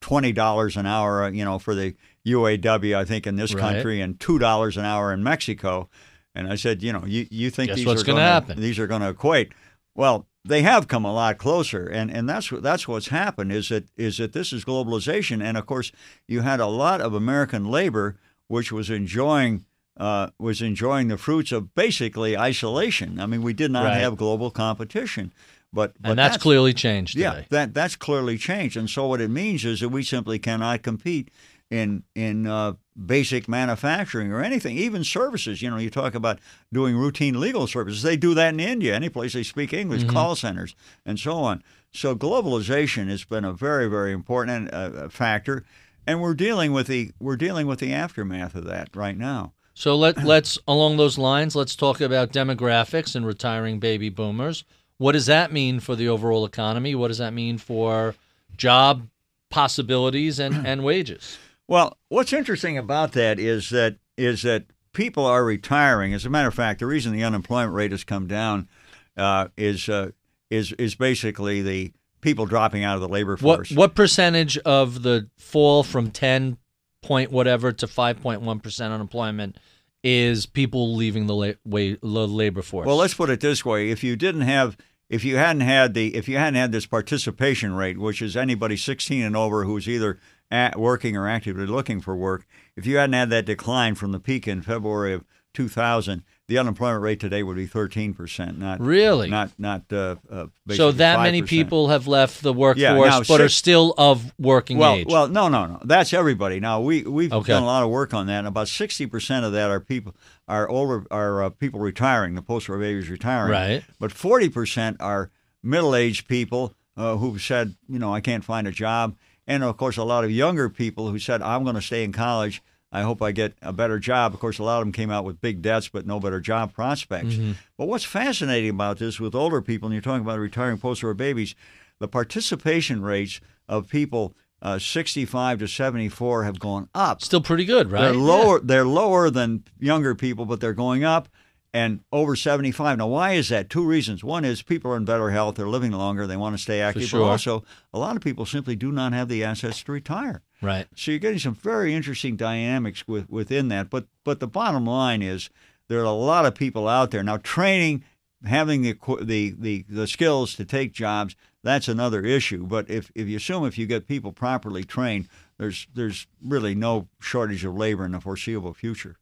twenty 0.00 0.32
dollars 0.32 0.76
an 0.76 0.84
hour, 0.86 1.24
uh, 1.24 1.30
you 1.30 1.44
know, 1.44 1.58
for 1.58 1.74
the 1.74 1.94
UAW, 2.26 2.94
I 2.96 3.04
think 3.04 3.26
in 3.26 3.36
this 3.36 3.54
Right. 3.54 3.60
country, 3.60 4.00
and 4.00 4.18
two 4.20 4.38
dollars 4.38 4.76
an 4.76 4.84
hour 4.84 5.12
in 5.12 5.22
Mexico. 5.22 5.88
And 6.34 6.52
I 6.52 6.56
said, 6.56 6.82
you 6.82 6.92
know, 6.92 7.04
you 7.06 7.26
you 7.30 7.50
think 7.50 7.68
Guess 7.68 7.76
these 7.78 7.86
are 7.86 7.94
gonna 7.94 8.04
gonna 8.06 8.20
happen? 8.20 8.60
These 8.60 8.78
are 8.78 8.86
going 8.86 9.00
to 9.00 9.08
equate. 9.08 9.52
Well, 9.94 10.26
they 10.48 10.62
have 10.62 10.88
come 10.88 11.04
a 11.04 11.12
lot 11.12 11.38
closer, 11.38 11.86
and, 11.86 12.10
and 12.10 12.28
that's 12.28 12.50
what 12.50 12.62
that's 12.62 12.88
what's 12.88 13.08
happened 13.08 13.52
is 13.52 13.68
that 13.68 13.84
is 13.96 14.16
that 14.18 14.32
this 14.32 14.52
is 14.52 14.64
globalization, 14.64 15.42
and 15.42 15.56
of 15.56 15.66
course 15.66 15.92
you 16.26 16.40
had 16.40 16.60
a 16.60 16.66
lot 16.66 17.00
of 17.00 17.14
American 17.14 17.64
labor 17.64 18.16
which 18.48 18.72
was 18.72 18.88
enjoying 18.90 19.64
uh, 19.98 20.28
was 20.38 20.62
enjoying 20.62 21.08
the 21.08 21.18
fruits 21.18 21.52
of 21.52 21.74
basically 21.74 22.36
isolation. 22.38 23.18
I 23.20 23.26
mean, 23.26 23.42
we 23.42 23.52
did 23.52 23.70
not 23.70 23.84
Right. 23.84 24.00
have 24.00 24.16
global 24.16 24.50
competition, 24.50 25.32
but, 25.72 25.94
but 26.00 26.10
And 26.10 26.18
that's, 26.18 26.36
clearly 26.36 26.72
changed 26.72 27.16
yeah, 27.16 27.30
today. 27.34 27.46
that 27.50 27.74
that's 27.74 27.96
clearly 27.96 28.38
changed, 28.38 28.76
and 28.76 28.88
so 28.88 29.06
what 29.08 29.20
it 29.20 29.28
means 29.30 29.64
is 29.64 29.80
that 29.80 29.88
we 29.90 30.02
simply 30.02 30.38
cannot 30.38 30.82
compete 30.82 31.30
in 31.70 32.02
in 32.14 32.46
uh, 32.46 32.74
basic 33.06 33.48
manufacturing 33.48 34.32
or 34.32 34.42
anything, 34.42 34.76
even 34.76 35.04
services. 35.04 35.62
You 35.62 35.70
know, 35.70 35.76
you 35.76 35.90
talk 35.90 36.14
about 36.14 36.38
doing 36.72 36.96
routine 36.96 37.38
legal 37.38 37.66
services; 37.66 38.02
they 38.02 38.16
do 38.16 38.34
that 38.34 38.54
in 38.54 38.60
India, 38.60 38.94
any 38.94 39.08
place 39.08 39.34
they 39.34 39.42
speak 39.42 39.72
English, 39.72 40.04
call 40.04 40.34
centers, 40.36 40.74
and 41.04 41.18
so 41.18 41.34
on. 41.36 41.62
So 41.92 42.14
globalization 42.14 43.08
has 43.08 43.24
been 43.24 43.44
a 43.44 43.52
very 43.52 43.88
very 43.88 44.12
important 44.12 44.72
uh, 44.72 45.08
factor, 45.08 45.64
and 46.06 46.20
we're 46.20 46.34
dealing 46.34 46.72
with 46.72 46.86
the 46.86 47.12
we're 47.20 47.36
dealing 47.36 47.66
with 47.66 47.80
the 47.80 47.92
aftermath 47.92 48.54
of 48.54 48.64
that 48.64 48.94
right 48.94 49.16
now. 49.16 49.52
So 49.74 49.94
let 49.94 50.18
let's 50.24 50.58
along 50.66 50.96
those 50.96 51.18
lines, 51.18 51.54
let's 51.54 51.76
talk 51.76 52.00
about 52.00 52.32
demographics 52.32 53.14
and 53.14 53.26
retiring 53.26 53.78
baby 53.78 54.08
boomers. 54.08 54.64
What 54.96 55.12
does 55.12 55.26
that 55.26 55.52
mean 55.52 55.78
for 55.78 55.94
the 55.94 56.08
overall 56.08 56.44
economy? 56.44 56.96
What 56.96 57.08
does 57.08 57.18
that 57.18 57.32
mean 57.32 57.56
for 57.56 58.16
job 58.56 59.08
possibilities 59.48 60.40
and, 60.40 60.54
and 60.66 60.82
wages? 60.82 61.38
Well, 61.68 61.98
what's 62.08 62.32
interesting 62.32 62.78
about 62.78 63.12
that 63.12 63.38
is 63.38 63.68
that 63.70 63.98
is 64.16 64.42
that 64.42 64.64
people 64.92 65.24
are 65.24 65.44
retiring. 65.44 66.14
As 66.14 66.24
a 66.24 66.30
matter 66.30 66.48
of 66.48 66.54
fact, 66.54 66.80
the 66.80 66.86
reason 66.86 67.12
the 67.12 67.22
unemployment 67.22 67.74
rate 67.74 67.92
has 67.92 68.04
come 68.04 68.26
down 68.26 68.68
uh, 69.16 69.48
is 69.56 69.88
uh, 69.88 70.10
is 70.50 70.72
is 70.72 70.94
basically 70.94 71.60
the 71.62 71.92
people 72.20 72.46
dropping 72.46 72.84
out 72.84 72.96
of 72.96 73.00
the 73.02 73.08
labor 73.08 73.36
What 73.36 73.58
force. 73.58 73.70
what 73.70 73.94
percentage 73.94 74.56
of 74.58 75.02
the 75.02 75.28
fall 75.36 75.82
from 75.82 76.10
ten 76.10 76.56
point 77.02 77.30
whatever 77.30 77.70
to 77.70 77.86
five 77.86 78.20
point 78.20 78.40
one 78.40 78.60
percent 78.60 78.92
unemployment 78.92 79.56
is 80.02 80.46
people 80.46 80.94
leaving 80.96 81.26
the 81.26 81.34
la- 81.34 81.52
way, 81.64 81.94
the 81.94 82.06
labor 82.06 82.62
force? 82.62 82.86
Well, 82.86 82.96
let's 82.96 83.14
put 83.14 83.28
it 83.28 83.40
this 83.40 83.64
way: 83.64 83.90
if 83.90 84.02
you 84.02 84.16
didn't 84.16 84.40
have, 84.42 84.76
if 85.10 85.22
you 85.22 85.36
hadn't 85.36 85.60
had 85.60 85.92
the, 85.92 86.14
if 86.14 86.28
you 86.28 86.38
hadn't 86.38 86.54
had 86.54 86.72
this 86.72 86.86
participation 86.86 87.74
rate, 87.74 87.98
which 87.98 88.22
is 88.22 88.36
anybody 88.38 88.76
16 88.76 89.22
and 89.22 89.36
over 89.36 89.64
who's 89.64 89.86
either 89.86 90.18
at 90.50 90.78
working 90.78 91.16
or 91.16 91.28
actively 91.28 91.66
looking 91.66 92.00
for 92.00 92.16
work, 92.16 92.46
if 92.76 92.86
you 92.86 92.96
hadn't 92.96 93.12
had 93.14 93.30
that 93.30 93.44
decline 93.44 93.94
from 93.94 94.12
the 94.12 94.20
peak 94.20 94.48
in 94.48 94.62
February 94.62 95.12
of 95.12 95.24
2000, 95.54 96.22
the 96.46 96.56
unemployment 96.56 97.02
rate 97.02 97.18
today 97.20 97.42
would 97.42 97.56
be 97.56 97.66
13 97.66 98.14
percent, 98.14 98.58
not 98.58 98.80
Really? 98.80 99.28
not 99.28 99.50
not 99.58 99.82
uh, 99.92 100.16
uh, 100.30 100.46
so 100.70 100.92
that 100.92 101.20
many 101.20 101.42
5%. 101.42 101.46
people 101.48 101.88
have 101.88 102.06
left 102.06 102.42
the 102.42 102.52
workforce, 102.52 102.80
Yeah, 102.80 102.94
now 102.94 103.22
but 103.26 103.40
are 103.40 103.48
still 103.48 103.92
of 103.98 104.32
working 104.38 104.78
Well, 104.78 104.94
age. 104.94 105.06
well, 105.08 105.26
no, 105.28 105.48
no, 105.48 105.66
no. 105.66 105.80
That's 105.84 106.12
everybody. 106.14 106.60
Now 106.60 106.80
we 106.80 107.02
we've 107.02 107.32
Okay. 107.32 107.52
done 107.52 107.62
a 107.62 107.66
lot 107.66 107.82
of 107.82 107.90
work 107.90 108.14
on 108.14 108.26
that. 108.28 108.38
and 108.38 108.46
About 108.48 108.68
sixty 108.68 109.06
percent 109.06 109.44
of 109.44 109.52
that 109.52 109.70
are 109.70 109.80
people 109.80 110.14
are 110.46 110.68
older 110.68 111.04
are 111.10 111.42
uh, 111.42 111.50
people 111.50 111.80
retiring. 111.80 112.34
The 112.34 112.42
post-war 112.42 112.78
babies 112.78 113.10
retiring. 113.10 113.50
Right. 113.52 113.84
But 113.98 114.12
forty 114.12 114.48
percent 114.48 114.98
are 115.00 115.30
middle-aged 115.62 116.28
people 116.28 116.74
uh, 116.96 117.16
who've 117.16 117.40
said, 117.42 117.74
you 117.88 117.98
know, 117.98 118.14
I 118.14 118.20
can't 118.20 118.44
find 118.44 118.66
a 118.66 118.72
job, 118.72 119.16
and 119.48 119.64
of 119.64 119.76
course 119.76 119.96
a 119.96 120.04
lot 120.04 120.22
of 120.24 120.30
younger 120.30 120.68
people 120.68 121.08
who 121.10 121.18
said, 121.18 121.42
I'm 121.42 121.64
going 121.64 121.74
to 121.74 121.82
stay 121.82 122.04
in 122.04 122.12
college. 122.12 122.62
I 122.92 123.02
hope 123.02 123.20
I 123.20 123.32
get 123.32 123.52
a 123.60 123.72
better 123.72 123.98
job. 123.98 124.32
Of 124.32 124.40
course, 124.40 124.58
a 124.58 124.62
lot 124.62 124.78
of 124.78 124.86
them 124.86 124.92
came 124.92 125.10
out 125.10 125.24
with 125.26 125.40
big 125.42 125.60
debts, 125.60 125.88
but 125.88 126.06
no 126.06 126.18
better 126.20 126.40
job 126.40 126.72
prospects. 126.72 127.36
But 127.76 127.86
what's 127.86 128.04
fascinating 128.04 128.70
about 128.70 128.98
this 128.98 129.20
with 129.20 129.34
older 129.34 129.60
people, 129.60 129.88
and 129.88 129.92
you're 129.94 130.00
talking 130.00 130.22
about 130.22 130.38
retiring 130.38 130.78
post-war 130.78 131.12
babies, 131.12 131.54
the 131.98 132.08
participation 132.08 133.02
rates 133.02 133.40
of 133.68 133.88
people 133.88 134.34
uh, 134.62 134.78
65 134.78 135.58
to 135.60 135.68
74 135.68 136.44
have 136.44 136.58
gone 136.58 136.88
up. 136.94 137.22
still 137.22 137.40
pretty 137.42 137.64
good, 137.64 137.92
right? 137.92 138.00
They're 138.00 138.14
lower. 138.14 138.58
They're 138.58 138.86
lower 138.86 139.28
than 139.30 139.64
younger 139.78 140.14
people, 140.14 140.46
but 140.46 140.60
they're 140.60 140.72
going 140.72 141.04
up. 141.04 141.28
And 141.74 142.00
over 142.10 142.34
75. 142.34 142.96
Now, 142.98 143.08
why 143.08 143.32
is 143.32 143.50
that? 143.50 143.68
Two 143.68 143.84
reasons. 143.84 144.24
One 144.24 144.44
is 144.44 144.62
people 144.62 144.90
are 144.90 144.96
in 144.96 145.04
better 145.04 145.30
health. 145.30 145.56
They're 145.56 145.68
living 145.68 145.92
longer. 145.92 146.26
They 146.26 146.36
want 146.36 146.56
to 146.56 146.62
stay 146.62 146.80
active. 146.80 147.04
sure. 147.04 147.20
But 147.20 147.26
also, 147.26 147.64
a 147.92 147.98
lot 147.98 148.16
of 148.16 148.22
people 148.22 148.46
simply 148.46 148.74
do 148.74 148.90
not 148.90 149.12
have 149.12 149.28
the 149.28 149.44
assets 149.44 149.82
to 149.82 149.92
retire. 149.92 150.42
Right. 150.62 150.86
So 150.96 151.10
you're 151.10 151.20
getting 151.20 151.38
some 151.38 151.54
very 151.54 151.94
interesting 151.94 152.36
dynamics 152.36 153.06
with, 153.06 153.28
within 153.28 153.68
that. 153.68 153.90
But 153.90 154.06
but 154.24 154.40
the 154.40 154.46
bottom 154.46 154.86
line 154.86 155.22
is 155.22 155.50
there 155.88 156.00
are 156.00 156.04
a 156.04 156.10
lot 156.10 156.46
of 156.46 156.54
people 156.54 156.88
out 156.88 157.10
there 157.10 157.22
now 157.22 157.36
training, 157.38 158.04
having 158.44 158.82
the 158.82 158.96
the 159.22 159.54
the, 159.58 159.84
the 159.88 160.06
skills 160.06 160.54
to 160.54 160.64
take 160.64 160.92
jobs. 160.92 161.36
That's 161.62 161.88
another 161.88 162.24
issue. 162.24 162.66
But 162.66 162.88
if, 162.88 163.10
if 163.14 163.28
you 163.28 163.36
assume 163.36 163.66
if 163.66 163.76
you 163.76 163.86
get 163.86 164.06
people 164.06 164.32
properly 164.32 164.84
trained, 164.84 165.28
there's 165.58 165.86
there's 165.94 166.26
really 166.42 166.74
no 166.74 167.08
shortage 167.20 167.64
of 167.64 167.76
labor 167.76 168.04
in 168.04 168.12
the 168.12 168.20
foreseeable 168.20 168.74
future. 168.74 169.16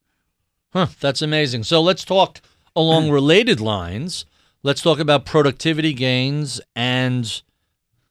Huh, 0.72 0.88
that's 1.00 1.22
amazing. 1.22 1.64
So 1.64 1.80
let's 1.80 2.04
talk 2.04 2.40
along 2.74 3.10
related 3.10 3.60
lines. 3.60 4.24
Let's 4.62 4.82
talk 4.82 4.98
about 4.98 5.24
productivity 5.24 5.92
gains 5.92 6.60
and 6.74 7.42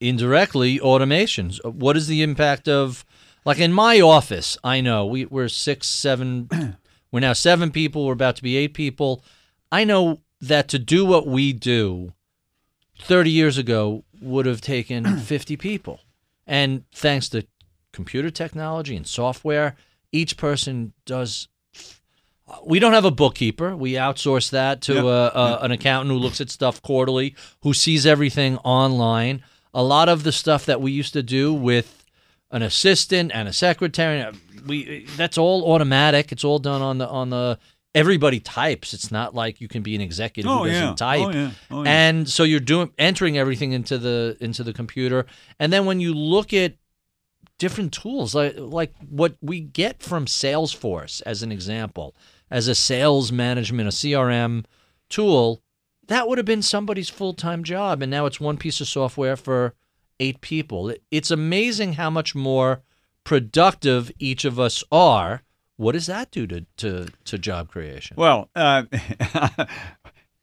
indirectly 0.00 0.78
automations. 0.78 1.60
Uh, 1.64 1.70
what 1.70 1.96
is 1.96 2.06
the 2.06 2.22
impact 2.22 2.68
of, 2.68 3.04
like 3.44 3.58
in 3.58 3.72
my 3.72 4.00
office, 4.00 4.58
I 4.64 4.80
know 4.80 5.06
we, 5.06 5.26
we're 5.26 5.48
six, 5.48 5.86
seven, 5.86 6.48
we're 7.12 7.20
now 7.20 7.32
seven 7.32 7.70
people, 7.70 8.06
we're 8.06 8.12
about 8.12 8.36
to 8.36 8.42
be 8.42 8.56
eight 8.56 8.74
people. 8.74 9.24
I 9.70 9.84
know 9.84 10.20
that 10.40 10.68
to 10.68 10.78
do 10.78 11.04
what 11.04 11.26
we 11.26 11.52
do 11.52 12.12
30 12.98 13.30
years 13.30 13.58
ago 13.58 14.04
would 14.20 14.46
have 14.46 14.60
taken 14.60 15.18
50 15.18 15.56
people. 15.56 16.00
And 16.46 16.84
thanks 16.92 17.28
to 17.30 17.46
computer 17.92 18.30
technology 18.30 18.96
and 18.96 19.06
software, 19.06 19.76
each 20.12 20.36
person 20.36 20.92
does 21.04 21.48
we 22.64 22.78
don't 22.78 22.92
have 22.92 23.04
a 23.04 23.10
bookkeeper. 23.10 23.74
We 23.76 23.92
outsource 23.94 24.50
that 24.50 24.80
to 24.82 24.94
Yeah. 24.94 25.00
uh, 25.00 25.30
uh, 25.34 25.58
an 25.62 25.72
accountant 25.72 26.12
who 26.12 26.18
looks 26.18 26.40
at 26.40 26.50
stuff 26.50 26.80
quarterly, 26.82 27.34
who 27.62 27.74
sees 27.74 28.06
everything 28.06 28.56
online. 28.58 29.42
A 29.74 29.82
lot 29.82 30.08
of 30.08 30.22
the 30.22 30.32
stuff 30.32 30.64
that 30.66 30.80
we 30.80 30.92
used 30.92 31.12
to 31.14 31.22
do 31.22 31.52
with 31.52 32.04
an 32.50 32.62
assistant 32.62 33.32
and 33.34 33.48
a 33.48 33.52
secretary, 33.52 34.24
we 34.66 35.06
that's 35.16 35.36
all 35.36 35.72
automatic. 35.72 36.30
It's 36.32 36.44
all 36.44 36.58
done 36.58 36.82
on 36.82 36.98
the 36.98 37.08
on 37.08 37.30
the 37.30 37.58
everybody 37.94 38.38
types. 38.40 38.94
It's 38.94 39.10
not 39.10 39.34
like 39.34 39.60
you 39.60 39.68
can 39.68 39.82
be 39.82 39.94
an 39.94 40.00
executive 40.00 40.50
Oh, 40.50 40.58
who 40.64 40.70
doesn't 40.70 40.88
yeah. 40.88 40.94
type. 40.94 41.20
Oh, 41.26 41.30
yeah. 41.32 41.50
Oh, 41.70 41.82
yeah. 41.82 41.90
And 41.90 42.28
so 42.28 42.44
you're 42.44 42.60
doing 42.60 42.92
entering 42.98 43.36
everything 43.36 43.72
into 43.72 43.98
the 43.98 44.36
into 44.40 44.62
the 44.62 44.72
computer. 44.72 45.26
And 45.58 45.72
then 45.72 45.84
when 45.84 45.98
you 46.00 46.14
look 46.14 46.52
at 46.52 46.74
different 47.58 47.92
tools 47.92 48.34
like 48.34 48.54
like 48.56 48.94
what 49.08 49.34
we 49.40 49.60
get 49.60 50.02
from 50.02 50.26
Salesforce 50.26 51.22
as 51.26 51.42
an 51.42 51.50
example, 51.50 52.14
as 52.50 52.68
a 52.68 52.74
sales 52.74 53.32
management, 53.32 53.88
a 53.88 53.92
CRM 53.92 54.64
tool, 55.08 55.62
that 56.08 56.28
would 56.28 56.38
have 56.38 56.46
been 56.46 56.62
somebody's 56.62 57.08
full-time 57.08 57.64
job 57.64 58.02
and 58.02 58.10
now 58.10 58.26
it's 58.26 58.40
one 58.40 58.56
piece 58.56 58.80
of 58.80 58.88
software 58.88 59.36
for 59.36 59.74
eight 60.20 60.40
people. 60.40 60.92
It's 61.10 61.30
amazing 61.30 61.94
how 61.94 62.10
much 62.10 62.34
more 62.34 62.82
productive 63.24 64.10
each 64.18 64.44
of 64.44 64.58
us 64.58 64.84
are. 64.90 65.42
What 65.76 65.92
does 65.92 66.06
that 66.06 66.30
do 66.30 66.46
to 66.46 66.64
to, 66.78 67.08
to 67.24 67.38
job 67.38 67.68
creation? 67.68 68.16
Well, 68.18 68.48
uh, 68.56 68.84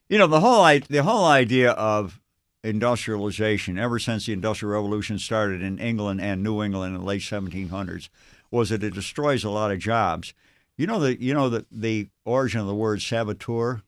you 0.10 0.18
know 0.18 0.28
the 0.28 0.42
whole 0.42 0.64
the 0.90 1.04
whole 1.04 1.26
idea 1.26 1.72
of 1.72 2.20
industrialization, 2.64 3.78
ever 3.78 4.00
since 4.00 4.26
the 4.26 4.34
Industrial 4.34 4.74
Revolution 4.74 5.20
started 5.20 5.62
in 5.62 5.80
England 5.80 6.22
and 6.22 6.44
New 6.44 6.64
England 6.64 6.96
in 6.96 7.02
the 7.02 7.06
late 7.06 7.22
1700s, 7.22 8.10
was 8.52 8.70
that 8.70 8.84
it 8.84 8.94
destroys 8.94 9.44
a 9.44 9.50
lot 9.50 9.72
of 9.72 9.80
jobs. 9.80 10.34
You 10.78 10.88
know 10.88 11.00
the 11.00 11.22
you 11.22 11.34
know 11.34 11.50
the 11.50 11.66
the 11.72 12.10
origin 12.26 12.60
of 12.60 12.68
the 12.68 12.76
word 12.76 13.02
saboteur. 13.02 13.82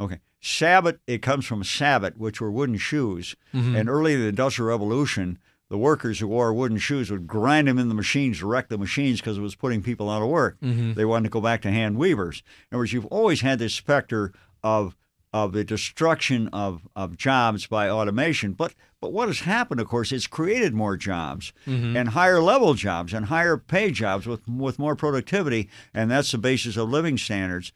Okay, 0.00 0.20
sabbat 0.40 0.98
it 1.06 1.22
comes 1.22 1.46
from 1.46 1.64
sabbat, 1.64 2.16
which 2.16 2.40
were 2.40 2.50
wooden 2.50 2.78
shoes, 2.78 3.36
mm-hmm. 3.54 3.76
and 3.76 3.88
early 3.88 4.14
in 4.14 4.20
the 4.20 4.28
Industrial 4.28 4.68
Revolution. 4.68 5.38
The 5.68 5.78
workers 5.78 6.20
who 6.20 6.28
wore 6.28 6.54
wooden 6.54 6.78
shoes 6.78 7.10
would 7.10 7.26
grind 7.26 7.66
them 7.66 7.76
in 7.76 7.88
the 7.88 7.94
machines 7.94 8.40
wreck 8.40 8.68
the 8.68 8.78
machines 8.78 9.20
because 9.20 9.36
it 9.36 9.40
was 9.40 9.56
putting 9.56 9.82
people 9.82 10.08
out 10.08 10.22
of 10.22 10.28
work. 10.28 10.60
Mm-hmm. 10.60 10.92
They 10.92 11.04
wanted 11.04 11.24
to 11.24 11.30
go 11.30 11.40
back 11.40 11.60
to 11.62 11.72
hand 11.72 11.98
weavers. 11.98 12.44
In 12.70 12.76
other 12.76 12.82
words, 12.82 12.92
you've 12.92 13.06
always 13.06 13.40
had 13.40 13.58
this 13.58 13.74
specter 13.74 14.32
of 14.62 14.96
of 15.36 15.52
the 15.52 15.64
destruction 15.64 16.48
of, 16.48 16.88
of 16.96 17.16
jobs 17.16 17.66
by 17.66 17.90
automation. 17.90 18.52
But 18.52 18.74
but 19.06 19.12
what 19.12 19.28
has 19.28 19.38
happened, 19.38 19.80
of 19.80 19.86
course, 19.86 20.10
it's 20.10 20.26
created 20.26 20.74
more 20.74 20.96
jobs 20.96 21.52
mm-hmm. 21.64 21.96
and 21.96 22.08
higher 22.08 22.42
level 22.42 22.74
jobs 22.74 23.12
and 23.12 23.26
higher 23.26 23.56
paid 23.56 23.94
jobs 23.94 24.26
with 24.26 24.48
with 24.48 24.80
more 24.80 24.96
productivity, 24.96 25.70
and 25.94 26.10
that's 26.10 26.32
the 26.32 26.38
basis 26.38 26.76
of 26.76 26.88
living 26.88 27.16
standards. 27.16 27.70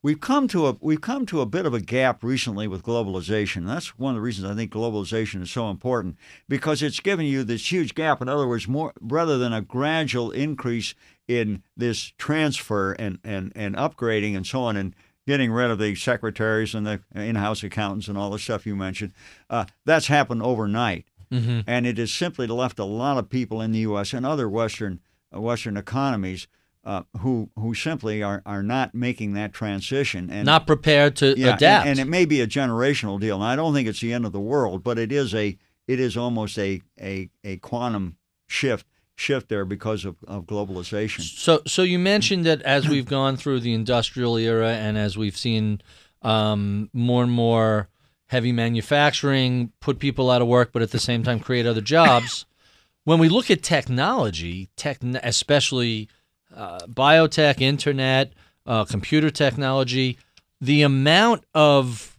We've 0.00 0.20
come 0.20 0.46
to 0.46 0.68
a 0.68 0.76
we've 0.80 1.00
come 1.00 1.26
to 1.26 1.40
a 1.40 1.46
bit 1.46 1.66
of 1.66 1.74
a 1.74 1.80
gap 1.80 2.22
recently 2.22 2.68
with 2.68 2.84
globalization. 2.84 3.66
That's 3.66 3.98
one 3.98 4.12
of 4.12 4.18
the 4.18 4.22
reasons 4.22 4.48
I 4.48 4.54
think 4.54 4.70
globalization 4.70 5.42
is 5.42 5.50
so 5.50 5.70
important 5.70 6.18
because 6.48 6.84
it's 6.84 7.00
given 7.00 7.26
you 7.26 7.42
this 7.42 7.72
huge 7.72 7.96
gap. 7.96 8.22
In 8.22 8.28
other 8.28 8.46
words, 8.46 8.68
more 8.68 8.92
rather 9.00 9.38
than 9.38 9.52
a 9.52 9.62
gradual 9.62 10.30
increase 10.30 10.94
in 11.26 11.64
this 11.76 12.12
transfer 12.16 12.92
and 12.92 13.18
and, 13.24 13.50
and 13.56 13.74
upgrading 13.74 14.36
and 14.36 14.46
so 14.46 14.60
on 14.60 14.76
and 14.76 14.94
getting 15.30 15.52
rid 15.52 15.70
of 15.70 15.78
the 15.78 15.94
secretaries 15.94 16.74
and 16.74 16.84
the 16.84 17.00
in-house 17.14 17.62
accountants 17.62 18.08
and 18.08 18.18
all 18.18 18.30
the 18.30 18.38
stuff 18.38 18.66
you 18.66 18.74
mentioned, 18.74 19.12
uh, 19.48 19.64
that's 19.84 20.08
happened 20.08 20.42
overnight, 20.42 21.04
and 21.30 21.86
it 21.86 21.96
has 21.98 22.10
simply 22.12 22.48
left 22.48 22.80
a 22.80 22.84
lot 22.84 23.16
of 23.16 23.28
people 23.30 23.62
in 23.62 23.70
the 23.70 23.78
U.S. 23.90 24.12
and 24.12 24.26
other 24.26 24.48
Western 24.48 24.98
uh, 25.32 25.40
Western 25.40 25.76
economies 25.76 26.48
uh, 26.84 27.02
who 27.20 27.50
who 27.56 27.72
simply 27.74 28.20
are, 28.22 28.42
are 28.44 28.64
not 28.64 28.92
making 28.94 29.34
that 29.34 29.52
transition 29.52 30.28
and 30.30 30.46
Not 30.46 30.66
prepared 30.66 31.14
to 31.16 31.38
yeah, 31.38 31.50
and- 31.50 31.56
adapt. 31.56 31.86
And, 31.86 31.98
it 32.00 32.06
may 32.08 32.24
be 32.24 32.40
a 32.40 32.48
generational 32.48 33.20
deal. 33.20 33.36
And 33.36 33.44
I 33.44 33.54
don't 33.54 33.72
think 33.72 33.86
it's 33.86 34.00
the 34.00 34.12
end 34.12 34.26
of 34.26 34.32
the 34.32 34.40
world, 34.40 34.82
but 34.82 34.98
it 34.98 35.12
is 35.12 35.32
a 35.34 35.56
it 35.86 36.00
is 36.00 36.16
almost 36.16 36.58
a 36.58 36.80
a, 37.00 37.30
a 37.44 37.58
quantum 37.58 38.16
shift 38.48 38.84
shift 39.20 39.48
there 39.48 39.64
because 39.64 40.04
of, 40.04 40.16
of 40.26 40.44
globalization. 40.44 41.20
So, 41.20 41.60
so 41.66 41.82
you 41.82 41.98
mentioned 41.98 42.46
that 42.46 42.62
as 42.62 42.88
we've 42.88 43.06
gone 43.06 43.36
through 43.36 43.60
the 43.60 43.74
industrial 43.74 44.36
era 44.36 44.70
and 44.70 44.96
as 44.96 45.16
we've 45.18 45.36
seen 45.36 45.82
um, 46.22 46.88
more 46.92 47.22
and 47.22 47.32
more 47.32 47.88
heavy 48.26 48.52
manufacturing 48.52 49.72
put 49.80 49.98
people 49.98 50.30
out 50.30 50.40
of 50.40 50.48
work, 50.48 50.70
but 50.72 50.82
at 50.82 50.90
the 50.90 50.98
same 50.98 51.22
time 51.22 51.38
create 51.38 51.66
other 51.66 51.80
jobs. 51.80 52.46
when 53.04 53.18
we 53.18 53.28
look 53.28 53.50
at 53.50 53.62
technology, 53.62 54.68
tech, 54.76 54.98
especially 55.22 56.08
uh, 56.54 56.78
biotech, 56.86 57.60
internet, 57.60 58.32
uh, 58.66 58.84
computer 58.84 59.30
technology, 59.30 60.16
the 60.60 60.82
amount 60.82 61.44
of 61.54 62.16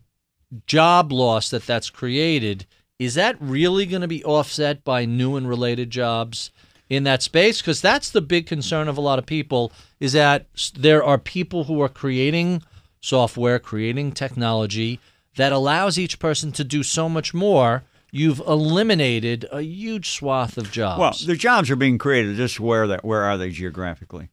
job 0.68 1.12
loss 1.12 1.50
that 1.50 1.66
that's 1.66 1.90
created 1.90 2.66
is 3.00 3.16
that 3.16 3.36
really 3.40 3.86
going 3.86 4.02
to 4.02 4.08
be 4.08 4.24
offset 4.24 4.84
by 4.84 5.06
new 5.06 5.36
and 5.36 5.48
related 5.48 5.90
jobs 5.90 6.52
in 6.92 7.04
that 7.06 7.24
space 7.24 7.62
because 7.62 7.80
that's 7.80 8.10
the 8.10 8.20
big 8.20 8.46
concern 8.46 8.90
of 8.90 8.98
a 8.98 9.02
lot 9.02 9.18
of 9.18 9.26
people 9.26 9.72
is 10.02 10.12
that 10.12 10.46
there 10.78 11.02
are 11.02 11.18
people 11.18 11.64
who 11.64 11.82
are 11.82 11.88
creating 11.88 12.62
software 13.00 13.60
creating 13.60 14.12
technology 14.12 15.00
that 15.38 15.54
allows 15.54 15.98
each 15.98 16.20
person 16.20 16.52
to 16.52 16.66
do 16.66 16.84
so 16.84 17.08
much 17.08 17.34
more 17.34 17.82
you've 18.12 18.42
eliminated 18.42 19.46
a 19.54 19.62
huge 19.62 20.10
swath 20.10 20.58
of 20.58 20.70
jobs 20.70 21.00
Well, 21.00 21.34
the 21.34 21.40
jobs 21.40 21.72
are 21.72 21.78
being 21.78 21.98
created. 21.98 22.36
Just 22.36 22.60
where 22.60 22.86
that 22.88 23.06
where 23.06 23.24
are 23.24 23.38
they 23.38 23.52
geographically? 23.52 24.30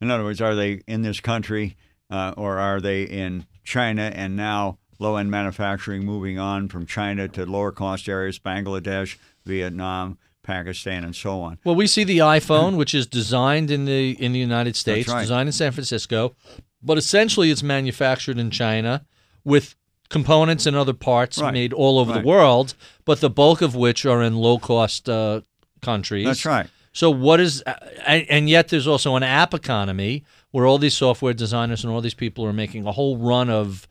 In 0.00 0.10
other 0.10 0.24
words, 0.24 0.40
are 0.40 0.54
they 0.54 0.80
in 0.86 1.02
this 1.02 1.20
country 1.20 1.76
uh, 2.08 2.32
or 2.34 2.58
are 2.58 2.80
they 2.80 3.02
in 3.02 3.46
China 3.62 4.10
and 4.14 4.34
now 4.36 4.78
low 4.98 5.16
end 5.16 5.30
manufacturing 5.30 6.06
moving 6.06 6.38
on 6.38 6.68
from 6.68 6.86
China 6.86 7.28
to 7.28 7.44
lower 7.44 7.72
cost 7.72 8.08
areas, 8.08 8.38
Bangladesh, 8.38 9.18
Vietnam, 9.44 10.16
Pakistan, 10.42 11.04
and 11.04 11.14
so 11.14 11.40
on. 11.42 11.58
Well, 11.64 11.74
we 11.74 11.86
see 11.86 12.04
the 12.04 12.18
iPhone, 12.18 12.76
which 12.76 12.94
is 12.94 13.06
designed 13.06 13.70
in 13.70 13.84
the 13.84 14.12
in 14.12 14.32
the 14.32 14.38
United 14.38 14.76
States, 14.76 15.08
right. 15.08 15.20
designed 15.20 15.48
in 15.48 15.52
San 15.52 15.72
Francisco, 15.72 16.34
but 16.82 16.98
essentially 16.98 17.50
it's 17.50 17.62
manufactured 17.62 18.38
in 18.38 18.50
China 18.50 19.04
with 19.44 19.74
components 20.08 20.66
and 20.66 20.76
other 20.76 20.92
parts 20.92 21.38
Right. 21.38 21.52
made 21.54 21.72
all 21.72 21.98
over 21.98 22.12
Right. 22.12 22.22
the 22.22 22.26
world, 22.26 22.74
but 23.04 23.20
the 23.20 23.30
bulk 23.30 23.62
of 23.62 23.74
which 23.74 24.04
are 24.04 24.22
in 24.22 24.36
low 24.36 24.58
cost 24.58 25.08
uh, 25.08 25.42
countries. 25.82 26.26
That's 26.26 26.44
right. 26.44 26.68
So 26.92 27.10
what 27.10 27.38
is 27.38 27.62
and, 28.06 28.26
and 28.28 28.50
yet 28.50 28.68
there's 28.68 28.88
also 28.88 29.14
an 29.14 29.22
app 29.22 29.54
economy 29.54 30.24
where 30.50 30.66
all 30.66 30.78
these 30.78 30.94
software 30.96 31.32
designers 31.32 31.84
and 31.84 31.92
all 31.92 32.00
these 32.00 32.14
people 32.14 32.44
are 32.44 32.52
making 32.52 32.86
a 32.86 32.92
whole 32.92 33.16
run 33.16 33.48
of 33.48 33.86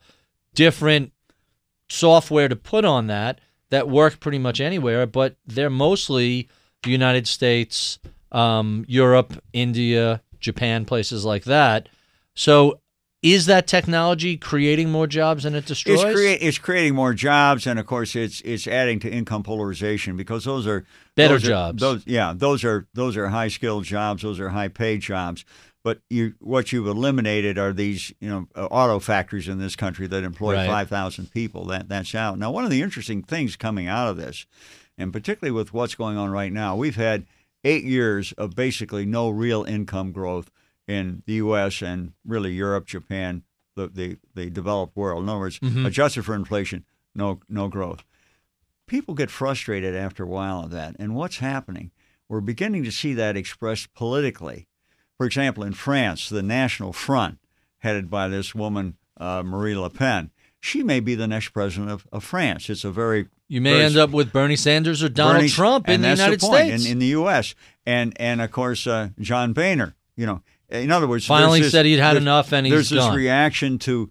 different 0.54 1.12
software 1.88 2.48
to 2.48 2.56
put 2.56 2.84
on 2.84 3.06
that 3.06 3.40
that 3.70 3.88
work 3.88 4.20
pretty 4.20 4.38
much 4.38 4.60
anywhere, 4.60 5.06
but 5.06 5.36
they're 5.46 5.70
mostly 5.70 6.48
the 6.82 6.90
United 6.90 7.26
States, 7.26 7.98
um, 8.32 8.84
Europe, 8.88 9.34
India, 9.52 10.22
Japan, 10.40 10.84
places 10.84 11.24
like 11.24 11.44
that. 11.44 11.88
So 12.34 12.80
is 13.22 13.46
that 13.46 13.66
technology 13.66 14.38
creating 14.38 14.90
more 14.90 15.06
jobs 15.06 15.42
than 15.42 15.54
it 15.54 15.66
destroys? 15.66 16.02
It's, 16.02 16.14
crea- 16.14 16.34
it's 16.34 16.58
creating 16.58 16.94
more 16.94 17.12
jobs, 17.12 17.66
and 17.66 17.78
of 17.78 17.84
course, 17.86 18.16
it's 18.16 18.40
it's 18.42 18.66
adding 18.66 18.98
to 19.00 19.10
income 19.10 19.42
polarization 19.42 20.16
because 20.16 20.44
those 20.44 20.66
are 20.66 20.86
Better 21.16 21.34
those 21.34 21.44
are- 21.44 21.48
jobs. 21.48 21.80
those, 21.82 22.02
yeah, 22.06 22.32
those 22.34 22.64
are 22.64 22.86
those 22.94 23.16
are 23.18 23.28
high 23.28 23.48
skilled 23.48 23.84
jobs. 23.84 24.22
Those 24.22 24.40
are 24.40 24.48
high 24.48 24.68
paid 24.68 25.02
jobs. 25.02 25.44
But 25.82 26.00
you, 26.10 26.34
what 26.40 26.72
you've 26.72 26.86
eliminated 26.86 27.56
are 27.56 27.72
these, 27.72 28.12
you 28.20 28.28
know, 28.28 28.48
uh, 28.54 28.66
auto 28.66 28.98
factories 28.98 29.48
in 29.48 29.58
this 29.58 29.76
country 29.76 30.06
that 30.08 30.24
employ 30.24 30.54
Right. 30.54 30.66
five 30.66 30.88
thousand 30.90 31.30
people. 31.32 31.64
That 31.66 31.88
that's 31.88 32.14
out. 32.14 32.38
Now, 32.38 32.50
one 32.50 32.64
of 32.64 32.70
the 32.70 32.82
interesting 32.82 33.22
things 33.22 33.56
coming 33.56 33.86
out 33.88 34.08
of 34.08 34.16
this, 34.18 34.46
and 34.98 35.12
particularly 35.12 35.52
with 35.52 35.72
what's 35.72 35.94
going 35.94 36.18
on 36.18 36.30
right 36.30 36.52
now, 36.52 36.76
we've 36.76 36.96
had 36.96 37.24
eight 37.64 37.84
years 37.84 38.32
of 38.32 38.54
basically 38.54 39.06
no 39.06 39.30
real 39.30 39.64
income 39.64 40.12
growth 40.12 40.50
in 40.86 41.22
the 41.26 41.34
U.S. 41.34 41.80
and 41.82 42.12
really 42.26 42.52
Europe, 42.52 42.86
Japan, 42.86 43.42
the 43.74 43.88
the, 43.88 44.18
the 44.34 44.50
developed 44.50 44.94
world. 44.96 45.22
In 45.22 45.28
other 45.30 45.38
words, 45.38 45.58
adjusted 45.62 46.24
for 46.26 46.34
inflation, 46.34 46.84
no 47.14 47.40
no 47.48 47.68
growth. 47.68 48.04
People 48.86 49.14
get 49.14 49.30
frustrated 49.30 49.94
after 49.94 50.24
a 50.24 50.28
while 50.28 50.64
of 50.64 50.70
that, 50.72 50.96
and 50.98 51.14
what's 51.14 51.38
happening? 51.38 51.90
We're 52.28 52.40
beginning 52.40 52.84
to 52.84 52.92
see 52.92 53.14
that 53.14 53.36
expressed 53.36 53.94
politically. 53.94 54.66
For 55.20 55.26
example, 55.26 55.64
in 55.64 55.74
France, 55.74 56.30
the 56.30 56.42
National 56.42 56.94
Front, 56.94 57.40
headed 57.80 58.08
by 58.08 58.26
this 58.28 58.54
woman 58.54 58.96
uh, 59.18 59.42
Marine 59.42 59.78
Le 59.78 59.90
Pen, 59.90 60.30
she 60.60 60.82
may 60.82 60.98
be 60.98 61.14
the 61.14 61.26
next 61.26 61.50
president 61.50 61.90
of, 61.90 62.06
of 62.10 62.24
France. 62.24 62.70
It's 62.70 62.84
a 62.84 62.90
very 62.90 63.28
you 63.46 63.60
may 63.60 63.72
very 63.72 63.84
end 63.84 63.98
up 63.98 64.12
with 64.12 64.32
Bernie 64.32 64.56
Sanders 64.56 65.02
or 65.02 65.10
Donald 65.10 65.40
Bernie- 65.40 65.50
Trump 65.50 65.88
in 65.90 65.96
and 65.96 66.04
the 66.04 66.08
that's 66.08 66.20
United 66.20 66.40
the 66.40 66.46
point, 66.46 66.68
States. 66.68 66.86
in, 66.86 66.92
in 66.92 66.98
the 67.00 67.06
U.S. 67.08 67.54
and 67.84 68.18
and 68.18 68.40
of 68.40 68.50
course 68.50 68.86
uh, 68.86 69.10
John 69.20 69.52
Boehner. 69.52 69.94
You 70.16 70.24
know, 70.24 70.42
in 70.70 70.90
other 70.90 71.06
words, 71.06 71.26
Finally 71.26 71.60
this- 71.60 71.72
said 71.72 71.84
he'd 71.84 71.98
had 71.98 72.16
enough 72.16 72.50
and 72.54 72.66
he's 72.66 72.72
there's 72.74 72.88
this 72.88 73.14
reaction 73.14 73.78
to 73.80 74.10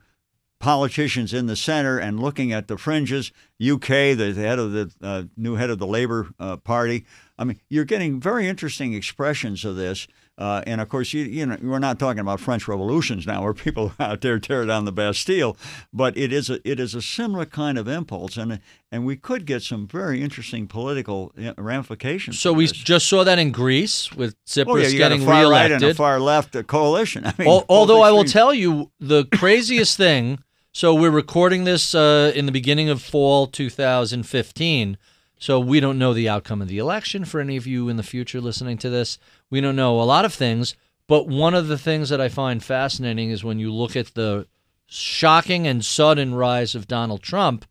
politicians 0.59 1.33
in 1.33 1.47
the 1.47 1.55
center 1.55 1.97
and 1.97 2.19
looking 2.19 2.53
at 2.53 2.67
the 2.67 2.77
fringes. 2.77 3.31
UK, 3.59 3.87
the 4.15 4.33
head 4.35 4.59
of 4.59 4.73
the 4.73 4.91
uh, 5.01 5.23
new 5.35 5.55
head 5.55 5.71
of 5.71 5.79
the 5.79 5.87
Labour 5.87 6.27
uh, 6.39 6.57
Party. 6.57 7.07
I 7.39 7.45
mean, 7.45 7.59
you're 7.67 7.83
getting 7.83 8.19
very 8.19 8.47
interesting 8.47 8.93
expressions 8.93 9.65
of 9.65 9.75
this. 9.75 10.07
Uh, 10.39 10.63
and 10.65 10.79
of 10.79 10.87
course, 10.87 11.11
you, 11.11 11.25
you 11.25 11.45
know, 11.45 11.57
we're 11.61 11.79
not 11.79 11.99
talking 11.99 12.21
about 12.21 12.39
French 12.39 12.65
revolutions 12.65 13.27
now, 13.27 13.43
where 13.43 13.53
people 13.53 13.91
out 13.99 14.21
there 14.21 14.39
tear 14.39 14.65
down 14.65 14.85
the 14.85 14.91
Bastille, 14.91 15.57
but 15.91 16.17
it 16.17 16.31
is 16.31 16.49
a 16.49 16.59
it 16.67 16.79
is 16.79 16.95
a 16.95 17.01
similar 17.01 17.45
kind 17.45 17.77
of 17.77 17.89
impulse, 17.89 18.37
and 18.37 18.61
and 18.89 19.05
we 19.05 19.17
could 19.17 19.45
get 19.45 19.63
some 19.63 19.85
very 19.85 20.23
interesting 20.23 20.65
political 20.65 21.33
ramifications. 21.57 22.39
So 22.39 22.53
we 22.53 22.67
this. 22.67 22.71
just 22.71 23.07
saw 23.07 23.25
that 23.25 23.37
in 23.37 23.51
Greece 23.51 24.13
with 24.13 24.41
Tsipras 24.45 24.65
Oh 24.67 24.75
yeah, 24.77 24.87
you 24.87 24.97
getting 24.97 25.25
got 25.25 25.25
a 25.25 25.43
far 25.43 25.51
right 25.51 25.71
and 25.71 25.83
a 25.83 25.93
far 25.93 26.21
left 26.21 26.55
uh, 26.55 26.63
coalition. 26.63 27.25
I 27.27 27.33
mean, 27.37 27.49
Al- 27.49 27.65
Although 27.67 28.01
I 28.01 28.11
will 28.11 28.23
tell 28.23 28.53
you 28.53 28.91
the 28.99 29.25
craziest 29.25 29.97
thing. 29.97 30.39
So 30.71 30.93
we're 30.93 31.09
recording 31.09 31.65
this 31.65 31.93
uh, 31.93 32.31
in 32.33 32.45
the 32.45 32.51
beginning 32.53 32.89
of 32.89 33.01
fall 33.01 33.47
2015. 33.47 34.97
So 35.39 35.59
we 35.59 35.79
don't 35.79 35.97
know 35.97 36.13
the 36.13 36.29
outcome 36.29 36.61
of 36.61 36.67
the 36.67 36.77
election. 36.77 37.25
For 37.25 37.39
any 37.39 37.55
of 37.57 37.65
you 37.65 37.89
in 37.89 37.97
the 37.97 38.03
future 38.03 38.41
listening 38.41 38.77
to 38.79 38.89
this, 38.89 39.17
we 39.49 39.61
don't 39.61 39.75
know 39.75 39.99
a 39.99 40.03
lot 40.03 40.25
of 40.25 40.33
things. 40.33 40.75
But 41.07 41.27
one 41.27 41.55
of 41.55 41.67
the 41.67 41.77
things 41.77 42.09
that 42.09 42.21
I 42.21 42.29
find 42.29 42.63
fascinating 42.63 43.31
is 43.31 43.43
when 43.43 43.57
you 43.57 43.73
look 43.73 43.95
at 43.95 44.13
the 44.13 44.47
shocking 44.85 45.65
and 45.65 45.83
sudden 45.83 46.35
rise 46.35 46.75
of 46.75 46.87
Donald 46.87 47.23
Trump. 47.23 47.65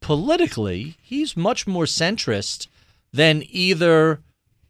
Politically, 0.00 0.96
he's 1.02 1.36
much 1.36 1.66
more 1.66 1.84
centrist 1.84 2.68
than 3.12 3.42
either 3.50 4.20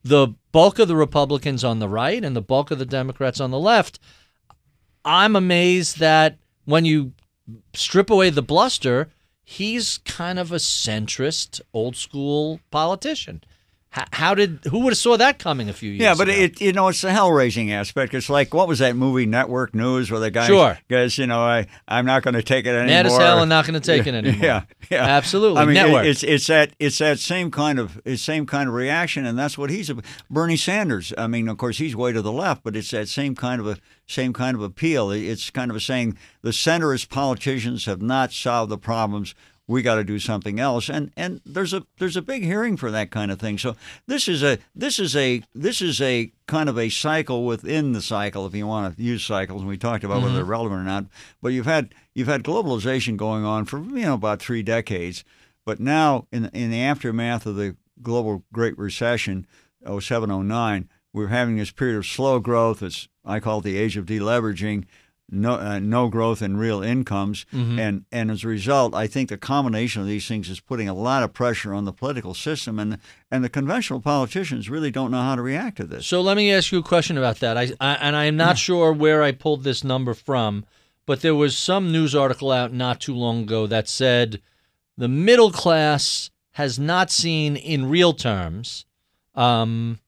the 0.02 0.28
bulk 0.50 0.78
of 0.78 0.88
the 0.88 0.96
Republicans 0.96 1.62
on 1.62 1.78
the 1.78 1.88
right 1.88 2.24
and 2.24 2.34
the 2.34 2.42
bulk 2.42 2.70
of 2.70 2.78
the 2.78 2.86
Democrats 2.86 3.40
on 3.40 3.50
the 3.50 3.58
left. 3.58 4.00
I'm 5.04 5.36
amazed 5.36 5.98
that 6.00 6.38
when 6.64 6.84
you 6.84 7.12
strip 7.74 8.10
away 8.10 8.30
the 8.30 8.42
bluster, 8.42 9.08
he's 9.50 9.98
kind 10.04 10.38
of 10.38 10.52
a 10.52 10.56
centrist, 10.56 11.60
old 11.74 11.96
school 11.96 12.60
politician. 12.70 13.42
How, 13.92 14.04
how 14.12 14.34
did 14.36 14.60
who 14.70 14.78
would 14.84 14.92
have 14.92 14.98
saw 14.98 15.16
that 15.16 15.40
coming 15.40 15.68
a 15.68 15.72
few 15.72 15.90
years? 15.90 16.00
Yeah, 16.02 16.14
but 16.16 16.28
ago? 16.28 16.38
it 16.38 16.60
you 16.60 16.72
know 16.72 16.86
it's 16.86 17.00
the 17.00 17.10
hell 17.10 17.32
raising 17.32 17.72
aspect. 17.72 18.14
It's 18.14 18.30
like 18.30 18.54
what 18.54 18.68
was 18.68 18.78
that 18.78 18.94
movie 18.94 19.26
Network 19.26 19.74
News 19.74 20.12
where 20.12 20.20
the 20.20 20.30
guy 20.30 20.46
Sure. 20.46 20.78
goes, 20.88 21.18
you 21.18 21.26
know, 21.26 21.40
I 21.40 21.66
I'm 21.88 22.06
not 22.06 22.22
going 22.22 22.34
to 22.34 22.42
take 22.42 22.66
it 22.66 22.70
anymore. 22.70 22.86
mad 22.86 23.06
as 23.06 23.16
hell 23.16 23.40
and 23.40 23.48
not 23.48 23.66
going 23.66 23.74
to 23.80 23.84
take 23.84 24.06
it 24.06 24.14
anymore. 24.14 24.40
Yeah, 24.44 24.62
yeah, 24.90 25.04
absolutely. 25.04 25.58
I 25.60 25.64
mean, 25.64 25.76
it- 25.76 26.06
it's 26.06 26.22
it's 26.22 26.46
that 26.46 26.70
it's 26.78 26.98
that 26.98 27.18
same 27.18 27.50
kind 27.50 27.80
of 27.80 28.00
it's 28.04 28.22
same 28.22 28.46
kind 28.46 28.68
of 28.68 28.76
reaction, 28.76 29.26
and 29.26 29.36
that's 29.36 29.58
what 29.58 29.70
he's. 29.70 29.90
Bernie 30.30 30.56
Sanders. 30.56 31.12
I 31.18 31.26
mean, 31.26 31.48
of 31.48 31.58
course, 31.58 31.78
he's 31.78 31.96
way 31.96 32.12
to 32.12 32.22
the 32.22 32.30
left, 32.32 32.62
but 32.62 32.76
it's 32.76 32.92
that 32.92 33.08
same 33.08 33.34
kind 33.34 33.60
of 33.60 33.66
a 33.66 33.76
same 34.06 34.32
kind 34.32 34.54
of 34.56 34.62
appeal. 34.62 35.10
It's 35.10 35.50
kind 35.50 35.68
of 35.68 35.76
a 35.76 35.80
saying 35.80 36.16
the 36.42 36.50
centrist 36.50 37.08
politicians 37.08 37.86
have 37.86 38.00
not 38.02 38.32
solved 38.32 38.70
the 38.70 38.78
problems. 38.78 39.34
We 39.70 39.82
got 39.82 39.94
to 39.94 40.04
do 40.04 40.18
something 40.18 40.58
else, 40.58 40.88
and 40.88 41.12
and 41.16 41.40
there's 41.46 41.72
a 41.72 41.86
there's 41.98 42.16
a 42.16 42.22
big 42.22 42.42
hearing 42.42 42.76
for 42.76 42.90
that 42.90 43.12
kind 43.12 43.30
of 43.30 43.38
thing. 43.38 43.56
So 43.56 43.76
this 44.08 44.26
is 44.26 44.42
a 44.42 44.58
this 44.74 44.98
is 44.98 45.14
a 45.14 45.44
this 45.54 45.80
is 45.80 46.00
a 46.00 46.32
kind 46.48 46.68
of 46.68 46.76
a 46.76 46.88
cycle 46.88 47.46
within 47.46 47.92
the 47.92 48.02
cycle, 48.02 48.46
if 48.46 48.54
you 48.54 48.66
want 48.66 48.96
to 48.96 49.00
use 49.00 49.24
cycles. 49.24 49.60
And 49.60 49.68
we 49.68 49.78
talked 49.78 50.02
about 50.02 50.16
whether 50.16 50.26
mm-hmm. 50.26 50.36
they're 50.36 50.44
relevant 50.44 50.80
or 50.80 50.84
not. 50.84 51.04
But 51.40 51.52
you've 51.52 51.66
had 51.66 51.94
you've 52.14 52.26
had 52.26 52.42
globalization 52.42 53.16
going 53.16 53.44
on 53.44 53.64
for 53.64 53.78
you 53.78 54.02
know 54.02 54.14
about 54.14 54.42
three 54.42 54.64
decades. 54.64 55.22
But 55.64 55.78
now, 55.78 56.26
in 56.32 56.46
in 56.46 56.72
the 56.72 56.82
aftermath 56.82 57.46
of 57.46 57.54
the 57.54 57.76
global 58.02 58.42
Great 58.52 58.76
Recession, 58.76 59.46
07, 59.86 60.48
09, 60.48 60.88
we're 61.12 61.28
having 61.28 61.58
this 61.58 61.70
period 61.70 61.96
of 61.96 62.06
slow 62.06 62.40
growth. 62.40 62.82
It's 62.82 63.08
I 63.24 63.38
call 63.38 63.60
it 63.60 63.62
the 63.62 63.78
age 63.78 63.96
of 63.96 64.06
deleveraging. 64.06 64.86
No, 65.32 65.54
uh, 65.54 65.78
no 65.78 66.08
growth 66.08 66.42
in 66.42 66.56
real 66.56 66.82
incomes, 66.82 67.46
and 67.52 68.04
and 68.10 68.30
as 68.30 68.42
a 68.44 68.48
result, 68.48 68.94
I 68.94 69.06
think 69.06 69.28
the 69.28 69.36
combination 69.38 70.02
of 70.02 70.08
these 70.08 70.26
things 70.26 70.48
is 70.50 70.58
putting 70.58 70.88
a 70.88 70.94
lot 70.94 71.22
of 71.22 71.32
pressure 71.32 71.72
on 71.72 71.84
the 71.84 71.92
political 71.92 72.34
system, 72.34 72.78
and 72.78 72.98
and 73.30 73.44
the 73.44 73.48
conventional 73.48 74.00
politicians 74.00 74.68
really 74.68 74.90
don't 74.90 75.10
know 75.10 75.22
how 75.22 75.36
to 75.36 75.42
react 75.42 75.76
to 75.76 75.84
this. 75.84 76.06
So 76.06 76.20
let 76.20 76.36
me 76.36 76.52
ask 76.52 76.72
you 76.72 76.78
a 76.78 76.82
question 76.82 77.16
about 77.16 77.38
that. 77.40 77.56
I, 77.56 77.70
I 77.80 77.94
and 77.94 78.16
I'm 78.16 78.36
not 78.36 78.58
sure 78.58 78.92
where 78.92 79.22
I 79.22 79.32
pulled 79.32 79.62
this 79.62 79.84
number 79.84 80.14
from, 80.14 80.64
but 81.06 81.20
there 81.20 81.34
was 81.34 81.56
some 81.56 81.92
news 81.92 82.14
article 82.14 82.50
out 82.50 82.72
not 82.72 83.00
too 83.00 83.14
long 83.14 83.42
ago 83.42 83.66
that 83.66 83.88
said 83.88 84.40
the 84.98 85.08
middle 85.08 85.52
class 85.52 86.30
has 86.52 86.78
not 86.78 87.10
seen 87.10 87.56
in 87.56 87.88
real 87.88 88.12
terms, 88.12 88.84
um, 89.34 90.00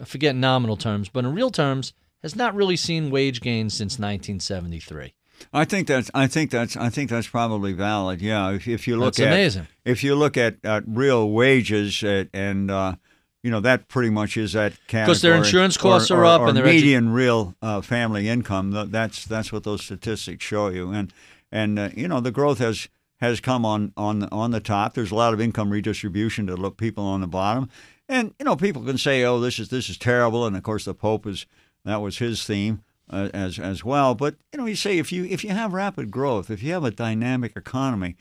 I 0.00 0.04
forget 0.04 0.34
nominal 0.36 0.76
terms, 0.76 1.08
but 1.08 1.24
in 1.24 1.34
real 1.34 1.50
terms 1.50 1.92
has 2.22 2.36
not 2.36 2.54
really 2.54 2.76
seen 2.76 3.10
wage 3.10 3.40
gains 3.40 3.74
since 3.74 3.98
1973. 3.98 5.14
I 5.52 5.64
think 5.64 5.88
that's 5.88 6.10
I 6.14 6.26
think 6.28 6.50
that's 6.50 6.76
I 6.76 6.88
think 6.88 7.10
that's 7.10 7.26
probably 7.26 7.72
valid. 7.72 8.20
Yeah, 8.22 8.50
if, 8.52 8.68
if 8.68 8.86
you 8.86 8.96
look 8.96 9.14
That's 9.14 9.20
at 9.20 9.28
amazing. 9.28 9.66
if 9.84 10.04
you 10.04 10.14
look 10.14 10.36
at, 10.36 10.56
at 10.64 10.84
real 10.86 11.30
wages 11.30 12.02
at, 12.04 12.28
and 12.32 12.70
uh, 12.70 12.94
you 13.42 13.50
know 13.50 13.58
that 13.60 13.88
pretty 13.88 14.10
much 14.10 14.36
is 14.36 14.52
that 14.52 14.74
category 14.86 15.06
'Cause 15.14 15.22
their 15.22 15.34
insurance 15.34 15.76
costs 15.76 16.12
or, 16.12 16.18
are 16.18 16.22
or- 16.22 16.26
up 16.26 16.40
or 16.42 16.48
and 16.48 16.56
their 16.56 16.64
edu- 16.64 16.74
median 16.74 17.08
real 17.10 17.56
uh, 17.60 17.80
family 17.80 18.28
income. 18.28 18.70
That's 18.92 19.24
that's 19.24 19.52
what 19.52 19.64
those 19.64 19.82
statistics 19.82 20.44
show 20.44 20.68
you. 20.68 20.92
And 20.92 21.12
and 21.50 21.76
uh, 21.78 21.88
you 21.96 22.06
know 22.06 22.20
the 22.20 22.30
growth 22.30 22.58
has 22.58 22.88
has 23.20 23.40
come 23.40 23.64
on 23.66 23.92
on 23.96 24.22
on 24.30 24.52
the 24.52 24.60
top. 24.60 24.94
There's 24.94 25.10
a 25.10 25.16
lot 25.16 25.34
of 25.34 25.40
income 25.40 25.70
redistribution 25.70 26.46
to 26.46 26.54
look 26.54 26.76
people 26.76 27.02
on 27.04 27.20
the 27.20 27.26
bottom. 27.26 27.68
And 28.08 28.32
you 28.38 28.44
know 28.44 28.54
people 28.54 28.82
can 28.84 28.96
say, 28.98 29.24
oh, 29.24 29.40
this 29.40 29.58
is 29.58 29.70
this 29.70 29.88
is 29.88 29.98
terrible. 29.98 30.46
And 30.46 30.56
of 30.56 30.62
course 30.62 30.84
the 30.84 30.94
Pope 30.94 31.26
is 31.26 31.46
that 31.84 32.00
was 32.00 32.18
his 32.18 32.44
theme 32.44 32.82
uh, 33.10 33.28
as 33.34 33.58
as 33.58 33.84
well. 33.84 34.14
But 34.14 34.36
you 34.52 34.58
know, 34.58 34.66
you 34.66 34.76
say 34.76 34.98
if 34.98 35.12
you 35.12 35.24
if 35.24 35.44
you 35.44 35.50
have 35.50 35.72
rapid 35.72 36.10
growth, 36.10 36.50
if 36.50 36.62
you 36.62 36.72
have 36.72 36.84
a 36.84 36.90
dynamic 36.90 37.52
economy, 37.56 38.16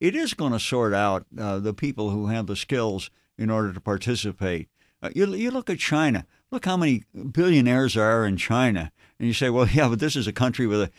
it 0.00 0.14
is 0.14 0.34
going 0.34 0.52
to 0.52 0.60
sort 0.60 0.94
out 0.94 1.26
uh, 1.38 1.58
the 1.58 1.74
people 1.74 2.10
who 2.10 2.26
have 2.26 2.46
the 2.46 2.56
skills 2.56 3.10
in 3.38 3.50
order 3.50 3.72
to 3.72 3.80
participate. 3.80 4.68
Uh, 5.02 5.10
you 5.14 5.26
you 5.34 5.50
look 5.50 5.68
at 5.68 5.78
China. 5.78 6.26
Look 6.50 6.64
how 6.64 6.76
many 6.76 7.02
billionaires 7.32 7.94
there 7.94 8.04
are 8.04 8.24
in 8.24 8.36
China, 8.36 8.92
and 9.18 9.26
you 9.26 9.34
say, 9.34 9.50
well, 9.50 9.66
yeah, 9.72 9.88
but 9.88 9.98
this 9.98 10.16
is 10.16 10.26
a 10.26 10.32
country 10.32 10.66
with 10.66 10.82
a 10.82 10.90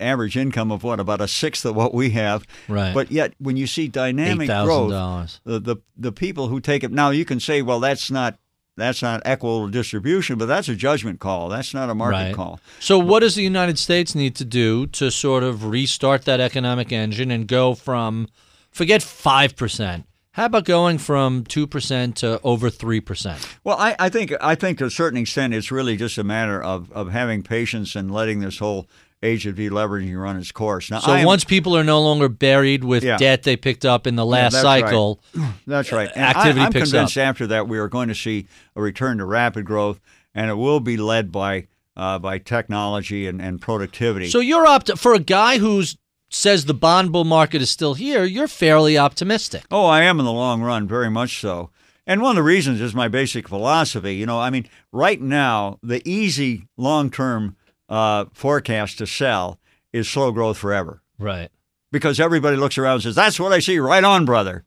average 0.00 0.36
income 0.36 0.70
of 0.70 0.84
what 0.84 1.00
about 1.00 1.20
a 1.20 1.26
sixth 1.26 1.64
of 1.64 1.74
what 1.74 1.92
we 1.92 2.10
have. 2.10 2.46
Right. 2.68 2.94
But 2.94 3.10
yet, 3.10 3.34
when 3.38 3.56
you 3.56 3.66
see 3.66 3.88
dynamic 3.88 4.46
thousand 4.46 4.88
growth, 4.88 5.40
the, 5.44 5.58
the 5.58 5.76
the 5.96 6.12
people 6.12 6.48
who 6.48 6.60
take 6.60 6.84
it 6.84 6.92
now 6.92 7.10
you 7.10 7.24
can 7.24 7.40
say 7.40 7.62
well 7.62 7.80
that's 7.80 8.10
not 8.10 8.38
that's 8.76 9.02
not 9.02 9.20
equitable 9.24 9.68
distribution 9.68 10.38
but 10.38 10.46
that's 10.46 10.68
a 10.68 10.74
judgment 10.74 11.20
call 11.20 11.48
that's 11.48 11.74
not 11.74 11.90
a 11.90 11.94
market 11.94 12.16
Right. 12.16 12.34
call 12.34 12.58
So, 12.80 12.98
what 12.98 13.20
does 13.20 13.34
the 13.34 13.42
United 13.42 13.78
States 13.78 14.14
need 14.14 14.34
to 14.36 14.44
do 14.44 14.86
to 14.88 15.10
sort 15.10 15.42
of 15.42 15.64
restart 15.66 16.24
that 16.24 16.40
economic 16.40 16.90
engine 16.92 17.30
and 17.30 17.46
go 17.46 17.74
from, 17.74 18.28
forget 18.70 19.00
5%? 19.02 20.04
How 20.32 20.46
about 20.46 20.64
going 20.64 20.96
from 20.96 21.44
2% 21.44 22.14
to 22.16 22.40
over 22.42 22.70
3%? 22.70 23.56
well 23.64 23.76
I, 23.78 23.94
I 23.98 24.08
think 24.08 24.32
I 24.40 24.54
think 24.54 24.78
to 24.78 24.86
a 24.86 24.90
certain 24.90 25.18
extent 25.18 25.52
it's 25.52 25.70
really 25.70 25.96
just 25.96 26.16
a 26.16 26.24
matter 26.24 26.62
of, 26.62 26.90
of 26.92 27.10
having 27.10 27.42
patience 27.42 27.94
and 27.94 28.10
letting 28.10 28.40
this 28.40 28.58
whole 28.58 28.86
age 29.22 29.46
of 29.46 29.54
deleveraging 29.54 30.20
run 30.20 30.36
its 30.36 30.50
course 30.52 30.90
now 30.90 30.98
So, 31.00 31.12
I 31.12 31.20
am- 31.20 31.26
once 31.26 31.44
people 31.44 31.76
are 31.76 31.84
no 31.84 32.00
longer 32.02 32.28
buried 32.28 32.82
with 32.84 33.04
Yeah. 33.04 33.16
debt 33.16 33.44
they 33.44 33.56
picked 33.56 33.84
up 33.84 34.06
in 34.06 34.16
the 34.16 34.26
last 34.26 34.52
that's 34.54 34.64
right. 34.64 34.84
cycle, 34.84 35.20
That's 35.66 35.92
right. 35.92 36.10
And 36.14 36.24
activity 36.24 36.60
I, 36.60 36.64
I'm 36.66 36.72
picks 36.72 36.90
convinced 36.90 37.16
up. 37.16 37.26
after 37.28 37.46
that 37.48 37.68
we 37.68 37.78
are 37.78 37.88
going 37.88 38.08
to 38.08 38.14
see 38.14 38.46
a 38.76 38.82
return 38.82 39.18
to 39.18 39.24
rapid 39.24 39.64
growth, 39.64 40.00
and 40.34 40.50
it 40.50 40.54
will 40.54 40.80
be 40.80 40.96
led 40.96 41.30
by 41.32 41.66
uh, 41.96 42.18
by 42.18 42.38
technology 42.38 43.26
and, 43.26 43.40
and 43.42 43.60
productivity. 43.60 44.28
so 44.30 44.40
you're 44.40 44.66
up 44.66 44.84
to, 44.84 44.96
for 44.96 45.12
a 45.14 45.18
guy 45.18 45.58
who's 45.58 45.96
says 46.30 46.64
the 46.64 46.72
bond 46.72 47.12
bull 47.12 47.24
market 47.24 47.60
is 47.60 47.70
still 47.70 47.92
here, 47.92 48.24
you're 48.24 48.48
fairly 48.48 48.96
optimistic. 48.96 49.64
Oh, 49.70 49.84
I 49.84 50.02
am 50.04 50.18
in 50.18 50.24
the 50.24 50.32
long 50.32 50.62
run, 50.62 50.88
very 50.88 51.10
much 51.10 51.38
so. 51.38 51.68
And 52.06 52.22
one 52.22 52.30
of 52.30 52.36
the 52.36 52.42
reasons 52.42 52.80
is 52.80 52.94
my 52.94 53.06
basic 53.08 53.46
philosophy. 53.46 54.14
You 54.16 54.24
know, 54.24 54.40
I 54.40 54.48
mean, 54.48 54.66
right 54.90 55.20
now, 55.20 55.78
the 55.82 56.00
easy 56.08 56.66
long 56.78 57.10
term 57.10 57.56
uh, 57.92 58.24
forecast 58.32 58.98
to 58.98 59.06
sell 59.06 59.58
is 59.92 60.08
slow 60.08 60.32
growth 60.32 60.56
forever 60.56 61.02
Right. 61.18 61.50
because 61.92 62.18
everybody 62.18 62.56
looks 62.56 62.78
around 62.78 62.94
and 62.94 63.02
says, 63.02 63.14
That's 63.14 63.38
what 63.38 63.52
I 63.52 63.58
see. 63.58 63.78
Right 63.78 64.02
on, 64.02 64.24
brother. 64.24 64.64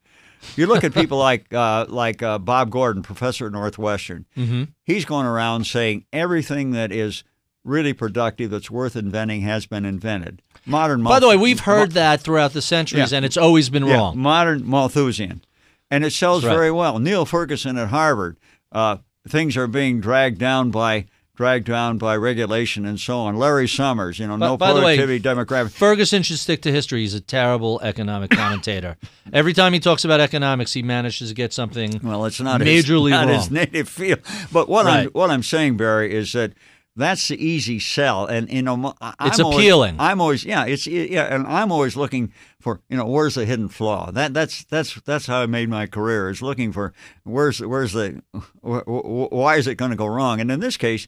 You 0.56 0.68
look 0.68 0.84
at 0.84 0.94
people 0.94 1.18
like 1.30 1.52
uh, 1.54 1.86
like 1.90 2.22
uh, 2.22 2.38
Bob 2.38 2.70
Gordon, 2.70 3.02
professor 3.02 3.48
at 3.48 3.52
Northwestern. 3.52 4.26
Mm-hmm. 4.38 4.64
He's 4.84 5.04
going 5.06 5.26
around 5.26 5.66
saying 5.66 6.06
everything 6.14 6.72
that 6.72 6.92
is 6.92 7.24
really 7.64 7.94
productive, 7.94 8.52
that's 8.52 8.70
worth 8.70 8.96
inventing, 8.96 9.42
has 9.42 9.66
been 9.66 9.86
invented. 9.86 10.44
Modern. 10.68 11.02
By 11.04 11.20
the 11.20 11.28
way, 11.28 11.36
we've 11.38 11.62
heard 11.62 11.94
that 11.94 12.22
throughout 12.22 12.54
the 12.54 12.62
centuries, 12.62 13.12
Yeah. 13.12 13.18
and 13.18 13.26
it's 13.26 13.38
always 13.38 13.70
been 13.72 13.88
yeah, 13.88 13.96
wrong. 13.98 14.20
modern 14.20 14.64
Malthusian, 14.68 15.44
and 15.90 16.06
it 16.06 16.14
sells 16.14 16.46
right. 16.46 16.54
very 16.54 16.70
well. 16.72 17.00
Niall 17.00 17.26
Ferguson 17.26 17.76
at 17.80 17.88
Harvard. 17.90 18.38
Uh, 18.72 18.98
things 19.28 19.58
are 19.58 19.66
being 19.68 20.00
dragged 20.00 20.38
down 20.38 20.70
by 20.70 21.08
dragged 21.36 21.66
down 21.68 21.98
by 21.98 22.16
regulation 22.16 22.86
and 22.86 23.00
so 23.00 23.18
on. 23.20 23.36
Larry 23.38 23.68
Summers, 23.68 24.20
you 24.20 24.28
know, 24.28 24.38
By- 24.38 24.46
no 24.48 24.58
by 24.58 24.72
productivity 24.72 25.20
demographic. 25.20 25.72
Ferguson 25.72 26.24
should 26.24 26.40
stick 26.40 26.62
to 26.64 26.72
history. 26.72 27.02
He's 27.02 27.14
a 27.14 27.20
terrible 27.22 27.80
economic 27.82 28.32
commentator. 28.42 28.98
Every 29.34 29.54
time 29.54 29.74
he 29.74 29.80
talks 29.80 30.06
about 30.06 30.20
economics, 30.20 30.74
he 30.74 30.82
manages 30.82 31.30
to 31.30 31.36
get 31.36 31.52
something 31.54 32.00
Well, 32.04 32.26
it's 32.26 32.40
not 32.40 32.62
majorly 32.62 33.04
his, 33.06 33.12
not 33.12 33.28
wrong. 33.28 33.36
his 33.36 33.52
native 33.52 33.90
field. 33.90 34.20
But 34.52 34.70
what 34.70 34.88
I'm 34.88 35.08
what 35.10 35.30
I'm 35.30 35.44
saying, 35.44 35.78
Barry, 35.78 36.14
is 36.14 36.32
that 36.34 36.54
that's 36.98 37.28
the 37.28 37.36
easy 37.46 37.78
sell, 37.78 38.26
and 38.26 38.50
you 38.50 38.62
know, 38.62 38.94
I- 39.02 39.14
It's 39.26 39.40
I'm 39.40 39.46
always- 39.48 39.60
appealing. 39.60 39.96
I'm 40.00 40.22
always, 40.22 40.46
yeah, 40.46 40.64
it's 40.66 40.88
yeah, 40.88 41.24
and 41.36 41.46
I'm 41.46 41.70
always 41.70 41.98
looking 41.98 42.32
for, 42.66 42.82
you 42.90 42.98
know, 42.98 43.06
where's 43.06 43.36
the 43.36 43.46
hidden 43.46 43.68
flaw? 43.70 44.10
That 44.10 44.34
that's 44.34 44.64
that's 44.64 45.00
that's 45.02 45.28
how 45.28 45.42
I 45.44 45.46
made 45.46 45.70
my 45.70 45.86
career 45.86 46.32
is 46.32 46.42
looking 46.42 46.72
for 46.72 46.94
where's 47.24 47.60
where's 47.62 47.94
the 47.94 48.24
wh- 48.34 48.82
wh- 48.88 49.32
why 49.32 49.58
is 49.58 49.68
it 49.68 49.76
going 49.76 49.92
to 49.92 49.98
go 49.98 50.08
wrong? 50.08 50.40
And 50.42 50.50
in 50.50 50.62
this 50.62 50.76
case, 50.76 51.08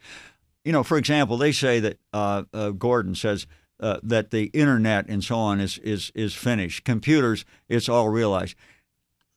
you 0.64 0.72
know, 0.72 0.84
for 0.84 0.98
example, 1.00 1.36
they 1.36 1.52
say 1.52 1.80
that 1.80 1.98
uh, 2.14 2.44
uh, 2.54 2.70
Gordon 2.70 3.16
says 3.16 3.48
uh, 3.80 4.00
that 4.04 4.30
the 4.30 4.52
internet 4.54 5.08
and 5.10 5.24
so 5.24 5.36
on 5.36 5.60
is 5.60 5.80
is 5.80 6.12
is 6.14 6.36
finished. 6.36 6.84
Computers, 6.84 7.44
it's 7.68 7.90
all 7.90 8.10
realized. 8.10 8.56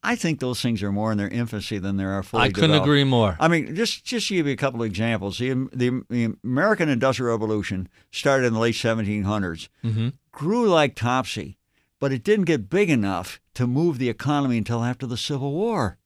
I 0.03 0.15
think 0.15 0.41
those 0.41 0.61
things 0.61 0.83
are 0.83 0.93
more 0.93 1.13
in 1.13 1.17
their 1.19 1.29
infancy 1.29 1.79
than 1.79 1.97
they 1.97 2.05
are 2.05 2.23
fully 2.23 2.43
I 2.45 2.49
couldn't 2.49 2.71
developed. 2.71 2.87
agree 2.87 3.05
more. 3.05 3.37
I 3.41 3.49
mean, 3.49 3.75
just 3.75 4.05
just 4.05 4.29
to 4.29 4.35
give 4.35 4.47
you 4.47 4.53
a 4.53 4.57
couple 4.57 4.83
of 4.83 4.87
examples. 4.87 5.39
The, 5.39 5.55
the, 5.73 6.03
the 6.11 6.35
American 6.45 6.91
Industrial 6.91 7.33
Revolution 7.33 7.89
started 8.11 8.47
in 8.47 8.53
the 8.53 8.61
late 8.61 8.75
1700s, 8.75 9.69
hmm 9.83 10.09
grew 10.33 10.69
like 10.69 10.95
topsy, 10.95 11.59
but 12.01 12.13
it 12.13 12.25
didn't 12.25 12.47
get 12.47 12.69
big 12.69 12.91
enough 12.91 13.41
to 13.55 13.67
move 13.67 13.99
the 13.99 14.09
economy 14.09 14.59
until 14.59 14.83
after 14.83 15.07
the 15.07 15.17
Civil 15.17 15.53
War. 15.53 15.99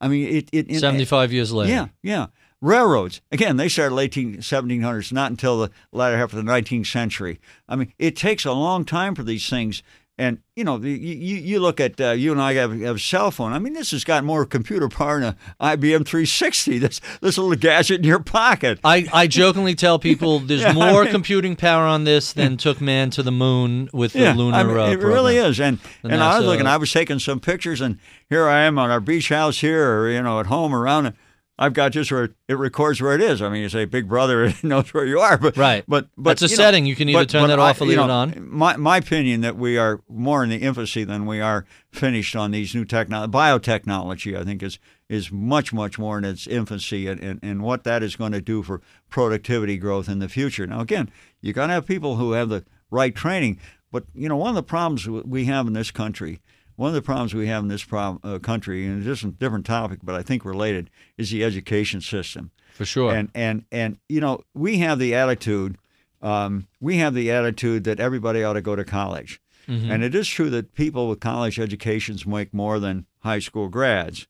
I 0.00 0.08
mean, 0.08 0.28
it. 0.28 0.48
it, 0.52 0.70
it 0.70 0.78
75 0.78 1.32
years 1.32 1.52
later. 1.52 1.72
Yeah, 1.72 1.88
yeah. 2.02 2.26
Railroads, 2.60 3.20
again, 3.30 3.56
they 3.56 3.68
started 3.68 3.94
late 3.94 4.12
1700s, 4.12 5.12
not 5.12 5.30
until 5.30 5.60
the 5.60 5.70
latter 5.92 6.16
half 6.16 6.32
of 6.32 6.44
the 6.44 6.50
19th 6.50 6.86
century. 6.86 7.40
I 7.68 7.76
mean, 7.76 7.92
it 7.98 8.16
takes 8.16 8.44
a 8.44 8.52
long 8.52 8.84
time 8.84 9.14
for 9.14 9.22
these 9.22 9.48
things. 9.48 9.82
And, 10.18 10.38
you 10.54 10.64
know, 10.64 10.78
you, 10.78 10.88
you, 10.94 11.36
you 11.36 11.60
look 11.60 11.78
at, 11.78 12.00
uh, 12.00 12.12
you 12.12 12.32
and 12.32 12.40
I 12.40 12.54
have, 12.54 12.72
have 12.80 12.96
a 12.96 12.98
cell 12.98 13.30
phone. 13.30 13.52
I 13.52 13.58
mean, 13.58 13.74
this 13.74 13.90
has 13.90 14.02
got 14.02 14.24
more 14.24 14.46
computer 14.46 14.88
power 14.88 15.20
than 15.20 15.36
an 15.60 15.78
IBM 15.78 16.06
360, 16.06 16.78
this, 16.80 17.02
this 17.20 17.36
little 17.36 17.54
gadget 17.54 17.98
in 17.98 18.04
your 18.04 18.20
pocket. 18.20 18.78
I, 18.82 19.06
I 19.12 19.26
jokingly 19.26 19.74
tell 19.74 19.98
people 19.98 20.38
there's 20.40 20.62
Yeah, 20.62 20.70
I 20.70 20.72
more 20.72 21.02
mean- 21.02 21.12
computing 21.12 21.54
power 21.54 21.84
on 21.84 22.04
this 22.04 22.32
than 22.32 22.56
took 22.56 22.80
man 22.80 23.10
to 23.10 23.22
the 23.22 23.30
moon 23.30 23.90
with 23.92 24.14
the 24.14 24.32
lunar 24.32 24.56
I 24.56 24.62
mean, 24.64 24.78
uh, 24.78 24.86
it 24.86 25.00
really 25.00 25.36
is. 25.36 25.60
And 25.60 25.78
The 26.02 26.08
and 26.08 26.22
I 26.22 26.38
was 26.38 26.46
looking, 26.46 26.66
I 26.66 26.78
was 26.78 26.90
taking 26.90 27.18
some 27.18 27.38
pictures, 27.38 27.82
and 27.82 27.98
here 28.30 28.48
I 28.48 28.62
am 28.62 28.78
on 28.78 28.90
our 28.90 29.00
beach 29.00 29.28
house 29.28 29.58
here, 29.58 30.00
or 30.00 30.10
you 30.10 30.22
know, 30.22 30.40
at 30.40 30.46
home 30.46 30.74
around. 30.74 31.12
I've 31.58 31.72
got 31.72 31.92
just 31.92 32.12
where 32.12 32.30
it 32.48 32.54
records 32.54 33.00
where 33.00 33.14
it 33.14 33.22
is. 33.22 33.40
I 33.40 33.48
mean, 33.48 33.62
you 33.62 33.68
say 33.70 33.86
Big 33.86 34.06
Brother, 34.08 34.44
it 34.44 34.62
knows 34.62 34.92
where 34.92 35.06
you 35.06 35.20
are, 35.20 35.38
but 35.38 35.56
Right. 35.56 35.84
But 35.88 36.08
but 36.16 36.38
That's 36.38 36.42
a 36.42 36.46
you 36.46 36.50
know, 36.58 36.62
setting. 36.64 36.84
You 36.86 36.94
can 36.94 37.08
either 37.08 37.20
but- 37.20 37.30
turn 37.30 37.42
but 37.44 37.46
that 37.48 37.58
I- 37.58 37.70
off 37.70 37.80
or 37.80 37.86
leave 37.86 37.98
it 37.98 38.10
on. 38.10 38.48
My 38.50 38.76
my 38.76 38.98
opinion 38.98 39.40
that 39.40 39.56
we 39.56 39.78
are 39.78 40.00
more 40.08 40.44
in 40.44 40.50
the 40.50 40.58
infancy 40.58 41.04
than 41.04 41.24
we 41.24 41.40
are 41.40 41.64
finished 41.90 42.36
on 42.36 42.50
these 42.50 42.74
new 42.74 42.84
technology. 42.84 43.30
Biotechnology, 43.32 44.38
I 44.38 44.44
think, 44.44 44.62
is 44.62 44.78
is 45.08 45.30
much 45.32 45.72
much 45.72 45.98
more 45.98 46.18
in 46.18 46.24
its 46.24 46.46
infancy, 46.46 47.06
and, 47.06 47.20
and, 47.20 47.40
and 47.42 47.62
what 47.62 47.84
that 47.84 48.02
is 48.02 48.16
going 48.16 48.32
to 48.32 48.40
do 48.40 48.62
for 48.62 48.82
productivity 49.08 49.78
growth 49.78 50.08
in 50.08 50.18
the 50.18 50.28
future. 50.28 50.66
Now, 50.66 50.80
again, 50.80 51.10
you 51.40 51.52
got 51.52 51.68
to 51.68 51.72
have 51.74 51.86
people 51.86 52.16
who 52.16 52.32
have 52.32 52.48
the 52.48 52.64
right 52.90 53.14
training. 53.14 53.58
But 53.92 54.04
you 54.14 54.28
know, 54.28 54.36
one 54.36 54.50
of 54.50 54.56
the 54.56 54.62
problems 54.62 55.06
we 55.08 55.46
have 55.46 55.66
in 55.66 55.72
this 55.72 55.90
country, 55.90 56.40
one 56.76 56.88
of 56.88 56.94
the 56.94 57.02
problems 57.02 57.34
we 57.34 57.48
have 57.48 57.62
in 57.62 57.68
this 57.68 57.86
uh, 57.92 58.38
country, 58.40 58.86
and 58.86 59.02
this 59.02 59.18
is 59.18 59.24
a 59.24 59.28
different 59.28 59.66
topic, 59.66 60.00
but 60.02 60.14
I 60.14 60.22
think 60.22 60.44
related, 60.44 60.90
is 61.16 61.30
the 61.30 61.42
education 61.42 62.00
system. 62.00 62.50
For 62.74 62.84
sure. 62.84 63.14
And 63.14 63.30
and 63.34 63.64
and 63.72 63.98
you 64.08 64.20
know, 64.20 64.40
we 64.54 64.78
have 64.78 64.98
the 64.98 65.14
attitude, 65.14 65.78
um, 66.20 66.68
we 66.80 66.98
have 66.98 67.14
the 67.14 67.30
attitude 67.30 67.84
that 67.84 67.98
everybody 67.98 68.44
ought 68.44 68.52
to 68.52 68.60
go 68.60 68.76
to 68.76 68.84
college. 68.84 69.40
Mm-hmm. 69.66 69.90
And 69.90 70.04
it 70.04 70.14
is 70.14 70.28
true 70.28 70.50
that 70.50 70.74
people 70.74 71.08
with 71.08 71.18
college 71.18 71.58
educations 71.58 72.26
make 72.26 72.54
more 72.54 72.78
than 72.78 73.06
high 73.20 73.40
school 73.40 73.68
grads, 73.68 74.28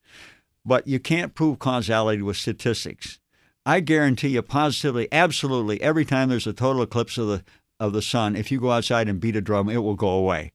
but 0.65 0.87
you 0.87 0.99
can't 0.99 1.35
prove 1.35 1.59
causality 1.59 2.23
with 2.23 2.39
statistics. 2.39 3.19
I 3.67 3.81
guarantee 3.81 4.29
you, 4.29 4.43
positively, 4.43 5.09
absolutely, 5.11 5.83
every 5.83 6.05
time 6.05 6.29
there's 6.29 6.47
a 6.47 6.53
total 6.53 6.83
eclipse 6.83 7.19
of 7.19 7.27
the 7.27 7.45
of 7.79 7.93
the 7.93 8.01
sun, 8.01 8.37
if 8.37 8.51
you 8.51 8.61
go 8.61 8.71
outside 8.71 9.09
and 9.09 9.21
beat 9.21 9.37
a 9.37 9.41
drum, 9.41 9.69
it 9.69 9.83
will 9.83 9.97
go 9.97 10.09
away. 10.09 10.53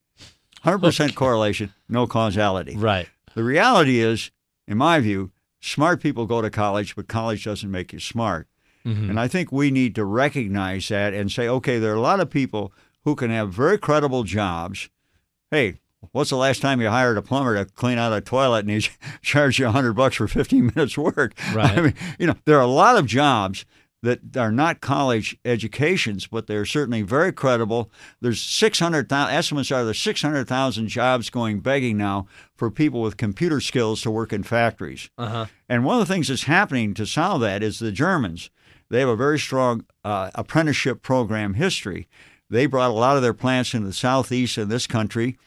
Hundred 0.62 0.80
percent 0.80 1.16
correlation, 1.16 1.74
no 1.90 2.08
causality. 2.08 2.76
right. 2.78 3.08
The 3.34 3.44
reality 3.44 4.00
is, 4.00 4.30
in 4.68 4.78
my 4.78 5.00
view, 5.00 5.32
smart 5.62 6.02
people 6.02 6.26
go 6.26 6.42
to 6.42 6.50
college, 6.50 6.96
but 6.96 7.08
college 7.08 7.46
doesn't 7.46 7.72
make 7.72 7.94
you 7.94 8.00
smart. 8.00 8.48
Mm-hmm. 8.86 9.10
And 9.12 9.20
I 9.20 9.28
think 9.30 9.52
we 9.52 9.72
need 9.72 9.96
to 9.96 10.04
recognize 10.04 10.88
that 10.90 11.14
and 11.14 11.32
say, 11.32 11.48
okay, 11.48 11.80
there 11.80 11.94
are 11.94 11.96
a 11.96 12.02
lot 12.02 12.20
of 12.20 12.30
people 12.30 12.74
who 13.06 13.16
can 13.16 13.30
have 13.32 13.54
very 13.54 13.78
credible 13.78 14.24
jobs. 14.24 14.90
Hey, 15.50 15.80
what's 16.12 16.30
the 16.32 16.36
last 16.36 16.62
time 16.62 16.82
you 16.82 16.90
hired 16.90 17.18
a 17.18 17.22
plumber 17.22 17.56
to 17.56 17.72
clean 17.72 17.98
out 17.98 18.12
a 18.12 18.22
toilet 18.22 18.66
and 18.66 18.82
he 18.82 18.90
charged 19.22 19.60
you 19.60 19.68
a 19.68 19.72
hundred 19.72 19.94
bucks 19.94 20.18
for 20.18 20.28
15 20.28 20.72
minutes 20.76 20.98
work? 20.98 21.34
Right. 21.54 21.78
I 21.78 21.82
mean, 21.82 21.94
you 22.20 22.28
know, 22.28 22.36
there 22.46 22.58
are 22.58 22.62
a 22.62 22.68
lot 22.68 22.98
of 22.98 23.06
jobs 23.06 23.66
that 24.04 24.36
are 24.36 24.52
not 24.52 24.82
college 24.82 25.38
educations, 25.46 26.28
but 26.28 26.48
they're 26.48 26.66
certainly 26.66 27.04
very 27.04 27.32
credible. 27.32 27.92
There's 28.20 28.42
600,000 28.42 29.34
estimates 29.34 29.72
are 29.72 29.86
there's 29.86 30.00
600,000 30.00 30.88
jobs 30.88 31.30
going 31.30 31.60
begging 31.60 31.98
now 31.98 32.28
for 32.56 32.72
people 32.72 33.02
with 33.02 33.18
computer 33.18 33.62
skills 33.62 34.02
to 34.02 34.12
work 34.12 34.34
in 34.34 34.44
factories. 34.44 35.10
Uh-huh. 35.18 35.46
And 35.70 35.86
one 35.86 36.00
of 36.00 36.08
the 36.08 36.14
things 36.14 36.30
that's 36.30 36.44
happening 36.44 36.94
to 36.96 37.06
solve 37.06 37.42
that 37.42 37.62
is 37.62 37.80
the 37.80 37.92
Germans. 37.92 38.50
They 38.90 39.00
have 39.00 39.10
a 39.10 39.16
very 39.16 39.40
strong 39.40 39.86
uh, 40.04 40.32
apprenticeship 40.36 41.02
program 41.02 41.54
history. 41.54 42.08
They 42.50 42.66
brought 42.66 42.90
a 42.92 42.94
lot 42.94 43.16
of 43.16 43.24
their 43.24 43.34
plants 43.34 43.74
into 43.74 43.88
the 43.88 43.94
southeast 43.94 44.58
of 44.58 44.68
this 44.68 44.86
country, 44.86 45.38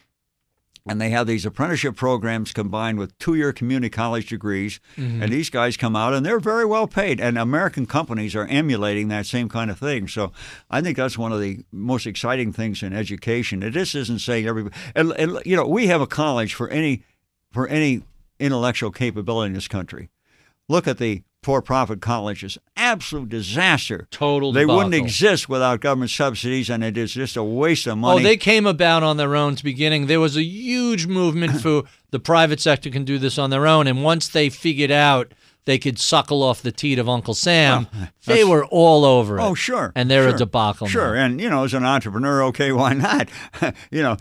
and 0.87 1.01
they 1.01 1.09
have 1.09 1.25
these 1.25 1.45
apprenticeship 1.45 1.95
programs 1.95 2.53
combined 2.53 2.99
with 2.99 3.17
two-year 3.17 3.51
community 3.53 3.89
college 3.89 4.29
degrees. 4.29 4.79
Mm-hmm. 4.97 5.23
And 5.23 5.33
these 5.33 5.49
guys 5.49 5.77
come 5.77 5.95
out, 5.95 6.13
and 6.13 6.25
they're 6.25 6.39
very 6.39 6.65
well 6.65 6.87
paid. 6.87 7.19
And 7.19 7.37
American 7.37 7.85
companies 7.87 8.35
are 8.35 8.45
emulating 8.45 9.07
that 9.07 9.25
same 9.25 9.49
kind 9.49 9.71
of 9.71 9.79
thing. 9.79 10.07
So 10.07 10.31
I 10.69 10.81
think 10.81 10.97
that's 10.97 11.17
one 11.17 11.31
of 11.31 11.39
the 11.39 11.65
most 11.71 12.05
exciting 12.05 12.53
things 12.53 12.83
in 12.83 12.93
education. 12.93 13.63
It 13.63 13.71
just 13.71 13.95
isn't 13.95 14.19
saying 14.19 14.47
everybody. 14.47 14.75
And, 14.93 15.11
and 15.13 15.39
you 15.45 15.55
know, 15.55 15.67
we 15.67 15.87
have 15.87 16.01
a 16.01 16.07
college 16.07 16.53
for 16.53 16.69
any 16.69 17.03
for 17.51 17.67
any 17.67 18.03
intellectual 18.39 18.91
capability 18.91 19.47
in 19.47 19.53
this 19.53 19.67
country. 19.67 20.09
Look 20.67 20.87
at 20.87 20.97
the 20.97 21.23
for-profit 21.45 22.01
colleges. 22.01 22.57
Absolute 22.75 23.29
disaster. 23.29 24.07
Total 24.09 24.51
They 24.51 24.65
wouldn't 24.65 24.95
exist 24.95 25.47
without 25.47 25.79
government 25.79 26.09
subsidies, 26.09 26.71
and 26.71 26.83
it 26.83 26.97
is 26.97 27.13
just 27.13 27.37
a 27.37 27.43
waste 27.43 27.85
of 27.85 27.99
money. 27.99 28.19
Oh, 28.19 28.23
they 28.23 28.35
came 28.35 28.65
about 28.65 29.03
on 29.03 29.17
their 29.17 29.35
own 29.35 29.55
to 29.55 29.63
beginning. 29.63 30.07
There 30.07 30.19
was 30.19 30.35
a 30.35 30.43
huge 30.43 31.05
movement 31.05 31.61
for 31.61 31.83
the 32.09 32.19
private 32.19 32.59
sector 32.59 32.89
can 32.89 33.05
do 33.05 33.19
this 33.19 33.37
on 33.37 33.51
their 33.51 33.67
own, 33.67 33.85
and 33.85 34.03
once 34.03 34.27
they 34.27 34.49
figured 34.49 34.89
out 34.89 35.33
they 35.65 35.77
could 35.77 35.97
suckle 35.99 36.43
off 36.43 36.61
the 36.61 36.71
teat 36.71 36.99
of 36.99 37.09
Uncle 37.09 37.33
Sam, 37.33 37.87
they 38.25 38.43
were 38.43 38.65
all 38.65 39.03
over 39.05 39.37
it. 39.39 39.41
Oh, 39.41 39.53
sure. 39.55 39.91
And 39.95 40.09
they're 40.09 40.23
sure, 40.29 40.35
a 40.35 40.37
debacle. 40.37 40.87
Sure, 40.87 41.15
now. 41.15 41.25
and 41.25 41.41
you 41.41 41.49
know, 41.49 41.63
as 41.63 41.73
an 41.73 41.83
entrepreneur, 41.85 42.43
okay, 42.45 42.71
why 42.71 42.93
not? 42.93 43.29
you 43.91 44.01
know, 44.03 44.17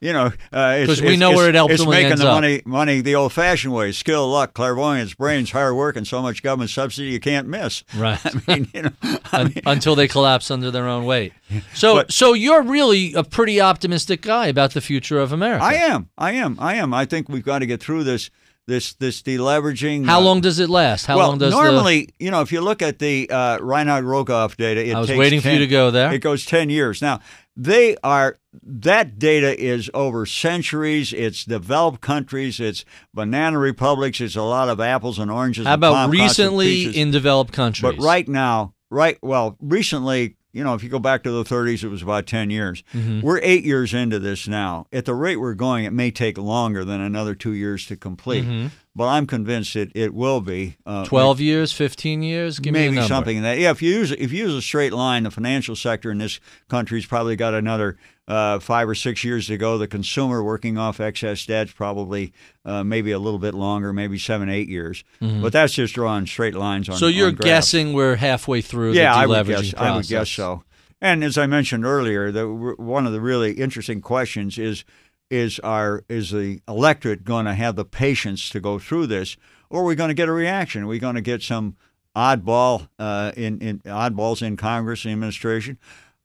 you 0.00 0.12
know, 0.12 0.26
uh, 0.26 0.30
'Cause 0.52 0.82
it's- 0.82 1.00
we 1.00 1.06
it's- 1.14 1.18
know 1.18 1.32
where 1.32 1.48
it 1.48 1.56
ultimately 1.56 1.96
It's 1.98 2.02
making 2.04 2.18
the 2.18 2.28
up. 2.28 2.34
money, 2.36 2.62
money 2.64 3.00
the 3.00 3.14
old-fashioned 3.14 3.72
way: 3.74 3.92
skill, 3.92 4.28
luck, 4.30 4.54
clairvoyance, 4.54 5.14
brains, 5.14 5.50
hard 5.50 5.74
work, 5.74 5.96
and 5.96 6.06
so 6.06 6.22
much 6.22 6.42
government 6.42 6.70
subsidy 6.70 7.08
you 7.08 7.20
can't 7.20 7.48
miss. 7.48 7.82
Right. 7.96 8.18
I 8.24 8.40
mean, 8.46 8.68
you 8.74 8.82
know, 8.82 8.90
I 9.32 9.44
mean, 9.44 9.60
until 9.66 9.94
they 9.94 10.08
collapse 10.08 10.50
under 10.50 10.70
their 10.70 10.86
own 10.88 11.04
weight. 11.04 11.32
So, 11.74 11.94
But- 11.96 12.12
so 12.12 12.32
you're 12.34 12.62
really 12.62 13.14
a 13.14 13.24
pretty 13.24 13.60
optimistic 13.60 14.20
guy 14.22 14.46
about 14.48 14.74
the 14.74 14.80
future 14.80 15.18
of 15.20 15.32
America. 15.32 15.64
I 15.64 15.74
am, 15.74 16.08
I 16.18 16.32
am, 16.32 16.56
I 16.60 16.74
am. 16.74 16.92
I 16.94 17.04
think 17.04 17.28
we've 17.28 17.44
got 17.44 17.60
to 17.60 17.66
get 17.66 17.80
through 17.82 18.04
this, 18.04 18.30
this, 18.66 18.94
this 18.94 19.22
deleveraging. 19.22 20.06
How 20.06 20.18
uh, 20.18 20.22
long 20.22 20.40
does 20.40 20.58
it 20.58 20.70
last? 20.70 21.06
How 21.06 21.16
well, 21.16 21.28
long 21.30 21.38
does 21.38 21.52
normally, 21.52 22.10
you 22.18 22.30
know, 22.30 22.40
if 22.40 22.52
you 22.52 22.60
look 22.60 22.82
at 22.82 22.98
the 22.98 23.28
uh, 23.30 23.58
Reinhart 23.58 24.04
Rogoff 24.04 24.56
data, 24.56 24.86
it 24.86 24.94
I 24.94 25.00
was 25.00 25.08
takes 25.08 25.18
waiting 25.18 25.40
for 25.40 25.50
you 25.50 25.58
to 25.58 25.66
go 25.66 25.90
there. 25.90 26.12
It 26.12 26.20
goes 26.20 26.44
ten 26.44 26.70
years. 26.70 27.02
Now 27.02 27.20
they 27.56 27.96
are 28.02 28.38
that 28.62 29.18
data 29.18 29.58
is 29.58 29.90
over 29.94 30.26
centuries. 30.26 31.12
It's 31.12 31.44
developed 31.44 32.00
countries. 32.00 32.58
It's 32.60 32.84
banana 33.12 33.58
republics. 33.58 34.20
It's 34.20 34.36
a 34.36 34.42
lot 34.42 34.68
of 34.68 34.80
apples 34.80 35.18
and 35.18 35.30
oranges. 35.30 35.66
How 35.66 35.74
about 35.74 36.10
recently 36.10 36.96
in 36.96 37.10
developed 37.10 37.52
countries? 37.52 37.82
But 37.82 38.02
right 38.02 38.26
now, 38.26 38.74
right 38.90 39.18
well, 39.22 39.56
recently, 39.60 40.36
you 40.54 40.62
know, 40.62 40.74
if 40.74 40.84
you 40.84 40.88
go 40.88 41.00
back 41.00 41.24
to 41.24 41.30
the 41.32 41.42
30s, 41.42 41.82
it 41.82 41.88
was 41.88 42.00
about 42.00 42.26
10 42.26 42.48
years. 42.48 42.84
Mm-hmm. 42.94 43.22
We're 43.22 43.40
eight 43.42 43.64
years 43.64 43.92
into 43.92 44.20
this 44.20 44.46
now. 44.46 44.86
At 44.92 45.04
the 45.04 45.14
rate 45.14 45.36
we're 45.36 45.54
going, 45.54 45.84
it 45.84 45.92
may 45.92 46.12
take 46.12 46.38
longer 46.38 46.84
than 46.84 47.00
another 47.00 47.34
two 47.34 47.52
years 47.52 47.86
to 47.86 47.96
complete. 47.96 48.44
Mm-hmm. 48.44 48.68
But 48.94 49.08
I'm 49.08 49.26
convinced 49.26 49.74
it, 49.74 49.90
it 49.96 50.14
will 50.14 50.40
be. 50.40 50.76
Uh, 50.86 51.04
12 51.06 51.40
years, 51.40 51.72
15 51.72 52.22
years? 52.22 52.60
Give 52.60 52.72
me 52.72 52.88
maybe 52.88 53.06
something 53.08 53.36
in 53.36 53.42
that. 53.42 53.58
Yeah, 53.58 53.72
if 53.72 53.82
you 53.82 53.90
use 53.90 54.12
if 54.12 54.30
you 54.30 54.44
use 54.44 54.54
a 54.54 54.62
straight 54.62 54.92
line, 54.92 55.24
the 55.24 55.32
financial 55.32 55.74
sector 55.74 56.12
in 56.12 56.18
this 56.18 56.38
country's 56.68 57.04
probably 57.04 57.34
got 57.34 57.54
another 57.54 57.98
uh, 58.26 58.58
five 58.58 58.88
or 58.88 58.94
six 58.94 59.24
years 59.24 59.50
ago. 59.50 59.78
The 59.78 59.88
consumer 59.88 60.42
working 60.42 60.78
off 60.78 61.00
excess 61.00 61.44
debt's 61.46 61.72
probably 61.72 62.32
uh, 62.64 62.84
maybe 62.84 63.12
a 63.12 63.18
little 63.18 63.38
bit 63.38 63.54
longer, 63.54 63.92
maybe 63.92 64.18
seven, 64.18 64.48
eight 64.48 64.68
years. 64.68 65.04
But 65.20 65.52
that's 65.52 65.74
just 65.74 65.94
drawing 65.94 66.26
straight 66.26 66.54
lines 66.54 66.88
on. 66.88 66.94
Mm-hmm. 66.94 67.00
So 67.00 67.06
you're 67.06 67.28
on 67.28 67.36
guessing 67.36 67.92
we're 67.92 68.16
halfway 68.16 68.60
through 68.60 68.92
Yeah, 68.92 69.12
the 69.12 69.18
I 69.18 69.26
would 69.26 69.46
guess. 69.46 69.72
process. 69.72 69.74
I 69.76 69.96
would 69.96 70.06
guess 70.06 70.30
so. 70.30 70.64
And 71.00 71.22
as 71.22 71.36
I 71.36 71.46
mentioned 71.46 71.84
earlier, 71.84 72.30
the 72.30 72.46
one 72.48 73.06
of 73.06 73.12
the 73.12 73.20
really 73.20 73.52
interesting 73.52 74.00
questions 74.00 74.58
is 74.58 74.84
is 75.30 75.58
our 75.60 76.04
is 76.08 76.30
the 76.30 76.60
electorate 76.68 77.24
going 77.24 77.46
to 77.46 77.54
have 77.54 77.76
the 77.76 77.84
patience 77.84 78.48
to 78.50 78.60
go 78.60 78.78
through 78.78 79.06
this, 79.08 79.36
or 79.68 79.82
are 79.82 79.84
we 79.84 79.94
going 79.94 80.08
to 80.08 80.14
get 80.14 80.28
a 80.28 80.32
reaction? 80.32 80.84
Are 80.84 80.86
we 80.86 80.98
going 80.98 81.16
to 81.16 81.20
get 81.20 81.42
some 81.42 81.76
oddball 82.14 82.88
uh, 82.98 83.32
in, 83.36 83.58
in 83.60 83.80
oddballs 83.80 84.42
in 84.42 84.56
Congress 84.56 85.04
and 85.04 85.12
administration. 85.12 85.78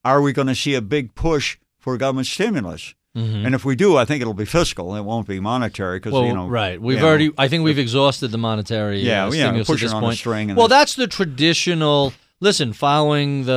Are 0.03 0.21
we 0.21 0.33
going 0.33 0.47
to 0.47 0.55
see 0.55 0.75
a 0.75 0.81
big 0.81 1.15
push 1.15 1.57
for 1.79 1.97
government 1.97 2.27
stimulus? 2.27 2.93
Mm-hmm. 3.15 3.45
And 3.45 3.55
if 3.55 3.65
we 3.65 3.75
do, 3.75 3.97
I 3.97 4.05
think 4.05 4.21
it'll 4.21 4.33
be 4.35 4.45
fiscal. 4.45 4.95
It 4.95 5.01
won't 5.01 5.27
be 5.27 5.39
monetary 5.39 5.97
because 5.97 6.13
Well, 6.13 6.25
you 6.25 6.33
know. 6.33 6.47
right. 6.47 6.79
We've 6.79 6.97
you 6.97 7.01
know, 7.01 7.07
already. 7.07 7.31
I 7.37 7.47
think 7.47 7.63
we've 7.63 7.79
exhausted 7.79 8.29
the 8.29 8.37
monetary. 8.37 8.99
Yeah, 8.99 9.25
uh, 9.25 9.31
yeah, 9.31 9.63
push 9.63 9.83
at 9.83 9.89
it 9.89 9.93
on 9.93 10.03
a 10.03 10.05
point. 10.07 10.17
string 10.17 10.55
well, 10.55 10.67
that's 10.67 10.95
the 10.95 11.07
traditional. 11.07 12.13
Listen, 12.39 12.71
following 12.71 13.45
the 13.45 13.53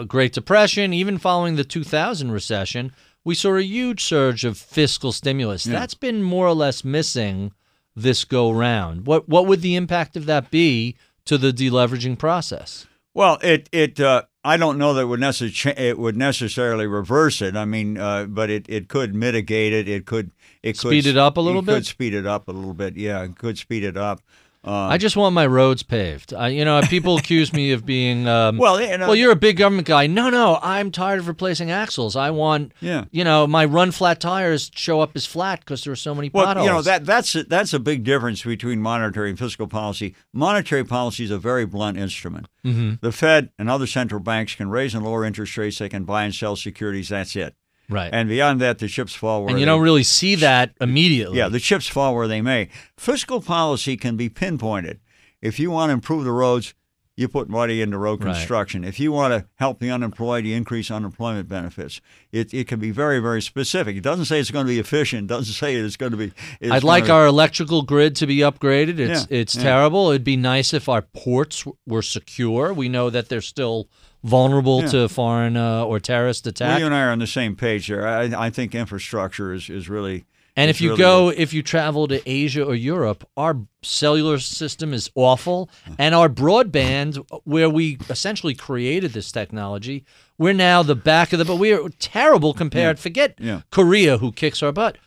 uh, 0.00 0.04
Great 0.04 0.32
Depression, 0.32 0.94
even 0.94 1.18
following 1.18 1.56
the 1.56 1.64
2000 1.64 2.30
recession, 2.30 2.92
we 3.24 3.34
saw 3.34 3.56
a 3.56 3.62
huge 3.62 4.02
surge 4.02 4.44
of 4.44 4.56
fiscal 4.56 5.12
stimulus. 5.12 5.66
Yeah. 5.66 5.78
That's 5.78 5.94
been 5.94 6.22
more 6.22 6.46
or 6.46 6.54
less 6.54 6.82
missing 6.84 7.52
this 7.94 8.24
go 8.24 8.50
round. 8.50 9.06
What 9.06 9.28
what 9.28 9.46
would 9.46 9.62
the 9.62 9.74
impact 9.74 10.16
of 10.16 10.26
that 10.26 10.50
be 10.50 10.96
to 11.26 11.36
the 11.36 11.52
deleveraging 11.52 12.18
process? 12.18 12.86
Well, 13.14 13.38
it 13.42 13.68
it 13.72 14.00
uh, 14.00 14.22
I 14.44 14.56
don't 14.56 14.76
know 14.76 14.94
that 14.94 15.02
it 15.02 15.04
would 15.04 15.20
necessarily 15.20 15.80
it 15.88 15.98
would 15.98 16.16
necessarily 16.16 16.86
reverse 16.86 17.40
it. 17.40 17.54
I 17.54 17.64
mean, 17.64 17.96
uh, 17.96 18.24
but 18.24 18.50
it, 18.50 18.66
it 18.68 18.88
could 18.88 19.14
mitigate 19.14 19.72
it. 19.72 19.88
It 19.88 20.04
could 20.04 20.32
it 20.62 20.72
could 20.78 20.88
Speed 20.88 21.06
it 21.06 21.16
up 21.16 21.36
a 21.36 21.40
little 21.40 21.62
it 21.62 21.66
bit? 21.66 21.74
Could 21.74 21.86
speed 21.86 22.14
it 22.14 22.26
up 22.26 22.48
a 22.48 22.52
little 22.52 22.74
bit. 22.74 22.96
Yeah, 22.96 23.22
it 23.22 23.38
could 23.38 23.56
speed 23.56 23.84
it 23.84 23.96
up. 23.96 24.20
Uh, 24.64 24.70
I 24.86 24.96
just 24.96 25.16
want 25.16 25.34
my 25.34 25.44
roads 25.46 25.82
paved. 25.82 26.32
I, 26.32 26.48
you 26.48 26.64
know, 26.64 26.80
people 26.82 27.16
accuse 27.16 27.52
me 27.52 27.72
of 27.72 27.84
being. 27.84 28.26
Um, 28.32 28.56
well, 28.56 28.80
you 28.80 28.96
know, 28.96 29.08
well, 29.08 29.16
you're 29.16 29.32
a 29.32 29.36
big 29.36 29.56
government 29.56 29.86
guy. 29.88 30.06
No, 30.06 30.30
no, 30.30 30.58
I'm 30.62 30.90
tired 30.90 31.18
of 31.18 31.28
replacing 31.28 31.70
axles. 31.70 32.14
I 32.16 32.30
want, 32.30 32.72
Yeah. 32.80 33.04
you 33.10 33.24
know, 33.24 33.46
my 33.46 33.64
run 33.64 33.90
flat 33.90 34.20
tires 34.20 34.70
show 34.74 35.00
up 35.00 35.10
as 35.16 35.26
flat 35.26 35.60
because 35.60 35.82
there 35.84 35.92
are 35.92 35.96
so 35.96 36.14
many 36.14 36.30
Well, 36.32 36.46
potholes. 36.46 36.66
you 36.66 36.72
know 36.72 36.82
that 36.82 37.04
that's 37.04 37.34
a, 37.34 37.42
that's 37.44 37.74
a 37.74 37.78
big 37.80 38.04
difference 38.04 38.42
between 38.42 38.80
monetary 38.80 39.30
and 39.30 39.38
fiscal 39.38 39.66
policy. 39.66 40.14
Monetary 40.32 40.84
policy 40.84 41.24
is 41.24 41.30
a 41.30 41.38
very 41.38 41.66
blunt 41.66 41.98
instrument. 41.98 42.46
Mm-hmm. 42.64 42.94
The 43.00 43.12
Fed 43.12 43.50
and 43.58 43.68
other 43.68 43.86
central 43.86 44.20
banks 44.20 44.54
can 44.54 44.70
raise 44.70 44.94
and 44.94 45.04
lower 45.04 45.24
interest 45.24 45.56
rates. 45.58 45.78
They 45.78 45.88
can 45.88 46.04
buy 46.04 46.24
and 46.24 46.34
sell 46.34 46.56
securities. 46.56 47.08
That's 47.10 47.34
it. 47.36 47.54
Right? 47.92 48.06
And, 48.06 48.14
And 48.22 48.28
beyond 48.28 48.60
that, 48.60 48.78
the 48.78 48.88
chips 48.88 49.14
fall 49.14 49.44
where 49.44 49.52
you 49.52 49.60
they, 49.60 49.64
don't 49.64 49.82
really 49.82 50.02
see 50.02 50.34
that 50.36 50.74
immediately. 50.80 51.38
Yeah, 51.38 51.48
the 51.48 51.60
chips 51.60 51.86
fall 51.86 52.14
where 52.14 52.28
they 52.28 52.40
may. 52.40 52.68
Fiscal 52.96 53.40
policy 53.40 53.96
can 53.96 54.16
be 54.16 54.28
pinpointed. 54.28 55.00
If 55.40 55.58
you 55.58 55.70
want 55.70 55.90
to 55.90 55.94
improve 55.94 56.24
the 56.24 56.32
roads, 56.32 56.74
you 57.16 57.28
put 57.28 57.48
money 57.48 57.82
into 57.82 57.98
road 57.98 58.24
Right. 58.24 58.34
construction. 58.34 58.84
If 58.84 58.98
you 58.98 59.12
want 59.12 59.34
to 59.34 59.46
help 59.56 59.80
the 59.80 59.90
unemployed, 59.90 60.46
you 60.46 60.56
increase 60.56 60.90
unemployment 60.90 61.46
benefits. 61.48 62.00
It, 62.32 62.54
it 62.54 62.66
can 62.66 62.80
be 62.80 62.90
very, 62.90 63.18
very 63.20 63.42
specific. 63.42 63.96
It 63.96 64.02
doesn't 64.02 64.24
say 64.24 64.40
it's 64.40 64.50
going 64.50 64.66
to 64.66 64.72
be 64.72 64.78
efficient. 64.78 65.24
It 65.24 65.34
doesn't 65.34 65.52
say 65.52 65.74
it's 65.74 65.96
going 65.96 66.12
to 66.12 66.16
be. 66.18 66.32
it's 66.60 66.72
I'd 66.72 66.84
like 66.84 67.04
gonna- 67.08 67.20
our 67.20 67.26
electrical 67.26 67.82
grid 67.82 68.16
to 68.16 68.26
be 68.26 68.38
upgraded. 68.38 68.98
It's 68.98 69.26
Yeah, 69.30 69.38
it's 69.38 69.54
yeah. 69.54 69.62
terrible. 69.62 70.10
It'd 70.10 70.24
be 70.24 70.36
nice 70.38 70.72
if 70.72 70.88
our 70.88 71.02
ports 71.02 71.64
were 71.86 72.02
secure. 72.02 72.72
We 72.72 72.88
know 72.88 73.10
that 73.10 73.28
they're 73.28 73.42
still 73.42 73.88
vulnerable 74.24 74.80
Yeah. 74.82 74.88
to 74.88 75.08
foreign 75.08 75.56
uh, 75.56 75.84
or 75.84 76.00
terrorist 76.00 76.46
Well, 76.46 76.50
attack. 76.50 76.78
you 76.80 76.86
and 76.86 76.94
I 76.94 77.02
are 77.02 77.10
on 77.10 77.18
the 77.18 77.26
same 77.26 77.56
page 77.56 77.88
there. 77.88 78.06
I, 78.06 78.46
I 78.46 78.50
think 78.50 78.74
infrastructure 78.74 79.52
is, 79.52 79.68
is 79.68 79.88
really. 79.90 80.24
And 80.54 80.68
if 80.68 80.80
you 80.82 80.90
really 80.90 80.98
go, 80.98 81.28
if 81.30 81.54
you 81.54 81.62
travel 81.62 82.06
to 82.08 82.20
Asia 82.30 82.62
or 82.64 82.74
Europe, 82.74 83.26
our 83.38 83.56
cellular 83.82 84.38
system 84.38 84.92
is 84.92 85.10
awful, 85.14 85.70
and 85.98 86.14
our 86.14 86.28
broadband, 86.28 87.24
where 87.44 87.70
we 87.70 87.96
essentially 88.10 88.54
created 88.54 89.12
this 89.14 89.32
technology, 89.32 90.04
we're 90.36 90.52
now 90.52 90.82
the 90.82 90.94
back 90.94 91.32
of 91.32 91.38
the. 91.38 91.44
But 91.46 91.56
we 91.56 91.72
are 91.72 91.88
terrible 91.98 92.52
compared. 92.52 92.98
Forget 92.98 93.36
Yeah. 93.40 93.62
Korea, 93.70 94.18
who 94.18 94.30
kicks 94.30 94.62
our 94.62 94.72
butt. 94.72 94.98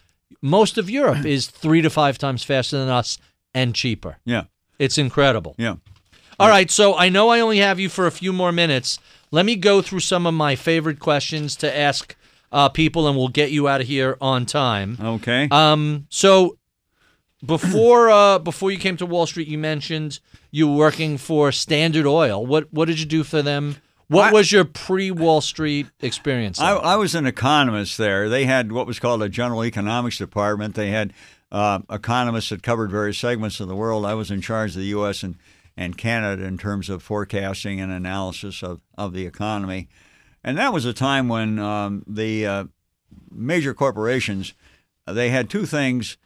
Most 0.41 0.77
of 0.80 0.89
Europe 0.89 1.26
is 1.35 1.47
three 1.47 1.81
to 1.84 1.89
five 1.91 2.17
times 2.17 2.43
faster 2.43 2.77
than 2.80 2.89
us 2.89 3.17
and 3.53 3.76
cheaper. 3.76 4.17
Yeah, 4.26 4.45
It's 4.80 4.97
incredible. 4.97 5.53
yeah. 5.59 5.76
All 6.38 6.49
right, 6.49 6.69
so 6.69 6.95
I 6.97 7.07
know 7.07 7.30
I 7.30 7.39
only 7.39 7.59
have 7.59 7.80
you 7.80 7.88
for 7.88 8.07
a 8.07 8.11
few 8.11 8.34
more 8.34 8.51
minutes. 8.51 8.99
Let 9.31 9.45
me 9.45 9.55
go 9.55 9.81
through 9.81 10.01
some 10.01 10.26
of 10.26 10.34
my 10.34 10.55
favorite 10.57 10.99
questions 10.99 11.55
to 11.57 11.77
ask 11.77 12.13
uh, 12.56 12.69
people, 12.69 13.07
and 13.07 13.18
we'll 13.18 13.27
get 13.27 13.52
you 13.52 13.68
out 13.68 13.82
of 13.82 13.88
here 13.88 14.18
on 14.22 14.45
time. 14.45 14.98
Okay. 14.99 15.49
Um, 15.52 16.07
so 16.10 16.57
before 17.45 18.10
uh, 18.10 18.40
before 18.40 18.72
you 18.72 18.80
came 18.80 18.95
to 18.98 19.06
Wall 19.06 19.27
Street, 19.27 19.49
you 19.49 19.57
mentioned 19.57 20.19
you 20.52 20.69
were 20.69 20.76
working 20.76 21.18
for 21.18 21.52
Standard 21.52 22.06
Oil. 22.06 22.45
What 22.45 22.72
what 22.72 22.86
did 22.88 22.99
you 22.99 23.06
do 23.06 23.23
for 23.23 23.41
them? 23.41 23.76
What 24.07 24.30
I- 24.30 24.32
was 24.32 24.52
your 24.53 24.64
pre 24.64 25.11
Wall 25.11 25.41
Street 25.41 25.88
experience? 25.99 26.60
I? 26.60 26.72
I 26.76 26.95
was 26.95 27.14
an 27.14 27.27
economist 27.27 27.98
there. 27.98 28.30
They 28.30 28.45
had 28.45 28.72
what 28.72 28.88
was 28.88 28.99
called 28.99 29.22
a 29.22 29.27
general 29.27 29.65
economics 29.65 30.18
department. 30.18 30.76
They 30.76 30.91
had 30.91 31.11
uh, 31.52 31.80
economists 31.90 32.49
that 32.49 32.64
covered 32.64 32.90
various 32.90 33.18
segments 33.18 33.60
of 33.60 33.68
the 33.68 33.76
world. 33.76 34.06
I 34.06 34.14
was 34.14 34.32
in 34.32 34.40
charge 34.40 34.72
of 34.72 34.77
the 34.77 34.88
U.S. 34.88 35.23
and, 35.23 35.36
and 35.76 35.98
Canada 35.98 36.44
in 36.45 36.57
terms 36.57 36.90
of 36.90 37.03
forecasting 37.03 37.82
and 37.82 37.91
analysis 37.91 38.64
of, 38.64 38.82
of 38.98 39.14
the 39.14 39.26
economy. 39.26 39.90
And 40.45 40.57
that 40.57 40.72
was 40.72 40.85
a 40.85 40.93
time 40.93 41.27
when 41.27 41.59
um, 41.59 42.03
the 42.07 42.45
uh, 42.47 42.63
major 43.31 43.73
corporations 43.73 44.53
they 45.07 45.30
had 45.30 45.49
two 45.49 45.65
things 45.65 46.17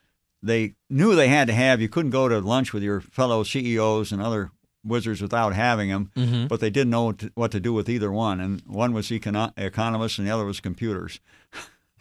they 0.43 0.75
knew 0.89 1.15
they 1.15 1.27
had 1.27 1.47
to 1.47 1.53
have. 1.53 1.81
You 1.81 1.89
couldn't 1.89 2.11
go 2.11 2.29
to 2.29 2.39
lunch 2.39 2.71
with 2.71 2.83
your 2.83 3.01
fellow 3.01 3.43
CEOs 3.43 4.11
and 4.11 4.21
other 4.21 4.51
wizards 4.85 5.21
without 5.21 5.53
having 5.53 5.89
them, 5.89 6.11
Mm-hmm. 6.15 6.47
but 6.47 6.59
they 6.61 6.69
didn't 6.69 6.91
know 6.91 7.03
what 7.05 7.17
to, 7.19 7.31
what 7.35 7.51
to 7.51 7.59
do 7.59 7.73
with 7.73 7.89
either 7.89 8.09
one. 8.11 8.39
And 8.39 8.61
one 8.65 8.93
was 8.93 9.07
econo- 9.09 9.51
economists, 9.57 10.17
and 10.17 10.25
the 10.27 10.31
other 10.31 10.45
was 10.45 10.59
computers. 10.61 11.19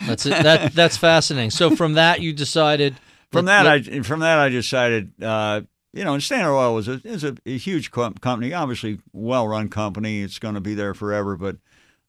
That's 0.07 0.25
it. 0.27 0.43
That 0.45 0.73
that's 0.75 0.97
fascinating. 0.97 1.51
So 1.51 1.75
from 1.75 1.95
that, 1.95 2.21
you 2.21 2.33
decided. 2.33 2.97
From 3.33 3.45
let- 3.47 3.65
that, 3.65 3.67
I 3.99 4.01
from 4.03 4.21
that 4.21 4.39
I 4.39 4.49
decided, 4.49 5.13
uh, 5.23 5.61
you 5.93 6.03
know, 6.05 6.15
and 6.15 6.23
Standard 6.23 6.55
Oil 6.55 6.75
was 6.75 6.89
a 6.89 7.01
is 7.05 7.25
a, 7.25 7.37
a 7.45 7.59
huge 7.59 7.91
com- 7.91 8.15
company, 8.15 8.55
obviously 8.55 9.01
well 9.13 9.47
run 9.47 9.69
company. 9.69 10.23
It's 10.23 10.39
going 10.39 10.55
to 10.55 10.61
be 10.63 10.73
there 10.75 10.95
forever, 10.95 11.37
but 11.37 11.57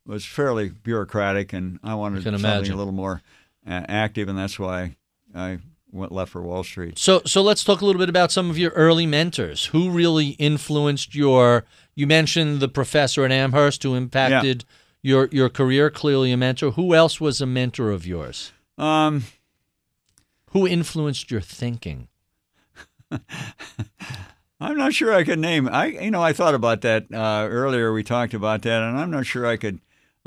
was 0.09 0.25
fairly 0.25 0.69
bureaucratic, 0.69 1.53
and 1.53 1.79
I 1.83 1.95
wanted 1.95 2.23
something 2.23 2.39
imagine. 2.39 2.73
a 2.73 2.77
little 2.77 2.93
more 2.93 3.21
uh, 3.65 3.85
active, 3.87 4.27
and 4.27 4.37
that's 4.37 4.57
why 4.57 4.97
I 5.35 5.59
went 5.91 6.11
left 6.11 6.31
for 6.31 6.41
Wall 6.41 6.63
Street. 6.63 6.97
So 6.97 7.21
so 7.25 7.41
let's 7.41 7.63
talk 7.63 7.81
a 7.81 7.85
little 7.85 7.99
bit 7.99 8.09
about 8.09 8.31
some 8.31 8.49
of 8.49 8.57
your 8.57 8.71
early 8.71 9.05
mentors. 9.05 9.65
Who 9.65 9.89
really 9.91 10.29
influenced 10.29 11.15
your? 11.15 11.65
You 11.95 12.07
mentioned 12.07 12.59
the 12.59 12.67
professor 12.67 13.23
at 13.23 13.31
Amherst 13.31 13.83
who 13.83 13.95
impacted 13.95 14.65
your 15.01 15.29
your 15.31 15.49
career. 15.49 15.89
Clearly 15.89 16.31
a 16.31 16.37
mentor. 16.37 16.71
Who 16.71 16.93
else 16.95 17.21
was 17.21 17.39
a 17.39 17.45
mentor 17.45 17.91
of 17.91 18.07
yours? 18.07 18.51
Um, 18.77 19.25
Who 20.51 20.65
influenced 20.65 21.29
your 21.29 21.41
thinking? 21.41 22.07
I'm 24.61 24.77
not 24.77 24.93
sure 24.93 25.13
I 25.13 25.23
could 25.23 25.39
name. 25.39 25.69
I 25.69 25.87
you 25.87 26.11
know 26.11 26.23
I 26.23 26.33
thought 26.33 26.55
about 26.55 26.81
that 26.81 27.05
uh, 27.13 27.47
earlier. 27.49 27.93
We 27.93 28.03
talked 28.03 28.33
about 28.33 28.63
that, 28.63 28.81
and 28.81 28.97
I'm 28.97 29.11
not 29.11 29.25
sure 29.25 29.45
I 29.45 29.57
could 29.57 29.79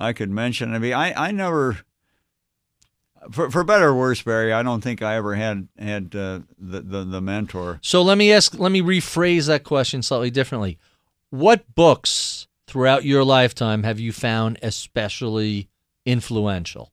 I 0.02 0.12
could 0.12 0.30
mention. 0.30 0.74
I 0.74 0.78
mean, 0.78 0.94
I 0.94 1.28
I 1.28 1.30
never. 1.30 1.78
For, 3.30 3.52
for 3.52 3.62
better 3.62 3.90
or 3.90 3.94
worse, 3.94 4.20
Barry, 4.20 4.52
I 4.52 4.64
don't 4.64 4.80
think 4.80 5.00
I 5.00 5.14
ever 5.14 5.36
had 5.36 5.68
had 5.78 6.14
uh, 6.16 6.40
the, 6.58 6.80
the 6.80 7.04
the 7.04 7.20
mentor. 7.20 7.78
So 7.80 8.02
let 8.02 8.18
me 8.18 8.32
ask. 8.32 8.58
Let 8.58 8.72
me 8.72 8.82
rephrase 8.82 9.46
that 9.46 9.62
question 9.62 10.02
slightly 10.02 10.30
differently. 10.30 10.78
What 11.30 11.72
books 11.74 12.48
throughout 12.66 13.04
your 13.04 13.22
lifetime 13.22 13.84
have 13.84 14.00
you 14.00 14.12
found 14.12 14.58
especially 14.60 15.68
influential? 16.04 16.92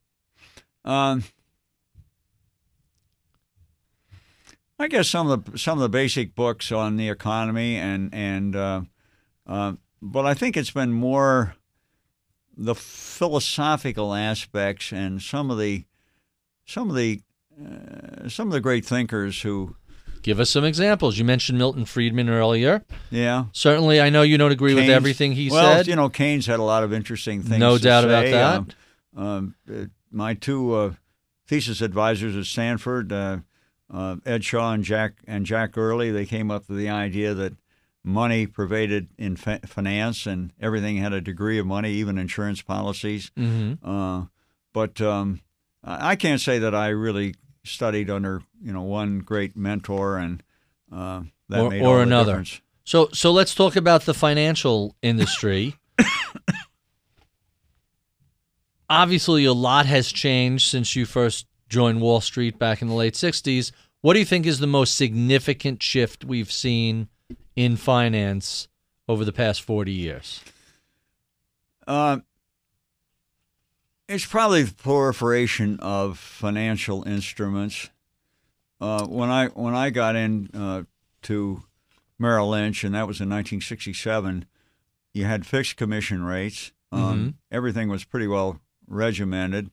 Um, 0.84 1.24
I 4.78 4.88
guess 4.88 5.08
some 5.08 5.28
of 5.28 5.44
the 5.44 5.58
some 5.58 5.78
of 5.78 5.82
the 5.82 5.88
basic 5.88 6.34
books 6.36 6.70
on 6.70 6.96
the 6.96 7.08
economy 7.08 7.76
and 7.76 8.14
and 8.14 8.54
uh, 8.54 8.82
uh, 9.46 9.72
but 10.00 10.26
I 10.26 10.34
think 10.34 10.56
it's 10.56 10.70
been 10.70 10.92
more 10.92 11.56
the 12.60 12.74
philosophical 12.74 14.14
aspects 14.14 14.92
and 14.92 15.22
some 15.22 15.50
of 15.50 15.58
the 15.58 15.84
some 16.66 16.90
of 16.90 16.96
the 16.96 17.22
uh, 17.58 18.28
some 18.28 18.48
of 18.48 18.52
the 18.52 18.60
great 18.60 18.84
thinkers 18.84 19.40
who 19.42 19.76
Give 20.22 20.38
us 20.38 20.50
some 20.50 20.64
examples. 20.64 21.16
You 21.16 21.24
mentioned 21.24 21.56
Milton 21.56 21.86
Friedman 21.86 22.28
earlier. 22.28 22.84
yeah 23.10 23.46
Certainly, 23.52 24.02
I 24.02 24.10
know 24.10 24.20
you 24.20 24.36
don't 24.36 24.52
agree 24.52 24.74
with 24.74 24.90
everything 24.90 25.32
he 25.32 25.48
well, 25.50 25.62
said. 25.62 25.86
Well, 25.86 25.88
you 25.88 25.96
know, 25.96 26.08
Keynes 26.10 26.44
had 26.44 26.60
a 26.60 26.62
lot 26.62 26.84
of 26.84 26.92
interesting 26.92 27.42
things. 27.42 27.58
No 27.58 27.78
to 27.78 27.82
doubt 27.82 28.04
about 28.04 28.24
that. 28.24 28.56
Um, 29.16 29.26
um, 29.26 29.54
uh, 29.72 29.84
my 30.10 30.34
two 30.34 30.74
uh, 30.74 30.92
thesis 31.46 31.80
advisors 31.80 32.36
at 32.36 32.44
Stanford, 32.44 33.12
uh, 33.12 33.38
uh, 33.92 34.16
Ed 34.26 34.44
Shaw 34.44 34.72
and 34.72 34.84
Jack 34.84 35.14
and 35.26 35.46
Jack 35.46 35.72
Gurley, 35.72 36.10
they 36.10 36.26
came 36.26 36.50
up 36.50 36.68
with 36.68 36.76
the 36.76 36.90
idea 36.90 37.32
that 37.32 37.54
money 38.04 38.46
pervaded 38.46 39.08
in 39.18 39.36
fa- 39.36 39.60
finance, 39.66 40.26
and 40.26 40.52
everything 40.60 40.96
had 40.96 41.12
a 41.12 41.20
degree 41.20 41.58
of 41.58 41.66
money, 41.66 41.92
even 41.92 42.16
insurance 42.18 42.62
policies. 42.62 43.30
hmm 43.36 43.74
Uh, 43.82 44.24
but 44.72 45.00
um, 45.00 45.40
I 45.84 46.16
can't 46.16 46.40
say 46.40 46.58
that 46.60 46.74
I 46.74 46.88
really 46.88 47.34
studied 47.64 48.08
under 48.10 48.42
you 48.62 48.72
know 48.72 48.82
one 48.82 49.18
great 49.20 49.56
mentor 49.56 50.16
and 50.18 50.42
uh, 50.92 51.22
that 51.48 51.60
Or- 51.60 51.70
made 51.70 51.82
or 51.82 51.86
all 51.88 51.94
the 51.96 52.02
another. 52.02 52.32
difference. 52.32 52.60
So, 52.84 53.08
so 53.12 53.30
let's 53.30 53.54
talk 53.54 53.76
about 53.76 54.04
the 54.06 54.14
financial 54.14 54.96
industry. 55.02 55.76
Obviously, 58.88 59.44
a 59.44 59.52
lot 59.52 59.86
has 59.86 60.10
changed 60.10 60.68
since 60.68 60.96
you 60.96 61.06
first 61.06 61.46
joined 61.68 62.00
Wall 62.00 62.20
Street 62.20 62.58
back 62.58 62.82
in 62.82 62.88
the 62.88 62.94
late 62.94 63.14
'60s. 63.14 63.70
What 64.00 64.14
do 64.14 64.18
you 64.18 64.24
think 64.24 64.46
is 64.46 64.58
the 64.58 64.66
most 64.66 64.96
significant 64.96 65.82
shift 65.82 66.24
we've 66.24 66.50
seen 66.50 67.08
in 67.56 67.76
finance 67.76 68.68
over 69.08 69.24
the 69.24 69.32
past 69.32 69.62
40 69.62 69.92
years? 69.92 70.40
Uh, 71.86 72.18
it's 74.08 74.26
probably 74.26 74.62
the 74.64 74.74
proliferation 74.74 75.78
of 75.80 76.18
financial 76.18 77.02
instruments. 77.06 77.90
Uh, 78.80 79.04
when 79.06 79.28
I 79.30 79.48
when 79.48 79.74
I 79.74 79.90
got 79.90 80.16
in 80.16 80.48
uh, 80.54 80.82
to 81.22 81.62
Merrill 82.18 82.48
Lynch, 82.50 82.82
and 82.82 82.94
that 82.94 83.06
was 83.06 83.20
in 83.20 83.28
1967, 83.28 84.46
you 85.12 85.24
had 85.26 85.46
fixed 85.46 85.76
commission 85.76 86.22
rates. 86.24 86.72
Um, 86.92 87.00
Mm-hmm. 87.00 87.28
Everything 87.52 87.88
was 87.88 88.04
pretty 88.04 88.26
well 88.26 88.60
regimented. 88.88 89.70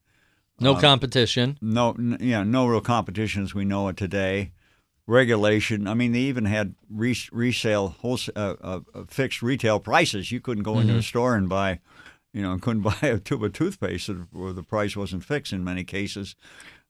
No 0.59 0.73
Uh, 0.75 0.81
competition. 0.81 1.57
No, 1.61 1.91
n- 1.91 2.17
yeah, 2.19 2.43
no 2.43 2.67
real 2.67 2.81
competition 2.81 3.43
as 3.43 3.53
we 3.55 3.63
know 3.65 3.87
it 3.87 3.97
today. 3.97 4.51
Regulation. 5.07 5.87
I 5.87 5.93
mean, 5.93 6.11
they 6.11 6.19
even 6.19 6.45
had 6.45 6.75
res- 6.89 7.31
resale, 7.31 7.95
wholesale, 8.01 8.33
uh, 8.35 8.55
uh, 8.61 8.79
uh, 8.93 9.03
fixed 9.07 9.41
retail 9.41 9.79
prices. 9.79 10.31
You 10.31 10.41
couldn't 10.41 10.63
go 10.63 10.79
into 10.79 10.91
Mm-hmm. 10.93 10.99
a 10.99 11.03
store 11.03 11.35
and 11.35 11.47
buy, 11.47 11.79
you 12.33 12.41
know, 12.41 12.57
couldn't 12.61 12.81
buy 12.83 12.97
a 13.01 13.17
tube 13.17 13.43
of 13.43 13.53
toothpaste 13.53 14.09
where 14.31 14.51
the 14.53 14.63
price 14.63 14.95
wasn't 14.97 15.23
fixed 15.23 15.53
in 15.53 15.63
many 15.63 15.83
cases. 15.85 16.35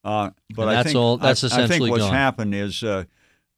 Uh, 0.04 0.32
but 0.56 0.68
I 0.68 0.84
think 0.84 0.96
all- 0.96 1.18
that's 1.18 1.44
I, 1.44 1.64
I 1.64 1.68
think 1.68 1.90
what's 1.90 2.04
gone. 2.04 2.14
happened 2.14 2.56
is 2.56 2.82
uh, 2.84 3.04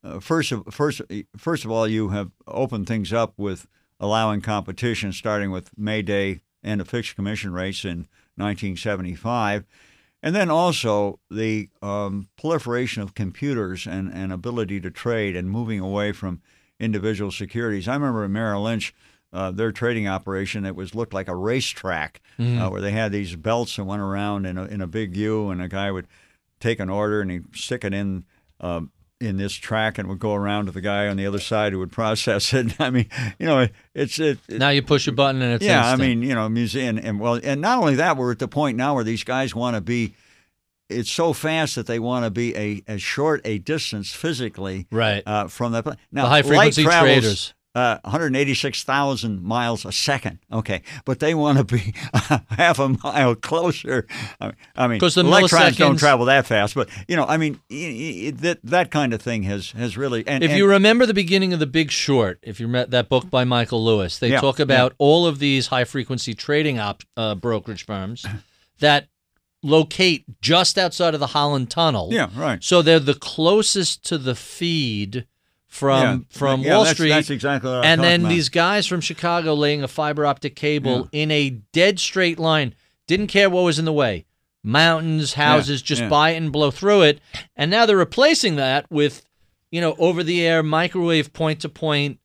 uh, 0.03 0.19
first 0.19 0.51
of 0.51 0.65
first 0.71 1.01
first 1.37 1.63
of 1.65 1.71
all 1.71 1.87
you 1.87 2.09
have 2.09 2.31
opened 2.47 2.87
things 2.87 3.13
up 3.13 3.33
with 3.37 3.65
allowing 3.99 4.41
competition, 4.41 5.13
starting 5.13 5.51
with 5.51 5.71
May 5.77 6.01
Day 6.01 6.41
and 6.63 6.81
the 6.81 6.85
fixed 6.85 7.15
commission 7.15 7.53
rates 7.53 7.85
in 7.85 8.07
1975. 8.35 9.65
And 10.21 10.35
then 10.35 10.49
also 10.49 11.19
the 11.31 11.69
um, 11.81 12.27
proliferation 12.37 13.01
of 13.01 13.13
computers 13.13 13.87
and, 13.87 14.11
and 14.13 14.33
ability 14.33 14.81
to 14.81 14.91
trade 14.91 15.35
and 15.35 15.49
moving 15.49 15.79
away 15.79 16.11
from 16.11 16.41
individual 16.79 17.31
securities. 17.31 17.87
I 17.87 17.93
remember 17.93 18.27
Merrill 18.27 18.63
Lynch, 18.63 18.93
uh, 19.31 19.51
their 19.51 19.71
trading 19.71 20.07
operation, 20.07 20.65
it 20.65 20.75
was 20.75 20.93
looked 20.95 21.13
like 21.13 21.27
a 21.27 21.35
racetrack 21.35 22.21
Mm-hmm. 22.39 22.61
uh, 22.61 22.69
where 22.69 22.79
they 22.79 22.91
had 22.91 23.11
these 23.11 23.35
belts 23.35 23.75
that 23.75 23.83
went 23.83 24.01
around 24.01 24.45
in 24.45 24.57
a, 24.57 24.63
in 24.63 24.79
a 24.79 24.87
big 24.87 25.17
U, 25.17 25.49
and 25.49 25.61
a 25.61 25.67
guy 25.67 25.91
would 25.91 26.07
take 26.61 26.79
an 26.79 26.89
order 26.89 27.19
and 27.19 27.29
he'd 27.29 27.53
stick 27.53 27.83
it 27.83 27.93
in. 27.93 28.23
Um, 28.61 28.91
in 29.21 29.37
this 29.37 29.53
track 29.53 29.97
and 29.97 30.07
would 30.07 30.19
go 30.19 30.33
around 30.33 30.67
to 30.67 30.71
the 30.71 30.81
guy 30.81 31.07
on 31.07 31.17
the 31.17 31.25
other 31.25 31.39
side 31.39 31.73
who 31.73 31.79
would 31.79 31.91
process 31.91 32.53
it. 32.53 32.73
I 32.79 32.89
mean, 32.89 33.07
you 33.37 33.45
know, 33.45 33.67
it's 33.93 34.17
it, 34.19 34.39
it 34.47 34.59
Now 34.59 34.69
you 34.69 34.81
push 34.81 35.07
a 35.07 35.11
button 35.11 35.41
and 35.41 35.53
it's 35.53 35.65
yeah, 35.65 35.91
instant. 35.91 36.01
I 36.01 36.07
mean, 36.07 36.21
you 36.21 36.35
know, 36.35 36.47
museum 36.49 36.97
and 37.01 37.19
well, 37.19 37.39
and 37.43 37.59
not 37.61 37.79
only 37.79 37.95
that, 37.95 38.17
we're 38.17 38.31
at 38.31 38.39
the 38.39 38.47
point 38.47 38.77
now 38.77 38.95
where 38.95 39.03
these 39.03 39.23
guys 39.23 39.53
want 39.53 39.75
to 39.75 39.81
be. 39.81 40.13
It's 40.89 41.11
so 41.11 41.33
fast 41.33 41.75
that 41.75 41.85
they 41.85 41.99
want 41.99 42.25
to 42.25 42.31
be 42.31 42.55
a 42.57 42.81
as 42.87 43.01
short 43.01 43.41
a 43.45 43.59
distance 43.59 44.11
physically 44.11 44.87
Right. 44.91 45.21
uh, 45.23 45.47
from 45.47 45.73
that. 45.73 45.85
Now, 46.11 46.23
The 46.23 46.29
high-frequency 46.29 46.83
light 46.83 46.89
travels, 46.91 47.13
traders. 47.19 47.53
Uh, 47.75 47.99
186,000 48.03 49.43
miles 49.43 49.85
a 49.85 49.91
second. 49.91 50.39
Okay, 50.51 50.81
but 51.05 51.19
they 51.19 51.35
want 51.35 51.59
to 51.59 51.63
be 51.63 51.93
half 52.49 52.79
a 52.79 52.89
mile 52.89 53.35
closer. 53.35 54.07
I 54.41 54.47
mean, 54.77 54.89
mean, 54.89 54.99
'Cause 54.99 55.13
the 55.15 55.21
electrons 55.21 55.77
don't 55.77 55.97
travel 55.97 56.25
that 56.25 56.47
fast, 56.47 56.73
but 56.73 56.89
you 57.07 57.15
know, 57.15 57.25
I 57.25 57.37
mean, 57.37 57.59
that 57.69 58.59
that 58.63 58.89
kind 58.89 59.13
of 59.13 59.21
thing 59.21 59.43
has 59.43 59.71
has 59.71 59.97
really. 59.97 60.27
And, 60.27 60.43
if 60.43 60.49
and- 60.49 60.57
you 60.57 60.67
remember 60.67 61.05
the 61.05 61.13
beginning 61.13 61.53
of 61.53 61.59
The 61.59 61.67
Big 61.67 61.91
Short, 61.91 62.39
if 62.41 62.59
you 62.59 62.67
read 62.67 62.89
that 62.91 63.07
book 63.07 63.29
by 63.29 63.43
Michael 63.43 63.85
Lewis, 63.85 64.17
they 64.17 64.29
Yeah, 64.31 64.41
talk 64.41 64.59
about 64.59 64.93
all 64.97 65.27
of 65.27 65.37
these 65.39 65.67
high 65.67 65.85
frequency 65.85 66.33
trading 66.33 66.79
op, 66.79 67.03
uh, 67.15 67.35
brokerage 67.35 67.85
firms 67.85 68.25
that 68.79 69.07
locate 69.61 70.23
just 70.41 70.77
outside 70.77 71.13
of 71.13 71.19
the 71.19 71.27
Holland 71.27 71.69
Tunnel. 71.69 72.09
yeah, 72.11 72.29
right. 72.35 72.63
So 72.63 72.81
they're 72.81 72.99
the 72.99 73.13
closest 73.13 74.03
to 74.05 74.17
the 74.17 74.33
feed 74.35 75.27
from 75.69 76.01
yeah, 76.01 76.37
from 76.37 76.61
yeah, 76.61 76.75
Wall 76.75 76.83
that's, 76.83 76.95
Street. 76.95 77.09
That's 77.09 77.29
exactly 77.29 77.71
what 77.71 77.85
and 77.85 78.01
then 78.03 78.21
about. 78.21 78.29
these 78.29 78.49
guys 78.49 78.87
from 78.87 79.01
Chicago 79.01 79.53
laying 79.53 79.83
a 79.83 79.87
fiber 79.87 80.25
optic 80.25 80.55
cable 80.55 81.07
in 81.11 81.31
a 81.31 81.51
dead 81.71 81.99
straight 81.99 82.39
line. 82.39 82.75
Didn't 83.07 83.27
care 83.27 83.49
what 83.49 83.61
was 83.61 83.79
in 83.79 83.85
the 83.85 83.93
way. 83.93 84.25
Mountains, 84.63 85.33
houses, 85.33 85.81
just 85.81 86.01
yeah. 86.01 86.09
buy 86.09 86.31
it 86.31 86.37
and 86.37 86.51
blow 86.51 86.69
through 86.69 87.03
it. 87.03 87.21
And 87.55 87.71
now 87.71 87.85
they're 87.85 87.95
replacing 87.95 88.57
that 88.57 88.91
with, 88.91 89.25
you 89.71 89.79
know, 89.79 89.95
over 89.97 90.21
the 90.21 90.45
air 90.45 90.61
microwave 90.61 91.31
point 91.31 91.61
to 91.61 91.69
point 91.69 92.19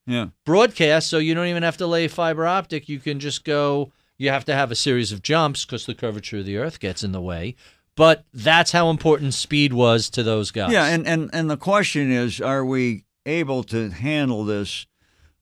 broadcast. 0.44 1.08
So 1.08 1.18
you 1.18 1.34
don't 1.34 1.46
even 1.46 1.62
have 1.62 1.76
to 1.76 1.86
lay 1.86 2.08
fiber 2.08 2.46
optic. 2.46 2.88
You 2.88 2.98
can 2.98 3.20
just 3.20 3.44
go, 3.44 3.92
you 4.18 4.30
have 4.30 4.44
to 4.46 4.54
have 4.54 4.72
a 4.72 4.74
series 4.74 5.12
of 5.12 5.22
jumps 5.22 5.64
because 5.64 5.86
the 5.86 5.94
curvature 5.94 6.38
of 6.38 6.46
the 6.46 6.56
earth 6.56 6.80
gets 6.80 7.04
in 7.04 7.12
the 7.12 7.20
way. 7.20 7.54
But 7.94 8.24
that's 8.34 8.72
how 8.72 8.90
important 8.90 9.34
speed 9.34 9.72
was 9.72 10.10
to 10.10 10.24
those 10.24 10.50
guys. 10.50 10.72
Yeah, 10.72 10.86
and, 10.86 11.06
and, 11.06 11.30
and 11.32 11.48
the 11.48 11.56
question 11.56 12.10
is, 12.10 12.40
are 12.40 12.64
we 12.64 13.04
able 13.26 13.62
to 13.64 13.90
handle 13.90 14.44
this 14.44 14.86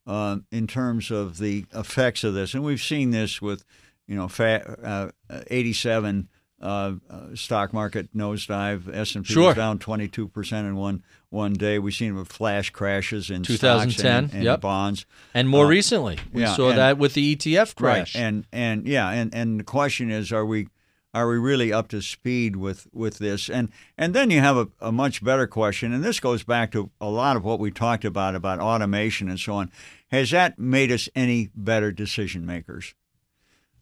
uh, 0.06 0.38
in 0.50 0.66
terms 0.66 1.10
of 1.10 1.38
the 1.38 1.64
effects 1.74 2.24
of 2.24 2.34
this? 2.34 2.54
And 2.54 2.64
we've 2.64 2.82
seen 2.82 3.10
this 3.10 3.40
with, 3.42 3.64
you 4.06 4.16
know, 4.16 4.28
fa- 4.28 5.12
uh, 5.30 5.40
87 5.48 6.28
uh, 6.60 6.92
uh, 7.10 7.20
stock 7.34 7.72
market 7.72 8.16
nosedive. 8.16 8.92
S 8.94 9.16
and 9.16 9.24
P 9.24 9.32
Sure. 9.34 9.48
was 9.48 9.56
down 9.56 9.80
22 9.80 10.28
percent 10.28 10.64
in 10.66 10.76
one 10.76 11.02
one 11.30 11.54
day. 11.54 11.80
We've 11.80 11.92
seen 11.94 12.14
it 12.14 12.18
with 12.18 12.28
flash 12.28 12.70
crashes 12.70 13.30
in 13.30 13.42
stocks 13.42 13.58
2010, 13.96 14.24
and, 14.26 14.32
and 14.34 14.42
yep. 14.44 14.60
bonds. 14.60 15.04
And 15.34 15.48
more 15.48 15.64
Uh, 15.66 15.70
recently, 15.70 16.18
we 16.32 16.42
yeah, 16.42 16.54
saw 16.54 16.68
and- 16.68 16.78
that 16.78 16.98
with 16.98 17.14
the 17.14 17.34
ETF 17.34 17.74
crash. 17.74 18.14
Right, 18.14 18.22
and 18.22 18.46
and 18.52 18.86
yeah, 18.86 19.08
and 19.10 19.34
and 19.34 19.58
the 19.58 19.64
question 19.64 20.08
is, 20.12 20.30
are 20.30 20.46
we 20.46 20.68
are 21.14 21.28
we 21.28 21.36
really 21.36 21.72
up 21.72 21.88
to 21.88 22.00
speed 22.00 22.56
with 22.56 22.86
with 22.92 23.18
this? 23.18 23.50
And 23.50 23.70
and 23.98 24.14
then 24.14 24.30
you 24.30 24.40
have 24.40 24.56
a, 24.56 24.68
a 24.80 24.92
much 24.92 25.22
better 25.22 25.46
question, 25.46 25.92
and 25.92 26.02
this 26.02 26.20
goes 26.20 26.42
back 26.42 26.72
to 26.72 26.90
a 27.00 27.08
lot 27.08 27.36
of 27.36 27.44
what 27.44 27.60
we 27.60 27.70
talked 27.70 28.04
about 28.04 28.34
about 28.34 28.60
automation 28.60 29.28
and 29.28 29.38
so 29.38 29.54
on. 29.54 29.70
Has 30.10 30.30
that 30.30 30.58
made 30.58 30.90
us 30.90 31.08
any 31.14 31.50
better 31.54 31.92
decision 31.92 32.46
makers? 32.46 32.94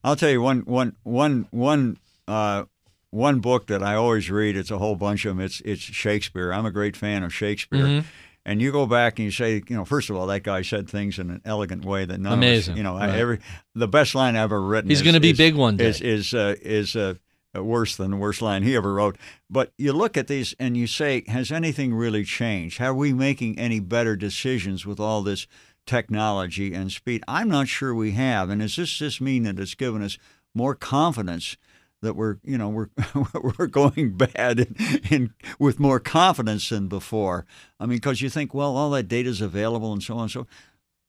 I'll 0.03 0.17
tell 0.17 0.31
you 0.31 0.43
one 0.43 0.61
one 0.61 0.97
one 1.03 1.47
one 1.51 1.99
uh, 2.27 2.65
one 3.11 3.41
book 3.41 3.67
that 3.67 3.83
I 3.83 3.95
always 3.95 4.31
read. 4.31 4.57
It's 4.57 4.71
a 4.71 4.79
whole 4.79 4.97
bunch 4.97 5.25
of 5.25 5.37
them. 5.37 5.45
It's 5.45 5.61
it's 5.65 5.83
Shakespeare. 5.83 6.53
I'm 6.53 6.67
a 6.67 6.71
great 6.71 6.97
fan 6.97 7.23
of 7.23 7.35
Shakespeare. 7.35 7.85
Mm-hmm. 7.85 8.07
And 8.47 8.63
you 8.63 8.73
go 8.73 8.87
back 8.87 9.19
and 9.19 9.27
you 9.27 9.31
say, 9.31 9.63
you 9.69 9.77
know, 9.77 9.85
first 9.85 10.09
of 10.09 10.17
all, 10.17 10.27
that 10.29 10.43
guy 10.43 10.63
said 10.63 10.89
things 10.89 11.19
in 11.19 11.31
an 11.31 11.43
elegant 11.45 11.85
way 11.85 12.07
that 12.07 12.19
none 12.19 12.33
Amazing. 12.33 12.73
of 12.73 12.75
us, 12.75 12.77
you 12.79 12.83
know, 12.83 12.97
Right. 12.97 13.11
every 13.11 13.39
the 13.75 13.87
best 13.89 14.15
line 14.15 14.35
I've 14.35 14.45
ever 14.45 14.63
written. 14.63 14.89
He's 14.91 15.03
gonna 15.03 15.21
be 15.21 15.31
is- 15.31 15.39
big 15.39 15.55
one 15.55 15.77
day. 15.77 15.87
Is 15.89 16.01
is 16.01 16.33
uh, 16.35 16.55
is 16.63 16.97
uh, 16.97 17.15
worse 17.55 17.97
than 17.97 18.13
the 18.13 18.17
worst 18.17 18.41
line 18.41 18.63
he 18.63 18.75
ever 18.77 18.95
wrote. 18.95 19.17
But 19.51 19.73
you 19.77 19.93
look 19.93 20.17
at 20.17 20.27
these 20.29 20.55
and 20.59 20.77
you 20.77 20.87
say, 20.87 21.23
has 21.29 21.51
anything 21.53 21.93
really 21.93 22.25
changed? 22.25 22.81
Are 22.81 22.95
we 22.95 23.13
making 23.13 23.59
any 23.59 23.79
better 23.81 24.17
decisions 24.17 24.87
with 24.87 24.99
all 25.01 25.23
this 25.23 25.47
technology 25.87 26.73
and 26.73 26.91
speed? 26.91 27.23
I'm 27.29 27.49
not 27.49 27.69
sure 27.69 27.95
we 27.95 28.13
have. 28.13 28.49
And 28.51 28.61
does 28.61 28.77
this 28.77 28.91
just 28.97 29.21
mean 29.21 29.43
that 29.45 29.59
it's 29.59 29.75
given 29.75 30.03
us 30.03 30.17
more 30.55 30.75
confidence? 30.75 31.57
That 32.03 32.17
we're, 32.17 32.37
you 32.45 32.57
know, 32.57 32.69
we're 32.71 32.89
we're 33.59 33.67
going 33.67 34.17
bad 34.17 34.61
in, 34.61 34.77
in 35.11 35.35
with 35.59 35.79
more 35.79 36.01
confidence 36.01 36.69
than 36.71 36.89
before. 36.89 37.45
I 37.79 37.87
mean, 37.87 37.99
because 37.99 38.23
you 38.23 38.31
think, 38.31 38.55
well, 38.55 38.77
all 38.77 38.91
that 38.91 39.09
data 39.09 39.29
is 39.29 39.41
available 39.41 39.93
and 39.93 40.03
so 40.03 40.17
on. 40.17 40.29
So, 40.31 40.47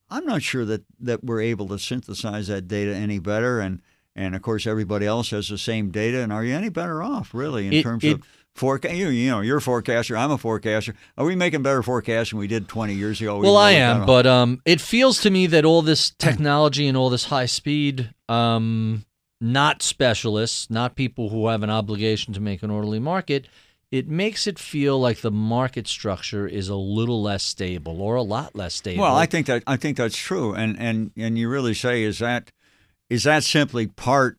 I'm 0.09 0.25
not 0.25 0.41
sure 0.43 0.65
that, 0.65 0.83
that 0.99 1.23
we're 1.23 1.39
able 1.39 1.69
to 1.69 1.79
synthesize 1.79 2.47
that 2.47 2.67
data 2.67 2.93
any 2.93 3.19
better. 3.19 3.61
And, 3.61 3.81
and 4.13 4.35
of 4.35 4.41
course, 4.41 4.67
everybody 4.67 5.05
else 5.05 5.29
has 5.29 5.47
the 5.47 5.57
same 5.57 5.89
data. 5.91 6.21
And 6.21 6.33
are 6.33 6.43
you 6.43 6.53
any 6.53 6.67
better 6.67 7.01
off, 7.01 7.33
really, 7.33 7.67
in 7.67 7.71
It- 7.73 7.83
terms 7.83 8.03
it- 8.03 8.15
of 8.15 8.21
forecast? 8.53 8.93
You, 8.95 9.07
you 9.07 9.29
know, 9.31 9.39
you're 9.39 9.59
a 9.59 9.61
forecaster. 9.61 10.17
I'm 10.17 10.31
a 10.31 10.37
forecaster. 10.37 10.93
Are 11.17 11.23
we 11.25 11.37
making 11.37 11.61
better 11.63 11.81
forecasts 11.81 12.31
than 12.31 12.39
we 12.39 12.47
did 12.47 12.67
20 12.67 12.93
years 12.93 13.21
ago? 13.21 13.39
Well, 13.39 13.55
I 13.55 13.71
am, 13.71 14.05
but 14.05 14.27
um, 14.27 14.61
it 14.65 14.81
feels 14.81 15.21
to 15.21 15.29
me 15.29 15.47
that 15.47 15.63
all 15.63 15.81
this 15.81 16.09
technology 16.09 16.85
and 16.89 16.97
all 16.97 17.09
this 17.09 17.23
high 17.23 17.45
speed, 17.45 18.13
um, 18.27 19.05
not 19.41 19.81
specialists, 19.81 20.69
not 20.69 20.95
people 20.95 21.29
who 21.29 21.47
have 21.47 21.63
an 21.63 21.69
obligation 21.69 22.33
to 22.33 22.39
make 22.39 22.61
an 22.61 22.69
orderly 22.69 22.99
market, 22.99 23.47
it 23.91 24.07
makes 24.07 24.47
it 24.47 24.57
feel 24.57 24.99
like 24.99 25.19
the 25.19 25.31
market 25.31 25.87
structure 25.87 26.47
is 26.47 26.69
a 26.69 26.75
little 26.75 27.21
less 27.21 27.43
stable 27.43 28.01
or 28.01 28.15
a 28.15 28.21
lot 28.21 28.55
less 28.55 28.75
stable. 28.75 29.03
Well, 29.03 29.15
I 29.15 29.25
think 29.25 29.47
that 29.47 29.63
I 29.67 29.75
think 29.75 29.97
that's 29.97 30.15
true, 30.15 30.53
and 30.53 30.79
and 30.79 31.11
and 31.17 31.37
you 31.37 31.49
really 31.49 31.73
say 31.73 32.03
is 32.03 32.19
that 32.19 32.51
is 33.09 33.23
that 33.23 33.43
simply 33.43 33.87
part 33.87 34.37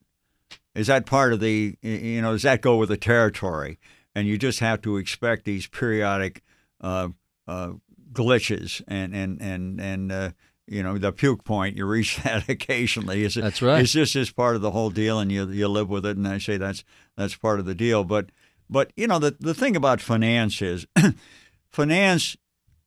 is 0.75 0.87
that 0.87 1.05
part 1.05 1.33
of 1.33 1.41
the 1.41 1.77
you 1.83 2.23
know 2.23 2.33
does 2.33 2.43
that 2.43 2.63
go 2.63 2.77
with 2.77 2.89
the 2.89 2.97
territory, 2.97 3.79
and 4.15 4.27
you 4.27 4.39
just 4.39 4.61
have 4.61 4.81
to 4.83 4.97
expect 4.97 5.45
these 5.45 5.67
periodic 5.67 6.43
uh, 6.81 7.09
uh, 7.47 7.73
glitches 8.13 8.81
and 8.87 9.15
and 9.15 9.43
and 9.43 9.81
and. 9.81 10.13
Uh, 10.13 10.31
you 10.67 10.83
know 10.83 10.97
the 10.99 11.13
puke 11.13 11.45
point. 11.45 11.77
You 11.77 11.87
reach 11.87 12.17
that 12.25 12.49
occasionally. 12.49 13.25
Is 13.25 13.35
That's 13.35 13.63
right. 13.63 13.83
Is 13.83 13.93
this 13.93 14.13
just 14.13 14.37
part 14.37 14.57
of 14.57 14.63
the 14.63 14.71
whole 14.71 14.91
deal, 14.91 15.19
and 15.19 15.31
you 15.33 15.49
you 15.49 15.69
live 15.69 15.89
with 15.89 16.07
it? 16.07 16.17
And 16.17 16.27
I 16.29 16.39
say 16.39 16.57
that's 16.57 16.85
that's 17.17 17.35
part 17.37 17.59
of 17.61 17.67
the 17.67 17.75
deal. 17.75 18.05
But 18.05 18.31
but 18.71 18.93
you 18.97 19.07
know 19.07 19.19
the 19.19 19.37
the 19.41 19.55
thing 19.55 19.77
about 19.77 20.01
finance 20.01 20.63
is 20.63 20.87
finance 21.71 22.37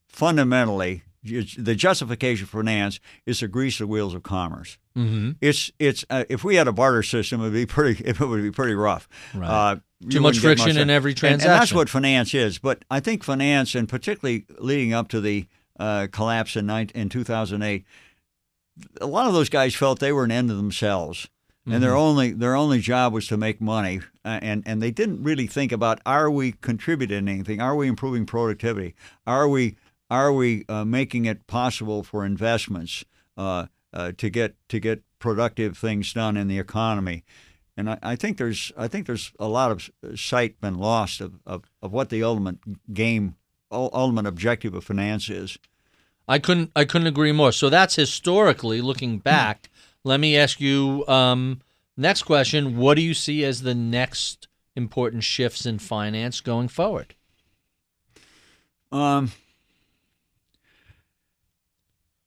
fundamentally 0.07 1.03
the 1.57 1.73
justification 1.73 2.45
for 2.45 2.59
finance 2.59 2.99
is 3.25 3.39
to 3.39 3.47
grease 3.47 3.79
the 3.79 3.87
wheels 3.87 4.13
of 4.13 4.21
commerce. 4.21 4.77
hmm 4.95 5.31
It's 5.41 5.71
it's 5.79 6.05
uh, 6.11 6.23
if 6.29 6.43
we 6.43 6.55
had 6.55 6.67
a 6.67 6.71
barter 6.71 7.01
system, 7.01 7.41
it 7.41 7.45
would 7.45 7.53
be 7.53 7.65
pretty 7.65 8.03
it 8.05 8.19
would 8.19 8.43
be 8.43 8.51
pretty 8.51 8.75
rough. 8.75 9.09
Right. 9.33 9.49
Uh, 9.49 9.75
Too 10.09 10.21
much 10.21 10.37
friction 10.37 10.77
in 10.77 10.89
every 10.91 11.13
And- 11.13 11.23
And, 11.23 11.41
that's 11.41 11.73
what 11.73 11.89
finance 11.89 12.33
is. 12.35 12.59
But 12.59 12.85
I 12.91 12.99
think 12.99 13.23
finance, 13.23 13.73
and 13.73 13.89
particularly 13.89 14.45
leading 14.59 14.93
up 14.93 15.07
to 15.09 15.21
the 15.21 15.47
uh, 15.79 16.07
collapse 16.11 16.55
in, 16.55 16.65
nine, 16.65 16.89
in 16.95 17.09
2008, 17.09 17.85
a 19.01 19.05
lot 19.05 19.27
of 19.27 19.33
those 19.33 19.49
guys 19.49 19.75
felt 19.75 19.99
they 19.99 20.11
were 20.11 20.23
an 20.25 20.31
end 20.31 20.49
to 20.49 20.55
themselves, 20.55 21.29
and 21.67 21.81
their 21.81 21.95
only 21.95 22.31
their 22.31 22.55
only 22.55 22.79
job 22.79 23.11
was 23.11 23.27
to 23.27 23.37
make 23.37 23.59
money, 23.59 24.01
uh, 24.23 24.39
and 24.41 24.61
and 24.67 24.81
they 24.81 24.91
didn't 24.91 25.23
really 25.23 25.47
think 25.47 25.71
about 25.71 25.99
are 26.05 26.29
we 26.29 26.51
contributing 26.51 27.27
anything? 27.27 27.59
Are 27.59 27.75
we 27.75 27.87
improving 27.87 28.25
productivity? 28.25 28.93
Are 29.25 29.47
we 29.47 29.75
are 30.09 30.31
we 30.31 30.65
uh, 30.69 30.85
making 30.85 31.25
it 31.25 31.47
possible 31.47 32.03
for 32.03 32.25
investments 32.25 33.03
uh, 33.37 33.65
uh, 33.93 34.11
to 34.17 34.29
get 34.29 34.55
to 34.69 34.79
get 34.79 35.01
productive 35.19 35.77
things 35.77 36.13
done 36.13 36.37
in 36.37 36.47
the 36.47 36.59
economy? 36.59 37.23
And 37.77 37.89
I, 37.89 37.99
I 38.01 38.15
think 38.15 38.37
there's 38.37 38.71
I 38.77 38.87
think 38.87 39.07
there's 39.07 39.31
a 39.39 39.47
lot 39.47 39.71
of 39.71 39.89
sight 40.19 40.61
been 40.61 40.77
lost 40.77 41.21
of, 41.21 41.39
of, 41.45 41.63
of 41.81 41.91
what 41.91 42.09
the 42.09 42.23
ultimate 42.23 42.93
game, 42.93 43.35
ultimate 43.75 44.25
objective 44.25 44.73
of 44.73 44.83
finance 44.83 45.29
is. 45.29 45.57
I 46.27 46.39
couldn't 46.39 46.71
I 46.75 46.85
couldn't 46.85 47.07
agree 47.07 47.31
more. 47.31 47.51
So 47.51 47.69
that's 47.69 47.95
historically 47.95 48.81
looking 48.81 49.19
back. 49.19 49.69
Let 50.03 50.19
me 50.19 50.37
ask 50.37 50.59
you 50.59 51.05
um, 51.07 51.61
next 51.97 52.23
question. 52.23 52.77
What 52.77 52.95
do 52.95 53.01
you 53.01 53.13
see 53.13 53.43
as 53.43 53.61
the 53.61 53.75
next 53.75 54.47
important 54.75 55.23
shifts 55.23 55.65
in 55.65 55.79
finance 55.79 56.41
going 56.41 56.67
forward? 56.67 57.15
Um. 58.91 59.31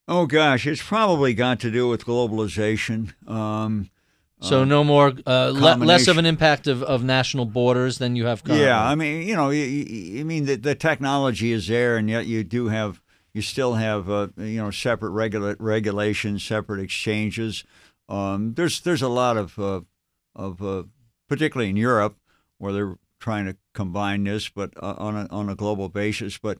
Oh 0.06 0.26
gosh, 0.26 0.66
it's 0.66 0.82
probably 0.82 1.34
got 1.34 1.60
to 1.60 1.70
do 1.70 1.88
with 1.88 2.06
globalization. 2.06 3.12
Um, 3.28 3.90
So 4.40 4.62
no 4.64 4.84
more 4.84 5.14
uh, 5.26 5.50
le- 5.52 5.84
less 5.84 6.06
of 6.06 6.16
an 6.16 6.24
impact 6.24 6.68
of, 6.68 6.82
of 6.84 7.02
national 7.02 7.44
borders 7.44 7.98
than 7.98 8.14
you 8.14 8.26
have 8.26 8.44
currently. 8.44 8.66
yeah, 8.66 8.80
I 8.80 8.94
mean, 8.94 9.26
you 9.26 9.34
know, 9.34 9.50
you, 9.50 9.64
you, 9.64 10.20
I 10.20 10.22
mean, 10.22 10.44
the, 10.44 10.54
the 10.54 10.74
technology 10.76 11.50
is 11.52 11.66
there, 11.66 11.96
and 11.96 12.08
yet 12.08 12.26
you 12.26 12.44
do 12.44 12.68
have, 12.68 13.02
you 13.34 13.42
still 13.42 13.74
have, 13.74 14.08
uh, 14.08 14.28
you 14.36 14.58
know, 14.58 14.70
separate 14.70 15.10
regula- 15.10 15.56
regulations, 15.58 16.44
separate 16.44 16.80
exchanges. 16.80 17.64
Um, 18.08 18.54
there's 18.54 18.80
there's 18.80 19.02
a 19.02 19.08
lot 19.08 19.36
of 19.36 19.58
uh, 19.58 19.80
of 20.36 20.62
uh, 20.62 20.84
particularly 21.28 21.70
in 21.70 21.76
Europe 21.76 22.16
where 22.58 22.72
they're 22.72 22.98
trying 23.20 23.46
to 23.46 23.56
combine 23.74 24.24
this, 24.24 24.48
but 24.48 24.72
uh, 24.80 24.94
on 24.98 25.16
a 25.16 25.26
on 25.30 25.48
a 25.48 25.54
global 25.56 25.88
basis. 25.88 26.38
But 26.38 26.58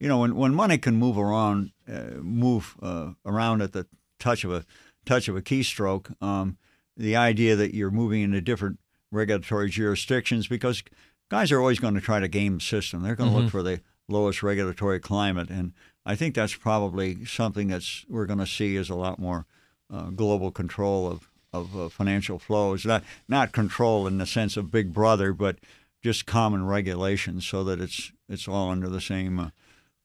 you 0.00 0.08
know, 0.08 0.18
when 0.18 0.34
when 0.34 0.54
money 0.54 0.78
can 0.78 0.96
move 0.96 1.16
around, 1.16 1.70
uh, 1.88 2.18
move 2.20 2.76
uh, 2.82 3.12
around 3.24 3.62
at 3.62 3.72
the 3.72 3.86
touch 4.18 4.44
of 4.44 4.52
a 4.52 4.64
touch 5.06 5.28
of 5.28 5.36
a 5.36 5.42
keystroke, 5.42 6.12
um, 6.20 6.58
the 7.00 7.16
idea 7.16 7.56
that 7.56 7.74
you're 7.74 7.90
moving 7.90 8.20
into 8.20 8.40
different 8.40 8.78
regulatory 9.10 9.70
jurisdictions 9.70 10.46
because 10.46 10.82
guys 11.30 11.50
are 11.50 11.58
always 11.58 11.80
going 11.80 11.94
to 11.94 12.00
try 12.00 12.20
to 12.20 12.28
game 12.28 12.56
the 12.56 12.60
system. 12.60 13.02
They're 13.02 13.16
going 13.16 13.30
to 13.30 13.36
look 13.36 13.50
for 13.50 13.62
the 13.62 13.80
lowest 14.08 14.42
regulatory 14.42 15.00
climate, 15.00 15.48
and 15.48 15.72
I 16.04 16.14
think 16.14 16.34
that's 16.34 16.54
probably 16.54 17.24
something 17.24 17.68
that's 17.68 18.04
we're 18.08 18.26
going 18.26 18.38
to 18.38 18.46
see 18.46 18.76
is 18.76 18.90
a 18.90 18.94
lot 18.94 19.18
more 19.18 19.46
uh, 19.92 20.10
global 20.10 20.50
control 20.50 21.10
of 21.10 21.28
of 21.52 21.76
uh, 21.76 21.88
financial 21.88 22.38
flows. 22.38 22.84
Not 22.84 23.02
not 23.28 23.52
control 23.52 24.06
in 24.06 24.18
the 24.18 24.26
sense 24.26 24.56
of 24.56 24.70
Big 24.70 24.92
Brother, 24.92 25.32
but 25.32 25.58
just 26.02 26.26
common 26.26 26.66
regulations, 26.66 27.46
so 27.46 27.64
that 27.64 27.80
it's 27.80 28.12
it's 28.28 28.46
all 28.46 28.70
under 28.70 28.88
the 28.88 29.00
same. 29.00 29.38
Uh, 29.38 29.50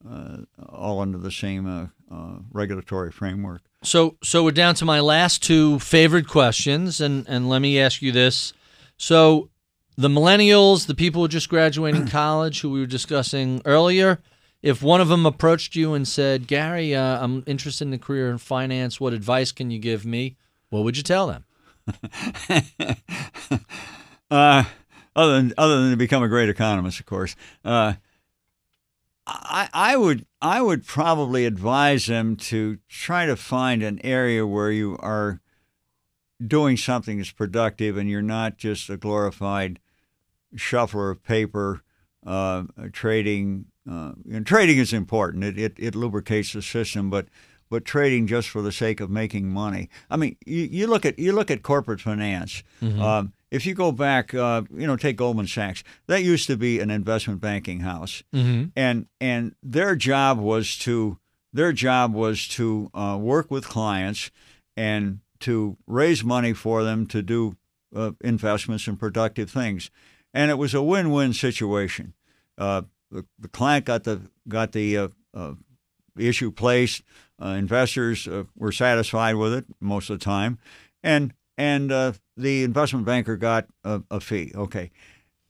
uh, 0.07 0.37
all 0.69 0.99
under 0.99 1.17
the 1.17 1.31
same 1.31 1.65
uh, 1.65 1.87
uh, 2.13 2.37
regulatory 2.51 3.11
framework. 3.11 3.61
So 3.85 4.17
so 4.23 4.43
we're 4.43 4.51
down 4.51 4.75
to 4.75 4.85
my 4.85 4.99
last 4.99 5.43
two 5.43 5.79
favorite 5.79 6.27
questions, 6.27 6.99
and 6.99 7.25
and 7.27 7.47
let 7.47 7.59
me 7.59 7.79
ask 7.79 8.01
you 8.01 8.11
this: 8.11 8.51
so 8.97 9.49
the 9.95 10.07
millennials, 10.07 10.87
the 10.87 10.95
people 10.95 11.21
who 11.21 11.27
just 11.27 11.49
graduating 11.49 12.07
college, 12.09 12.61
who 12.61 12.71
we 12.71 12.79
were 12.79 12.87
discussing 12.87 13.61
earlier, 13.63 14.21
if 14.63 14.81
one 14.81 15.01
of 15.01 15.07
them 15.07 15.25
approached 15.25 15.75
you 15.75 15.93
and 15.93 16.07
said, 16.07 16.47
"Gary, 16.47 16.95
uh, 16.95 17.23
I'm 17.23 17.43
interested 17.45 17.87
in 17.87 17.93
a 17.93 17.99
career 17.99 18.31
in 18.31 18.39
finance. 18.39 18.99
What 18.99 19.13
advice 19.13 19.51
can 19.51 19.69
you 19.69 19.79
give 19.79 20.03
me?" 20.05 20.35
What 20.69 20.83
would 20.83 20.97
you 20.97 21.03
tell 21.03 21.27
them? 21.27 21.45
uh, 24.31 24.63
other 25.15 25.33
than 25.35 25.53
other 25.57 25.81
than 25.81 25.91
to 25.91 25.97
become 25.97 26.23
a 26.23 26.27
great 26.27 26.49
economist, 26.49 26.99
of 26.99 27.05
course. 27.05 27.35
Uh, 27.63 27.93
I 29.27 29.69
I 29.73 29.97
would 29.97 30.25
I 30.41 30.61
would 30.61 30.85
probably 30.85 31.45
advise 31.45 32.05
them 32.05 32.35
to 32.37 32.77
try 32.87 33.25
to 33.25 33.35
find 33.35 33.81
an 33.83 33.99
area 34.03 34.45
where 34.45 34.71
you 34.71 34.97
are 34.99 35.41
doing 36.45 36.77
something 36.77 37.17
that's 37.17 37.31
productive 37.31 37.97
and 37.97 38.09
you're 38.09 38.21
not 38.21 38.57
just 38.57 38.89
a 38.89 38.97
glorified 38.97 39.79
shuffler 40.55 41.09
of 41.09 41.23
paper 41.23 41.81
uh, 42.25 42.63
trading. 42.91 43.65
Uh, 43.89 44.13
and 44.31 44.47
trading 44.47 44.77
is 44.79 44.93
important. 44.93 45.43
It, 45.43 45.57
it 45.59 45.73
it 45.77 45.95
lubricates 45.95 46.53
the 46.53 46.61
system, 46.61 47.09
but 47.09 47.27
but 47.69 47.85
trading 47.85 48.27
just 48.27 48.49
for 48.49 48.61
the 48.61 48.71
sake 48.71 48.99
of 48.99 49.09
making 49.09 49.49
money. 49.49 49.89
I 50.09 50.17
mean, 50.17 50.37
you, 50.45 50.63
you 50.63 50.87
look 50.87 51.05
at 51.05 51.19
you 51.19 51.33
look 51.33 51.51
at 51.51 51.61
corporate 51.63 52.01
finance. 52.01 52.63
Um, 53.01 53.33
if 53.55 53.65
you 53.65 53.73
go 53.73 53.91
back, 53.91 54.33
uh, 54.33 54.61
you 54.73 54.85
know, 54.87 54.95
take 54.97 55.15
Goldman 55.17 55.47
Sachs. 55.47 55.83
That 56.07 56.23
used 56.23 56.47
to 56.47 56.57
be 56.57 56.79
an 56.79 56.89
investment 56.91 57.39
banking 57.41 57.79
house, 57.81 58.23
Mm-hmm. 58.33 58.65
and 58.75 59.07
and 59.19 59.55
their 59.63 59.95
job 59.95 60.39
was 60.39 60.77
to 60.79 61.17
their 61.53 61.71
job 61.73 62.13
was 62.13 62.47
to 62.49 62.89
uh, 62.93 63.17
work 63.19 63.49
with 63.49 63.65
clients 63.67 64.29
and 64.75 65.19
to 65.39 65.77
raise 65.87 66.23
money 66.23 66.53
for 66.53 66.83
them 66.83 67.05
to 67.07 67.21
do 67.21 67.55
uh, 67.95 68.11
investments 68.21 68.87
in 68.87 68.97
productive 68.97 69.49
things, 69.49 69.89
and 70.33 70.51
it 70.51 70.57
was 70.57 70.73
a 70.73 70.81
win-win 70.83 71.33
situation. 71.33 72.13
Uh, 72.57 72.81
the, 73.11 73.25
the 73.39 73.47
client 73.47 73.85
got 73.85 74.03
the 74.03 74.19
got 74.47 74.71
the 74.71 74.97
uh, 74.97 75.07
uh, 75.33 75.53
issue 76.17 76.51
placed. 76.51 77.03
Uh, 77.41 77.55
investors 77.59 78.27
uh, 78.27 78.43
were 78.55 78.71
satisfied 78.71 79.35
with 79.35 79.53
it 79.53 79.65
most 79.79 80.09
of 80.09 80.19
the 80.19 80.25
time, 80.25 80.57
and 81.03 81.33
and 81.57 81.91
uh, 81.91 82.13
the 82.37 82.63
investment 82.63 83.05
banker 83.05 83.37
got 83.37 83.65
a, 83.83 84.01
a 84.11 84.19
fee. 84.19 84.51
Okay, 84.55 84.91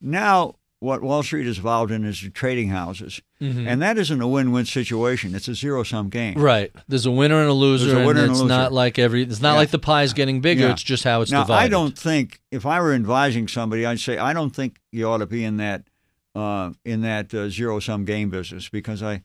now 0.02 0.56
what 0.80 1.02
Wall 1.02 1.23
Street 1.23 1.48
is 1.48 1.57
involved 1.57 1.91
in 1.91 2.06
is 2.06 2.19
trading 2.34 2.69
houses, 2.69 3.22
and 3.40 3.82
that 3.82 3.98
isn't 3.98 4.22
a 4.22 4.27
win-win 4.27 4.65
situation. 4.65 5.34
It's 5.34 5.48
a 5.48 5.56
zero-sum 5.56 6.10
game. 6.10 6.38
Right. 6.38 6.72
There's 6.88 7.06
a 7.06 7.11
winner 7.11 7.40
and 7.40 7.49
a 7.49 7.53
loser, 7.53 7.88
There's 7.88 8.03
a 8.03 8.06
winner 8.06 8.19
and 8.19 8.19
and 8.19 8.30
a 8.30 8.32
it's 8.34 8.41
loser. 8.41 8.53
not 8.53 8.73
like 8.73 8.99
every. 8.99 9.23
It's 9.23 9.41
not 9.41 9.53
Yeah. 9.53 9.57
like 9.57 9.69
the 9.72 9.80
pie's 9.80 10.14
getting 10.14 10.41
bigger. 10.41 10.65
Yeah. 10.65 10.72
It's 10.73 10.84
just 10.84 11.03
how 11.03 11.22
it's 11.22 11.32
now, 11.32 11.41
divided. 11.44 11.65
I 11.65 11.69
don't 11.69 11.98
think 11.98 12.41
if 12.52 12.65
I 12.65 12.80
were 12.82 12.94
advising 12.94 13.48
somebody, 13.48 13.86
I'd 13.86 13.99
say 13.99 14.18
I 14.18 14.34
don't 14.34 14.52
think 14.56 14.80
you 14.91 15.07
ought 15.10 15.19
to 15.19 15.26
be 15.26 15.44
in 15.44 15.57
that 15.57 15.84
uh, 16.36 16.73
in 16.84 17.02
that 17.02 17.34
uh, 17.34 17.49
zero 17.49 17.80
sum 17.80 18.03
game 18.06 18.30
business 18.30 18.68
because 18.69 19.02
I 19.02 19.23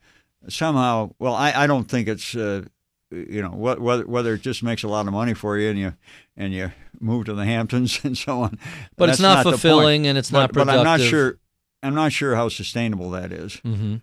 somehow 0.48 1.10
well 1.18 1.34
I, 1.34 1.52
I 1.52 1.66
don't 1.66 1.84
think 1.88 2.08
it's 2.08 2.34
uh, 2.34 2.62
you 3.10 3.42
know 3.42 3.50
whether 3.50 4.06
whether 4.06 4.34
it 4.34 4.40
just 4.42 4.62
makes 4.62 4.82
a 4.82 4.88
lot 4.88 5.06
of 5.06 5.12
money 5.12 5.34
for 5.34 5.58
you 5.58 5.68
and 5.70 5.78
you 5.78 5.94
and 6.36 6.52
you 6.54 6.70
move 7.00 7.26
to 7.26 7.34
the 7.34 7.44
Hamptons 7.44 8.00
and 8.04 8.16
so 8.16 8.40
on. 8.42 8.58
But 8.96 9.06
That's 9.06 9.18
it's 9.18 9.22
not 9.22 9.42
point. 9.44 9.54
fulfilling 9.54 10.06
and 10.06 10.16
it's 10.18 10.30
not 10.32 10.52
But- 10.52 10.66
But 10.66 10.74
I'm 10.74 10.84
not 10.84 11.00
sure. 11.00 11.38
I'm 11.82 11.94
not 11.94 12.12
sure 12.12 12.36
how 12.36 12.48
sustainable 12.50 13.10
that 13.12 13.32
is. 13.32 13.54
hmm 13.56 13.96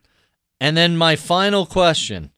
And 0.60 0.76
then 0.76 0.98
my 0.98 1.16
final 1.16 1.66
question 1.68 2.32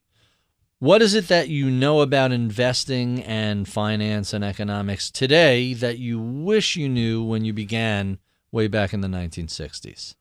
What 0.80 1.02
is 1.02 1.14
it 1.14 1.28
that 1.30 1.48
you 1.50 1.70
know 1.72 2.02
about 2.02 2.32
investing 2.32 3.24
and 3.24 3.68
finance 3.68 4.34
and 4.34 4.44
economics 4.44 5.10
today 5.12 5.74
that 5.76 5.98
you 5.98 6.20
wish 6.20 6.76
you 6.76 6.88
knew 6.90 7.24
when 7.24 7.46
you 7.46 7.54
began 7.54 8.18
way 8.52 8.68
back 8.68 8.94
in 8.94 9.02
the 9.02 9.08
1960s? 9.08 10.16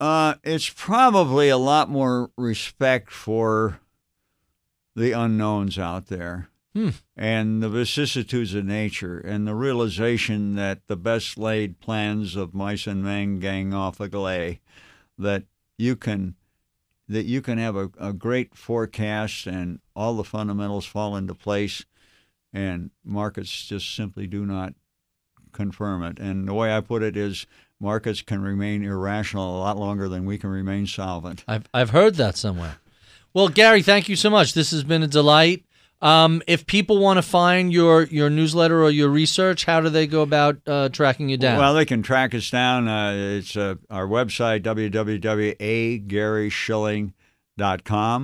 Uh, 0.00 0.34
it's 0.42 0.70
probably 0.70 1.50
a 1.50 1.58
lot 1.58 1.90
more 1.90 2.30
respect 2.36 3.10
for 3.10 3.80
the 4.96 5.12
unknowns 5.12 5.78
out 5.78 6.06
there 6.06 6.48
Hmm. 6.72 6.90
and 7.16 7.60
the 7.60 7.68
vicissitudes 7.68 8.54
of 8.54 8.64
nature 8.64 9.18
and 9.18 9.44
the 9.44 9.56
realization 9.56 10.54
that 10.54 10.86
the 10.86 10.96
best 10.96 11.36
laid 11.36 11.80
plans 11.80 12.36
of 12.36 12.54
mice 12.54 12.86
and 12.86 13.02
men 13.02 13.40
gang 13.40 13.74
off 13.74 13.98
a 13.98 14.08
glay 14.08 14.60
that 15.18 15.42
you 15.78 15.96
can 15.96 16.36
that 17.08 17.24
you 17.24 17.42
can 17.42 17.58
have 17.58 17.74
a, 17.74 17.90
a 17.98 18.12
great 18.12 18.54
forecast 18.54 19.48
and 19.48 19.80
all 19.96 20.14
the 20.14 20.22
fundamentals 20.22 20.86
fall 20.86 21.16
into 21.16 21.34
place 21.34 21.84
and 22.52 22.90
markets 23.04 23.66
just 23.66 23.92
simply 23.92 24.28
do 24.28 24.46
not 24.46 24.74
confirm 25.50 26.04
it. 26.04 26.20
And 26.20 26.46
the 26.46 26.54
way 26.54 26.72
I 26.72 26.80
put 26.80 27.02
it 27.02 27.16
is 27.16 27.46
markets 27.80 28.22
can 28.22 28.42
remain 28.42 28.84
irrational 28.84 29.56
a 29.56 29.60
lot 29.60 29.78
longer 29.78 30.08
than 30.08 30.24
we 30.24 30.38
can 30.38 30.50
remain 30.50 30.86
solvent. 30.86 31.44
I've, 31.48 31.64
I've 31.72 31.90
heard 31.90 32.16
that 32.16 32.36
somewhere. 32.36 32.76
Well, 33.32 33.48
Gary, 33.48 33.82
thank 33.82 34.08
you 34.08 34.16
so 34.16 34.30
much. 34.30 34.54
This 34.54 34.72
has 34.72 34.82
been 34.84 35.02
a 35.02 35.08
delight. 35.08 35.64
Um, 36.02 36.42
if 36.46 36.66
people 36.66 36.98
want 36.98 37.18
to 37.18 37.22
find 37.22 37.72
your, 37.72 38.04
your 38.04 38.30
newsletter 38.30 38.82
or 38.82 38.90
your 38.90 39.10
research, 39.10 39.66
how 39.66 39.80
do 39.80 39.90
they 39.90 40.06
go 40.06 40.22
about 40.22 40.56
uh, 40.66 40.88
tracking 40.88 41.28
you 41.28 41.36
down? 41.36 41.58
Well, 41.58 41.74
they 41.74 41.84
can 41.84 42.02
track 42.02 42.34
us 42.34 42.48
down. 42.50 42.88
Uh, 42.88 43.12
it's 43.14 43.54
uh, 43.56 43.74
our 43.90 44.06
website, 44.06 44.62
www.agaryshilling.com. 44.62 47.14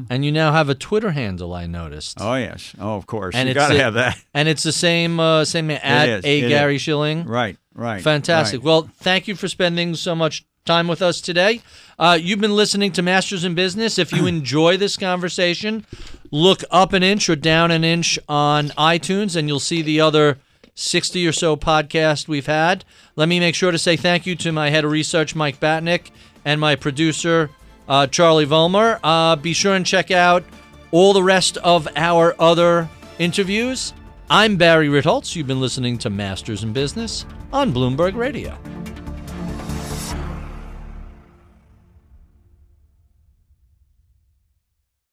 and 0.08 0.24
you 0.24 0.32
now 0.32 0.52
have 0.52 0.68
a 0.68 0.74
Twitter 0.74 1.10
handle, 1.10 1.52
I 1.52 1.66
noticed. 1.66 2.18
Oh, 2.20 2.34
yes. 2.36 2.74
Oh, 2.80 2.96
of 2.96 3.06
course. 3.06 3.34
And 3.34 3.48
you 3.48 3.54
got 3.54 3.68
to 3.68 3.78
have 3.78 3.94
that. 3.94 4.18
And 4.32 4.48
it's 4.48 4.62
the 4.62 4.72
same 4.72 5.20
uh, 5.20 5.44
same 5.44 5.70
at 5.70 6.08
is, 6.08 6.24
a 6.24 6.48
Gary 6.48 6.76
is. 6.76 6.82
Shilling. 6.82 7.26
Right, 7.26 7.56
right. 7.74 8.02
Fantastic. 8.02 8.60
right. 8.60 8.64
Well, 8.64 8.90
thank 8.96 9.28
you 9.28 9.34
for 9.34 9.48
spending 9.48 9.94
so 9.94 10.14
much 10.14 10.46
time 10.64 10.88
with 10.88 11.00
us 11.00 11.20
today. 11.20 11.60
Uh, 11.98 12.18
you've 12.20 12.40
been 12.40 12.56
listening 12.56 12.92
to 12.92 13.02
Masters 13.02 13.44
in 13.44 13.54
Business. 13.54 13.98
If 13.98 14.12
you 14.12 14.26
enjoy 14.26 14.76
this 14.76 14.96
conversation, 14.96 15.86
look 16.30 16.62
up 16.70 16.92
an 16.92 17.02
inch 17.02 17.28
or 17.28 17.36
down 17.36 17.70
an 17.70 17.84
inch 17.84 18.18
on 18.28 18.68
iTunes, 18.70 19.36
and 19.36 19.48
you'll 19.48 19.60
see 19.60 19.82
the 19.82 20.00
other 20.00 20.38
60 20.74 21.26
or 21.26 21.32
so 21.32 21.56
podcasts 21.56 22.28
we've 22.28 22.46
had. 22.46 22.84
Let 23.16 23.28
me 23.28 23.40
make 23.40 23.54
sure 23.54 23.70
to 23.70 23.78
say 23.78 23.96
thank 23.96 24.26
you 24.26 24.36
to 24.36 24.52
my 24.52 24.70
head 24.70 24.84
of 24.84 24.90
research, 24.90 25.34
Mike 25.34 25.58
Batnick, 25.58 26.10
and 26.44 26.60
my 26.60 26.76
producer, 26.76 27.50
uh, 27.88 28.06
Charlie 28.06 28.46
Vollmer. 28.46 28.98
Uh, 29.02 29.36
be 29.36 29.52
sure 29.52 29.74
and 29.74 29.86
check 29.86 30.10
out 30.10 30.44
all 30.90 31.12
the 31.12 31.22
rest 31.22 31.56
of 31.58 31.88
our 31.96 32.34
other 32.38 32.88
interviews. 33.18 33.92
I'm 34.28 34.56
Barry 34.56 34.88
Ritholtz. 34.88 35.36
You've 35.36 35.46
been 35.46 35.60
listening 35.60 35.98
to 35.98 36.10
Masters 36.10 36.64
in 36.64 36.72
Business 36.72 37.26
on 37.52 37.72
Bloomberg 37.72 38.16
Radio. 38.16 38.58